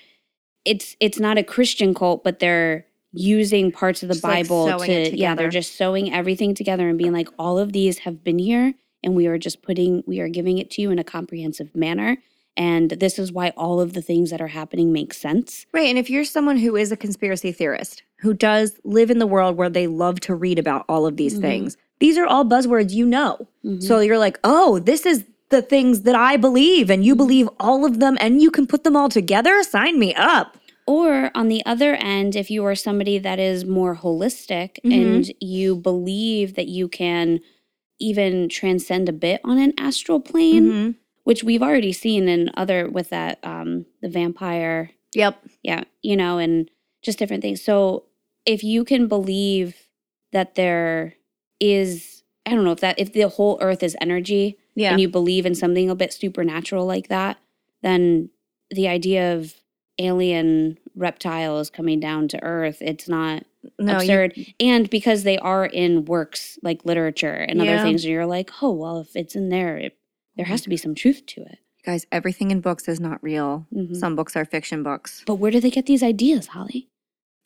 it's 0.66 0.96
it's 1.00 1.20
not 1.20 1.38
a 1.38 1.44
Christian 1.44 1.94
cult, 1.94 2.24
but 2.24 2.40
they're 2.40 2.86
using 3.14 3.72
parts 3.72 4.04
of 4.04 4.10
the 4.10 4.16
Just, 4.16 4.24
Bible 4.24 4.68
sewing 4.68 4.88
to 5.12 5.18
yeah, 5.18 5.34
they're 5.36 5.50
just 5.50 5.76
sewing 5.76 6.14
everything 6.14 6.54
together 6.54 6.90
and 6.90 6.98
being 6.98 7.14
like 7.14 7.30
all 7.40 7.58
of 7.58 7.72
these 7.74 8.00
have 8.00 8.24
been 8.24 8.38
here 8.40 8.74
and 9.04 9.16
we 9.16 9.28
are 9.28 9.38
just 9.38 9.62
putting 9.62 10.04
we 10.06 10.20
are 10.20 10.28
giving 10.28 10.58
it 10.58 10.70
to 10.72 10.82
you 10.82 10.92
in 10.92 11.00
a 11.00 11.04
comprehensive 11.04 11.74
manner 11.76 12.18
and 12.58 12.90
this 12.92 13.18
is 13.18 13.32
why 13.32 13.52
all 13.56 13.80
of 13.80 13.94
the 13.94 14.02
things 14.02 14.30
that 14.32 14.42
are 14.42 14.48
happening 14.48 14.92
make 14.92 15.14
sense. 15.14 15.66
Right. 15.74 15.88
And 15.90 15.98
if 16.00 16.10
you're 16.10 16.24
someone 16.26 16.58
who 16.58 16.76
is 16.76 16.92
a 16.92 16.98
conspiracy 16.98 17.52
theorist, 17.52 18.02
who 18.20 18.34
does 18.34 18.80
live 18.84 19.12
in 19.12 19.20
the 19.20 19.28
world 19.28 19.56
where 19.58 19.70
they 19.70 19.86
love 19.86 20.20
to 20.22 20.34
read 20.34 20.58
about 20.58 20.84
all 20.90 21.06
of 21.06 21.18
these 21.18 21.38
Mhm. 21.38 21.42
things, 21.42 21.78
these 22.00 22.18
are 22.18 22.26
all 22.26 22.44
buzzwords 22.44 22.92
you 22.92 23.06
know. 23.06 23.48
Mhm. 23.64 23.82
So 23.84 24.00
you're 24.00 24.18
like, 24.18 24.40
oh, 24.44 24.80
this 24.80 25.06
is 25.06 25.24
the 25.50 25.62
things 25.62 26.02
that 26.02 26.16
I 26.16 26.38
believe, 26.38 26.90
and 26.90 27.06
you 27.06 27.16
believe 27.16 27.50
all 27.60 27.86
of 27.86 28.00
them, 28.00 28.18
and 28.20 28.42
you 28.42 28.52
can 28.52 28.68
put 28.68 28.84
them 28.84 28.96
all 28.96 29.10
together? 29.10 29.64
Sign 29.64 29.98
me 30.00 30.14
up. 30.16 30.58
Or 30.86 31.32
on 31.36 31.48
the 31.50 31.66
other 31.66 31.96
end, 31.96 32.36
if 32.36 32.50
you 32.50 32.64
are 32.66 32.76
somebody 32.76 33.18
that 33.18 33.40
is 33.40 33.66
more 33.66 33.96
holistic 33.98 34.78
Mhm. 34.86 34.94
and 34.94 35.32
you 35.42 35.76
believe 35.76 36.56
that 36.56 36.68
you 36.68 36.88
can 36.88 37.40
even 38.00 38.48
transcend 38.48 39.10
a 39.10 39.14
bit 39.14 39.42
on 39.44 39.58
an 39.58 39.74
astral 39.78 40.20
plane, 40.20 40.66
Mhm. 40.72 40.96
which 41.24 41.44
we've 41.44 41.64
already 41.64 41.92
seen 41.92 42.30
in 42.30 42.50
other 42.56 42.88
with 42.90 43.10
that 43.10 43.40
um 43.44 43.86
the 44.02 44.08
vampire, 44.10 44.92
Yep. 45.14 45.44
yeah, 45.64 45.84
you 46.02 46.16
know, 46.16 46.38
and 46.38 46.70
just 47.02 47.20
different 47.20 47.42
things. 47.42 47.62
So 47.62 48.04
if 48.46 48.64
you 48.64 48.84
can 48.86 49.08
believe 49.08 49.90
that 50.32 50.56
there 50.56 51.16
is 51.60 52.24
I 52.46 52.52
don't 52.52 52.64
know 52.64 52.72
if 52.72 52.80
that 52.80 52.98
if 52.98 53.12
the 53.12 53.28
whole 53.28 53.58
earth 53.62 53.84
is 53.84 53.98
energy 54.00 54.58
Yeah. 54.78 54.92
and 54.92 55.02
you 55.02 55.10
believe 55.10 55.46
in 55.46 55.56
something 55.56 55.90
a 55.90 55.96
bit 55.96 56.14
supernatural 56.14 56.86
like 56.86 57.08
that, 57.10 57.38
then 57.82 58.30
the 58.72 58.88
idea 58.88 59.34
of 59.36 59.56
alien 60.00 60.78
reptiles 60.96 61.70
coming 61.70 62.00
down 62.00 62.28
to 62.30 62.44
earth, 62.44 62.78
it's 62.82 63.10
not 63.10 63.44
no, 63.80 63.94
you- 63.94 63.98
absurd. 64.00 64.36
and 64.60 64.90
because 64.90 65.24
they 65.24 65.38
are 65.40 65.66
in 65.66 66.06
works 66.06 66.60
like 66.62 66.86
literature 66.86 67.34
and 67.34 67.60
other 67.62 67.72
Yeah. 67.72 67.84
things, 67.84 68.06
you're 68.06 68.26
like, 68.26 68.52
oh, 68.62 68.72
well, 68.74 69.00
if 69.00 69.16
it's 69.16 69.36
in 69.36 69.50
there, 69.50 69.78
it, 69.78 69.98
there 70.36 70.46
has 70.46 70.62
to 70.62 70.70
be 70.70 70.78
some 70.78 70.96
truth 70.96 71.26
to 71.28 71.42
it. 71.42 71.58
guys, 71.86 72.06
everything 72.12 72.52
in 72.52 72.60
books 72.60 72.90
is 72.90 73.00
not 73.00 73.18
real. 73.24 73.66
Mhm. 73.74 73.96
Some 73.96 74.14
books 74.18 74.36
are 74.36 74.44
fiction 74.44 74.84
books. 74.84 75.24
But 75.26 75.36
where 75.36 75.52
do 75.52 75.62
they 75.62 75.70
get 75.70 75.86
these 75.86 76.04
ideas, 76.04 76.48
Holly? 76.48 76.90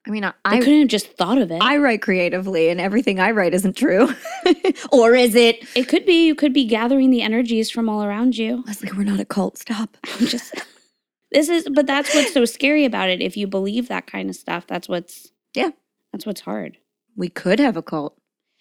I 0.08 0.10
mean, 0.10 0.24
I, 0.24 0.34
I, 0.43 0.60
couldn't 0.60 0.80
have 0.80 0.88
just 0.88 1.16
thought 1.16 1.38
of 1.38 1.52
it. 1.52 1.62
I 1.62 1.78
write 1.78 2.02
creatively, 2.02 2.70
and 2.70 2.82
everything 2.82 3.20
I 3.20 3.32
write 3.32 3.54
isn't 3.54 3.78
true. 3.78 4.10
or 4.91 5.14
is 5.14 5.36
it? 5.36 5.64
it 5.76 5.88
could 5.88 6.06
be 6.06 6.26
you 6.26 6.34
could 6.34 6.54
be 6.54 6.66
gathering 6.66 7.12
the 7.12 7.22
energies 7.22 7.70
from 7.70 7.88
all 7.88 8.04
around 8.04 8.36
you. 8.36 8.64
Leslie, 8.66 8.91
we're 8.95 9.04
not 9.04 9.20
a 9.20 9.26
cult. 9.26 9.60
Stop. 9.60 9.97
I'm 10.20 10.26
just 10.26 10.56
this 11.32 11.49
is 11.49 11.68
but 11.72 11.86
that's 11.86 12.14
what's 12.16 12.34
so 12.34 12.45
scary 12.45 12.84
about 12.84 13.09
it. 13.09 13.21
If 13.21 13.38
you 13.38 13.46
believe 13.46 13.89
that 13.89 14.08
kind 14.08 14.30
of 14.30 14.36
stuff, 14.36 14.66
that's 14.66 14.89
what's 14.89 15.32
Yeah. 15.54 15.70
That's 16.12 16.25
what's 16.25 16.42
hard. 16.42 16.78
We 17.16 17.30
could 17.30 17.59
have 17.59 17.78
a 17.78 17.82
cult. 17.82 18.17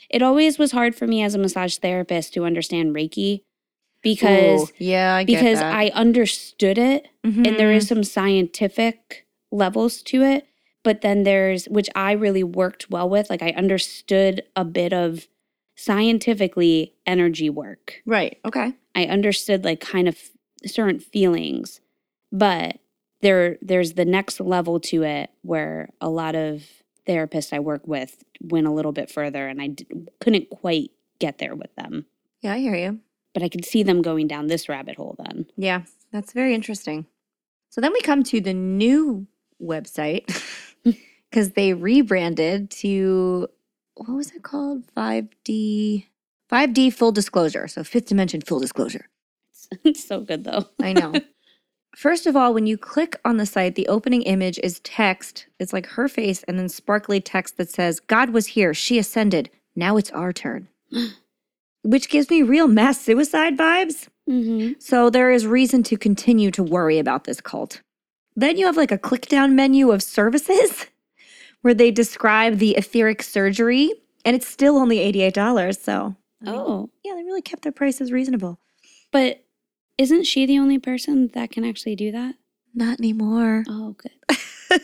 It 0.09 0.23
always 0.23 0.59
was 0.59 0.73
hard 0.73 0.94
for 0.94 1.06
me 1.06 1.23
as 1.23 1.35
a 1.35 1.39
massage 1.39 1.77
therapist 1.78 2.32
to 2.35 2.44
understand 2.44 2.94
Reiki 2.94 3.43
because 4.02 4.62
Ooh, 4.62 4.73
yeah, 4.78 5.14
I 5.14 5.24
get 5.24 5.40
because 5.40 5.59
that. 5.59 5.74
I 5.74 5.89
understood 5.90 6.78
it 6.78 7.09
and 7.23 7.44
there 7.44 7.73
is 7.73 7.85
mm-hmm. 7.85 7.97
some 7.97 8.05
scientific 8.05 9.27
levels 9.51 10.02
to 10.02 10.23
it, 10.23 10.47
but 10.82 11.01
then 11.02 11.23
there's 11.24 11.66
which 11.66 11.89
I 11.94 12.12
really 12.12 12.44
worked 12.44 12.90
well 12.90 13.09
with. 13.09 13.31
Like 13.31 13.43
I 13.43 13.51
understood 13.51 14.43
a 14.57 14.65
bit 14.65 14.93
of 14.93 15.27
scientifically 15.77 16.94
energy 17.07 17.51
work. 17.51 18.01
right. 18.07 18.39
Okay. 18.44 18.74
I 18.94 19.05
understood 19.05 19.65
like 19.65 19.81
kind 19.81 20.09
of 20.09 20.16
certain 20.66 20.98
feelings, 21.01 21.81
but 22.31 22.78
there 23.23 23.57
there's 23.62 23.94
the 23.94 24.05
next 24.05 24.40
level 24.40 24.78
to 24.81 25.02
it 25.02 25.31
where 25.43 25.89
a 26.01 26.09
lot 26.09 26.35
of 26.35 26.65
therapists 27.09 27.52
I 27.52 27.59
work 27.61 27.86
with 27.86 28.23
went 28.40 28.66
a 28.66 28.70
little 28.73 28.93
bit 28.93 29.11
further 29.11 29.48
and 29.48 29.61
I 29.61 29.69
d- 29.69 29.86
couldn't 30.20 30.51
quite 30.51 30.90
get 31.19 31.39
there 31.39 31.55
with 31.55 31.74
them. 31.77 32.07
Yeah, 32.40 32.55
I 32.55 32.59
hear 32.59 32.74
you. 32.77 33.01
But 33.35 33.43
I 33.43 33.48
could 33.48 33.65
see 33.65 33.82
them 33.82 34.02
going 34.02 34.27
down 34.27 34.47
this 34.47 34.69
rabbit 34.69 34.97
hole 34.97 35.16
then. 35.19 35.47
Yeah, 35.57 35.82
that's 36.12 36.32
very 36.32 36.55
interesting. 36.55 37.07
So 37.70 37.81
then 37.81 37.93
we 37.93 38.01
come 38.01 38.23
to 38.24 38.40
the 38.40 38.55
new 38.55 39.27
website 39.62 40.24
because 41.31 41.51
they 41.51 41.73
rebranded 41.73 42.70
to 42.70 43.48
what 43.94 44.16
was 44.16 44.31
it 44.32 44.43
called? 44.43 44.85
5D 44.97 46.07
5D 46.51 46.93
full 46.93 47.12
disclosure. 47.12 47.69
So 47.69 47.85
fifth 47.85 48.07
dimension 48.07 48.40
full 48.40 48.61
disclosure. 48.61 49.09
it's 49.85 50.05
so 50.09 50.20
good 50.20 50.44
though. 50.44 50.66
I 50.81 50.93
know. 50.93 51.15
First 51.97 52.27
of 52.27 52.36
all, 52.36 52.55
when 52.55 52.66
you 52.66 52.78
click 52.78 53.19
on 53.24 53.36
the 53.36 53.47
site, 53.47 53.74
the 53.74 53.89
opening 53.89 54.23
image 54.23 54.61
is 54.62 54.81
text. 54.81 55.47
It's 55.59 55.73
like 55.73 55.86
her 55.86 56.09
face 56.09 56.44
and 56.44 56.59
then 56.59 56.69
sparkly 56.69 57.20
text 57.20 57.57
that 57.57 57.69
says, 57.69 57.98
God 57.98 58.31
was 58.31 58.48
here, 58.48 58.73
she 58.73 58.98
ascended. 58.98 59.51
Now 59.74 59.97
it's 59.97 60.11
our 60.12 60.32
turn. 60.32 60.69
Which 61.82 62.09
gives 62.09 62.31
me 62.31 62.43
real 62.43 62.69
mass 62.69 63.01
suicide 63.01 63.57
vibes. 63.59 64.09
Mm-hmm. 64.28 64.74
So 64.78 65.11
there 65.11 65.32
is 65.32 65.47
reason 65.47 65.82
to 65.85 65.97
continue 65.97 66.51
to 66.52 66.62
worry 66.62 66.98
about 66.98 67.24
this 67.24 67.40
cult. 67.40 67.81
Then 68.36 68.57
you 68.57 68.66
have 68.66 68.77
like 68.77 68.93
a 68.93 68.98
click 68.98 69.27
down 69.27 69.57
menu 69.57 69.90
of 69.90 70.02
services 70.02 70.86
where 71.62 71.74
they 71.74 71.91
describe 71.91 72.59
the 72.59 72.77
etheric 72.77 73.23
surgery 73.23 73.93
And 74.24 74.37
it's 74.37 74.47
still 74.49 74.77
only 74.77 74.99
$88. 74.99 75.78
So, 75.78 76.15
I 76.43 76.51
mean, 76.51 76.55
Oh, 76.61 76.91
yeah, 77.05 77.15
they 77.15 77.23
really 77.24 77.43
kept 77.43 77.62
their 77.62 77.73
prices 77.73 78.12
reasonable. 78.12 78.59
but 79.12 79.45
isn't 79.99 80.24
she 80.24 80.47
the 80.47 80.59
only 80.59 80.78
person 80.78 81.28
that 81.35 81.51
can 81.51 81.65
actually 81.65 81.95
do 81.97 82.11
that? 82.12 82.35
Not 82.74 82.99
anymore. 82.99 83.65
Oh, 83.69 83.95
good. 83.99 84.12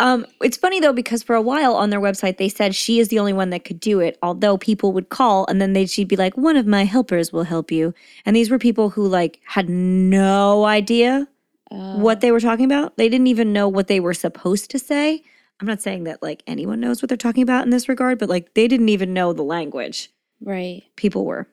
um, 0.00 0.26
it's 0.42 0.56
funny 0.56 0.80
though 0.80 0.92
because 0.92 1.22
for 1.22 1.34
a 1.34 1.40
while 1.40 1.74
on 1.74 1.90
their 1.90 2.00
website 2.00 2.36
they 2.36 2.48
said 2.48 2.74
she 2.74 2.98
is 2.98 3.08
the 3.08 3.18
only 3.18 3.32
one 3.32 3.50
that 3.50 3.64
could 3.64 3.80
do 3.80 4.00
it. 4.00 4.18
Although 4.22 4.58
people 4.58 4.92
would 4.92 5.08
call 5.08 5.46
and 5.46 5.60
then 5.60 5.72
they 5.72 5.86
she'd 5.86 6.08
be 6.08 6.16
like, 6.16 6.36
"One 6.36 6.56
of 6.56 6.66
my 6.66 6.84
helpers 6.84 7.32
will 7.32 7.44
help 7.44 7.70
you," 7.70 7.94
and 8.26 8.34
these 8.36 8.50
were 8.50 8.58
people 8.58 8.90
who 8.90 9.06
like 9.06 9.40
had 9.44 9.68
no 9.70 10.64
idea 10.64 11.28
Uh, 11.70 11.96
what 11.96 12.20
they 12.20 12.30
were 12.32 12.40
talking 12.40 12.66
about. 12.66 12.96
They 12.98 13.08
didn't 13.08 13.28
even 13.28 13.52
know 13.52 13.68
what 13.68 13.86
they 13.86 14.00
were 14.00 14.14
supposed 14.14 14.70
to 14.72 14.78
say. 14.78 15.22
I'm 15.62 15.68
not 15.68 15.80
saying 15.80 16.02
that 16.04 16.20
like 16.24 16.42
anyone 16.48 16.80
knows 16.80 17.00
what 17.00 17.08
they're 17.08 17.16
talking 17.16 17.44
about 17.44 17.62
in 17.62 17.70
this 17.70 17.88
regard, 17.88 18.18
but 18.18 18.28
like 18.28 18.54
they 18.54 18.66
didn't 18.66 18.88
even 18.88 19.14
know 19.14 19.32
the 19.32 19.44
language. 19.44 20.10
Right. 20.40 20.82
People 20.96 21.24
were 21.24 21.46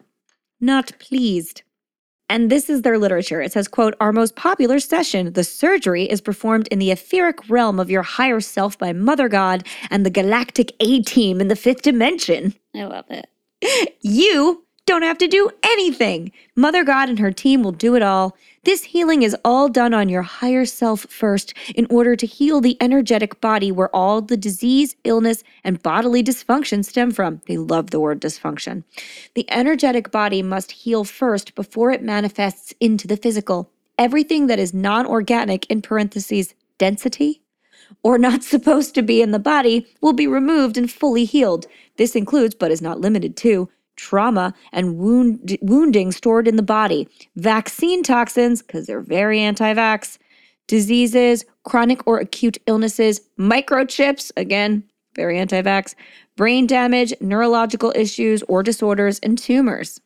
not 0.60 0.98
pleased. 0.98 1.61
And 2.27 2.49
this 2.49 2.72
is 2.72 2.81
their 2.81 2.98
literature. 2.98 3.40
It 3.40 3.52
says, 3.52 3.68
quote, 3.68 3.94
our 3.99 4.11
most 4.11 4.36
popular 4.36 4.80
session, 4.80 5.34
the 5.34 5.44
surgery, 5.44 6.06
is 6.06 6.22
performed 6.22 6.68
in 6.69 6.80
the 6.80 6.90
etheric 6.90 7.48
realm 7.52 7.80
of 7.80 7.91
your 7.91 8.02
higher 8.02 8.40
self 8.40 8.80
by 8.80 8.94
Mother 8.94 9.30
God 9.30 9.64
and 9.91 10.03
the 10.03 10.10
galactic 10.10 10.73
A 10.80 11.03
team 11.03 11.40
in 11.40 11.48
the 11.48 11.56
fifth 11.56 11.84
dimension. 11.84 12.56
I 12.76 12.86
love 12.86 13.06
it. 13.10 13.27
You 14.02 14.65
don't 14.88 15.03
have 15.03 15.19
to 15.19 15.27
do 15.27 15.52
anything. 15.61 16.31
Mother 16.56 16.84
God 16.84 17.10
and 17.10 17.19
her 17.19 17.31
team 17.31 17.61
will 17.61 17.72
do 17.72 17.95
it 17.95 18.02
all. 18.02 18.36
This 18.64 18.84
healing 18.84 19.23
is 19.23 19.38
all 19.45 19.69
done 19.69 19.94
on 19.94 20.10
your 20.10 20.22
higher 20.22 20.65
self 20.65 21.02
first 21.02 21.53
in 21.76 21.88
order 21.90 22.18
to 22.18 22.26
heal 22.26 22.60
the 22.60 22.77
energetic 22.81 23.40
body 23.40 23.72
where 23.72 23.94
all 23.95 24.22
the 24.22 24.36
disease, 24.36 24.98
illness, 25.06 25.44
and 25.64 25.81
bodily 25.81 26.22
dysfunction 26.22 26.84
stem 26.84 27.11
from. 27.11 27.41
They 27.48 27.57
love 27.57 27.91
the 27.91 28.02
word 28.02 28.22
dysfunction. 28.22 28.84
The 29.34 29.49
energetic 29.49 30.11
body 30.11 30.41
must 30.41 30.72
heal 30.72 31.06
first 31.06 31.56
before 31.56 31.91
it 31.91 32.03
manifests 32.03 32.73
into 32.81 33.07
the 33.07 33.18
physical. 33.18 33.72
Everything 33.98 34.48
that 34.48 34.60
is 34.60 34.73
non 34.73 35.06
organic, 35.06 35.65
in 35.68 35.81
parentheses, 35.81 36.53
density, 36.77 37.41
or 38.03 38.18
not 38.18 38.44
supposed 38.53 38.94
to 38.95 39.02
be 39.02 39.22
in 39.22 39.31
the 39.31 39.40
body 39.40 39.88
will 40.02 40.14
be 40.14 40.27
removed 40.27 40.77
and 40.77 40.91
fully 40.91 41.23
healed. 41.23 41.65
This 41.95 42.14
includes, 42.15 42.56
but 42.56 42.72
is 42.72 42.81
not 42.81 42.99
limited 42.99 43.38
to, 43.38 43.69
trauma 43.99 44.53
and 44.71 44.97
wound, 44.97 45.57
wounding 45.61 46.11
stored 46.11 46.47
in 46.47 46.55
the 46.55 46.63
body, 46.63 47.07
vaccine 47.35 48.01
toxins, 48.03 48.61
because 48.61 48.88
they're 48.88 49.01
very 49.01 49.39
anti 49.39 49.73
vax, 49.73 50.17
diseases, 50.67 51.45
chronic 51.63 52.05
or 52.07 52.19
acute 52.19 52.57
illnesses, 52.65 53.21
microchips, 53.38 54.31
again, 54.38 54.84
very 55.15 55.38
anti 55.38 55.61
vax, 55.61 55.95
brain 56.35 56.65
damage, 56.65 57.13
neurological 57.19 57.91
issues 57.95 58.41
or 58.43 58.63
disorders, 58.63 59.19
and 59.19 59.38
tumors. 59.38 59.99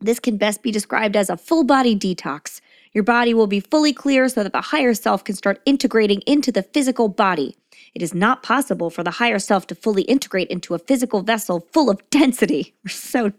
This 0.00 0.20
can 0.20 0.36
best 0.36 0.62
be 0.62 0.70
described 0.70 1.16
as 1.16 1.30
a 1.30 1.36
full 1.36 1.64
body 1.64 1.96
detox. 1.96 2.60
Your 2.94 3.04
body 3.04 3.32
will 3.32 3.46
be 3.46 3.60
fully 3.60 3.92
clear 3.92 4.28
so 4.28 4.42
that 4.42 4.52
the 4.52 4.60
higher 4.60 4.94
self 4.94 5.24
can 5.24 5.34
start 5.34 5.62
integrating 5.64 6.20
into 6.22 6.52
the 6.52 6.62
physical 6.62 7.08
body. 7.08 7.56
It 7.94 8.02
is 8.02 8.14
not 8.14 8.42
possible 8.42 8.90
for 8.90 9.02
the 9.02 9.12
higher 9.12 9.38
self 9.38 9.66
to 9.68 9.74
fully 9.74 10.02
integrate 10.02 10.48
into 10.48 10.74
a 10.74 10.78
physical 10.78 11.22
vessel 11.22 11.66
full 11.72 11.90
of 11.90 12.08
density. 12.10 12.74
We're 12.84 12.90
so 12.90 13.32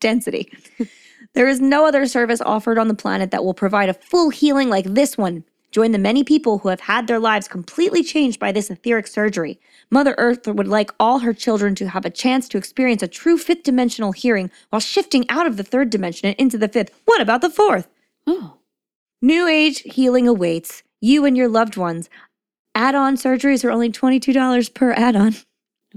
density. 0.00 0.52
there 1.34 1.48
is 1.48 1.60
no 1.60 1.86
other 1.86 2.06
service 2.06 2.40
offered 2.40 2.78
on 2.78 2.88
the 2.88 2.94
planet 2.94 3.30
that 3.30 3.44
will 3.44 3.54
provide 3.54 3.88
a 3.88 3.94
full 3.94 4.30
healing 4.30 4.68
like 4.68 4.86
this 4.86 5.16
one. 5.16 5.44
Join 5.70 5.92
the 5.92 5.98
many 5.98 6.24
people 6.24 6.58
who 6.58 6.68
have 6.68 6.80
had 6.80 7.06
their 7.06 7.20
lives 7.20 7.46
completely 7.46 8.02
changed 8.02 8.40
by 8.40 8.50
this 8.50 8.70
etheric 8.70 9.06
surgery. 9.06 9.60
Mother 9.88 10.16
Earth 10.18 10.48
would 10.48 10.66
like 10.66 10.90
all 10.98 11.20
her 11.20 11.32
children 11.32 11.76
to 11.76 11.88
have 11.88 12.04
a 12.04 12.10
chance 12.10 12.48
to 12.48 12.58
experience 12.58 13.04
a 13.04 13.08
true 13.08 13.38
fifth 13.38 13.62
dimensional 13.62 14.10
hearing 14.10 14.50
while 14.70 14.80
shifting 14.80 15.24
out 15.30 15.46
of 15.46 15.56
the 15.56 15.62
third 15.62 15.88
dimension 15.88 16.26
and 16.28 16.36
into 16.38 16.58
the 16.58 16.68
fifth. 16.68 16.90
What 17.04 17.20
about 17.20 17.40
the 17.40 17.50
fourth? 17.50 17.86
Oh, 18.26 18.56
New 19.22 19.46
age 19.46 19.80
healing 19.80 20.26
awaits 20.26 20.82
you 21.00 21.24
and 21.24 21.36
your 21.36 21.48
loved 21.48 21.76
ones. 21.76 22.08
Add 22.74 22.94
on 22.94 23.16
surgeries 23.16 23.64
are 23.64 23.70
only 23.70 23.90
$22 23.90 24.72
per 24.74 24.92
add 24.92 25.16
on. 25.16 25.34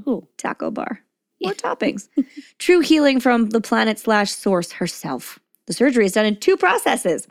oh, 0.06 0.28
Taco 0.38 0.72
bar. 0.72 1.00
More 1.42 1.54
Yeah. 1.54 1.58
toppings. 1.58 2.10
True 2.58 2.80
healing 2.82 3.20
from 3.20 3.50
the 3.50 3.62
planet 3.62 4.00
slash 4.00 4.32
source 4.32 4.74
herself. 4.74 5.40
The 5.68 5.74
surgery 5.74 6.06
is 6.06 6.14
done 6.14 6.26
in 6.26 6.38
two 6.38 6.58
processes. 6.58 7.28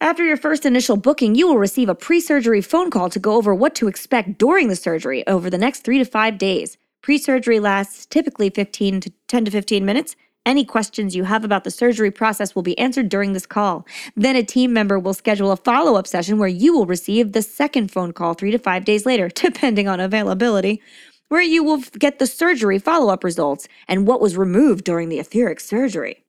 After 0.00 0.24
your 0.24 0.36
first 0.38 0.64
initial 0.64 0.96
booking, 0.96 1.34
you 1.34 1.46
will 1.46 1.58
receive 1.58 1.88
a 1.88 1.94
pre 1.94 2.20
surgery 2.20 2.62
phone 2.62 2.90
call 2.90 3.10
to 3.10 3.18
go 3.18 3.34
over 3.34 3.54
what 3.54 3.74
to 3.76 3.86
expect 3.88 4.38
during 4.38 4.68
the 4.68 4.76
surgery 4.76 5.26
over 5.26 5.50
the 5.50 5.58
next 5.58 5.84
three 5.84 5.98
to 5.98 6.04
five 6.04 6.38
days. 6.38 6.78
Pre 7.02 7.18
surgery 7.18 7.60
lasts 7.60 8.06
typically 8.06 8.50
15 8.50 9.00
to 9.02 9.12
10 9.28 9.44
to 9.44 9.50
15 9.50 9.84
minutes. 9.84 10.16
Any 10.50 10.64
questions 10.64 11.14
you 11.14 11.22
have 11.22 11.44
about 11.44 11.62
the 11.62 11.70
surgery 11.70 12.10
process 12.10 12.56
will 12.56 12.64
be 12.64 12.76
answered 12.76 13.08
during 13.08 13.34
this 13.34 13.46
call. 13.46 13.86
Then 14.16 14.34
a 14.34 14.42
team 14.42 14.72
member 14.72 14.98
will 14.98 15.14
schedule 15.14 15.52
a 15.52 15.56
follow 15.56 15.94
up 15.94 16.08
session 16.08 16.38
where 16.38 16.48
you 16.48 16.76
will 16.76 16.86
receive 16.86 17.30
the 17.30 17.40
second 17.40 17.92
phone 17.92 18.12
call 18.12 18.34
three 18.34 18.50
to 18.50 18.58
five 18.58 18.84
days 18.84 19.06
later, 19.06 19.28
depending 19.34 19.86
on 19.86 20.00
availability, 20.00 20.82
where 21.28 21.40
you 21.40 21.62
will 21.62 21.78
get 22.00 22.18
the 22.18 22.26
surgery 22.26 22.80
follow 22.80 23.12
up 23.12 23.22
results 23.22 23.68
and 23.86 24.08
what 24.08 24.20
was 24.20 24.36
removed 24.36 24.82
during 24.82 25.08
the 25.08 25.20
etheric 25.20 25.60
surgery. 25.60 26.24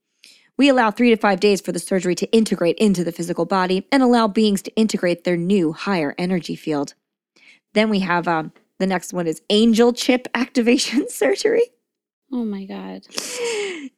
We 0.56 0.70
allow 0.70 0.92
three 0.92 1.10
to 1.10 1.18
five 1.18 1.40
days 1.40 1.60
for 1.60 1.72
the 1.72 1.80
surgery 1.80 2.14
to 2.14 2.32
integrate 2.32 2.78
into 2.78 3.04
the 3.04 3.12
physical 3.12 3.46
body 3.46 3.88
and 3.92 4.04
allow 4.04 4.28
beings 4.28 4.62
to 4.62 4.76
integrate 4.76 5.24
their 5.24 5.36
new 5.36 5.74
higher 5.74 6.14
energy 6.20 6.56
field. 6.56 6.94
Then 7.74 7.90
we 7.90 8.02
have 8.02 8.28
um, 8.28 8.54
the 8.78 8.86
next 8.86 9.14
one 9.14 9.26
is 9.26 9.42
angel 9.50 9.94
chip 9.94 10.28
activation 10.36 11.10
surgery. 11.10 11.72
Oh 12.32 12.44
my 12.46 12.66
God. 12.66 13.02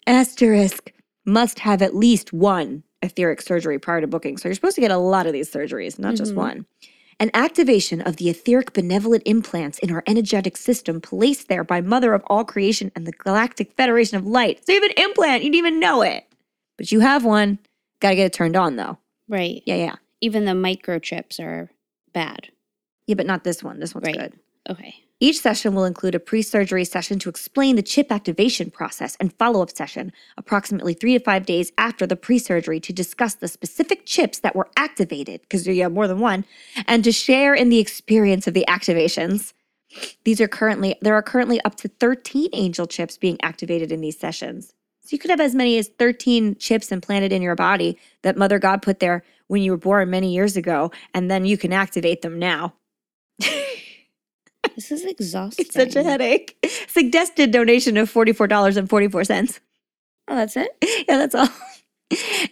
Asterisk 0.08 0.92
must 1.26 1.60
have 1.60 1.82
at 1.82 1.96
least 1.96 2.34
one 2.34 2.84
etheric 3.02 3.42
surgery 3.42 3.80
prior 3.80 4.02
to 4.02 4.08
booking. 4.08 4.38
So 4.38 4.48
you're 4.50 4.56
supposed 4.56 4.76
to 4.76 4.82
get 4.82 4.92
a 4.92 4.98
lot 4.98 5.26
of 5.26 5.34
these 5.34 5.52
surgeries, 5.52 6.00
not 6.00 6.16
just 6.16 6.34
Mhm. 6.34 6.38
one. 6.38 6.66
An 7.20 7.30
activation 7.34 8.02
of 8.02 8.18
the 8.18 8.30
etheric 8.30 8.74
benevolent 8.74 9.24
implants 9.26 9.78
in 9.80 9.92
our 9.92 10.04
energetic 10.08 10.58
system 10.58 11.00
placed 11.00 11.48
there 11.48 11.64
by 11.64 11.80
Mother 11.80 12.14
of 12.14 12.24
all 12.28 12.44
creation 12.44 12.92
and 12.96 13.06
the 13.06 13.12
Galactic 13.12 13.74
Federation 13.74 14.18
of 14.18 14.26
Light. 14.26 14.66
So 14.66 14.74
you 14.74 14.82
have 14.82 14.90
an 14.90 15.04
implant, 15.04 15.44
you 15.44 15.52
didn't 15.52 15.66
even 15.66 15.80
know 15.80 16.02
it. 16.02 16.26
But 16.78 16.92
you 16.92 17.02
have 17.02 17.24
one. 17.24 17.60
Gotta 18.00 18.16
get 18.16 18.26
it 18.26 18.34
turned 18.34 18.56
on 18.56 18.76
though. 18.76 18.98
Right. 19.30 19.62
Yeah, 19.66 19.76
yeah. 19.76 19.96
Even 20.22 20.46
the 20.46 20.52
microchips 20.54 21.40
are 21.40 21.70
bad. 22.14 22.50
Yeah, 23.08 23.16
but 23.16 23.26
not 23.28 23.44
this 23.44 23.64
one. 23.64 23.80
This 23.80 23.94
one's 23.94 24.08
Right. 24.08 24.18
good. 24.18 24.34
Okay. 24.70 24.96
Each 25.24 25.40
session 25.40 25.74
will 25.74 25.86
include 25.86 26.16
a 26.16 26.20
pre 26.20 26.42
surgery 26.42 26.84
session 26.84 27.18
to 27.20 27.30
explain 27.30 27.78
the 27.78 27.82
chip 27.82 28.12
activation 28.12 28.70
process 28.70 29.16
and 29.22 29.32
follow 29.32 29.62
up 29.62 29.70
session, 29.74 30.12
approximately 30.36 30.94
three 30.94 31.18
to 31.18 31.24
five 31.24 31.46
days 31.46 31.72
after 31.78 32.06
the 32.06 32.18
pre 32.18 32.38
surgery, 32.38 32.82
to 32.82 32.92
discuss 32.92 33.34
the 33.34 33.48
specific 33.48 34.06
chips 34.06 34.40
that 34.40 34.54
were 34.54 34.68
activated, 34.76 35.40
because 35.40 35.66
you 35.66 35.82
have 35.82 35.94
more 35.94 36.10
than 36.10 36.20
one, 36.20 36.44
and 36.88 37.06
to 37.06 37.14
share 37.14 37.54
in 37.54 37.70
the 37.70 37.80
experience 37.80 38.48
of 38.48 38.54
the 38.54 38.66
activations. 38.68 39.54
These 40.26 40.42
are 40.42 40.48
currently, 40.50 40.98
there 41.02 41.16
are 41.16 41.24
currently 41.24 41.62
up 41.62 41.76
to 41.76 41.88
13 41.88 42.50
angel 42.52 42.86
chips 42.86 43.18
being 43.18 43.38
activated 43.42 43.94
in 43.94 44.02
these 44.02 44.20
sessions. 44.20 44.74
So 45.04 45.10
you 45.12 45.20
could 45.20 45.32
have 45.32 45.40
as 45.40 45.56
many 45.56 45.78
as 45.78 45.88
13 45.88 46.58
chips 46.58 46.92
implanted 46.92 47.32
in 47.32 47.42
your 47.42 47.56
body 47.56 47.98
that 48.24 48.36
Mother 48.36 48.60
God 48.60 48.82
put 48.82 49.00
there 49.00 49.24
when 49.48 49.62
you 49.62 49.72
were 49.72 49.78
born 49.78 50.10
many 50.10 50.34
years 50.34 50.58
ago, 50.58 50.92
and 51.14 51.32
then 51.32 51.46
you 51.46 51.58
can 51.58 51.72
activate 51.72 52.24
them 52.24 52.38
now. 52.38 52.74
This 54.76 54.92
is 54.92 55.06
exhausting. 55.06 55.66
It's 55.66 55.76
such 55.76 55.96
a 55.96 56.04
headache. 56.04 56.58
Suggested 56.88 57.52
donation 57.52 57.98
of 57.98 58.12
$44.44. 58.12 59.60
Oh, 60.30 60.36
that's 60.36 60.58
it? 60.58 60.70
Yeah, 61.08 61.18
that's 61.18 61.36
all. 61.36 61.48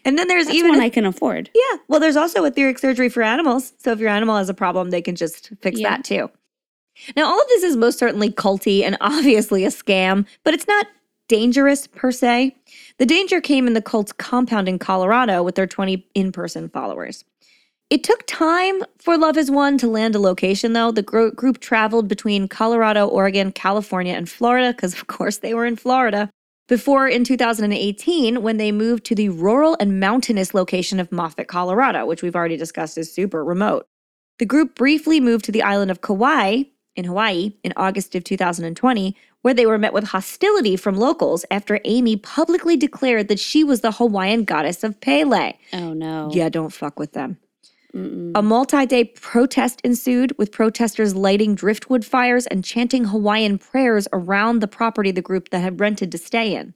And 0.06 0.18
then 0.18 0.28
there's 0.28 0.46
That's 0.48 0.58
even, 0.58 0.72
one 0.72 0.80
I 0.82 0.90
can 0.90 1.06
afford. 1.06 1.50
yeah, 1.54 1.78
well, 1.88 2.00
there's 2.00 2.16
also 2.16 2.44
etheric 2.46 2.80
surgery 2.80 3.10
for 3.10 3.22
animals. 3.22 3.74
So 3.78 3.92
if 3.92 4.00
your 4.00 4.10
animal 4.10 4.36
has 4.38 4.50
a 4.50 4.54
problem, 4.56 4.90
they 4.90 5.02
can 5.04 5.16
just 5.16 5.52
fix 5.62 5.80
Yeah. 5.80 5.90
that 5.92 6.04
too. 6.04 6.32
Now, 7.16 7.26
all 7.28 7.40
of 7.40 7.48
this 7.48 7.64
is 7.64 7.76
most 7.78 8.00
certainly 8.00 8.32
culty 8.32 8.84
and 8.84 8.98
obviously 9.02 9.64
a 9.64 9.70
scam, 9.70 10.26
but 10.44 10.54
it's 10.56 10.68
not 10.68 10.88
dangerous 11.30 11.86
per 11.88 12.12
se. 12.12 12.56
The 12.98 13.06
danger 13.06 13.40
came 13.40 13.68
in 13.68 13.74
the 13.74 13.82
cult's 13.82 14.12
compound 14.12 14.68
in 14.68 14.80
Colorado 14.80 15.44
with 15.44 15.56
their 15.56 15.68
20 15.68 16.06
in 16.16 16.32
person 16.32 16.68
followers. 16.70 17.24
It 17.92 18.06
took 18.06 18.24
time 18.26 18.84
for 19.00 19.18
Love 19.18 19.36
Has 19.36 19.52
Won 19.52 19.78
to 19.80 19.88
land 19.88 20.16
a 20.16 20.20
location, 20.20 20.72
though. 20.72 20.94
The 20.94 21.02
gro- 21.02 21.32
group 21.32 21.60
traveled 21.60 22.08
between 22.08 22.48
Colorado, 22.48 23.06
Oregon, 23.06 23.52
California, 23.52 24.14
and 24.14 24.30
Florida, 24.30 24.72
because 24.72 24.94
of 24.94 25.08
course 25.08 25.40
they 25.40 25.54
were 25.54 25.66
in 25.66 25.76
Florida, 25.76 26.30
before 26.70 27.10
in 27.10 27.26
2018 27.26 28.42
when 28.42 28.56
they 28.56 28.72
moved 28.72 29.04
to 29.08 29.14
the 29.14 29.28
rural 29.28 29.76
and 29.82 30.00
mountainous 30.00 30.54
location 30.54 31.02
of 31.02 31.12
Moffat, 31.12 31.50
Colorado, 31.50 32.06
which 32.06 32.24
we've 32.24 32.36
already 32.36 32.56
discussed 32.56 32.98
is 32.98 33.14
super 33.14 33.44
remote. 33.44 33.86
The 34.40 34.46
group 34.46 34.74
briefly 34.76 35.20
moved 35.20 35.44
to 35.46 35.52
the 35.52 35.62
island 35.62 35.92
of 35.92 36.00
Kauai 36.00 36.64
in 36.96 37.04
Hawaii 37.04 37.56
in 37.62 37.74
August 37.76 38.16
of 38.16 38.24
2020, 38.24 39.18
where 39.42 39.54
they 39.54 39.66
were 39.66 39.78
met 39.78 39.92
with 39.92 40.06
hostility 40.06 40.78
from 40.78 40.96
locals 40.96 41.44
after 41.52 41.82
Amy 41.84 42.16
publicly 42.16 42.78
declared 42.78 43.28
that 43.28 43.40
she 43.40 43.66
was 43.66 43.82
the 43.82 43.92
Hawaiian 43.92 44.46
goddess 44.46 44.82
of 44.86 45.02
Pele. 45.02 45.56
Oh 45.74 45.92
no. 45.92 46.30
Yeah, 46.32 46.48
don't 46.48 46.72
fuck 46.72 46.98
with 46.98 47.12
them. 47.12 47.38
Mm-mm. 47.96 48.32
A 48.36 48.42
multi 48.42 48.86
day 48.86 49.06
protest 49.06 49.82
ensued, 49.84 50.38
with 50.38 50.52
protesters 50.52 51.16
lighting 51.16 51.56
driftwood 51.56 52.06
fires 52.06 52.48
and 52.48 52.64
chanting 52.64 53.06
Hawaiian 53.06 53.58
prayers 53.58 54.08
around 54.14 54.60
the 54.60 54.68
property 54.68 55.12
the 55.12 55.22
group 55.22 55.50
that 55.50 55.60
had 55.60 55.80
rented 55.80 56.12
to 56.14 56.18
stay 56.18 56.56
in. 56.56 56.74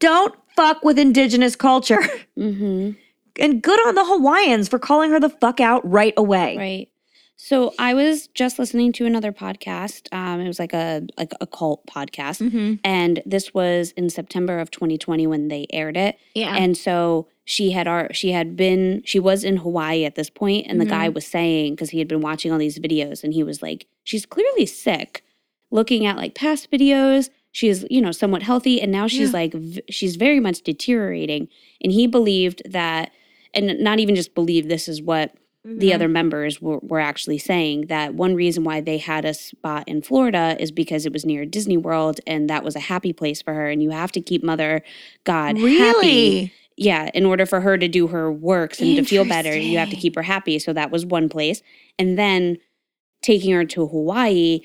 Don't 0.00 0.34
fuck 0.56 0.82
with 0.84 0.98
indigenous 0.98 1.56
culture. 1.56 2.00
Mhm. 2.38 2.96
And 3.40 3.62
good 3.62 3.80
on 3.86 3.94
the 3.94 4.04
Hawaiians 4.04 4.68
for 4.68 4.78
calling 4.78 5.10
her 5.10 5.18
the 5.20 5.30
fuck 5.30 5.58
out 5.60 5.88
right 5.90 6.12
away. 6.18 6.56
Right. 6.58 6.88
So 7.44 7.74
I 7.76 7.92
was 7.92 8.28
just 8.28 8.60
listening 8.60 8.92
to 8.92 9.04
another 9.04 9.32
podcast. 9.32 10.06
Um, 10.12 10.40
it 10.40 10.46
was 10.46 10.60
like 10.60 10.72
a 10.72 11.02
like 11.18 11.32
a 11.40 11.46
cult 11.46 11.84
podcast, 11.88 12.40
Mm-hmm. 12.40 12.74
and 12.84 13.20
this 13.26 13.52
was 13.52 13.90
in 13.96 14.10
September 14.10 14.60
of 14.60 14.70
2020 14.70 15.26
when 15.26 15.48
they 15.48 15.66
aired 15.72 15.96
it. 15.96 16.18
Yeah. 16.36 16.54
And 16.56 16.76
so 16.76 17.26
she 17.44 17.72
had 17.72 17.88
our 17.88 18.12
she 18.12 18.30
had 18.30 18.56
been 18.56 19.02
she 19.04 19.18
was 19.18 19.42
in 19.42 19.56
Hawaii 19.56 20.04
at 20.04 20.14
this 20.14 20.30
point, 20.30 20.66
and 20.68 20.80
the 20.80 20.84
guy 20.86 21.08
was 21.08 21.26
saying 21.26 21.74
because 21.74 21.90
he 21.90 21.98
had 21.98 22.06
been 22.06 22.20
watching 22.20 22.52
all 22.52 22.58
these 22.58 22.78
videos, 22.78 23.24
and 23.24 23.34
he 23.34 23.42
was 23.42 23.60
like, 23.60 23.86
"She's 24.04 24.24
clearly 24.24 24.64
sick." 24.66 25.24
Looking 25.72 26.06
at 26.06 26.16
like 26.16 26.36
past 26.36 26.70
videos, 26.70 27.28
she 27.50 27.68
is 27.68 27.84
you 27.90 28.00
know 28.00 28.12
somewhat 28.12 28.44
healthy, 28.44 28.80
and 28.80 28.92
now 28.92 29.08
she's 29.08 29.30
Yeah. 29.32 29.40
like 29.40 29.52
v- 29.54 29.82
she's 29.90 30.14
very 30.14 30.38
much 30.38 30.62
deteriorating. 30.62 31.48
And 31.82 31.92
he 31.92 32.06
believed 32.06 32.62
that, 32.70 33.10
and 33.52 33.80
not 33.80 33.98
even 33.98 34.14
just 34.14 34.32
believed 34.36 34.68
this 34.68 34.86
is 34.86 35.02
what 35.02 35.34
Mm-hmm. 35.64 35.78
the 35.78 35.94
other 35.94 36.08
members 36.08 36.60
were, 36.60 36.78
were 36.78 36.98
actually 36.98 37.38
saying 37.38 37.86
that 37.86 38.14
one 38.14 38.34
reason 38.34 38.64
why 38.64 38.80
they 38.80 38.98
had 38.98 39.24
a 39.24 39.32
spot 39.32 39.84
in 39.86 40.02
Florida 40.02 40.56
is 40.58 40.72
because 40.72 41.06
it 41.06 41.12
was 41.12 41.24
near 41.24 41.46
Disney 41.46 41.76
World 41.76 42.18
and 42.26 42.50
that 42.50 42.64
was 42.64 42.74
a 42.74 42.80
happy 42.80 43.12
place 43.12 43.40
for 43.40 43.54
her. 43.54 43.68
And 43.68 43.80
you 43.80 43.90
have 43.90 44.10
to 44.12 44.20
keep 44.20 44.42
Mother 44.42 44.82
God 45.22 45.56
happy. 45.56 45.62
really? 45.62 46.52
Yeah, 46.76 47.10
in 47.14 47.24
order 47.24 47.46
for 47.46 47.60
her 47.60 47.78
to 47.78 47.86
do 47.86 48.08
her 48.08 48.32
works 48.32 48.80
and 48.80 48.96
to 48.96 49.04
feel 49.04 49.24
better, 49.24 49.56
you 49.56 49.78
have 49.78 49.90
to 49.90 49.96
keep 49.96 50.16
her 50.16 50.22
happy. 50.22 50.58
So 50.58 50.72
that 50.72 50.90
was 50.90 51.06
one 51.06 51.28
place. 51.28 51.62
And 51.96 52.18
then 52.18 52.56
taking 53.20 53.52
her 53.52 53.64
to 53.64 53.86
Hawaii, 53.86 54.62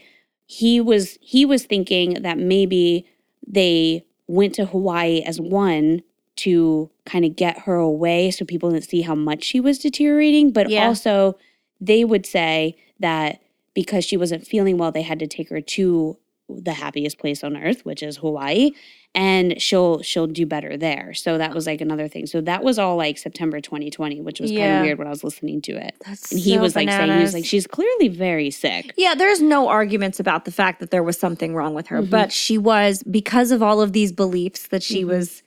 he 0.47 0.81
was 0.81 1.19
he 1.21 1.45
was 1.45 1.65
thinking 1.65 2.23
that 2.23 2.39
maybe 2.39 3.05
they 3.45 4.03
went 4.25 4.55
to 4.55 4.65
Hawaii 4.65 5.21
as 5.21 5.39
one 5.39 6.01
to 6.37 6.89
kind 7.05 7.25
of 7.25 7.35
get 7.35 7.59
her 7.59 7.75
away 7.75 8.31
so 8.31 8.45
people 8.45 8.71
didn't 8.71 8.89
see 8.89 9.01
how 9.01 9.15
much 9.15 9.43
she 9.43 9.59
was 9.59 9.79
deteriorating, 9.79 10.51
but 10.51 10.69
Yeah. 10.69 10.87
also 10.87 11.37
they 11.81 12.03
would 12.03 12.25
say 12.25 12.75
that 12.99 13.39
because 13.73 14.03
she 14.05 14.17
wasn't 14.17 14.45
feeling 14.47 14.77
well, 14.77 14.91
they 14.91 15.03
had 15.03 15.19
to 15.19 15.27
take 15.27 15.49
her 15.49 15.61
to 15.61 16.17
the 16.49 16.73
happiest 16.73 17.19
place 17.19 17.43
on 17.43 17.57
earth, 17.57 17.85
which 17.85 18.01
is 18.01 18.17
Hawaii, 18.17 18.71
and 19.13 19.61
she'll 19.61 20.01
she'll 20.01 20.27
do 20.27 20.45
better 20.45 20.77
there. 20.77 21.13
So 21.13 21.37
that 21.37 21.53
was 21.53 21.67
like 21.67 21.81
another 21.81 22.07
thing. 22.07 22.25
So 22.25 22.39
that 22.41 22.63
was 22.63 22.79
all 22.79 22.95
like 22.95 23.17
September 23.17 23.59
2020, 23.59 24.21
which 24.21 24.39
was 24.39 24.49
kind 24.51 24.77
of 24.77 24.81
weird 24.83 24.97
when 24.97 25.07
I 25.07 25.09
was 25.09 25.23
listening 25.25 25.61
to 25.63 25.73
it. 25.73 25.93
That's 26.05 26.31
And 26.31 26.39
he 26.39 26.53
so 26.55 26.61
was 26.61 26.75
like 26.75 26.89
saying 26.89 27.11
he 27.11 27.19
was 27.21 27.33
like 27.33 27.43
she's 27.45 27.67
clearly 27.67 28.07
very 28.07 28.49
sick. 28.49 28.93
Yeah, 28.97 29.13
there's 29.13 29.41
no 29.41 29.67
arguments 29.67 30.19
about 30.21 30.45
the 30.45 30.51
fact 30.51 30.79
that 30.79 30.89
there 30.89 31.03
was 31.03 31.19
something 31.19 31.53
wrong 31.53 31.73
with 31.73 31.87
her, 31.87 32.01
Mhm. 32.01 32.09
but 32.09 32.31
she 32.31 32.57
was 32.57 33.03
because 33.03 33.51
of 33.51 33.61
all 33.61 33.81
of 33.81 33.91
these 33.91 34.11
beliefs 34.13 34.67
that 34.69 34.81
she 34.83 35.03
Mhm. 35.03 35.07
was 35.07 35.43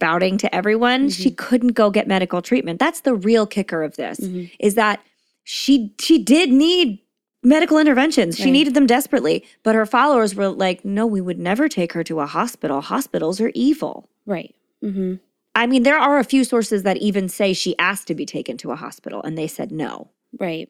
spouting 0.00 0.36
to 0.38 0.54
everyone, 0.54 1.08
she 1.08 1.30
couldn't 1.30 1.72
go 1.72 1.90
get 1.90 2.06
medical 2.06 2.42
treatment. 2.42 2.78
That's 2.78 3.00
the 3.00 3.14
real 3.14 3.46
kicker 3.46 3.82
of 3.82 3.96
this. 3.96 4.20
Mhm. 4.20 4.50
Is 4.60 4.74
that 4.74 5.00
she 5.44 5.94
she 6.00 6.18
did 6.18 6.50
need 6.50 6.98
medical 7.42 7.78
interventions. 7.78 8.36
She 8.36 8.50
needed 8.50 8.74
them 8.74 8.86
desperately, 8.86 9.44
but 9.62 9.74
her 9.74 9.86
followers 9.86 10.34
were 10.34 10.48
like, 10.48 10.84
"No, 10.84 11.06
we 11.06 11.20
would 11.20 11.38
never 11.38 11.68
take 11.68 11.92
her 11.94 12.02
to 12.04 12.20
a 12.20 12.26
hospital. 12.26 12.80
Hospitals 12.80 13.40
are 13.40 13.50
evil." 13.54 14.08
Right. 14.26 14.54
hmm 14.82 15.14
I 15.54 15.66
mean, 15.66 15.84
there 15.84 15.96
are 15.98 16.18
a 16.18 16.24
few 16.24 16.44
sources 16.44 16.82
that 16.82 16.98
even 16.98 17.30
say 17.30 17.54
she 17.54 17.78
asked 17.78 18.06
to 18.08 18.14
be 18.14 18.26
taken 18.26 18.58
to 18.58 18.72
a 18.72 18.76
hospital 18.76 19.22
and 19.22 19.38
they 19.38 19.46
said 19.46 19.72
no. 19.72 20.08
Right. 20.38 20.68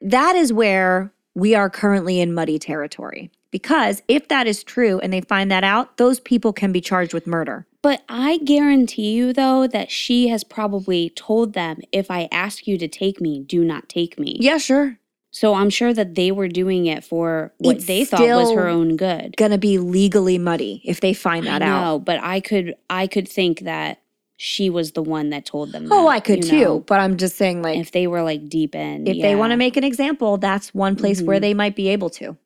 that 0.00 0.36
is 0.36 0.52
where 0.52 1.12
we 1.34 1.54
are 1.56 1.68
currently 1.70 2.20
in 2.20 2.32
muddy 2.34 2.58
territory. 2.58 3.30
Because 3.50 4.02
if 4.08 4.28
that 4.28 4.46
is 4.46 4.62
true 4.62 4.98
and 5.00 5.12
they 5.12 5.20
find 5.22 5.50
that 5.50 5.64
out, 5.64 5.96
those 5.96 6.20
people 6.20 6.52
can 6.52 6.70
be 6.72 6.80
charged 6.80 7.12
with 7.14 7.26
murder. 7.26 7.66
But 7.82 8.02
I 8.08 8.38
guarantee 8.38 9.12
you, 9.12 9.32
though, 9.32 9.66
that 9.66 9.90
she 9.90 10.28
has 10.28 10.44
probably 10.44 11.10
told 11.10 11.52
them, 11.52 11.80
if 11.90 12.10
I 12.10 12.28
ask 12.30 12.66
you 12.68 12.78
to 12.78 12.86
take 12.86 13.20
me, 13.20 13.40
do 13.40 13.64
not 13.64 13.88
take 13.88 14.18
me. 14.20 14.36
Yeah, 14.40 14.58
sure. 14.58 14.98
So 15.32 15.54
I'm 15.54 15.70
sure 15.70 15.92
that 15.94 16.14
they 16.14 16.30
were 16.30 16.46
doing 16.46 16.86
it 16.86 17.02
for 17.02 17.52
what 17.58 17.76
It's 17.76 17.86
they 17.86 18.04
thought 18.04 18.20
was 18.28 18.52
her 18.52 18.68
own 18.68 18.96
good. 18.96 19.34
Gonna 19.36 19.56
be 19.58 19.78
legally 19.78 20.36
muddy 20.38 20.82
if 20.84 21.00
they 21.00 21.14
find 21.14 21.46
that 21.46 21.62
I 21.62 21.66
out. 21.66 21.80
know, 21.84 21.98
but 21.98 22.20
I 22.22 22.40
could, 22.40 22.74
I 22.90 23.06
could 23.06 23.26
think 23.28 23.60
that 23.60 24.00
she 24.36 24.68
was 24.68 24.92
the 24.92 25.02
one 25.02 25.30
that 25.30 25.46
told 25.46 25.72
them. 25.72 25.88
Oh, 25.90 26.04
that, 26.04 26.08
I 26.10 26.20
could 26.20 26.44
you 26.44 26.50
too. 26.50 26.56
know? 26.64 26.80
But 26.80 27.00
I'm 27.00 27.16
just 27.16 27.36
saying, 27.36 27.62
like, 27.62 27.78
If 27.78 27.92
they 27.92 28.06
were 28.06 28.22
like 28.22 28.48
deep 28.48 28.74
in, 28.74 29.06
if 29.06 29.22
they 29.22 29.34
want 29.34 29.52
to 29.52 29.56
make 29.56 29.76
an 29.78 29.84
example, 29.84 30.36
that's 30.36 30.74
one 30.74 30.96
place 30.96 31.22
where 31.22 31.38
Mhm. 31.38 31.42
they 31.42 31.54
might 31.54 31.76
be 31.76 31.88
able 31.88 32.10
to. 32.10 32.36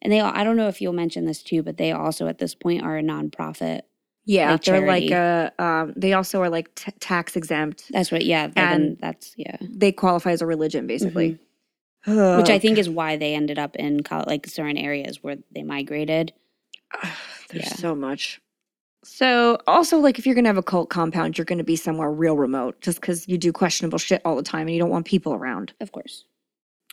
and 0.00 0.12
they, 0.12 0.20
I 0.20 0.42
don't 0.42 0.56
know 0.56 0.66
if 0.68 0.80
you'll 0.80 0.92
mention 0.94 1.26
this 1.26 1.42
too, 1.44 1.62
but 1.62 1.76
they 1.76 1.92
also 1.92 2.26
at 2.26 2.38
this 2.38 2.54
point 2.56 2.82
are 2.82 2.96
a 2.98 3.02
nonprofit. 3.02 3.82
Yeah, 4.24 4.52
Like 4.52 4.62
they're 4.64 4.86
like 4.86 5.10
a. 5.10 5.52
Um, 5.58 5.92
they 5.96 6.12
also 6.12 6.40
are 6.42 6.48
like 6.48 6.72
t- 6.76 6.92
tax 7.00 7.34
exempt. 7.34 7.84
That's 7.90 8.12
what, 8.12 8.24
yeah, 8.24 8.44
And- 8.44 8.54
gonna- 8.54 8.96
that's 9.00 9.34
yeah. 9.36 9.56
They 9.60 9.90
qualify 9.92 10.30
as 10.30 10.42
a 10.42 10.46
religion, 10.46 10.86
basically. 10.86 11.38
Mm-hmm. 12.06 12.38
Which 12.38 12.50
I 12.50 12.58
think 12.58 12.78
is 12.78 12.88
why 12.90 13.16
they 13.16 13.34
ended 13.34 13.58
up 13.58 13.76
in 13.76 14.00
like 14.26 14.46
certain 14.46 14.76
areas 14.76 15.22
where 15.22 15.36
they 15.54 15.62
migrated. 15.62 16.32
There's 17.50 17.64
Yeah. 17.66 17.74
so 17.74 17.94
much. 17.94 18.40
So, 19.04 19.58
also, 19.66 19.98
like, 19.98 20.18
if 20.18 20.26
you're 20.26 20.34
going 20.36 20.44
to 20.44 20.48
have 20.48 20.56
a 20.56 20.62
cult 20.62 20.88
compound, 20.88 21.36
you're 21.36 21.44
going 21.44 21.58
to 21.58 21.64
be 21.64 21.74
somewhere 21.74 22.10
real 22.10 22.36
remote 22.36 22.80
just 22.80 23.00
because 23.00 23.26
you 23.28 23.36
do 23.36 23.52
questionable 23.52 23.98
shit 23.98 24.22
all 24.24 24.36
the 24.36 24.44
time 24.44 24.62
and 24.68 24.70
you 24.70 24.78
don't 24.78 24.90
want 24.90 25.06
people 25.06 25.32
around. 25.34 25.72
Of 25.80 25.90
course. 25.90 26.24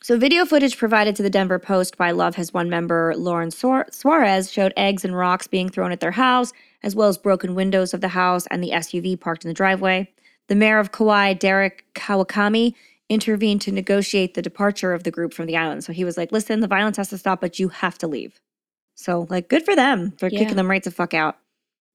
So, 0.02 0.18
video 0.18 0.46
footage 0.46 0.78
provided 0.78 1.16
to 1.18 1.24
the 1.24 1.30
Denver 1.30 1.60
Post 1.60 1.98
by 1.98 2.10
Love 2.12 2.34
Has 2.36 2.52
Won 2.54 2.68
member 2.70 3.14
Lauren 3.16 3.50
Suar- 3.50 3.94
Suarez 3.94 4.52
showed 4.52 4.74
eggs 4.76 5.06
and 5.06 5.16
rocks 5.16 5.46
being 5.46 5.70
thrown 5.70 5.92
at 5.92 6.00
their 6.00 6.12
house, 6.12 6.52
as 6.84 6.96
well 6.96 7.08
as 7.10 7.18
broken 7.18 7.56
windows 7.56 7.94
of 7.94 8.02
the 8.02 8.10
house 8.10 8.48
and 8.48 8.64
the 8.64 8.72
SUV 8.72 9.20
parked 9.20 9.44
in 9.44 9.50
the 9.50 9.54
driveway. 9.54 10.10
The 10.48 10.56
mayor 10.56 10.80
of 10.80 10.92
Kauai, 10.92 11.34
Derek 11.34 11.86
Kawakami, 11.94 12.74
intervened 13.10 13.62
to 13.62 13.72
negotiate 13.72 14.34
the 14.34 14.42
departure 14.42 14.94
of 14.94 15.04
the 15.04 15.12
group 15.12 15.34
from 15.34 15.46
the 15.48 15.58
island. 15.58 15.84
So 15.84 15.94
he 15.94 16.04
was 16.04 16.18
like, 16.18 16.32
listen, 16.32 16.60
the 16.60 16.68
violence 16.68 16.98
has 16.98 17.10
to 17.10 17.18
stop, 17.18 17.42
but 17.42 17.60
you 17.60 17.70
have 17.70 17.98
to 18.00 18.08
leave. 18.08 18.40
So, 18.96 19.28
like, 19.30 19.50
good 19.50 19.64
for 19.64 19.76
them 19.76 20.12
for 20.18 20.28
Yeah. 20.28 20.40
kicking 20.40 20.56
them 20.58 20.70
right 20.70 20.84
the 20.84 20.92
fuck 20.92 21.14
out. 21.14 21.38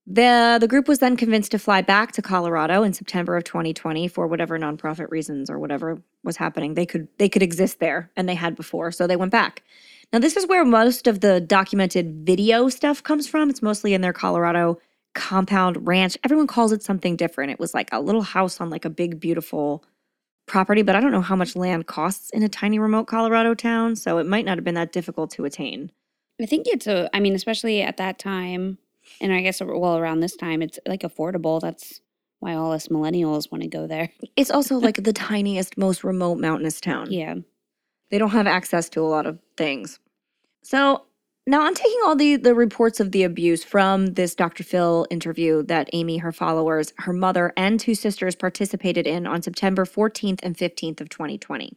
The, 0.07 0.59
the 0.61 0.69
group 0.69 0.87
was 0.87 0.99
then 0.99 1.17
convinced 1.17 1.51
to 1.53 1.59
fly 1.59 1.81
back 1.81 2.13
to 2.13 2.23
Colorado 2.23 2.83
in 2.83 2.93
September 2.93 3.37
of 3.37 3.45
2020 3.45 4.07
for 4.09 4.27
whatever 4.27 4.59
nonprofit 4.59 5.11
reasons 5.11 5.49
or 5.49 5.59
whatever 5.59 6.03
was 6.23 6.37
happening. 6.37 6.75
They 6.75 6.85
could 6.85 7.09
they 7.19 7.29
could 7.29 7.43
exist 7.43 7.79
there 7.81 8.11
and 8.17 8.29
they 8.29 8.35
had 8.35 8.55
before, 8.55 8.93
so 8.93 9.07
they 9.07 9.17
went 9.17 9.33
back. 9.33 9.63
Now 10.15 10.21
this 10.21 10.37
is 10.37 10.47
where 10.47 10.65
most 10.65 11.09
of 11.09 11.23
the 11.23 11.41
documented 11.41 12.25
video 12.25 12.69
stuff 12.69 13.03
comes 13.03 13.27
from. 13.27 13.51
It's 13.51 13.63
mostly 13.63 13.95
in 13.95 14.01
their 14.01 14.13
Colorado 14.13 14.79
compound 15.17 15.89
ranch. 15.89 16.17
Everyone 16.23 16.47
calls 16.47 16.71
it 16.71 16.85
something 16.85 17.17
different. 17.17 17.51
It 17.51 17.59
was 17.59 17.75
like 17.75 17.89
a 17.91 18.01
little 18.01 18.23
house 18.23 18.61
on 18.61 18.71
like 18.71 18.85
a 18.85 18.91
big 18.91 19.19
beautiful 19.19 19.83
property, 20.47 20.83
but 20.83 20.95
I 20.95 21.01
don't 21.01 21.11
know 21.11 21.21
how 21.21 21.35
much 21.35 21.57
land 21.57 21.89
costs 21.89 22.31
in 22.31 22.45
a 22.45 22.49
tiny 22.49 22.79
remote 22.79 23.09
Colorado 23.09 23.55
town, 23.55 23.97
so 23.97 24.19
it 24.19 24.27
might 24.29 24.45
not 24.45 24.57
have 24.57 24.63
been 24.63 24.77
that 24.77 24.93
difficult 24.93 25.33
to 25.33 25.47
attain. 25.47 25.91
I 26.41 26.47
think 26.47 26.69
it's 26.69 26.87
a, 26.87 27.11
I 27.13 27.19
mean, 27.19 27.35
especially 27.35 27.83
at 27.83 27.97
that 27.97 28.21
time, 28.21 28.79
and 29.21 29.33
I 29.33 29.43
guess, 29.43 29.61
well, 29.61 29.99
around 29.99 30.21
this 30.21 30.37
time, 30.37 30.63
it's 30.63 30.79
like 30.87 31.01
affordable. 31.01 31.61
That's 31.61 32.01
why 32.39 32.55
all 32.55 32.71
us 32.71 32.87
millennials 32.87 33.51
want 33.51 33.63
to 33.63 33.69
go 33.69 33.89
there. 33.89 34.11
It's 34.37 34.53
also 34.53 34.77
like 34.77 35.03
the 35.03 35.13
tiniest, 35.13 35.77
most 35.77 36.05
remote 36.05 36.39
mountainous 36.39 36.81
town. 36.81 37.11
Yeah. 37.11 37.35
They 38.13 38.19
don't 38.19 38.31
have 38.31 38.47
access 38.47 38.89
to 38.91 39.01
a 39.01 39.09
lot 39.09 39.27
of 39.27 39.41
things. 39.57 39.99
So 40.65 41.05
now 41.47 41.63
I'm 41.63 41.75
taking 41.75 41.99
all 42.07 42.17
the 42.17 42.37
the 42.37 42.55
reports 42.55 42.99
of 42.99 43.13
the 43.13 43.23
abuse 43.23 43.63
from 43.63 44.15
this 44.15 44.35
Dr. 44.35 44.65
Phil 44.65 45.07
interview 45.11 45.63
that 45.65 45.91
Amy, 45.93 46.19
her 46.19 46.33
followers, 46.33 46.95
her 46.99 47.13
mother, 47.13 47.53
and 47.57 47.79
two 47.79 47.95
sisters 47.95 48.35
participated 48.35 49.07
in 49.07 49.27
on 49.27 49.43
September 49.43 49.85
14th 49.85 50.41
and 50.43 50.57
15th 50.57 51.03
of 51.03 51.11
2020. 51.11 51.77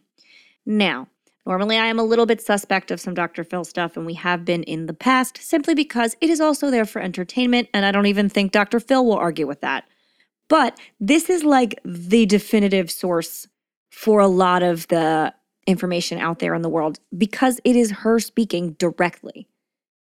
Now, 0.65 1.09
normally 1.45 1.77
I 1.77 1.87
am 1.87 1.99
a 1.99 2.03
little 2.03 2.25
bit 2.25 2.41
suspect 2.41 2.89
of 2.89 3.01
some 3.01 3.13
Dr. 3.13 3.43
Phil 3.43 3.65
stuff, 3.65 3.97
and 3.97 4.05
we 4.05 4.13
have 4.13 4.45
been 4.45 4.63
in 4.63 4.85
the 4.85 4.93
past 4.93 5.37
simply 5.37 5.75
because 5.75 6.15
it 6.21 6.29
is 6.29 6.39
also 6.39 6.71
there 6.71 6.85
for 6.85 7.01
entertainment, 7.01 7.67
and 7.73 7.85
I 7.85 7.91
don't 7.91 8.05
even 8.05 8.29
think 8.29 8.53
Dr. 8.53 8.79
Phil 8.79 9.05
will 9.05 9.17
argue 9.17 9.47
with 9.47 9.59
that. 9.61 9.83
But 10.47 10.79
this 11.01 11.29
is 11.29 11.43
like 11.43 11.77
the 11.83 12.25
definitive 12.25 12.89
source 12.89 13.49
for 13.91 14.21
a 14.21 14.27
lot 14.27 14.63
of 14.63 14.87
the 14.87 15.33
information 15.67 16.17
out 16.17 16.39
there 16.39 16.55
in 16.55 16.63
the 16.63 16.69
world 16.69 16.99
because 17.15 17.59
it 17.63 17.75
is 17.75 17.91
her 17.91 18.19
speaking 18.19 18.71
directly. 18.73 19.47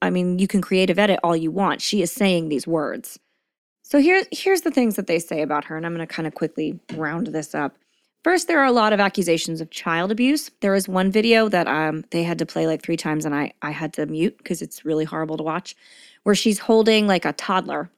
I 0.03 0.11
mean, 0.11 0.39
you 0.39 0.47
can 0.47 0.61
creative 0.61 0.99
edit 0.99 1.19
all 1.25 1.35
you 1.37 1.51
want. 1.51 1.81
She 1.81 2.03
is 2.03 2.13
saying 2.13 2.49
these 2.49 2.67
words. 2.67 3.19
So 3.83 4.01
here's 4.01 4.27
here's 4.31 4.63
the 4.63 4.71
things 4.71 4.97
that 4.97 5.07
they 5.07 5.19
say 5.19 5.43
about 5.43 5.65
her, 5.65 5.77
and 5.77 5.87
I'm 5.87 5.95
going 5.95 6.07
to 6.07 6.13
kind 6.13 6.27
of 6.27 6.35
quickly 6.35 6.79
round 6.95 7.29
this 7.29 7.55
up. 7.55 7.77
First, 8.25 8.49
there 8.49 8.59
are 8.59 8.67
a 8.67 8.73
lot 8.73 8.93
of 8.93 8.99
accusations 8.99 9.61
of 9.61 9.71
child 9.71 10.11
abuse. 10.11 10.51
There 10.61 10.75
is 10.75 10.89
one 10.89 11.13
video 11.13 11.49
that 11.49 11.69
um, 11.69 12.05
they 12.11 12.25
had 12.25 12.39
to 12.41 12.47
play 12.47 12.67
like 12.67 12.83
three 12.83 12.97
times, 12.97 13.25
and 13.25 13.35
I 13.35 13.53
I 13.63 13.71
had 13.71 13.93
to 13.95 14.07
mute 14.07 14.37
because 14.39 14.61
it's 14.61 14.85
really 14.85 15.05
horrible 15.05 15.37
to 15.37 15.45
watch, 15.45 15.77
where 16.25 16.35
she's 16.35 16.59
holding 16.59 17.07
like 17.07 17.25
a 17.25 17.33
toddler, 17.33 17.89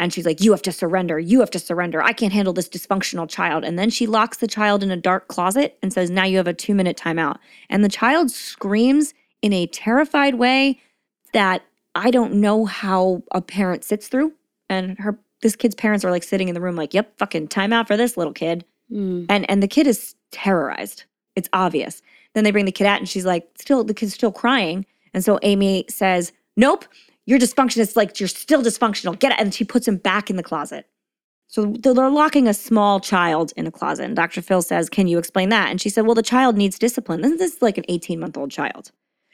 And 0.00 0.14
she's 0.14 0.24
like, 0.24 0.40
You 0.40 0.50
have 0.52 0.62
to 0.62 0.72
surrender. 0.72 1.18
You 1.18 1.40
have 1.40 1.50
to 1.50 1.58
surrender. 1.58 2.02
I 2.02 2.14
can't 2.14 2.32
handle 2.32 2.54
this 2.54 2.70
dysfunctional 2.70 3.28
child. 3.28 3.64
And 3.64 3.78
then 3.78 3.90
she 3.90 4.06
locks 4.06 4.38
the 4.38 4.46
child 4.48 4.82
in 4.82 4.90
a 4.90 4.96
dark 4.96 5.28
closet 5.28 5.78
and 5.82 5.92
says, 5.92 6.10
Now 6.10 6.24
you 6.24 6.38
have 6.38 6.48
a 6.48 6.54
two 6.54 6.74
minute 6.74 6.96
timeout. 6.96 7.36
And 7.68 7.84
the 7.84 7.88
child 7.88 8.30
screams 8.30 9.12
in 9.42 9.52
a 9.52 9.66
terrified 9.66 10.36
way 10.36 10.80
that 11.34 11.62
I 11.94 12.10
don't 12.10 12.34
know 12.34 12.64
how 12.64 13.22
a 13.30 13.42
parent 13.42 13.84
sits 13.84 14.08
through. 14.08 14.32
And 14.70 14.98
her 14.98 15.18
this 15.42 15.54
kid's 15.54 15.74
parents 15.74 16.04
are 16.04 16.10
like 16.10 16.22
sitting 16.22 16.48
in 16.48 16.54
the 16.54 16.60
room, 16.60 16.76
like, 16.76 16.94
Yep, 16.94 17.18
fucking 17.18 17.48
timeout 17.48 17.86
for 17.86 17.98
this 17.98 18.16
little 18.16 18.32
kid. 18.32 18.64
Mm. 18.90 19.26
And 19.28 19.48
and 19.50 19.62
the 19.62 19.68
kid 19.68 19.86
is 19.86 20.14
terrorized. 20.32 21.04
It's 21.36 21.50
obvious. 21.52 22.00
Then 22.34 22.44
they 22.44 22.52
bring 22.52 22.64
the 22.64 22.72
kid 22.72 22.86
out 22.86 22.98
and 22.98 23.08
she's 23.08 23.26
like, 23.26 23.46
still, 23.56 23.84
the 23.84 23.94
kid's 23.94 24.14
still 24.14 24.32
crying. 24.32 24.86
And 25.12 25.22
so 25.22 25.38
Amy 25.42 25.84
says, 25.90 26.32
Nope, 26.56 26.86
your 27.26 27.38
dysfunction 27.38 27.78
is 27.78 27.96
like 27.96 28.18
you're 28.20 28.28
still 28.28 28.62
dysfunctional. 28.62 29.18
Get 29.18 29.32
it. 29.32 29.40
And 29.40 29.54
she 29.54 29.64
puts 29.64 29.86
him 29.86 29.96
back 29.96 30.30
in 30.30 30.36
the 30.36 30.42
closet. 30.42 30.86
So 31.48 31.74
they're 31.80 32.10
locking 32.10 32.46
a 32.46 32.54
small 32.54 33.00
child 33.00 33.52
in 33.56 33.66
a 33.66 33.72
closet. 33.72 34.04
And 34.04 34.16
Dr. 34.16 34.40
Phil 34.40 34.62
says, 34.62 34.88
Can 34.88 35.08
you 35.08 35.18
explain 35.18 35.48
that? 35.50 35.68
And 35.70 35.80
she 35.80 35.90
said, 35.90 36.06
Well, 36.06 36.14
the 36.14 36.22
child 36.22 36.56
needs 36.56 36.78
discipline. 36.78 37.24
And 37.24 37.38
this 37.38 37.56
is 37.56 37.62
like 37.62 37.76
an 37.76 37.84
18 37.88 38.20
month 38.20 38.36
old 38.36 38.50
child. 38.50 38.92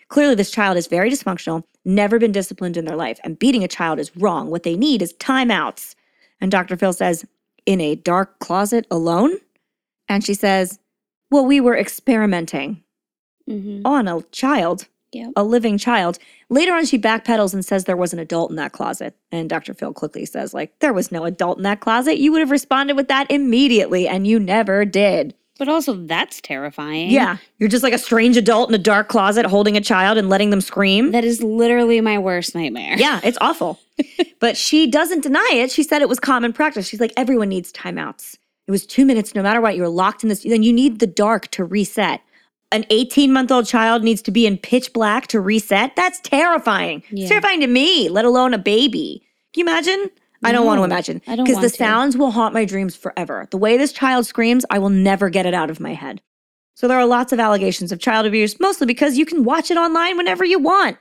Clearly, 0.08 0.34
this 0.34 0.50
child 0.50 0.76
is 0.76 0.86
very 0.86 1.10
dysfunctional, 1.10 1.64
never 1.84 2.18
been 2.18 2.32
disciplined 2.32 2.76
in 2.76 2.84
their 2.84 2.96
life, 2.96 3.18
and 3.24 3.38
beating 3.38 3.64
a 3.64 3.68
child 3.68 3.98
is 3.98 4.16
wrong. 4.16 4.50
What 4.50 4.62
they 4.62 4.76
need 4.76 5.02
is 5.02 5.12
timeouts. 5.14 5.94
And 6.40 6.50
Dr. 6.50 6.76
Phil 6.76 6.92
says, 6.92 7.26
In 7.66 7.80
a 7.80 7.96
dark 7.96 8.38
closet 8.38 8.86
alone? 8.90 9.32
And 10.08 10.24
she 10.24 10.34
says, 10.34 10.78
Well, 11.30 11.46
we 11.46 11.60
were 11.60 11.76
experimenting 11.76 12.82
hmm 13.46 13.82
on 13.84 14.08
a 14.08 14.22
child, 14.32 14.86
Yep. 15.12 15.32
a 15.36 15.44
living 15.44 15.78
child. 15.78 16.18
Later 16.50 16.72
on, 16.74 16.84
she 16.84 16.98
backpedals 16.98 17.54
and 17.54 17.64
says 17.64 17.84
there 17.84 17.96
was 17.96 18.12
an 18.12 18.18
adult 18.18 18.50
in 18.50 18.56
that 18.56 18.72
closet. 18.72 19.16
And 19.32 19.48
Dr. 19.48 19.72
Phil 19.72 19.92
quickly 19.94 20.26
says, 20.26 20.52
like, 20.52 20.78
there 20.80 20.92
was 20.92 21.10
no 21.10 21.24
adult 21.24 21.56
in 21.58 21.62
that 21.62 21.80
closet. 21.80 22.18
You 22.18 22.32
would 22.32 22.40
have 22.40 22.50
responded 22.50 22.96
with 22.96 23.08
that 23.08 23.30
immediately, 23.30 24.06
and 24.08 24.26
you 24.26 24.38
never 24.38 24.84
did. 24.84 25.34
But 25.58 25.68
also, 25.68 25.94
that's 25.94 26.40
terrifying. 26.42 27.10
Yeah, 27.10 27.38
you're 27.58 27.70
just 27.70 27.82
like 27.82 27.94
a 27.94 27.98
strange 27.98 28.36
adult 28.36 28.68
in 28.68 28.74
a 28.74 28.78
dark 28.78 29.08
closet 29.08 29.46
holding 29.46 29.74
a 29.76 29.80
child 29.80 30.18
and 30.18 30.28
letting 30.28 30.50
them 30.50 30.60
scream. 30.60 31.12
That 31.12 31.24
is 31.24 31.42
literally 31.42 32.00
my 32.02 32.18
worst 32.18 32.54
nightmare. 32.54 32.98
yeah, 32.98 33.20
it's 33.24 33.38
awful. 33.40 33.80
but 34.40 34.56
she 34.58 34.86
doesn't 34.86 35.22
deny 35.22 35.48
it. 35.52 35.70
She 35.70 35.82
said 35.82 36.02
it 36.02 36.10
was 36.10 36.20
common 36.20 36.52
practice. 36.52 36.86
She's 36.86 37.00
like, 37.00 37.14
everyone 37.16 37.48
needs 37.48 37.72
timeouts. 37.72 38.36
It 38.66 38.70
was 38.70 38.84
two 38.84 39.06
minutes, 39.06 39.34
no 39.34 39.42
matter 39.42 39.60
what. 39.62 39.76
You're 39.76 39.88
locked 39.88 40.22
in 40.24 40.28
this. 40.28 40.42
Then 40.42 40.62
you 40.62 40.72
need 40.74 40.98
the 40.98 41.06
dark 41.06 41.48
to 41.52 41.64
reset. 41.64 42.20
An 42.72 42.84
18 42.90 43.32
month 43.32 43.52
old 43.52 43.66
child 43.66 44.02
needs 44.02 44.22
to 44.22 44.30
be 44.30 44.46
in 44.46 44.58
pitch 44.58 44.92
black 44.92 45.28
to 45.28 45.40
reset. 45.40 45.94
That's 45.96 46.20
terrifying. 46.20 47.02
Yeah. 47.10 47.22
It's 47.22 47.28
terrifying 47.30 47.60
to 47.60 47.66
me, 47.66 48.08
let 48.08 48.24
alone 48.24 48.54
a 48.54 48.58
baby. 48.58 49.22
Can 49.54 49.66
you 49.66 49.72
imagine? 49.72 50.10
I 50.44 50.52
don't 50.52 50.66
want 50.66 50.78
to 50.78 50.84
imagine. 50.84 51.22
I 51.26 51.36
don't 51.36 51.46
Because 51.46 51.62
the 51.62 51.70
to. 51.70 51.76
sounds 51.76 52.16
will 52.16 52.30
haunt 52.30 52.54
my 52.54 52.64
dreams 52.64 52.94
forever. 52.94 53.48
The 53.50 53.56
way 53.56 53.76
this 53.76 53.92
child 53.92 54.26
screams, 54.26 54.64
I 54.70 54.78
will 54.78 54.90
never 54.90 55.30
get 55.30 55.46
it 55.46 55.54
out 55.54 55.70
of 55.70 55.80
my 55.80 55.94
head. 55.94 56.20
So 56.74 56.86
there 56.86 56.98
are 56.98 57.06
lots 57.06 57.32
of 57.32 57.40
allegations 57.40 57.90
of 57.90 58.00
child 58.00 58.26
abuse, 58.26 58.60
mostly 58.60 58.86
because 58.86 59.16
you 59.16 59.24
can 59.24 59.44
watch 59.44 59.70
it 59.70 59.78
online 59.78 60.16
whenever 60.16 60.44
you 60.44 60.58
want. 60.58 60.98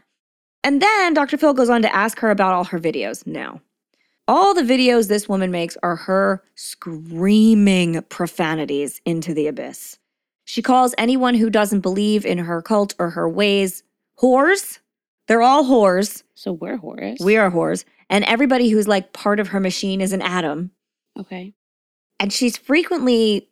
And 0.64 0.82
then 0.82 1.14
Dr. 1.14 1.38
Phil 1.38 1.54
goes 1.54 1.70
on 1.70 1.82
to 1.82 1.94
ask 1.94 2.20
her 2.20 2.32
about 2.32 2.54
all 2.54 2.64
her 2.64 2.80
videos. 2.80 3.28
No. 3.28 3.60
All 4.28 4.54
the 4.54 4.62
videos 4.62 5.10
this 5.10 5.28
woman 5.30 5.52
makes 5.52 5.78
are 5.84 5.96
her 5.98 6.42
screaming 6.56 8.02
profanities 8.04 9.02
into 9.06 9.34
the 9.34 9.48
abyss. 9.48 10.00
She 10.46 10.62
calls 10.62 10.96
anyone 10.98 11.34
who 11.36 11.50
doesn't 11.50 11.82
believe 11.82 12.26
in 12.26 12.38
her 12.38 12.62
cult 12.62 12.94
or 13.00 13.10
her 13.10 13.28
ways 13.28 13.84
whores. 14.20 14.80
They're 15.28 15.42
all 15.42 15.66
whores. 15.66 16.24
So 16.36 16.54
we're 16.54 16.78
whores. 16.78 17.20
We 17.24 17.38
are 17.38 17.52
whores. 17.52 17.84
And 18.10 18.24
everybody 18.26 18.70
who's 18.70 18.88
like 18.88 19.14
part 19.14 19.40
of 19.40 19.50
her 19.50 19.60
machine 19.60 20.02
is 20.02 20.14
an 20.14 20.22
atom. 20.22 20.72
Okay. 21.20 21.54
And 22.20 22.32
she's 22.32 22.58
frequently 22.58 23.50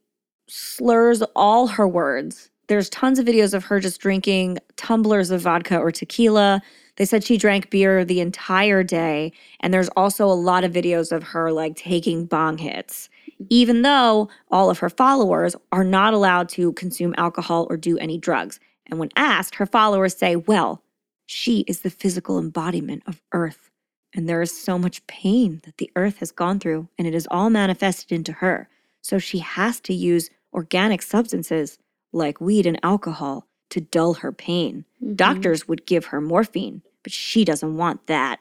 slurs 0.47 1.23
all 1.35 1.67
her 1.67 1.87
words. 1.87 2.49
There's 2.67 2.89
tons 2.89 3.19
of 3.19 3.25
videos 3.25 3.53
of 3.53 3.65
her 3.65 3.79
just 3.79 3.99
drinking 3.99 4.59
tumblers 4.77 5.31
of 5.31 5.41
vodka 5.41 5.77
or 5.77 5.91
tequila. 5.91 6.61
They 6.95 7.05
said 7.05 7.23
she 7.23 7.37
drank 7.37 7.69
beer 7.69 8.05
the 8.05 8.21
entire 8.21 8.83
day. 8.83 9.33
And 9.59 9.73
there's 9.73 9.89
also 9.89 10.25
a 10.27 10.33
lot 10.33 10.63
of 10.63 10.71
videos 10.71 11.11
of 11.11 11.23
her 11.23 11.51
like 11.51 11.75
taking 11.75 12.25
bong 12.25 12.57
hits, 12.57 13.09
even 13.49 13.81
though 13.81 14.29
all 14.51 14.69
of 14.69 14.79
her 14.79 14.89
followers 14.89 15.55
are 15.71 15.83
not 15.83 16.13
allowed 16.13 16.49
to 16.49 16.73
consume 16.73 17.15
alcohol 17.17 17.67
or 17.69 17.77
do 17.77 17.97
any 17.97 18.17
drugs. 18.17 18.59
And 18.87 18.99
when 18.99 19.09
asked, 19.15 19.55
her 19.55 19.65
followers 19.65 20.15
say, 20.15 20.35
well, 20.35 20.83
she 21.25 21.61
is 21.61 21.81
the 21.81 21.89
physical 21.89 22.37
embodiment 22.37 23.03
of 23.07 23.21
Earth. 23.31 23.69
And 24.13 24.29
there 24.29 24.41
is 24.41 24.55
so 24.55 24.77
much 24.77 25.05
pain 25.07 25.61
that 25.65 25.77
the 25.77 25.89
Earth 25.95 26.19
has 26.19 26.31
gone 26.31 26.59
through, 26.59 26.89
and 26.97 27.07
it 27.07 27.15
is 27.15 27.27
all 27.31 27.49
manifested 27.49 28.11
into 28.11 28.33
her. 28.33 28.69
So 29.01 29.17
she 29.17 29.39
has 29.39 29.79
to 29.81 29.93
use 29.93 30.29
organic 30.53 31.01
substances 31.01 31.77
like 32.11 32.39
weed 32.39 32.65
and 32.65 32.79
alcohol 32.83 33.47
to 33.71 33.81
dull 33.81 34.15
her 34.15 34.31
pain. 34.31 34.85
Mhm. 35.01 35.15
Doctors 35.15 35.67
would 35.67 35.87
give 35.87 36.05
her 36.05 36.21
morphine, 36.21 36.83
but 37.01 37.11
she 37.11 37.43
doesn't 37.43 37.75
want 37.75 38.05
that. 38.07 38.39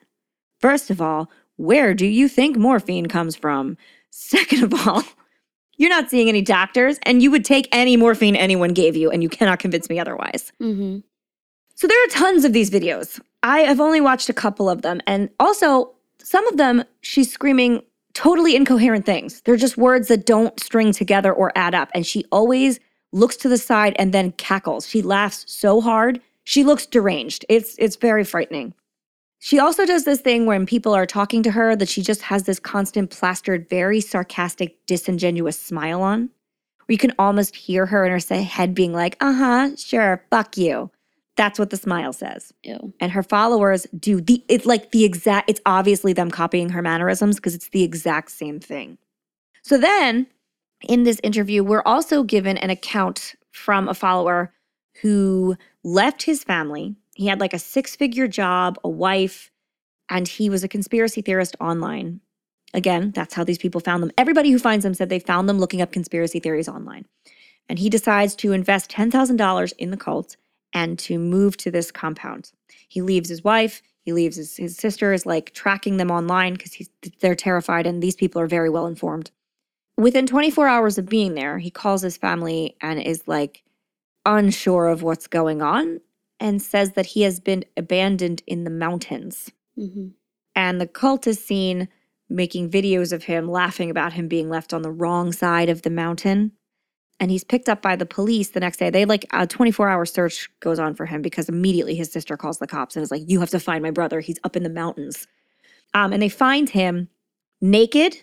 First 0.60 0.90
of 0.90 1.00
all, 1.00 1.30
where 1.56 1.94
do 1.94 2.06
you 2.06 2.28
think 2.28 2.56
morphine 2.56 3.06
comes 3.06 3.34
from? 3.36 3.76
Second 4.14 4.62
of 4.62 4.86
all, 4.86 5.02
you're 5.78 5.88
not 5.88 6.10
seeing 6.10 6.28
any 6.28 6.42
doctors, 6.42 6.98
and 7.04 7.22
you 7.22 7.30
would 7.30 7.46
take 7.46 7.66
any 7.72 7.96
morphine 7.96 8.36
anyone 8.36 8.74
gave 8.74 8.94
you, 8.94 9.10
and 9.10 9.22
you 9.22 9.28
cannot 9.30 9.58
convince 9.58 9.88
me 9.88 9.98
otherwise. 9.98 10.52
Mhm. 10.60 11.02
So 11.74 11.86
there 11.86 12.04
are 12.04 12.08
tons 12.08 12.44
of 12.44 12.52
these 12.52 12.70
videos. 12.70 13.18
I 13.42 13.60
have 13.60 13.80
only 13.80 14.00
watched 14.02 14.28
a 14.28 14.34
couple 14.34 14.68
of 14.68 14.82
them. 14.82 15.00
And 15.06 15.30
also, 15.40 15.92
some 16.22 16.46
of 16.46 16.58
them, 16.58 16.84
she's 17.00 17.32
screaming 17.32 17.82
totally 18.12 18.54
incoherent 18.54 19.06
things. 19.06 19.40
They're 19.40 19.56
just 19.56 19.78
words 19.78 20.08
that 20.08 20.26
don't 20.26 20.60
string 20.60 20.92
together 20.92 21.32
or 21.32 21.50
add 21.56 21.74
up. 21.74 21.90
And 21.94 22.06
she 22.06 22.26
always 22.30 22.78
looks 23.12 23.36
to 23.38 23.48
the 23.48 23.58
side 23.58 23.96
and 23.98 24.12
then 24.12 24.32
cackles. 24.32 24.86
She 24.86 25.00
laughs 25.00 25.44
so 25.48 25.80
hard. 25.80 26.20
She 26.44 26.64
looks 26.64 26.84
deranged. 26.84 27.46
It's 27.48 27.74
it's 27.78 27.96
very 27.96 28.24
frightening. 28.24 28.74
She 29.44 29.58
also 29.58 29.84
does 29.84 30.04
this 30.04 30.20
thing 30.20 30.46
when 30.46 30.66
people 30.66 30.94
are 30.94 31.04
talking 31.04 31.42
to 31.42 31.50
her 31.50 31.74
that 31.74 31.88
she 31.88 32.00
just 32.00 32.22
has 32.22 32.44
this 32.44 32.60
constant 32.60 33.10
plastered, 33.10 33.68
very 33.68 34.00
sarcastic, 34.00 34.86
disingenuous 34.86 35.58
smile 35.58 36.00
on. 36.00 36.30
Where 36.86 36.94
you 36.94 36.96
can 36.96 37.12
almost 37.18 37.56
hear 37.56 37.86
her 37.86 38.04
in 38.04 38.12
her 38.12 38.36
head 38.36 38.72
being 38.72 38.92
like, 38.92 39.16
uh 39.20 39.32
huh, 39.32 39.70
sure, 39.74 40.24
fuck 40.30 40.56
you. 40.56 40.92
That's 41.36 41.58
what 41.58 41.70
the 41.70 41.76
smile 41.76 42.12
says. 42.12 42.52
Ew. 42.62 42.94
And 43.00 43.10
her 43.10 43.24
followers 43.24 43.84
do 43.98 44.20
the, 44.20 44.44
it's 44.46 44.64
like 44.64 44.92
the 44.92 45.02
exact, 45.04 45.50
it's 45.50 45.60
obviously 45.66 46.12
them 46.12 46.30
copying 46.30 46.68
her 46.68 46.80
mannerisms 46.80 47.34
because 47.34 47.56
it's 47.56 47.70
the 47.70 47.82
exact 47.82 48.30
same 48.30 48.60
thing. 48.60 48.96
So 49.62 49.76
then 49.76 50.28
in 50.88 51.02
this 51.02 51.18
interview, 51.24 51.64
we're 51.64 51.82
also 51.84 52.22
given 52.22 52.58
an 52.58 52.70
account 52.70 53.34
from 53.50 53.88
a 53.88 53.94
follower 53.94 54.52
who 55.00 55.56
left 55.82 56.22
his 56.22 56.44
family. 56.44 56.94
He 57.14 57.26
had 57.26 57.40
like 57.40 57.52
a 57.52 57.58
six 57.58 57.94
figure 57.96 58.28
job, 58.28 58.78
a 58.84 58.88
wife, 58.88 59.50
and 60.08 60.26
he 60.26 60.50
was 60.50 60.64
a 60.64 60.68
conspiracy 60.68 61.22
theorist 61.22 61.56
online. 61.60 62.20
Again, 62.74 63.12
that's 63.14 63.34
how 63.34 63.44
these 63.44 63.58
people 63.58 63.80
found 63.80 64.02
them. 64.02 64.12
Everybody 64.16 64.50
who 64.50 64.58
finds 64.58 64.82
them 64.82 64.94
said 64.94 65.08
they 65.08 65.18
found 65.18 65.48
them 65.48 65.58
looking 65.58 65.82
up 65.82 65.92
conspiracy 65.92 66.40
theories 66.40 66.68
online. 66.68 67.06
And 67.68 67.78
he 67.78 67.90
decides 67.90 68.34
to 68.36 68.52
invest 68.52 68.90
$10,000 68.90 69.72
in 69.78 69.90
the 69.90 69.96
cult 69.96 70.36
and 70.72 70.98
to 71.00 71.18
move 71.18 71.56
to 71.58 71.70
this 71.70 71.90
compound. 71.90 72.50
He 72.88 73.02
leaves 73.02 73.28
his 73.28 73.44
wife, 73.44 73.82
he 74.04 74.12
leaves 74.12 74.36
his, 74.36 74.56
his 74.56 74.76
sister 74.76 75.12
is 75.12 75.26
like 75.26 75.52
tracking 75.52 75.96
them 75.96 76.10
online 76.10 76.54
because 76.54 76.88
they're 77.20 77.34
terrified 77.34 77.86
and 77.86 78.02
these 78.02 78.16
people 78.16 78.40
are 78.40 78.48
very 78.48 78.68
well 78.68 78.86
informed. 78.86 79.30
Within 79.96 80.26
24 80.26 80.66
hours 80.66 80.98
of 80.98 81.08
being 81.08 81.34
there, 81.34 81.58
he 81.58 81.70
calls 81.70 82.02
his 82.02 82.16
family 82.16 82.76
and 82.80 83.00
is 83.00 83.28
like 83.28 83.62
unsure 84.24 84.88
of 84.88 85.02
what's 85.02 85.26
going 85.26 85.62
on 85.62 86.00
and 86.42 86.60
says 86.60 86.92
that 86.92 87.06
he 87.06 87.22
has 87.22 87.38
been 87.38 87.64
abandoned 87.76 88.42
in 88.48 88.64
the 88.64 88.70
mountains. 88.70 89.52
Mhm. 89.78 90.12
And 90.56 90.80
the 90.80 90.88
cult 90.88 91.26
is 91.26 91.42
seen 91.42 91.88
making 92.28 92.68
videos 92.68 93.12
of 93.12 93.24
him 93.24 93.48
laughing 93.48 93.90
about 93.90 94.14
him 94.14 94.26
being 94.26 94.50
left 94.50 94.74
on 94.74 94.82
the 94.82 94.90
wrong 94.90 95.32
side 95.32 95.68
of 95.68 95.82
the 95.82 95.90
mountain. 95.90 96.50
And 97.20 97.30
he's 97.30 97.44
picked 97.44 97.68
up 97.68 97.80
by 97.80 97.94
the 97.94 98.06
police 98.06 98.50
the 98.50 98.60
next 98.60 98.78
day. 98.78 98.90
They 98.90 99.04
like 99.04 99.24
a 99.32 99.46
24 99.46 99.88
hour 99.88 100.04
search 100.04 100.50
goes 100.58 100.80
on 100.80 100.94
for 100.94 101.06
him 101.06 101.22
because 101.22 101.48
immediately 101.48 101.94
his 101.94 102.10
sister 102.10 102.36
calls 102.36 102.58
the 102.58 102.66
cops 102.66 102.96
and 102.96 103.04
is 103.04 103.12
like, 103.12 103.22
You 103.26 103.38
have 103.38 103.50
to 103.50 103.60
find 103.60 103.82
my 103.82 103.92
brother. 103.92 104.18
He's 104.18 104.40
up 104.42 104.56
in 104.56 104.64
the 104.64 104.68
mountains. 104.70 105.28
Um, 105.94 106.12
and 106.12 106.20
they 106.20 106.28
find 106.28 106.68
him 106.68 107.08
naked 107.60 108.16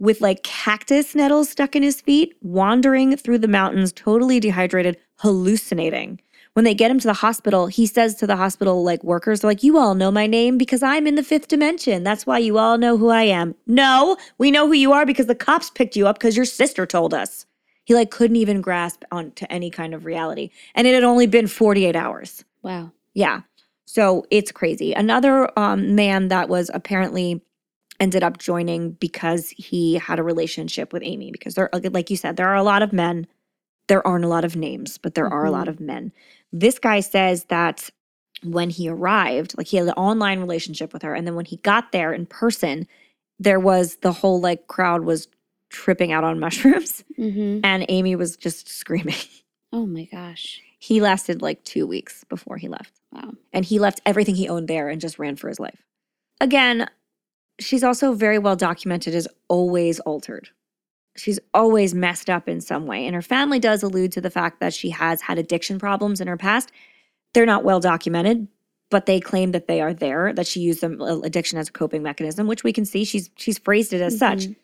with 0.00 0.20
like 0.20 0.42
cactus 0.42 1.14
nettles 1.14 1.50
stuck 1.50 1.76
in 1.76 1.84
his 1.84 2.00
feet, 2.00 2.34
wandering 2.40 3.16
through 3.16 3.38
the 3.38 3.46
mountains, 3.46 3.92
totally 3.92 4.40
dehydrated, 4.40 4.96
hallucinating. 5.18 6.20
When 6.54 6.64
they 6.64 6.74
get 6.74 6.90
him 6.90 7.00
to 7.00 7.06
the 7.08 7.14
hospital, 7.14 7.66
he 7.66 7.84
says 7.84 8.14
to 8.16 8.28
the 8.28 8.36
hospital 8.36 8.84
like 8.84 9.02
workers, 9.02 9.40
they're 9.40 9.50
like, 9.50 9.64
"You 9.64 9.76
all 9.76 9.96
know 9.96 10.12
my 10.12 10.28
name 10.28 10.56
because 10.56 10.84
I'm 10.84 11.06
in 11.08 11.16
the 11.16 11.22
fifth 11.24 11.48
dimension. 11.48 12.04
That's 12.04 12.26
why 12.26 12.38
you 12.38 12.58
all 12.58 12.78
know 12.78 12.96
who 12.96 13.08
I 13.08 13.24
am." 13.24 13.56
No, 13.66 14.16
we 14.38 14.52
know 14.52 14.68
who 14.68 14.72
you 14.72 14.92
are 14.92 15.04
because 15.04 15.26
the 15.26 15.34
cops 15.34 15.70
picked 15.70 15.96
you 15.96 16.06
up 16.06 16.16
because 16.18 16.36
your 16.36 16.46
sister 16.46 16.86
told 16.86 17.12
us. 17.12 17.44
He 17.84 17.92
like 17.94 18.10
couldn't 18.12 18.36
even 18.36 18.60
grasp 18.60 19.02
onto 19.10 19.46
any 19.50 19.68
kind 19.68 19.94
of 19.94 20.04
reality, 20.04 20.50
and 20.76 20.86
it 20.86 20.94
had 20.94 21.02
only 21.02 21.26
been 21.26 21.48
48 21.48 21.96
hours. 21.96 22.44
Wow. 22.62 22.92
Yeah. 23.14 23.40
So 23.86 24.24
it's 24.30 24.52
crazy. 24.52 24.92
Another 24.92 25.50
um, 25.58 25.94
man 25.96 26.28
that 26.28 26.48
was 26.48 26.70
apparently 26.72 27.42
ended 28.00 28.22
up 28.22 28.38
joining 28.38 28.92
because 28.92 29.50
he 29.50 29.94
had 29.94 30.18
a 30.20 30.22
relationship 30.22 30.92
with 30.92 31.02
Amy. 31.04 31.30
Because 31.32 31.54
there, 31.56 31.68
like 31.92 32.10
you 32.10 32.16
said, 32.16 32.36
there 32.36 32.48
are 32.48 32.56
a 32.56 32.62
lot 32.62 32.82
of 32.82 32.92
men. 32.92 33.26
There 33.86 34.04
aren't 34.06 34.24
a 34.24 34.28
lot 34.28 34.44
of 34.46 34.56
names, 34.56 34.96
but 34.98 35.14
there 35.14 35.28
are 35.28 35.44
a 35.44 35.50
lot 35.50 35.66
Mhm. 35.66 35.70
of 35.70 35.80
men. 35.80 36.12
This 36.56 36.78
guy 36.78 37.00
says 37.00 37.44
that 37.46 37.90
when 38.44 38.70
he 38.70 38.88
arrived, 38.88 39.56
like 39.58 39.66
he 39.66 39.76
had 39.76 39.86
an 39.88 39.92
online 39.94 40.38
relationship 40.38 40.92
with 40.92 41.02
her, 41.02 41.12
and 41.14 41.26
then 41.26 41.34
when 41.34 41.44
he 41.46 41.56
got 41.58 41.90
there 41.92 42.12
in 42.12 42.26
person, 42.26 42.86
there 43.40 43.58
was 43.58 43.96
the 43.96 44.12
whole 44.12 44.40
like 44.40 44.68
crowd 44.68 45.02
was 45.02 45.26
tripping 45.70 46.12
out 46.12 46.22
on 46.24 46.38
mushrooms, 46.46 47.02
Mm-hmm. 47.18 47.60
and 47.64 47.84
Amy 47.88 48.14
was 48.16 48.36
just 48.36 48.68
screaming. 48.68 49.16
Oh 49.72 49.86
my 49.86 50.04
gosh. 50.04 50.60
He 50.78 51.00
lasted 51.00 51.42
like 51.42 51.64
two 51.64 51.84
weeks 51.86 52.22
before 52.24 52.56
he 52.58 52.68
left. 52.68 52.92
Wow. 53.12 53.32
and 53.52 53.64
he 53.64 53.78
left 53.80 54.00
everything 54.06 54.34
he 54.36 54.48
owned 54.48 54.68
there 54.68 54.88
and 54.88 55.00
just 55.00 55.18
ran 55.18 55.34
for 55.36 55.48
his 55.48 55.58
life. 55.60 55.82
Again, 56.40 56.88
she's 57.60 57.82
also 57.84 58.12
very 58.12 58.38
well 58.38 58.54
documented 58.56 59.14
as 59.16 59.26
always 59.48 59.98
altered. 60.00 60.50
She's 61.16 61.38
always 61.52 61.94
messed 61.94 62.28
up 62.28 62.48
in 62.48 62.60
some 62.60 62.86
way, 62.86 63.06
and 63.06 63.14
her 63.14 63.22
family 63.22 63.60
does 63.60 63.82
allude 63.82 64.12
to 64.12 64.20
the 64.20 64.30
fact 64.30 64.60
that 64.60 64.74
she 64.74 64.90
has 64.90 65.20
had 65.22 65.38
addiction 65.38 65.78
problems 65.78 66.20
in 66.20 66.26
her 66.26 66.36
past. 66.36 66.72
They're 67.34 67.46
not 67.46 67.64
well 67.64 67.80
documented, 67.80 68.48
but 68.90 69.06
they 69.06 69.20
claim 69.20 69.52
that 69.52 69.68
they 69.68 69.80
are 69.80 69.94
there, 69.94 70.32
that 70.32 70.46
she 70.46 70.60
used 70.60 70.80
them, 70.80 71.00
uh, 71.00 71.20
addiction 71.20 71.58
as 71.58 71.68
a 71.68 71.72
coping 71.72 72.02
mechanism, 72.02 72.46
which 72.46 72.64
we 72.64 72.72
can 72.72 72.84
see 72.84 73.04
she's 73.04 73.30
she's 73.36 73.58
phrased 73.58 73.92
it 73.92 74.00
as 74.00 74.18
such. 74.18 74.46
Mhm. 74.46 74.56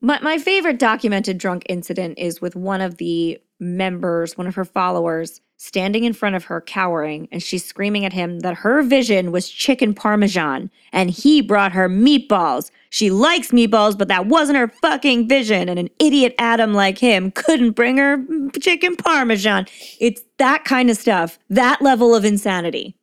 My, 0.00 0.18
my 0.20 0.38
favorite 0.38 0.78
documented 0.78 1.38
drunk 1.38 1.64
incident 1.68 2.18
is 2.18 2.40
with 2.40 2.56
one 2.56 2.80
of 2.80 2.96
the 2.96 3.38
members, 3.62 4.36
one 4.36 4.46
of 4.46 4.54
her 4.56 4.64
followers, 4.64 5.40
standing 5.56 6.02
in 6.02 6.12
front 6.12 6.34
of 6.34 6.44
her, 6.44 6.60
cowering, 6.60 7.28
and 7.30 7.40
she's 7.40 7.64
screaming 7.64 8.04
at 8.04 8.12
him 8.12 8.40
that 8.40 8.56
her 8.56 8.82
vision 8.82 9.30
was 9.30 9.48
chicken 9.48 9.94
parmesan 9.94 10.68
and 10.92 11.08
he 11.08 11.40
brought 11.40 11.70
her 11.70 11.88
meatballs. 11.88 12.72
She 12.90 13.10
likes 13.10 13.52
meatballs, 13.52 13.96
but 13.96 14.08
that 14.08 14.26
wasn't 14.26 14.58
her 14.58 14.66
fucking 14.66 15.28
vision. 15.28 15.68
And 15.68 15.78
an 15.78 15.88
idiot 16.00 16.34
Adam 16.38 16.74
like 16.74 16.98
him 16.98 17.30
couldn't 17.30 17.70
bring 17.72 17.96
her 17.98 18.18
chicken 18.60 18.96
parmesan. 18.96 19.66
It's 20.00 20.22
that 20.38 20.64
kind 20.64 20.90
of 20.90 20.96
stuff, 20.96 21.38
that 21.48 21.80
level 21.80 22.14
of 22.14 22.24
insanity. 22.24 22.96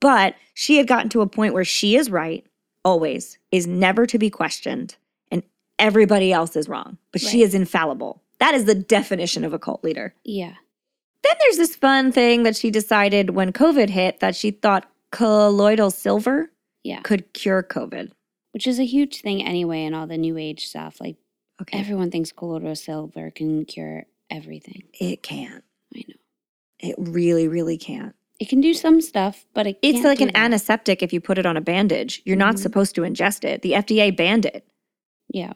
But 0.00 0.34
she 0.54 0.78
had 0.78 0.88
gotten 0.88 1.08
to 1.10 1.20
a 1.20 1.28
point 1.28 1.54
where 1.54 1.64
she 1.64 1.94
is 1.94 2.10
right, 2.10 2.44
always, 2.84 3.38
is 3.52 3.68
never 3.68 4.06
to 4.06 4.18
be 4.18 4.28
questioned 4.28 4.96
and 5.30 5.44
everybody 5.78 6.32
else 6.32 6.56
is 6.56 6.68
wrong, 6.68 6.98
but 7.12 7.20
she 7.20 7.42
is 7.42 7.54
infallible. 7.54 8.21
That 8.42 8.54
is 8.56 8.64
the 8.64 8.74
definition 8.74 9.44
of 9.44 9.52
a 9.54 9.58
cult 9.58 9.84
leader. 9.84 10.14
Yeah. 10.24 10.54
Then 11.22 11.34
there's 11.40 11.56
this 11.58 11.76
fun 11.76 12.10
thing 12.10 12.42
that 12.42 12.56
she 12.56 12.72
decided 12.72 13.30
when 13.30 13.52
COVID 13.52 13.88
hit 13.88 14.18
that 14.18 14.34
she 14.34 14.50
thought 14.50 14.90
colloidal 15.12 15.92
silver 15.92 16.50
Yeah. 16.82 17.02
could 17.02 17.32
cure 17.34 17.62
COVID. 17.62 18.10
Which 18.50 18.66
is 18.66 18.80
a 18.80 18.84
huge 18.84 19.20
thing 19.20 19.44
anyway 19.44 19.84
in 19.84 19.94
all 19.94 20.08
the 20.08 20.18
new 20.18 20.36
age 20.36 20.66
stuff. 20.66 21.00
Like 21.00 21.16
Okay. 21.60 21.78
everyone 21.78 22.10
thinks 22.10 22.32
colloidal 22.32 22.74
silver 22.74 23.30
can 23.30 23.64
cure 23.64 24.06
everything. 24.28 24.82
it 24.98 25.22
can't. 25.22 25.62
I 25.94 26.02
know. 26.08 26.14
It 26.80 26.96
really, 26.98 27.46
really 27.46 27.78
can't. 27.78 28.16
It 28.40 28.48
can 28.48 28.60
do 28.60 28.74
some 28.74 29.00
stuff, 29.00 29.46
but 29.54 29.68
it 29.68 29.78
It's 29.82 30.02
like 30.02 30.20
an 30.20 30.28
that. 30.28 30.36
antiseptic 30.36 31.00
if 31.00 31.12
you 31.12 31.20
put 31.20 31.38
it 31.38 31.46
on 31.46 31.56
a 31.56 31.60
bandage. 31.60 32.22
You're 32.24 32.34
not 32.36 32.56
Mhm. 32.56 32.58
supposed 32.58 32.96
to 32.96 33.02
ingest 33.02 33.44
it. 33.44 33.62
The 33.62 33.74
FDA 33.76 34.10
banned 34.10 34.46
it. 34.46 34.66
Yeah. 35.32 35.52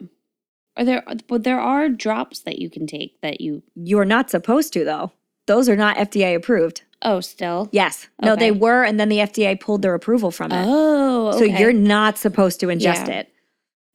Are 0.76 0.84
there 0.84 1.02
but 1.28 1.44
there 1.44 1.60
are 1.60 1.88
drops 1.88 2.40
that 2.40 2.58
you 2.58 2.68
can 2.70 2.86
take 2.86 3.20
that 3.22 3.40
you 3.40 3.62
You're 3.74 4.04
not 4.04 4.30
supposed 4.30 4.72
to, 4.74 4.84
though. 4.84 5.12
Those 5.46 5.68
are 5.68 5.76
not 5.76 5.96
FDA 5.96 6.34
approved. 6.34 6.82
oh 7.02 7.20
still? 7.20 7.68
Yes. 7.72 8.08
No, 8.22 8.34
they 8.36 8.50
were, 8.50 8.82
and 8.84 8.98
then 8.98 9.08
the 9.08 9.18
FDA 9.18 9.58
pulled 9.60 9.82
their 9.82 9.94
approval 9.94 10.30
from 10.30 10.50
it. 10.52 10.64
Oh, 10.66 11.32
So 11.38 11.44
you're 11.44 11.72
not 11.72 12.18
supposed 12.18 12.60
to 12.60 12.66
ingest 12.66 13.08
Yeah. 13.08 13.20
it. 13.20 13.32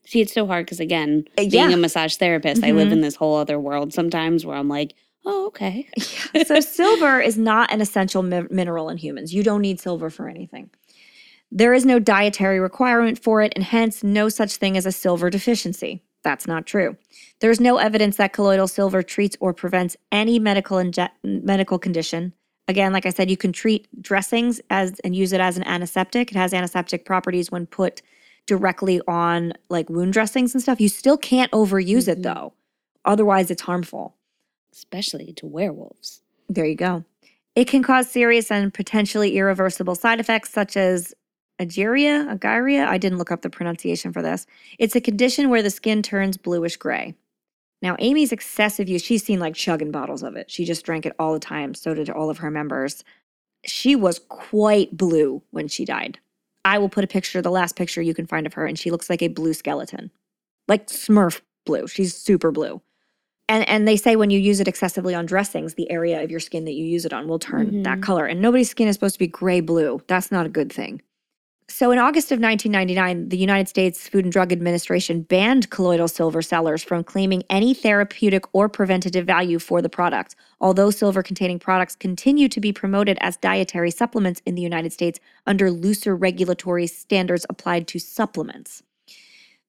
See, 0.05 0.21
it's 0.21 0.33
so 0.33 0.45
hard 0.47 0.65
because 0.65 0.79
again, 0.79 1.25
Uh, 1.37 1.41
being 1.41 1.51
yeah. 1.51 1.69
a 1.71 1.77
massage 1.77 2.15
therapist, 2.15 2.63
I 2.63 2.71
live 2.71 2.87
Mhm. 2.89 2.93
in 2.93 3.01
this 3.01 3.15
whole 3.15 3.35
other 3.37 3.59
world 3.59 3.93
sometimes 3.93 4.45
where 4.45 4.57
I'm 4.57 4.67
like, 4.69 4.93
oh, 5.25 5.47
okay. 5.47 5.87
Yeah. 6.33 6.43
So 6.43 6.59
silver 6.61 7.19
is 7.21 7.37
not 7.37 7.71
an 7.71 7.81
essential 7.81 8.23
mi- 8.23 8.47
mineral 8.49 8.89
in 8.89 8.97
humans. 8.97 9.33
You 9.33 9.43
don't 9.43 9.61
need 9.61 9.79
silver 9.79 10.09
for 10.09 10.27
anything. 10.29 10.69
There 11.51 11.73
is 11.73 11.85
no 11.85 11.99
dietary 11.99 12.59
requirement 12.59 13.19
for 13.21 13.41
it, 13.41 13.51
and 13.55 13.63
hence 13.65 14.03
no 14.03 14.29
such 14.29 14.55
thing 14.55 14.77
as 14.77 14.85
a 14.85 14.91
silver 14.91 15.29
deficiency. 15.29 16.01
That's 16.23 16.48
not 16.48 16.65
true. 16.68 16.98
There 17.39 17.49
is 17.52 17.60
no 17.60 17.77
evidence 17.77 18.18
that 18.18 18.34
colloidal 18.34 18.68
silver 18.68 19.02
treats 19.02 19.35
or 19.39 19.53
prevents 19.53 19.98
any 20.11 20.38
medical 20.39 20.77
inje- 20.77 21.10
medical 21.23 21.80
condition. 21.80 22.34
Again, 22.68 22.93
like 22.93 23.06
I 23.06 23.10
said, 23.10 23.30
you 23.30 23.38
can 23.38 23.52
treat 23.52 23.88
dressings 24.02 24.61
as 24.69 24.99
and 25.03 25.15
use 25.15 25.34
it 25.34 25.41
as 25.41 25.57
an 25.57 25.64
antiseptic. 25.65 26.31
It 26.31 26.38
has 26.38 26.53
antiseptic 26.53 27.06
properties 27.06 27.52
when 27.52 27.65
put 27.65 28.02
directly 28.45 29.02
on 29.07 29.53
like 29.69 29.89
wound 29.89 30.14
dressings 30.14 30.53
and 30.53 30.61
stuff. 30.61 30.80
You 30.80 30.89
still 30.89 31.18
can't 31.18 31.52
overuse 31.52 32.07
it 32.07 32.19
Mhm. 32.19 32.23
though. 32.23 32.53
Otherwise, 33.03 33.49
it's 33.49 33.64
harmful. 33.64 34.15
Especially 34.73 35.34
to 35.34 35.45
werewolves. 35.48 36.22
There 36.49 36.65
you 36.65 36.76
go. 36.76 37.03
It 37.56 37.68
can 37.68 37.84
cause 37.84 38.10
serious 38.10 38.49
and 38.52 38.73
potentially 38.73 39.35
irreversible 39.38 39.95
side 39.95 40.19
effects 40.19 40.52
such 40.52 40.77
as 40.77 41.14
ageria, 41.61 42.25
agiria. 42.29 42.88
I 42.88 42.97
didn't 42.97 43.17
look 43.19 43.31
up 43.31 43.41
the 43.41 43.49
pronunciation 43.49 44.11
for 44.11 44.21
this. 44.21 44.45
It's 44.79 44.95
a 44.95 45.01
condition 45.01 45.49
where 45.49 45.61
the 45.63 45.69
skin 45.69 46.01
turns 46.01 46.38
bluish 46.38 46.75
gray. 46.77 47.13
Now, 47.81 47.95
Amy's 47.99 48.31
excessive 48.31 48.89
use, 48.89 49.01
she's 49.01 49.23
seen 49.23 49.39
like 49.39 49.55
chugging 49.55 49.91
bottles 49.91 50.23
of 50.23 50.35
it. 50.35 50.51
She 50.51 50.65
just 50.65 50.85
drank 50.85 51.05
it 51.05 51.15
all 51.17 51.33
the 51.33 51.39
time. 51.39 51.73
So 51.73 51.93
did 51.93 52.09
all 52.09 52.29
of 52.29 52.39
her 52.39 52.51
members. 52.51 53.03
She 53.65 53.95
was 53.95 54.19
quite 54.29 54.95
blue 54.97 55.41
when 55.51 55.67
she 55.67 55.85
died. 55.85 56.19
I 56.65 56.77
will 56.77 56.89
put 56.89 57.03
a 57.03 57.07
picture, 57.07 57.41
the 57.41 57.49
last 57.51 57.75
picture 57.75 58.01
you 58.01 58.13
can 58.13 58.27
find 58.27 58.45
of 58.45 58.53
her, 58.53 58.65
and 58.65 58.77
she 58.77 58.91
looks 58.91 59.09
like 59.09 59.21
a 59.23 59.29
blue 59.29 59.53
skeleton, 59.53 60.11
like 60.67 60.88
Smurf 60.88 61.41
blue. 61.65 61.88
She's 61.88 62.15
super 62.15 62.51
blue. 62.51 62.81
And 63.49 63.67
and 63.67 63.88
they 63.88 63.97
say 63.97 64.15
when 64.15 64.29
you 64.29 64.39
use 64.39 64.59
it 64.59 64.67
excessively 64.67 65.13
on 65.15 65.25
dressings, 65.25 65.73
the 65.73 65.89
area 65.91 66.23
of 66.23 66.29
your 66.31 66.39
skin 66.39 66.65
that 66.65 66.73
you 66.73 66.85
use 66.85 67.03
it 67.05 67.13
on 67.13 67.27
will 67.27 67.39
turn 67.39 67.81
that 67.83 67.97
Mhm. 67.97 68.03
color. 68.03 68.25
And 68.25 68.41
nobody's 68.41 68.69
skin 68.69 68.88
is 68.88 68.95
supposed 68.95 69.15
to 69.15 69.19
be 69.19 69.27
gray 69.27 69.59
blue. 69.59 70.01
That's 70.07 70.31
not 70.31 70.45
a 70.45 70.49
good 70.49 70.71
thing. 70.71 71.01
So 71.72 71.89
in 71.91 71.99
August 71.99 72.34
of 72.34 72.39
1999, 72.39 73.30
the 73.30 73.38
United 73.38 73.69
States 73.69 74.07
Food 74.07 74.26
and 74.26 74.31
Drug 74.31 74.52
Administration 74.52 75.22
banned 75.22 75.69
colloidal 75.69 76.10
silver 76.10 76.41
sellers 76.41 76.84
from 76.84 77.03
claiming 77.03 77.43
any 77.49 77.73
therapeutic 77.73 78.43
or 78.53 78.68
preventative 78.68 79.26
value 79.26 79.57
for 79.57 79.81
the 79.81 79.89
product. 79.89 80.35
Although 80.60 80.91
silver 80.91 81.23
containing 81.23 81.60
products 81.60 81.95
continue 81.95 82.49
to 82.49 82.60
be 82.60 82.73
promoted 82.73 83.18
as 83.22 83.38
dietary 83.38 83.89
supplements 83.89 84.41
in 84.45 84.56
the 84.56 84.61
United 84.61 84.91
States 84.91 85.19
under 85.48 85.72
looser 85.72 86.14
regulatory 86.14 86.88
standards 86.88 87.45
applied 87.49 87.88
to 87.88 87.99
supplements. 87.99 88.84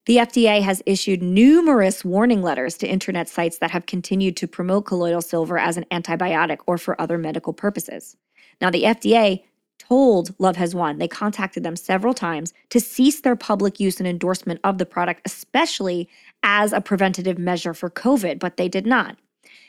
The 0.05 0.17
FDA 0.17 0.61
has 0.61 0.83
issued 0.85 1.23
numerous 1.23 2.03
warning 2.03 2.41
letters 2.41 2.77
to 2.79 2.87
internet 2.87 3.29
sites 3.29 3.59
that 3.59 3.71
have 3.71 3.85
continued 3.85 4.35
to 4.37 4.47
promote 4.47 4.85
colloidal 4.85 5.21
silver 5.21 5.57
as 5.57 5.77
an 5.77 5.85
antibiotic 5.89 6.57
or 6.67 6.77
for 6.77 6.99
other 6.99 7.17
medical 7.17 7.53
purposes. 7.53 8.17
Now, 8.59 8.69
the 8.69 8.83
FDA 8.83 9.43
told 9.93 10.33
Love 10.39 10.55
Has 10.55 10.73
Won, 10.73 10.97
they 10.97 11.07
contacted 11.07 11.61
them 11.61 11.75
several 11.75 12.15
times 12.15 12.51
to 12.71 12.79
cease 12.79 13.21
their 13.21 13.35
public 13.35 13.79
use 13.79 13.99
and 13.99 14.07
endorsement 14.07 14.59
of 14.63 14.79
the 14.79 14.87
product, 14.87 15.21
especially 15.23 16.09
as 16.41 16.73
a 16.73 16.81
preventative 16.81 17.37
measure 17.37 17.75
for 17.75 17.91
COVID, 17.91 18.39
but 18.39 18.57
they 18.57 18.67
did 18.67 18.87
not. 18.87 19.17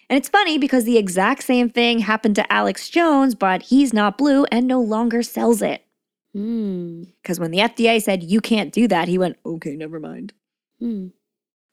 And 0.09 0.17
it's 0.17 0.31
funny 0.31 0.57
because 0.57 0.85
the 0.85 0.97
exact 0.97 1.43
same 1.43 1.69
thing 1.69 1.99
happened 1.99 2.37
to 2.37 2.51
Alex 2.51 2.89
Jones, 2.89 3.35
but 3.35 3.65
he's 3.65 3.93
not 3.93 4.17
blue 4.17 4.47
and 4.51 4.67
no 4.67 4.81
longer 4.81 5.23
sells 5.23 5.61
it. 5.61 5.85
Hmm. 6.33 7.03
Because 7.21 7.39
when 7.39 7.51
the 7.51 7.59
FDA 7.59 8.01
said 8.01 8.23
you 8.23 8.41
can't 8.41 8.73
do 8.73 8.89
that, 8.89 9.09
he 9.09 9.19
went, 9.19 9.37
okay, 9.45 9.77
never 9.77 10.01
mind. 10.01 10.33
Hmm. 10.79 11.09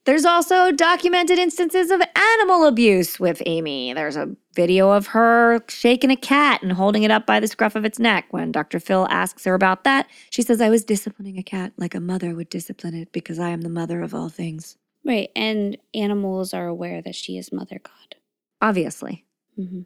There's 0.05 0.25
also 0.25 0.71
documented 0.71 1.37
instances 1.37 1.91
of 1.91 2.01
animal 2.15 2.65
abuse 2.65 3.19
with 3.19 3.41
Amy. 3.45 3.93
There's 3.93 4.15
a 4.15 4.35
video 4.55 4.89
of 4.89 5.07
her 5.07 5.63
shaking 5.67 6.09
a 6.09 6.15
cat 6.15 6.63
and 6.63 6.71
holding 6.71 7.03
it 7.03 7.11
up 7.11 7.27
by 7.27 7.39
the 7.39 7.47
scruff 7.47 7.75
of 7.75 7.85
its 7.85 7.99
neck. 7.99 8.25
When 8.31 8.51
Dr. 8.51 8.79
Phil 8.79 9.07
asks 9.11 9.43
her 9.45 9.53
about 9.53 9.83
that, 9.83 10.07
she 10.31 10.41
says, 10.41 10.59
I 10.59 10.69
was 10.69 10.83
disciplining 10.83 11.37
a 11.37 11.43
cat 11.43 11.73
like 11.77 11.93
a 11.93 11.99
mother 11.99 12.33
would 12.33 12.49
discipline 12.49 12.95
it 12.95 13.11
because 13.11 13.37
I 13.37 13.49
am 13.49 13.61
the 13.61 13.69
mother 13.69 14.01
of 14.01 14.15
all 14.15 14.29
things. 14.29 14.75
Right. 15.05 15.29
And 15.35 15.77
animals 15.93 16.53
are 16.53 16.67
aware 16.67 17.01
that 17.03 17.15
she 17.15 17.37
is 17.37 17.51
Mother 17.51 17.79
God. 17.83 18.15
Obviously. 18.59 19.25
Mm-hmm. 19.57 19.81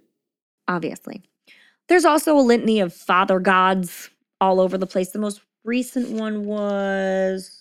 Obviously. 0.68 1.24
There's 1.88 2.06
also 2.06 2.38
a 2.38 2.42
litany 2.42 2.80
of 2.80 2.94
father 2.94 3.40
gods 3.40 4.10
all 4.40 4.60
over 4.60 4.78
the 4.78 4.88
place. 4.88 5.12
The 5.12 5.20
most 5.20 5.42
recent 5.64 6.12
one 6.12 6.46
was. 6.46 7.55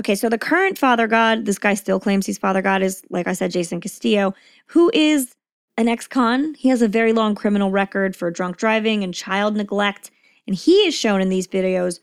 Okay, 0.00 0.14
so 0.14 0.30
the 0.30 0.38
current 0.38 0.78
father 0.78 1.06
god, 1.06 1.44
this 1.44 1.58
guy 1.58 1.74
still 1.74 2.00
claims 2.00 2.24
he's 2.24 2.38
father 2.38 2.62
god, 2.62 2.80
is, 2.80 3.02
like 3.10 3.26
I 3.26 3.34
said, 3.34 3.50
Jason 3.50 3.82
Castillo, 3.82 4.32
who 4.64 4.90
is 4.94 5.36
an 5.76 5.88
ex 5.88 6.06
con. 6.06 6.54
He 6.54 6.70
has 6.70 6.80
a 6.80 6.88
very 6.88 7.12
long 7.12 7.34
criminal 7.34 7.70
record 7.70 8.16
for 8.16 8.30
drunk 8.30 8.56
driving 8.56 9.04
and 9.04 9.12
child 9.12 9.56
neglect. 9.56 10.10
And 10.46 10.56
he 10.56 10.86
is 10.86 10.94
shown 10.94 11.20
in 11.20 11.28
these 11.28 11.46
videos 11.46 12.00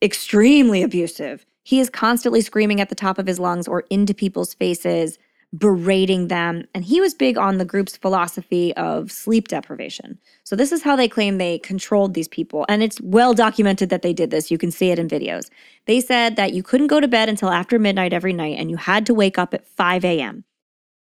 extremely 0.00 0.80
abusive. 0.84 1.44
He 1.64 1.80
is 1.80 1.90
constantly 1.90 2.40
screaming 2.40 2.80
at 2.80 2.88
the 2.88 2.94
top 2.94 3.18
of 3.18 3.26
his 3.26 3.40
lungs 3.40 3.66
or 3.66 3.82
into 3.90 4.14
people's 4.14 4.54
faces, 4.54 5.18
berating 5.56 6.28
them. 6.28 6.64
And 6.74 6.84
he 6.84 7.00
was 7.00 7.14
big 7.14 7.38
on 7.38 7.58
the 7.58 7.64
group's 7.64 7.96
philosophy 7.96 8.74
of 8.76 9.12
sleep 9.12 9.48
deprivation. 9.48 10.18
So, 10.44 10.56
this 10.56 10.72
is 10.72 10.82
how 10.82 10.96
they 10.96 11.08
claim 11.08 11.38
they 11.38 11.58
controlled 11.58 12.14
these 12.14 12.28
people. 12.28 12.64
And 12.68 12.82
it's 12.82 13.00
well 13.00 13.34
documented 13.34 13.90
that 13.90 14.02
they 14.02 14.12
did 14.12 14.30
this. 14.30 14.50
You 14.50 14.58
can 14.58 14.70
see 14.70 14.90
it 14.90 14.98
in 14.98 15.08
videos. 15.08 15.50
They 15.86 16.00
said 16.00 16.36
that 16.36 16.52
you 16.52 16.62
couldn't 16.62 16.88
go 16.88 17.00
to 17.00 17.08
bed 17.08 17.28
until 17.28 17.50
after 17.50 17.78
midnight 17.78 18.12
every 18.12 18.32
night 18.32 18.58
and 18.58 18.70
you 18.70 18.76
had 18.76 19.06
to 19.06 19.14
wake 19.14 19.38
up 19.38 19.54
at 19.54 19.66
5 19.66 20.04
a.m. 20.04 20.44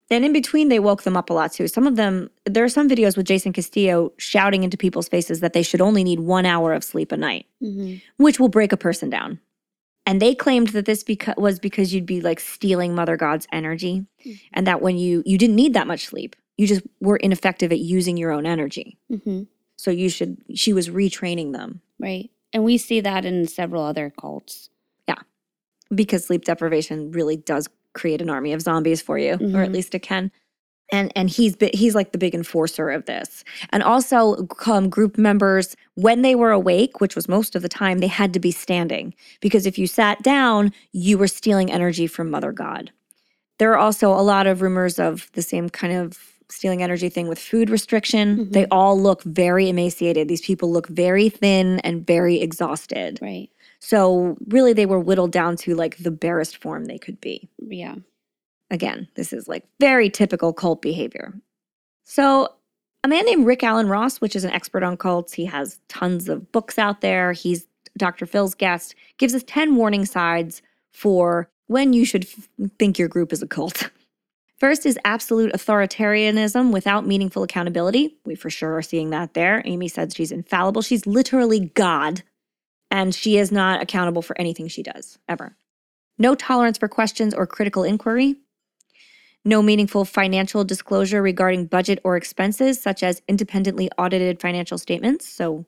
Then 0.10 0.24
in 0.24 0.34
between, 0.34 0.70
they 0.70 0.80
woke 0.80 1.04
them 1.04 1.18
up 1.18 1.30
a 1.30 1.34
lot 1.34 1.54
too. 1.54 1.68
Some 1.68 1.88
of 1.88 1.96
them, 1.96 2.30
there 2.46 2.64
are 2.64 2.70
some 2.70 2.90
videos 2.90 3.16
with 3.18 3.26
Jason 3.26 3.54
Castillo 3.54 4.12
shouting 4.18 4.64
into 4.64 4.78
people's 4.78 5.08
faces 5.08 5.40
that 5.40 5.54
they 5.54 5.64
should 5.64 5.82
only 5.82 6.04
need 6.04 6.20
one 6.20 6.46
hour 6.46 6.74
of 6.74 6.84
sleep 6.84 7.12
a 7.12 7.18
night, 7.18 7.48
hmm 7.60 7.96
which 8.18 8.40
will 8.40 8.50
break 8.50 8.72
a 8.72 8.78
person 8.78 9.10
down. 9.10 9.40
And 10.06 10.22
they 10.22 10.36
claimed 10.36 10.70
that 10.70 10.86
this 10.86 11.04
beca- 11.04 11.38
was 11.38 11.60
because 11.60 11.94
you'd 11.94 12.06
be 12.06 12.20
like 12.22 12.40
stealing 12.40 12.94
Mother 12.94 13.16
God's 13.16 13.48
energy, 13.54 14.06
Mhm. 14.26 14.40
and 14.54 14.68
that 14.68 14.82
when 14.82 14.98
you 14.98 15.24
you 15.26 15.38
didn't 15.38 15.56
need 15.56 15.74
that 15.74 15.88
much 15.88 16.06
sleep, 16.08 16.36
you 16.58 16.68
just 16.68 16.82
were 17.00 17.18
ineffective 17.18 17.72
at 17.72 17.80
using 17.80 18.18
your 18.18 18.32
own 18.32 18.46
energy. 18.46 18.98
hmm 19.10 19.44
So 19.78 19.92
you 19.92 20.10
should. 20.10 20.38
She 20.56 20.72
was 20.74 20.90
retraining 20.90 21.52
them 21.54 21.82
Right. 22.00 22.30
And 22.52 22.64
we 22.64 22.78
see 22.78 23.00
that 23.02 23.24
in 23.26 23.48
several 23.48 23.84
other 23.84 24.12
cults. 24.20 24.70
Yeah. 25.08 25.16
Because 25.94 26.26
sleep 26.26 26.44
deprivation 26.46 27.12
really 27.12 27.36
does 27.38 27.68
create 27.94 28.22
an 28.22 28.30
army 28.30 28.52
of 28.54 28.62
zombies 28.62 29.02
for 29.02 29.18
you, 29.18 29.34
or 29.34 29.62
at 29.64 29.70
Mhm. 29.70 29.74
least 29.74 29.96
it 29.96 30.00
can. 30.02 30.32
And 30.94 31.12
and 31.16 31.30
he's 31.30 31.56
bi- 31.56 31.72
he's 31.74 31.96
like 31.96 32.12
the 32.14 32.18
big 32.18 32.34
enforcer 32.36 32.90
of 32.90 33.06
this. 33.06 33.44
And 33.72 33.82
also, 33.84 34.48
um, 34.68 34.90
group 34.90 35.18
members 35.18 35.76
when 35.96 36.22
they 36.22 36.36
were 36.36 36.52
awake, 36.52 37.02
which 37.02 37.16
was 37.16 37.28
most 37.28 37.56
of 37.56 37.62
the 37.62 37.70
time, 37.70 37.98
they 37.98 38.08
had 38.08 38.32
to 38.34 38.40
be 38.40 38.52
standing 38.52 39.14
because 39.42 39.66
if 39.66 39.78
you 39.78 39.88
sat 39.88 40.22
down, 40.24 40.72
you 40.92 41.18
were 41.18 41.28
stealing 41.28 41.72
energy 41.72 42.08
from 42.08 42.30
Mother 42.30 42.52
God. 42.52 42.92
There 43.58 43.72
are 43.74 43.78
also 43.78 44.12
a 44.12 44.22
lot 44.22 44.48
of 44.48 44.62
rumors 44.62 45.00
of 45.00 45.30
the 45.34 45.42
same 45.42 45.70
kind 45.70 45.94
of 45.94 46.20
stealing 46.50 46.84
energy 46.84 47.10
thing 47.10 47.28
with 47.28 47.40
food 47.40 47.70
restriction. 47.70 48.38
Mhm. 48.38 48.52
They 48.52 48.66
all 48.68 49.00
look 49.00 49.24
very 49.24 49.70
emaciated. 49.70 50.28
These 50.28 50.42
people 50.42 50.72
look 50.72 50.88
very 50.88 51.30
thin 51.30 51.80
and 51.80 52.06
very 52.06 52.40
exhausted. 52.42 53.18
Right. 53.22 53.50
So 53.80 54.38
really 54.48 54.74
they 54.74 54.86
were 54.86 55.00
whittled 55.00 55.32
down 55.32 55.56
to 55.58 55.74
like 55.76 55.98
the 55.98 56.12
barest 56.12 56.58
form 56.58 56.86
they 56.86 57.00
could 57.00 57.20
be. 57.20 57.50
Yeah. 57.60 57.96
Again, 58.74 59.08
this 59.14 59.32
is 59.32 59.48
like 59.48 59.64
very 59.80 60.10
typical 60.10 60.52
cult 60.52 60.82
behavior. 60.82 61.32
So 62.06 62.50
a 63.04 63.08
man 63.08 63.24
named 63.24 63.46
Rick 63.46 63.64
Alan 63.64 63.88
Ross, 63.88 64.20
which 64.20 64.36
is 64.36 64.44
an 64.44 64.50
expert 64.50 64.82
on 64.82 64.98
cults, 64.98 65.32
he 65.32 65.46
has 65.46 65.80
tons 65.90 66.28
of 66.28 66.52
books 66.52 66.80
out 66.80 67.02
there. 67.02 67.34
He's 67.34 67.68
Dr. 67.98 68.26
Phil's 68.26 68.56
guest, 68.56 68.96
gives 69.20 69.36
us 69.36 69.44
10 69.46 69.76
warning 69.76 70.06
signs 70.06 70.64
for 70.92 71.52
when 71.68 71.94
you 71.94 72.04
should 72.04 72.26
f- 72.26 72.50
think 72.80 72.98
your 72.98 73.08
group 73.08 73.32
is 73.32 73.44
a 73.44 73.48
cult. 73.48 73.92
First 74.58 74.88
is 74.88 74.98
absolute 75.06 75.54
authoritarianism 75.54 76.72
without 76.72 77.06
meaningful 77.06 77.44
accountability. 77.44 78.18
We 78.26 78.34
for 78.34 78.50
sure 78.50 78.76
are 78.76 78.82
seeing 78.82 79.12
that 79.12 79.36
there. 79.36 79.62
Amy 79.66 79.88
said 79.88 80.16
she's 80.16 80.32
infallible. 80.32 80.82
She's 80.82 81.06
literally 81.06 81.60
God, 81.76 82.24
and 82.90 83.14
she 83.14 83.38
is 83.38 83.52
not 83.52 83.84
accountable 83.84 84.24
for 84.24 84.36
anything 84.40 84.68
she 84.68 84.82
does, 84.82 85.20
ever. 85.30 85.56
No 86.18 86.34
tolerance 86.34 86.80
for 86.80 86.88
questions 86.88 87.36
or 87.36 87.46
critical 87.46 87.84
inquiry. 87.84 88.38
No 89.46 89.62
meaningful 89.62 90.06
financial 90.06 90.64
disclosure 90.64 91.22
regarding 91.22 91.66
budget 91.66 92.00
or 92.04 92.16
expenses, 92.16 92.82
such 92.82 93.04
as 93.04 93.22
independently 93.28 93.90
audited 93.98 94.40
financial 94.40 94.78
statements. 94.78 95.28
So 95.28 95.66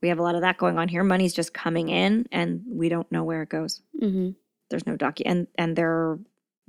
we 0.00 0.08
have 0.08 0.18
a 0.18 0.22
lot 0.22 0.34
of 0.34 0.40
that 0.40 0.56
going 0.58 0.78
on 0.78 0.88
here. 0.88 1.04
Money's 1.04 1.34
just 1.34 1.52
coming 1.54 1.88
in, 1.90 2.26
and 2.32 2.62
we 2.66 2.88
don't 2.88 3.10
know 3.12 3.24
where 3.24 3.42
it 3.42 3.48
goes 3.50 3.82
hmm 4.00 4.30
there's 4.70 4.86
no 4.86 4.96
docu 4.96 5.20
and 5.26 5.46
and 5.56 5.76
they're 5.76 6.18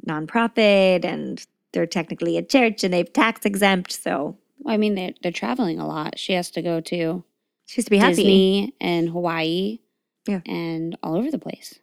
nonprofit 0.06 1.06
and 1.06 1.45
they're 1.72 1.86
technically 1.88 2.38
a 2.38 2.44
church 2.44 2.84
and 2.84 2.94
they've 2.94 3.14
tax 3.14 3.45
exempt 3.45 3.91
so 3.94 4.38
Well, 4.60 4.74
I 4.74 4.78
mean, 4.78 4.95
they're, 4.95 5.14
they're 5.22 5.32
traveling 5.32 5.80
a 5.80 5.88
lot. 5.88 6.20
She 6.20 6.34
has 6.34 6.52
to 6.52 6.61
go 6.61 6.82
to 6.82 7.24
she 7.65 7.76
has 7.78 7.86
to 7.86 7.91
be 7.91 7.98
happy 7.98 8.15
Disney 8.15 8.76
and 8.82 9.10
Hawaii 9.10 9.80
Yeah. 10.28 10.41
and 10.45 10.98
all 11.02 11.15
over 11.15 11.32
the 11.32 11.40
place. 11.40 11.80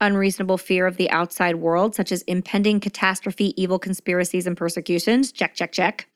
Unreasonable 0.00 0.58
fear 0.58 0.86
of 0.86 0.96
the 0.96 1.10
outside 1.10 1.56
world 1.56 1.94
such 1.94 2.12
as 2.12 2.22
impending 2.22 2.80
catastrophe 2.80 3.60
evil 3.60 3.78
conspiracies 3.78 4.46
and 4.46 4.56
persecutions. 4.56 5.32
Check 5.32 5.54
check 5.54 5.72
check. 5.72 6.06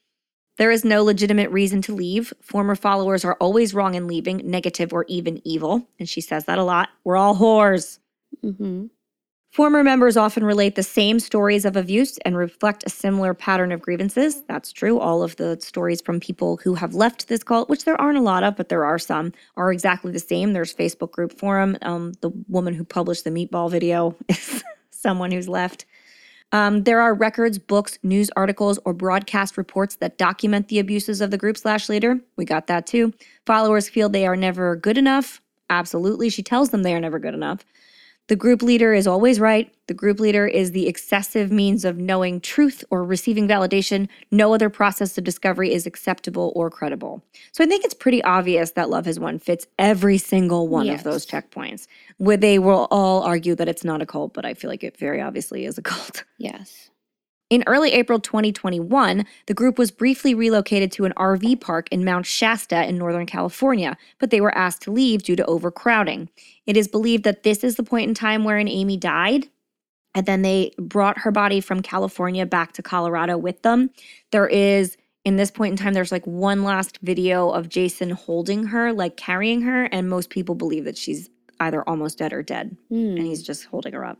There 0.56 0.70
is 0.70 0.84
no 0.84 1.02
legitimate 1.02 1.50
reason 1.50 1.82
to 1.82 1.94
leave. 1.94 2.32
Former 2.40 2.76
followers 2.76 3.24
are 3.24 3.34
always 3.40 3.74
wrong 3.74 3.94
in 3.94 4.06
leaving 4.06 4.38
negative 4.44 4.92
or 4.92 5.04
even 5.08 5.40
evil. 5.46 5.88
And 5.98 6.08
she 6.08 6.20
says 6.20 6.44
that 6.44 6.58
a 6.58 6.64
lot. 6.64 6.90
We're 7.02 7.16
all 7.16 7.36
whores. 7.36 7.98
Hmm 8.40 8.86
Former 9.54 9.84
members 9.84 10.16
often 10.16 10.44
relate 10.44 10.74
the 10.74 10.82
same 10.82 11.20
stories 11.20 11.64
of 11.64 11.76
abuse 11.76 12.18
and 12.24 12.36
reflect 12.36 12.82
a 12.86 12.90
similar 12.90 13.34
pattern 13.34 13.70
of 13.70 13.80
grievances. 13.80 14.42
That's 14.48 14.72
true. 14.72 14.98
All 14.98 15.22
of 15.22 15.36
the 15.36 15.56
stories 15.60 16.00
from 16.00 16.18
people 16.18 16.56
who 16.56 16.74
have 16.74 16.96
left 16.96 17.28
this 17.28 17.44
cult, 17.44 17.68
which 17.68 17.84
there 17.84 17.98
aren't 18.00 18.18
a 18.18 18.20
lot 18.20 18.42
of, 18.42 18.56
but 18.56 18.68
there 18.68 18.84
are 18.84 18.98
some, 18.98 19.32
are 19.56 19.70
exactly 19.70 20.10
the 20.10 20.18
same. 20.18 20.54
There's 20.54 20.74
Facebook 20.74 21.12
group 21.12 21.38
forum. 21.38 21.78
Um, 21.82 22.14
the 22.20 22.30
woman 22.48 22.74
who 22.74 22.82
published 22.82 23.22
the 23.22 23.30
meatball 23.30 23.70
video 23.70 24.16
is 24.28 24.64
someone 24.90 25.30
who's 25.30 25.48
left. 25.48 25.84
Um, 26.50 26.82
there 26.82 27.00
are 27.00 27.14
records, 27.14 27.60
books, 27.60 27.96
news 28.02 28.32
articles, 28.34 28.80
or 28.84 28.92
broadcast 28.92 29.56
reports 29.56 29.94
that 29.96 30.18
document 30.18 30.66
the 30.66 30.80
abuses 30.80 31.20
of 31.20 31.30
the 31.30 31.38
group 31.38 31.56
slash 31.56 31.88
leader. 31.88 32.18
We 32.34 32.44
got 32.44 32.66
that 32.66 32.88
too. 32.88 33.12
Followers 33.46 33.88
feel 33.88 34.08
they 34.08 34.26
are 34.26 34.34
never 34.34 34.74
good 34.74 34.98
enough. 34.98 35.40
Absolutely. 35.70 36.28
She 36.28 36.42
tells 36.42 36.70
them 36.70 36.82
they 36.82 36.94
are 36.94 37.00
never 37.00 37.20
good 37.20 37.34
enough. 37.34 37.64
The 38.28 38.36
group 38.36 38.62
leader 38.62 38.94
is 38.94 39.06
always 39.06 39.38
right. 39.38 39.70
The 39.86 39.92
group 39.92 40.18
leader 40.18 40.46
is 40.46 40.72
the 40.72 40.88
excessive 40.88 41.52
means 41.52 41.84
of 41.84 41.98
knowing 41.98 42.40
truth 42.40 42.82
or 42.90 43.04
receiving 43.04 43.46
validation. 43.46 44.08
No 44.30 44.54
other 44.54 44.70
process 44.70 45.18
of 45.18 45.24
discovery 45.24 45.74
is 45.74 45.86
acceptable 45.86 46.50
or 46.56 46.70
credible. 46.70 47.22
So 47.52 47.62
I 47.62 47.66
think 47.66 47.84
it's 47.84 47.92
pretty 47.92 48.24
obvious 48.24 48.70
that 48.72 48.88
Love 48.88 49.04
Has 49.04 49.20
Won 49.20 49.38
fits 49.38 49.66
every 49.78 50.16
single 50.16 50.68
one 50.68 50.88
of 50.88 51.02
those 51.02 51.26
checkpoints. 51.26 51.86
Where 52.16 52.38
they 52.38 52.58
will 52.58 52.88
all 52.90 53.22
argue 53.22 53.54
that 53.56 53.68
it's 53.68 53.84
not 53.84 54.00
a 54.00 54.06
cult, 54.06 54.32
but 54.32 54.46
I 54.46 54.54
feel 54.54 54.70
like 54.70 54.84
it 54.84 54.96
very 54.96 55.20
obviously 55.20 55.66
is 55.66 55.76
a 55.76 55.82
cult. 55.82 56.24
Yes. 56.38 56.90
In 57.54 57.62
early 57.68 57.92
April 57.92 58.18
2021, 58.18 59.24
the 59.46 59.54
group 59.54 59.78
was 59.78 59.92
briefly 59.92 60.34
relocated 60.34 60.90
to 60.90 61.04
an 61.04 61.12
RV 61.16 61.60
park 61.60 61.86
in 61.92 62.04
Mount 62.04 62.26
Shasta 62.26 62.84
in 62.84 62.98
Northern 62.98 63.26
California, 63.26 63.96
but 64.18 64.30
they 64.30 64.40
were 64.40 64.58
asked 64.58 64.82
to 64.82 64.90
leave 64.90 65.22
due 65.22 65.36
to 65.36 65.46
overcrowding. 65.46 66.30
It 66.66 66.76
is 66.76 66.88
believed 66.88 67.22
that 67.22 67.44
this 67.44 67.62
is 67.62 67.76
the 67.76 67.84
point 67.84 68.08
in 68.08 68.14
time 68.14 68.42
wherein 68.42 68.66
Amy 68.66 68.96
died, 68.96 69.50
and 70.16 70.26
then 70.26 70.42
they 70.42 70.72
brought 70.80 71.18
her 71.18 71.30
body 71.30 71.60
from 71.60 71.80
California 71.80 72.44
back 72.44 72.72
to 72.72 72.82
Colorado 72.82 73.38
with 73.38 73.62
them. 73.62 73.90
There 74.32 74.48
is, 74.48 74.96
in 75.24 75.36
this 75.36 75.52
point 75.52 75.74
in 75.74 75.76
time, 75.76 75.94
there's 75.94 76.10
like 76.10 76.26
one 76.26 76.64
last 76.64 76.98
video 77.02 77.50
of 77.50 77.68
Jason 77.68 78.10
holding 78.10 78.64
her, 78.64 78.92
like 78.92 79.16
carrying 79.16 79.62
her, 79.62 79.84
and 79.84 80.10
most 80.10 80.28
people 80.28 80.56
believe 80.56 80.86
that 80.86 80.98
she's 80.98 81.30
either 81.60 81.88
almost 81.88 82.18
dead 82.18 82.32
or 82.32 82.42
dead 82.42 82.76
Hmm. 82.88 83.16
and 83.16 83.24
he's 83.24 83.44
just 83.44 83.66
holding 83.66 83.92
her 83.92 84.04
up. 84.04 84.18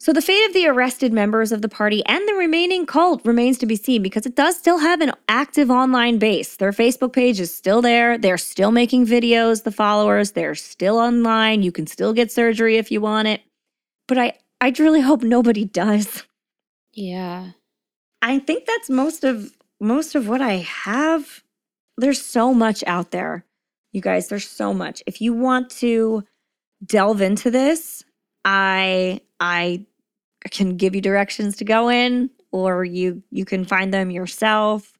So 0.00 0.14
the 0.14 0.22
fate 0.22 0.46
of 0.46 0.54
the 0.54 0.66
arrested 0.66 1.12
members 1.12 1.52
of 1.52 1.60
the 1.60 1.68
party 1.68 2.02
and 2.06 2.26
the 2.26 2.32
remaining 2.32 2.86
cult 2.86 3.22
remains 3.26 3.58
to 3.58 3.66
be 3.66 3.76
seen 3.76 4.02
because 4.02 4.24
it 4.24 4.34
does 4.34 4.56
still 4.56 4.78
have 4.78 5.02
an 5.02 5.12
active 5.28 5.70
online 5.70 6.18
base. 6.18 6.56
Their 6.56 6.72
Facebook 6.72 7.12
page 7.12 7.38
is 7.38 7.54
still 7.54 7.82
there. 7.82 8.16
They're 8.16 8.38
still 8.38 8.70
making 8.72 9.06
videos, 9.06 9.64
the 9.64 9.70
followers, 9.70 10.30
they're 10.30 10.54
still 10.54 10.96
online. 10.96 11.62
You 11.62 11.70
can 11.70 11.86
still 11.86 12.14
get 12.14 12.32
surgery 12.32 12.78
if 12.78 12.90
you 12.90 13.02
want 13.02 13.28
it. 13.28 13.42
But 14.08 14.16
I 14.16 14.38
I 14.58 14.72
really 14.78 15.02
hope 15.02 15.22
nobody 15.22 15.64
does. 15.82 16.24
Yeah. 16.94 17.50
I 18.22 18.38
think 18.38 18.64
that's 18.64 18.88
most 18.88 19.22
of 19.22 19.54
most 19.80 20.14
of 20.14 20.28
what 20.28 20.40
I 20.40 20.56
have. 20.56 21.42
There's 21.98 22.22
so 22.22 22.54
much 22.54 22.82
out 22.86 23.10
there. 23.10 23.44
You 23.92 24.00
guys, 24.00 24.28
there's 24.28 24.48
so 24.48 24.72
much. 24.72 25.02
If 25.06 25.20
you 25.20 25.34
want 25.34 25.68
to 25.72 26.24
delve 26.86 27.20
into 27.20 27.50
this, 27.50 28.02
I 28.46 29.20
I 29.40 29.86
can 30.50 30.76
give 30.76 30.94
you 30.94 31.00
directions 31.00 31.56
to 31.58 31.64
go 31.64 31.88
in 31.90 32.30
or 32.52 32.84
you 32.84 33.22
you 33.30 33.44
can 33.44 33.64
find 33.64 33.92
them 33.92 34.10
yourself. 34.10 34.92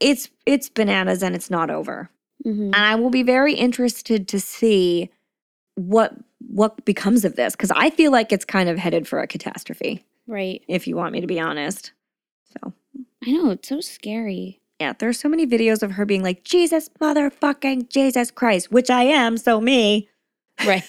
It's 0.00 0.28
it's 0.46 0.68
bananas 0.68 1.22
and 1.22 1.34
it's 1.34 1.50
not 1.50 1.70
over. 1.70 2.10
hmm 2.42 2.72
And 2.72 2.76
I 2.76 2.94
will 2.96 3.10
be 3.10 3.22
very 3.22 3.54
interested 3.54 4.26
to 4.28 4.40
see 4.40 5.10
what 5.76 6.14
what 6.48 6.84
becomes 6.84 7.24
of 7.24 7.36
this 7.36 7.54
cuz 7.54 7.70
I 7.70 7.90
feel 7.90 8.10
like 8.12 8.32
it's 8.32 8.44
kind 8.44 8.68
of 8.68 8.78
headed 8.78 9.06
for 9.06 9.20
a 9.20 9.26
catastrophe 9.26 10.04
Right. 10.26 10.62
if 10.68 10.86
you 10.86 10.96
want 10.96 11.12
me 11.12 11.20
to 11.20 11.26
be 11.26 11.38
honest. 11.40 11.92
So, 12.52 12.72
I 13.26 13.30
know. 13.32 13.50
It's 13.50 13.68
so 13.68 13.80
scary. 13.80 14.60
yeah, 14.80 14.94
there's 14.98 15.18
so 15.20 15.28
many 15.28 15.46
videos 15.46 15.82
of 15.82 15.92
her 15.92 16.06
being 16.06 16.22
like, 16.22 16.42
Jesus 16.42 16.88
motherfucking 17.00 17.88
Jesus 17.90 18.30
Christ, 18.30 18.72
which 18.72 18.88
I 18.90 19.02
am, 19.04 19.36
so 19.36 19.60
me. 19.60 20.08
Right. 20.66 20.84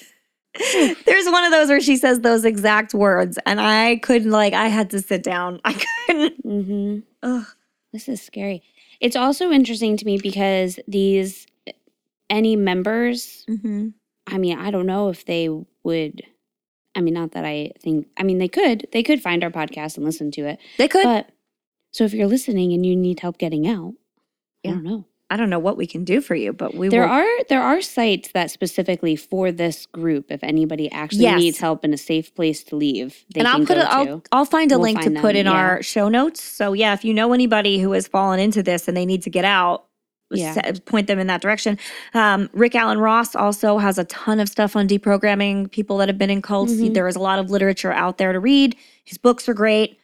There's 1.06 1.26
one 1.26 1.44
of 1.46 1.52
those 1.52 1.70
where 1.70 1.82
she 1.82 1.96
says 1.98 2.20
those 2.22 2.44
exact 2.46 2.94
words, 2.94 3.40
and 3.46 3.60
I 3.62 3.98
couldn't, 3.98 4.32
like, 4.32 4.54
I 4.54 4.68
had 4.68 4.90
to 4.92 5.02
sit 5.02 5.24
down. 5.24 5.60
I 5.66 5.74
couldn't. 6.08 6.42
hmm 6.44 7.00
Ugh. 7.24 7.46
This 7.94 8.08
is 8.08 8.22
scary. 8.22 8.64
It's 9.00 9.16
also 9.16 9.52
interesting 9.52 9.98
to 9.98 10.06
me 10.06 10.18
because 10.18 10.80
these, 10.88 11.46
any 12.30 12.56
members, 12.56 13.46
Mm-hmm. 13.50 13.90
I 14.28 14.38
mean, 14.38 14.58
I 14.60 14.72
don't 14.72 14.86
know 14.86 15.10
if 15.10 15.26
they 15.26 15.50
would. 15.84 16.22
I 16.96 17.02
mean, 17.02 17.14
not 17.16 17.32
that 17.32 17.44
I 17.44 17.72
think, 17.82 18.08
I 18.18 18.24
mean, 18.24 18.38
they 18.38 18.48
could, 18.48 18.88
they 18.92 19.04
could 19.04 19.22
find 19.22 19.44
our 19.44 19.50
podcast 19.50 19.96
and 19.98 20.06
listen 20.06 20.32
to 20.32 20.46
it. 20.46 20.60
They 20.78 20.88
could. 20.88 21.04
But 21.04 21.30
So 21.92 22.04
if 22.06 22.14
you're 22.14 22.28
listening 22.28 22.72
and 22.74 22.86
you 22.86 22.96
need 22.96 23.20
help 23.20 23.38
getting 23.40 23.68
out, 23.68 23.94
Yeah. 24.64 24.72
I 24.72 24.74
don't 24.76 24.84
know. 24.84 25.06
I 25.32 25.38
don't 25.38 25.50
know 25.50 25.60
what 25.60 25.78
we 25.78 25.88
can 25.88 26.04
do 26.04 26.20
for 26.22 26.36
you, 26.36 26.52
but 26.54 26.76
we 26.76 26.90
There 26.90 27.04
will. 27.04 27.10
are 27.10 27.44
there 27.50 27.62
are 27.64 27.82
sites 27.82 28.32
that 28.34 28.52
specifically 28.52 29.16
for 29.16 29.52
this 29.52 29.86
group. 29.86 30.26
If 30.30 30.44
anybody 30.44 30.92
actually 30.92 31.24
Yes. 31.24 31.40
needs 31.40 31.58
help 31.58 31.84
in 31.86 31.94
a 31.94 31.98
safe 31.98 32.36
place 32.36 32.64
to 32.66 32.76
leave, 32.76 33.24
they 33.34 33.40
and 33.42 33.48
can 33.48 33.62
I'll 33.62 33.66
put 33.66 33.78
it. 33.78 33.86
I'll. 33.86 34.24
I'll 34.34 34.46
find 34.46 34.72
a 34.72 34.76
We'll 34.76 34.84
link 34.84 35.00
to 35.00 35.06
find 35.06 35.18
put 35.18 35.36
in 35.38 35.46
yeah. 35.46 35.54
our 35.54 35.82
show 35.82 36.10
notes. 36.10 36.44
So 36.44 36.74
yeah, 36.74 36.94
if 36.94 37.06
you 37.06 37.14
know 37.14 37.32
anybody 37.34 37.80
who 37.80 37.94
has 37.94 38.08
fallen 38.08 38.40
into 38.40 38.62
this 38.62 38.88
and 38.90 38.96
they 38.98 39.06
need 39.06 39.24
to 39.24 39.30
get 39.30 39.46
out, 39.46 39.86
Yeah. 40.32 40.54
se- 40.54 40.82
point 40.86 41.08
them 41.08 41.18
in 41.20 41.28
that 41.28 41.42
direction. 41.42 41.78
Um, 42.14 42.50
Rick 42.54 42.76
Alan 42.76 42.98
Ross 42.98 43.34
also 43.36 43.78
has 43.78 43.98
a 43.98 44.04
ton 44.06 44.40
of 44.42 44.50
stuff 44.50 44.76
on 44.76 44.88
deprogramming 44.88 45.72
people 45.72 45.98
that 46.00 46.10
have 46.10 46.18
been 46.18 46.30
in 46.30 46.42
cults. 46.42 46.74
Mhm. 46.74 46.94
There 46.94 47.08
is 47.08 47.16
a 47.16 47.20
lot 47.20 47.40
of 47.40 47.50
literature 47.50 47.92
out 47.94 48.18
there 48.18 48.34
to 48.34 48.40
read. 48.40 48.76
His 49.06 49.18
books 49.18 49.48
are 49.48 49.54
great. 49.54 49.98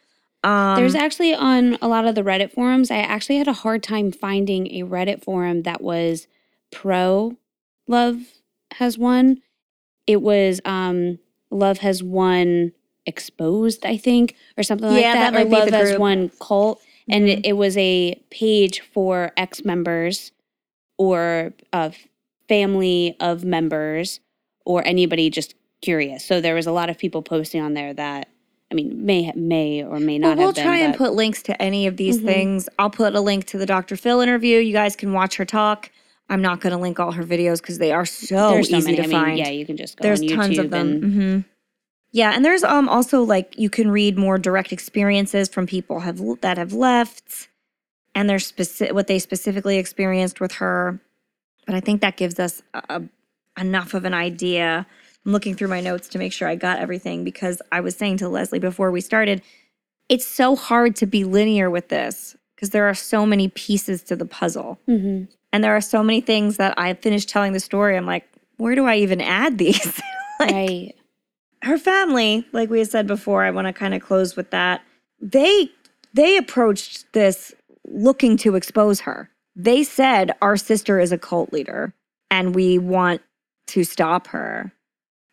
Um, 0.44 0.76
There's 0.76 0.94
actually 0.94 1.34
on 1.34 1.76
a 1.82 1.88
lot 1.88 2.06
of 2.06 2.14
the 2.14 2.22
Reddit 2.22 2.52
forums. 2.52 2.90
I 2.90 2.98
actually 2.98 3.38
had 3.38 3.48
a 3.48 3.52
hard 3.52 3.82
time 3.82 4.12
finding 4.12 4.68
a 4.74 4.82
Reddit 4.84 5.22
forum 5.24 5.62
that 5.62 5.80
was 5.80 6.26
pro 6.70 7.36
love 7.86 8.20
has 8.74 8.96
won. 8.98 9.42
It 10.06 10.22
was 10.22 10.60
um 10.64 11.18
love 11.50 11.78
has 11.78 12.02
won 12.02 12.72
exposed, 13.06 13.84
I 13.86 13.96
think, 13.96 14.36
or 14.56 14.62
something 14.62 14.88
like 14.88 15.00
Yeah, 15.00 15.14
that. 15.14 15.32
that 15.32 15.34
might 15.34 15.46
or 15.46 15.50
love 15.50 15.68
has 15.70 15.98
won 15.98 16.30
cult. 16.40 16.80
And 17.08 17.24
Mhm. 17.26 17.38
it, 17.38 17.46
it 17.46 17.52
was 17.54 17.76
a 17.78 18.14
page 18.30 18.80
for 18.80 19.32
ex 19.36 19.64
members 19.64 20.30
or 20.98 21.54
a 21.72 21.92
family 22.48 23.16
of 23.18 23.44
members 23.44 24.20
or 24.66 24.86
anybody 24.86 25.30
just 25.30 25.54
curious. 25.80 26.24
So 26.24 26.40
there 26.40 26.54
was 26.54 26.66
a 26.66 26.72
lot 26.72 26.90
of 26.90 26.98
people 26.98 27.22
posting 27.22 27.62
on 27.62 27.72
there 27.74 27.94
that 27.94 28.28
I 28.70 28.74
mean 28.74 29.04
may 29.06 29.32
may 29.34 29.82
or 29.82 29.98
may 29.98 30.18
Well, 30.18 30.30
not 30.30 30.38
we'll 30.38 30.46
have 30.48 30.56
been. 30.56 30.64
try 30.64 30.78
and 30.78 30.94
put 30.94 31.14
links 31.14 31.42
to 31.44 31.60
any 31.62 31.86
of 31.86 31.96
these 31.96 32.18
Mhm. 32.20 32.24
things. 32.24 32.68
I'll 32.78 32.90
put 32.90 33.14
a 33.14 33.20
link 33.20 33.46
to 33.46 33.58
the 33.58 33.64
Dr. 33.66 33.96
Phil 33.96 34.20
interview. 34.20 34.58
You 34.58 34.72
guys 34.72 34.94
can 34.94 35.12
watch 35.12 35.36
her 35.36 35.44
talk. 35.44 35.90
I'm 36.28 36.42
not 36.42 36.60
going 36.60 36.72
to 36.72 36.78
link 36.78 37.00
all 37.00 37.12
her 37.12 37.24
videos 37.24 37.62
because 37.62 37.78
they 37.78 37.92
are 37.92 38.04
so 38.04 38.50
There's 38.50 38.68
so 38.68 38.76
easy 38.76 38.84
many. 38.92 38.96
to 38.98 39.02
I 39.04 39.06
mean, 39.06 39.16
find. 39.18 39.38
yeah, 39.38 39.48
you 39.48 39.64
can 39.64 39.78
just 39.78 39.96
go 39.96 40.02
there's 40.02 40.20
on 40.20 40.26
YouTube 40.26 40.34
tons 40.36 40.58
of 40.58 40.70
them. 40.70 40.88
and 40.92 41.04
hmm 41.14 41.38
Yeah, 42.12 42.32
and 42.34 42.44
there's 42.44 42.62
um 42.64 42.88
also 42.90 43.22
like 43.22 43.58
you 43.58 43.70
can 43.70 43.90
read 43.90 44.18
more 44.18 44.36
direct 44.38 44.70
experiences 44.72 45.48
from 45.48 45.66
people 45.66 46.00
have 46.00 46.20
that 46.42 46.58
have 46.58 46.74
left, 46.74 47.48
and 48.14 48.28
there's 48.28 48.46
specific 48.46 48.94
what 48.94 49.06
they 49.06 49.18
specifically 49.18 49.78
experienced 49.78 50.40
with 50.40 50.52
her. 50.52 51.00
But 51.64 51.74
I 51.74 51.80
think 51.80 52.02
that 52.02 52.16
gives 52.18 52.38
us 52.38 52.62
a, 52.74 52.82
a- 52.90 53.60
enough 53.60 53.94
of 53.94 54.04
an 54.04 54.12
idea. 54.14 54.86
I'm 55.26 55.32
looking 55.32 55.54
through 55.54 55.68
my 55.68 55.80
notes 55.80 56.08
to 56.08 56.18
make 56.18 56.32
sure 56.32 56.48
I 56.48 56.54
got 56.54 56.78
everything 56.78 57.24
because 57.24 57.60
I 57.72 57.80
was 57.80 57.96
saying 57.96 58.18
to 58.18 58.28
Leslie 58.28 58.58
before 58.58 58.90
we 58.90 59.00
started, 59.00 59.42
it's 60.08 60.26
so 60.26 60.56
hard 60.56 60.96
to 60.96 61.06
be 61.06 61.24
linear 61.24 61.68
with 61.70 61.88
this 61.88 62.36
because 62.54 62.70
there 62.70 62.88
are 62.88 62.94
so 62.94 63.26
many 63.26 63.48
pieces 63.48 64.02
to 64.04 64.16
the 64.16 64.24
puzzle. 64.24 64.78
Mhm. 64.88 65.28
And 65.52 65.64
there 65.64 65.76
are 65.76 65.80
so 65.80 66.02
many 66.02 66.20
things 66.20 66.56
that 66.56 66.74
I 66.78 66.92
finished 66.94 67.28
telling 67.28 67.52
the 67.52 67.60
story. 67.60 67.96
I'm 67.96 68.06
like, 68.06 68.28
where 68.56 68.74
do 68.74 68.86
I 68.86 68.96
even 68.96 69.20
add 69.20 69.58
these? 69.58 70.00
like, 70.40 70.50
right. 70.50 70.94
her 71.62 71.78
family, 71.78 72.46
like 72.52 72.70
we 72.70 72.78
had 72.80 72.90
said 72.90 73.06
before, 73.06 73.44
I 73.44 73.50
want 73.50 73.66
to 73.66 73.72
kind 73.72 73.94
of 73.94 74.02
close 74.02 74.36
with 74.36 74.50
that. 74.50 74.82
They 75.20 75.70
they 76.14 76.36
approached 76.36 77.12
this 77.12 77.54
looking 77.86 78.36
to 78.38 78.56
expose 78.56 79.00
her. 79.00 79.30
They 79.54 79.82
said 79.84 80.32
our 80.40 80.56
sister 80.56 80.98
is 81.00 81.12
a 81.12 81.18
cult 81.18 81.52
leader 81.52 81.92
and 82.30 82.54
we 82.54 82.78
want 82.78 83.20
to 83.68 83.84
stop 83.84 84.26
her. 84.28 84.72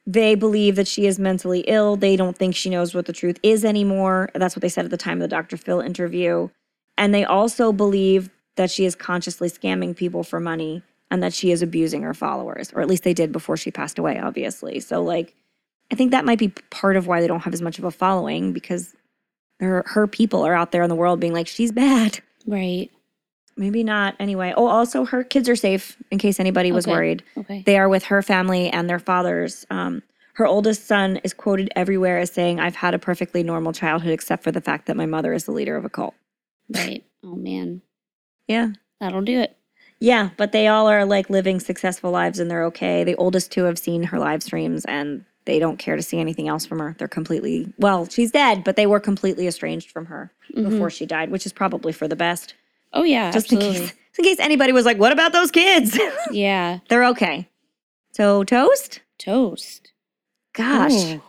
They 0.07 0.36
believe 0.36 0.76
that 0.76 0.88
she 0.88 1.07
is 1.07 1.18
mentally 1.18 1.61
ill. 1.61 1.95
They 1.95 2.15
don't 2.15 2.38
think 2.38 2.56
she 2.56 2.69
knows 2.69 2.94
what 2.94 3.06
the 3.06 3.14
truth 3.14 3.40
is 3.41 3.65
anymore. 3.65 4.30
That's 4.36 4.56
what 4.56 4.61
they 4.61 4.69
said 4.69 4.86
at 4.86 4.91
the 4.91 4.98
time 4.98 5.18
of 5.18 5.22
the 5.22 5.36
Dr. 5.36 5.57
Phil 5.57 5.80
interview. 5.80 6.49
And 6.98 7.14
they 7.14 7.26
also 7.26 7.72
believe 7.72 8.30
that 8.56 8.69
she 8.69 8.86
is 8.86 8.95
consciously 8.95 9.49
scamming 9.49 9.95
people 9.95 10.23
for 10.23 10.40
money 10.40 10.84
and 11.11 11.22
that 11.23 11.34
she 11.34 11.52
is 11.52 11.61
abusing 11.61 12.02
her 12.03 12.14
followers, 12.14 12.72
or 12.73 12.82
at 12.82 12.88
least 12.88 13.03
they 13.03 13.14
did 13.14 13.32
before 13.32 13.57
she 13.57 13.72
passed 13.72 13.99
away, 13.99 14.19
obviously. 14.19 14.80
So, 14.80 15.03
like, 15.03 15.36
I 15.91 15.95
think 15.95 16.11
that 16.11 16.26
might 16.26 16.40
be 16.40 16.49
part 16.69 16.95
of 16.95 17.07
why 17.07 17.22
they 17.22 17.27
don't 17.27 17.41
have 17.41 17.53
as 17.53 17.61
much 17.61 17.77
of 17.77 17.84
a 17.84 17.91
following 17.91 18.53
because 18.53 18.95
her, 19.60 19.84
her 19.88 20.07
people 20.07 20.45
are 20.45 20.53
out 20.53 20.72
there 20.72 20.84
in 20.84 20.90
the 20.90 20.95
world 20.95 21.19
being 21.19 21.34
like, 21.34 21.48
she's 21.48 21.72
bad. 21.72 22.19
Right. 22.45 22.90
Maybe 23.57 23.84
not. 23.84 24.15
Anyway. 24.19 24.53
Oh, 24.56 24.68
also, 24.68 25.06
her 25.06 25.23
kids 25.23 25.48
are 25.48 25.56
safe 25.56 25.98
in 26.11 26.18
case 26.18 26.40
anybody 26.40 26.72
was 26.72 26.86
Okay. 26.86 26.91
worried. 26.94 27.23
Okay. 27.38 27.64
They 27.65 27.77
are 27.77 27.88
with 27.90 28.03
her 28.06 28.22
family 28.22 28.69
and 28.69 28.90
their 28.90 28.99
fathers. 28.99 29.65
Um, 29.69 30.03
her 30.34 30.45
oldest 30.45 30.86
son 30.86 31.18
is 31.23 31.34
quoted 31.34 31.69
everywhere 31.76 32.18
as 32.19 32.32
saying, 32.32 32.60
I've 32.60 32.76
had 32.76 32.94
a 32.94 32.99
perfectly 32.99 33.44
normal 33.44 33.72
childhood 33.72 34.11
except 34.11 34.44
for 34.44 34.52
the 34.52 34.60
fact 34.60 34.88
that 34.88 34.98
my 34.98 35.06
mother 35.06 35.32
is 35.34 35.45
the 35.45 35.53
leader 35.53 35.77
of 35.77 35.86
a 35.86 35.90
cult. 35.90 36.14
right. 36.69 37.03
Oh 37.23 37.36
man. 37.36 37.82
Yeah. 38.48 38.69
That'll 38.99 39.22
do 39.22 39.40
it. 39.40 39.56
Yeah, 39.99 40.30
but 40.38 40.52
they 40.52 40.68
all 40.68 40.88
are 40.88 41.06
like 41.06 41.30
living 41.30 41.60
successful 41.60 42.11
lives 42.11 42.38
and 42.40 42.52
they're 42.52 42.65
okay. 42.65 43.03
The 43.03 43.15
oldest 43.15 43.52
two 43.52 43.64
have 43.64 43.80
seen 43.80 44.03
her 44.03 44.19
live 44.19 44.44
streams 44.44 44.84
and 44.86 45.23
they 45.45 45.57
don't 45.57 45.77
care 45.80 45.95
to 45.95 46.03
see 46.03 46.19
anything 46.19 46.48
else 46.48 46.65
from 46.65 46.80
her. 46.80 46.95
They're 46.99 47.07
completely, 47.07 47.73
well, 47.80 48.07
she's 48.10 48.32
dead, 48.32 48.64
but 48.64 48.76
they 48.76 48.86
were 48.86 48.99
completely 48.99 49.48
estranged 49.48 49.90
from 49.91 50.06
her 50.07 50.32
Mhm. 50.56 50.69
before 50.69 50.90
she 50.90 51.06
died, 51.06 51.32
which 51.32 51.45
is 51.45 51.53
probably 51.53 51.94
for 51.94 52.07
the 52.07 52.15
best. 52.15 52.53
Oh 52.95 53.03
yeah. 53.03 53.31
Just 53.31 53.51
in 53.51 53.57
absolutely. 53.59 53.88
case, 53.88 53.93
in 54.17 54.23
case 54.23 54.39
anybody 54.39 54.72
was 54.72 54.85
like, 54.85 54.97
what 54.97 55.11
about 55.11 55.31
those 55.34 55.51
kids? 55.51 55.99
Yeah. 56.31 56.80
they're 56.89 57.05
okay. 57.05 57.47
So, 58.13 58.43
toast? 58.43 59.01
Toast. 59.19 59.91
Gosh. 60.53 60.91
Oh. 60.93 61.22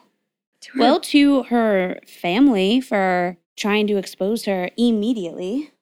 To 0.62 0.72
her- 0.72 0.78
Well, 0.80 1.00
to 1.00 1.42
her 1.44 2.00
family 2.06 2.80
for 2.80 3.36
trying 3.56 3.86
to 3.88 3.96
expose 3.96 4.44
her 4.46 4.70
immediately. 4.76 5.72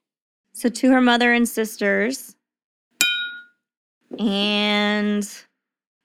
So 0.55 0.69
to 0.69 0.91
her 0.93 1.01
mother 1.01 1.33
and 1.33 1.49
sisters. 1.49 2.37
And 4.19 5.29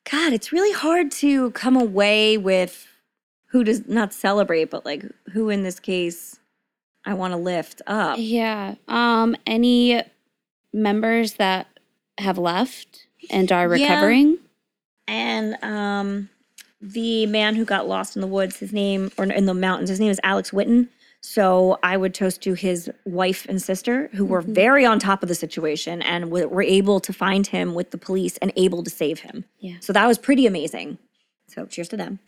God, 0.09 0.33
it's 0.33 0.51
really 0.51 0.73
hard 0.73 1.11
to 1.13 1.51
come 1.51 1.75
away 1.75 2.37
with 2.37 2.87
who 3.51 3.63
does 3.63 3.87
not 3.87 4.13
celebrate, 4.13 4.69
but 4.71 4.85
like 4.85 5.05
who 5.33 5.49
in 5.49 5.63
this 5.63 5.79
case 5.79 6.38
I 7.05 7.13
want 7.13 7.31
to 7.33 7.37
lift 7.37 7.81
up. 7.87 8.17
Yeah. 8.19 8.75
Um. 8.87 9.35
Any 9.47 10.01
members 10.73 11.33
that 11.35 11.67
have 12.17 12.37
left 12.37 13.07
and 13.29 13.51
are 13.51 13.75
Yeah. 13.75 13.83
recovering? 13.93 14.37
And 15.07 15.55
um 15.63 16.29
the 16.81 17.25
man 17.25 17.55
who 17.55 17.65
got 17.65 17.87
lost 17.89 18.15
in 18.15 18.21
the 18.21 18.27
woods, 18.27 18.57
his 18.57 18.71
name 18.71 19.11
or 19.17 19.25
in 19.25 19.45
the 19.45 19.53
mountains, 19.53 19.89
his 19.89 19.99
name 19.99 20.11
is 20.11 20.19
Alex 20.23 20.51
Witten. 20.51 20.87
So 21.21 21.77
I 21.83 21.97
would 21.97 22.13
toast 22.13 22.41
to 22.43 22.53
his 22.53 22.89
wife 23.05 23.45
and 23.49 23.61
sister 23.61 24.09
who 24.13 24.25
were 24.25 24.41
Mhm. 24.41 24.55
very 24.55 24.85
on 24.85 24.99
top 24.99 25.21
of 25.21 25.27
the 25.27 25.35
situation 25.35 26.01
and 26.01 26.25
w- 26.25 26.47
were 26.47 26.61
able 26.63 27.01
to 27.01 27.11
find 27.11 27.45
him 27.47 27.73
with 27.73 27.91
the 27.91 27.97
police 27.97 28.37
and 28.37 28.53
able 28.55 28.83
to 28.83 28.89
save 28.89 29.19
him. 29.21 29.43
Yeah. 29.59 29.75
So 29.81 29.91
that 29.91 30.07
was 30.07 30.17
pretty 30.17 30.45
amazing. 30.45 30.97
So 31.47 31.65
cheers 31.65 31.89
to 31.89 31.97
them. 31.97 32.19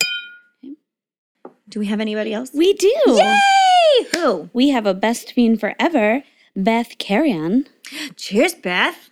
Do 1.72 1.80
we 1.80 1.86
have 1.86 2.00
anybody 2.00 2.34
else? 2.34 2.50
We 2.52 2.74
do. 2.74 2.92
Yay! 3.06 4.06
Who? 4.12 4.50
We 4.52 4.68
have 4.68 4.84
a 4.84 4.92
best 4.92 5.32
fiend 5.32 5.58
forever, 5.58 6.22
Beth 6.54 6.98
Carrion. 6.98 7.66
Cheers, 8.14 8.54
Beth. 8.54 9.08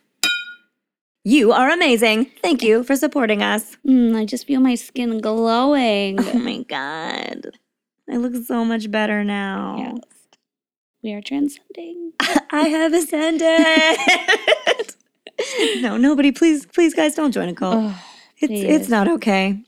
You 1.24 1.52
are 1.52 1.70
amazing. 1.70 2.26
Thank 2.42 2.62
you 2.62 2.84
for 2.84 2.96
supporting 2.96 3.42
us. 3.42 3.78
Mm, 3.86 4.14
I 4.14 4.26
just 4.26 4.46
feel 4.46 4.60
my 4.60 4.74
skin 4.74 5.22
glowing. 5.22 6.18
Oh 6.20 6.38
my 6.38 6.62
God. 6.64 7.56
I 8.10 8.18
look 8.18 8.34
so 8.44 8.62
much 8.62 8.90
better 8.90 9.24
now. 9.24 9.76
Yes. 9.78 10.04
We 11.02 11.14
are 11.14 11.22
transcending. 11.22 12.12
I 12.50 12.68
have 12.68 12.92
ascended. 12.92 13.40
no, 15.82 15.96
nobody, 15.96 16.30
please, 16.30 16.66
please, 16.66 16.92
guys, 16.92 17.14
don't 17.14 17.32
join 17.32 17.48
a 17.48 17.54
cult. 17.54 17.76
Oh, 17.78 18.04
it's 18.36 18.52
it's 18.52 18.88
not 18.90 19.08
okay. 19.08 19.64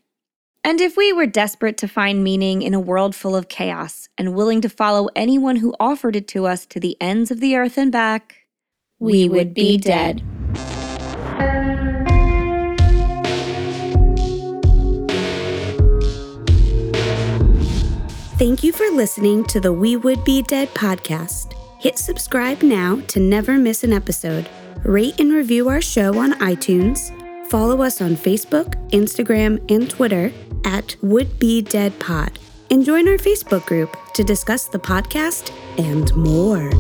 And 0.64 0.80
if 0.80 0.96
we 0.96 1.12
were 1.12 1.26
desperate 1.26 1.76
to 1.78 1.88
find 1.88 2.22
meaning 2.22 2.62
in 2.62 2.72
a 2.72 2.78
world 2.78 3.16
full 3.16 3.34
of 3.34 3.48
chaos 3.48 4.08
and 4.16 4.32
willing 4.32 4.60
to 4.60 4.68
follow 4.68 5.08
anyone 5.16 5.56
who 5.56 5.74
offered 5.80 6.14
it 6.14 6.28
to 6.28 6.46
us 6.46 6.66
to 6.66 6.78
the 6.78 6.96
ends 7.00 7.32
of 7.32 7.40
the 7.40 7.56
earth 7.56 7.76
and 7.76 7.90
back, 7.90 8.36
we 9.00 9.28
would 9.28 9.54
be 9.54 9.76
dead. 9.76 10.22
Thank 18.38 18.62
you 18.62 18.72
for 18.72 18.88
listening 18.90 19.44
to 19.46 19.58
the 19.58 19.72
We 19.72 19.96
Would 19.96 20.24
Be 20.24 20.42
Dead 20.42 20.68
podcast. 20.74 21.54
Hit 21.80 21.98
subscribe 21.98 22.62
now 22.62 23.00
to 23.08 23.18
never 23.18 23.58
miss 23.58 23.82
an 23.82 23.92
episode. 23.92 24.48
Rate 24.84 25.18
and 25.18 25.32
review 25.32 25.68
our 25.68 25.80
show 25.80 26.18
on 26.18 26.34
iTunes. 26.34 27.10
Follow 27.52 27.82
us 27.82 28.00
on 28.00 28.16
Facebook, 28.16 28.76
Instagram, 28.92 29.60
and 29.70 29.90
Twitter 29.90 30.32
at 30.64 30.96
Would 31.02 31.38
Be 31.38 31.60
Dead 31.60 31.92
Pod. 32.00 32.38
And 32.70 32.82
join 32.82 33.06
our 33.06 33.18
Facebook 33.18 33.66
group 33.66 33.94
to 34.14 34.24
discuss 34.24 34.68
the 34.68 34.78
podcast 34.78 35.52
and 35.76 36.16
more. 36.16 36.70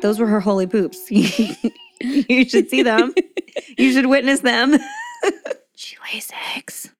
those 0.00 0.18
were 0.18 0.26
her 0.26 0.40
holy 0.40 0.66
poops. 0.66 1.10
you 1.10 2.48
should 2.48 2.70
see 2.70 2.82
them. 2.82 3.12
you 3.76 3.92
should 3.92 4.06
witness 4.06 4.40
them. 4.40 4.78
she 5.74 5.98
lays 6.10 6.30
eggs. 6.56 6.90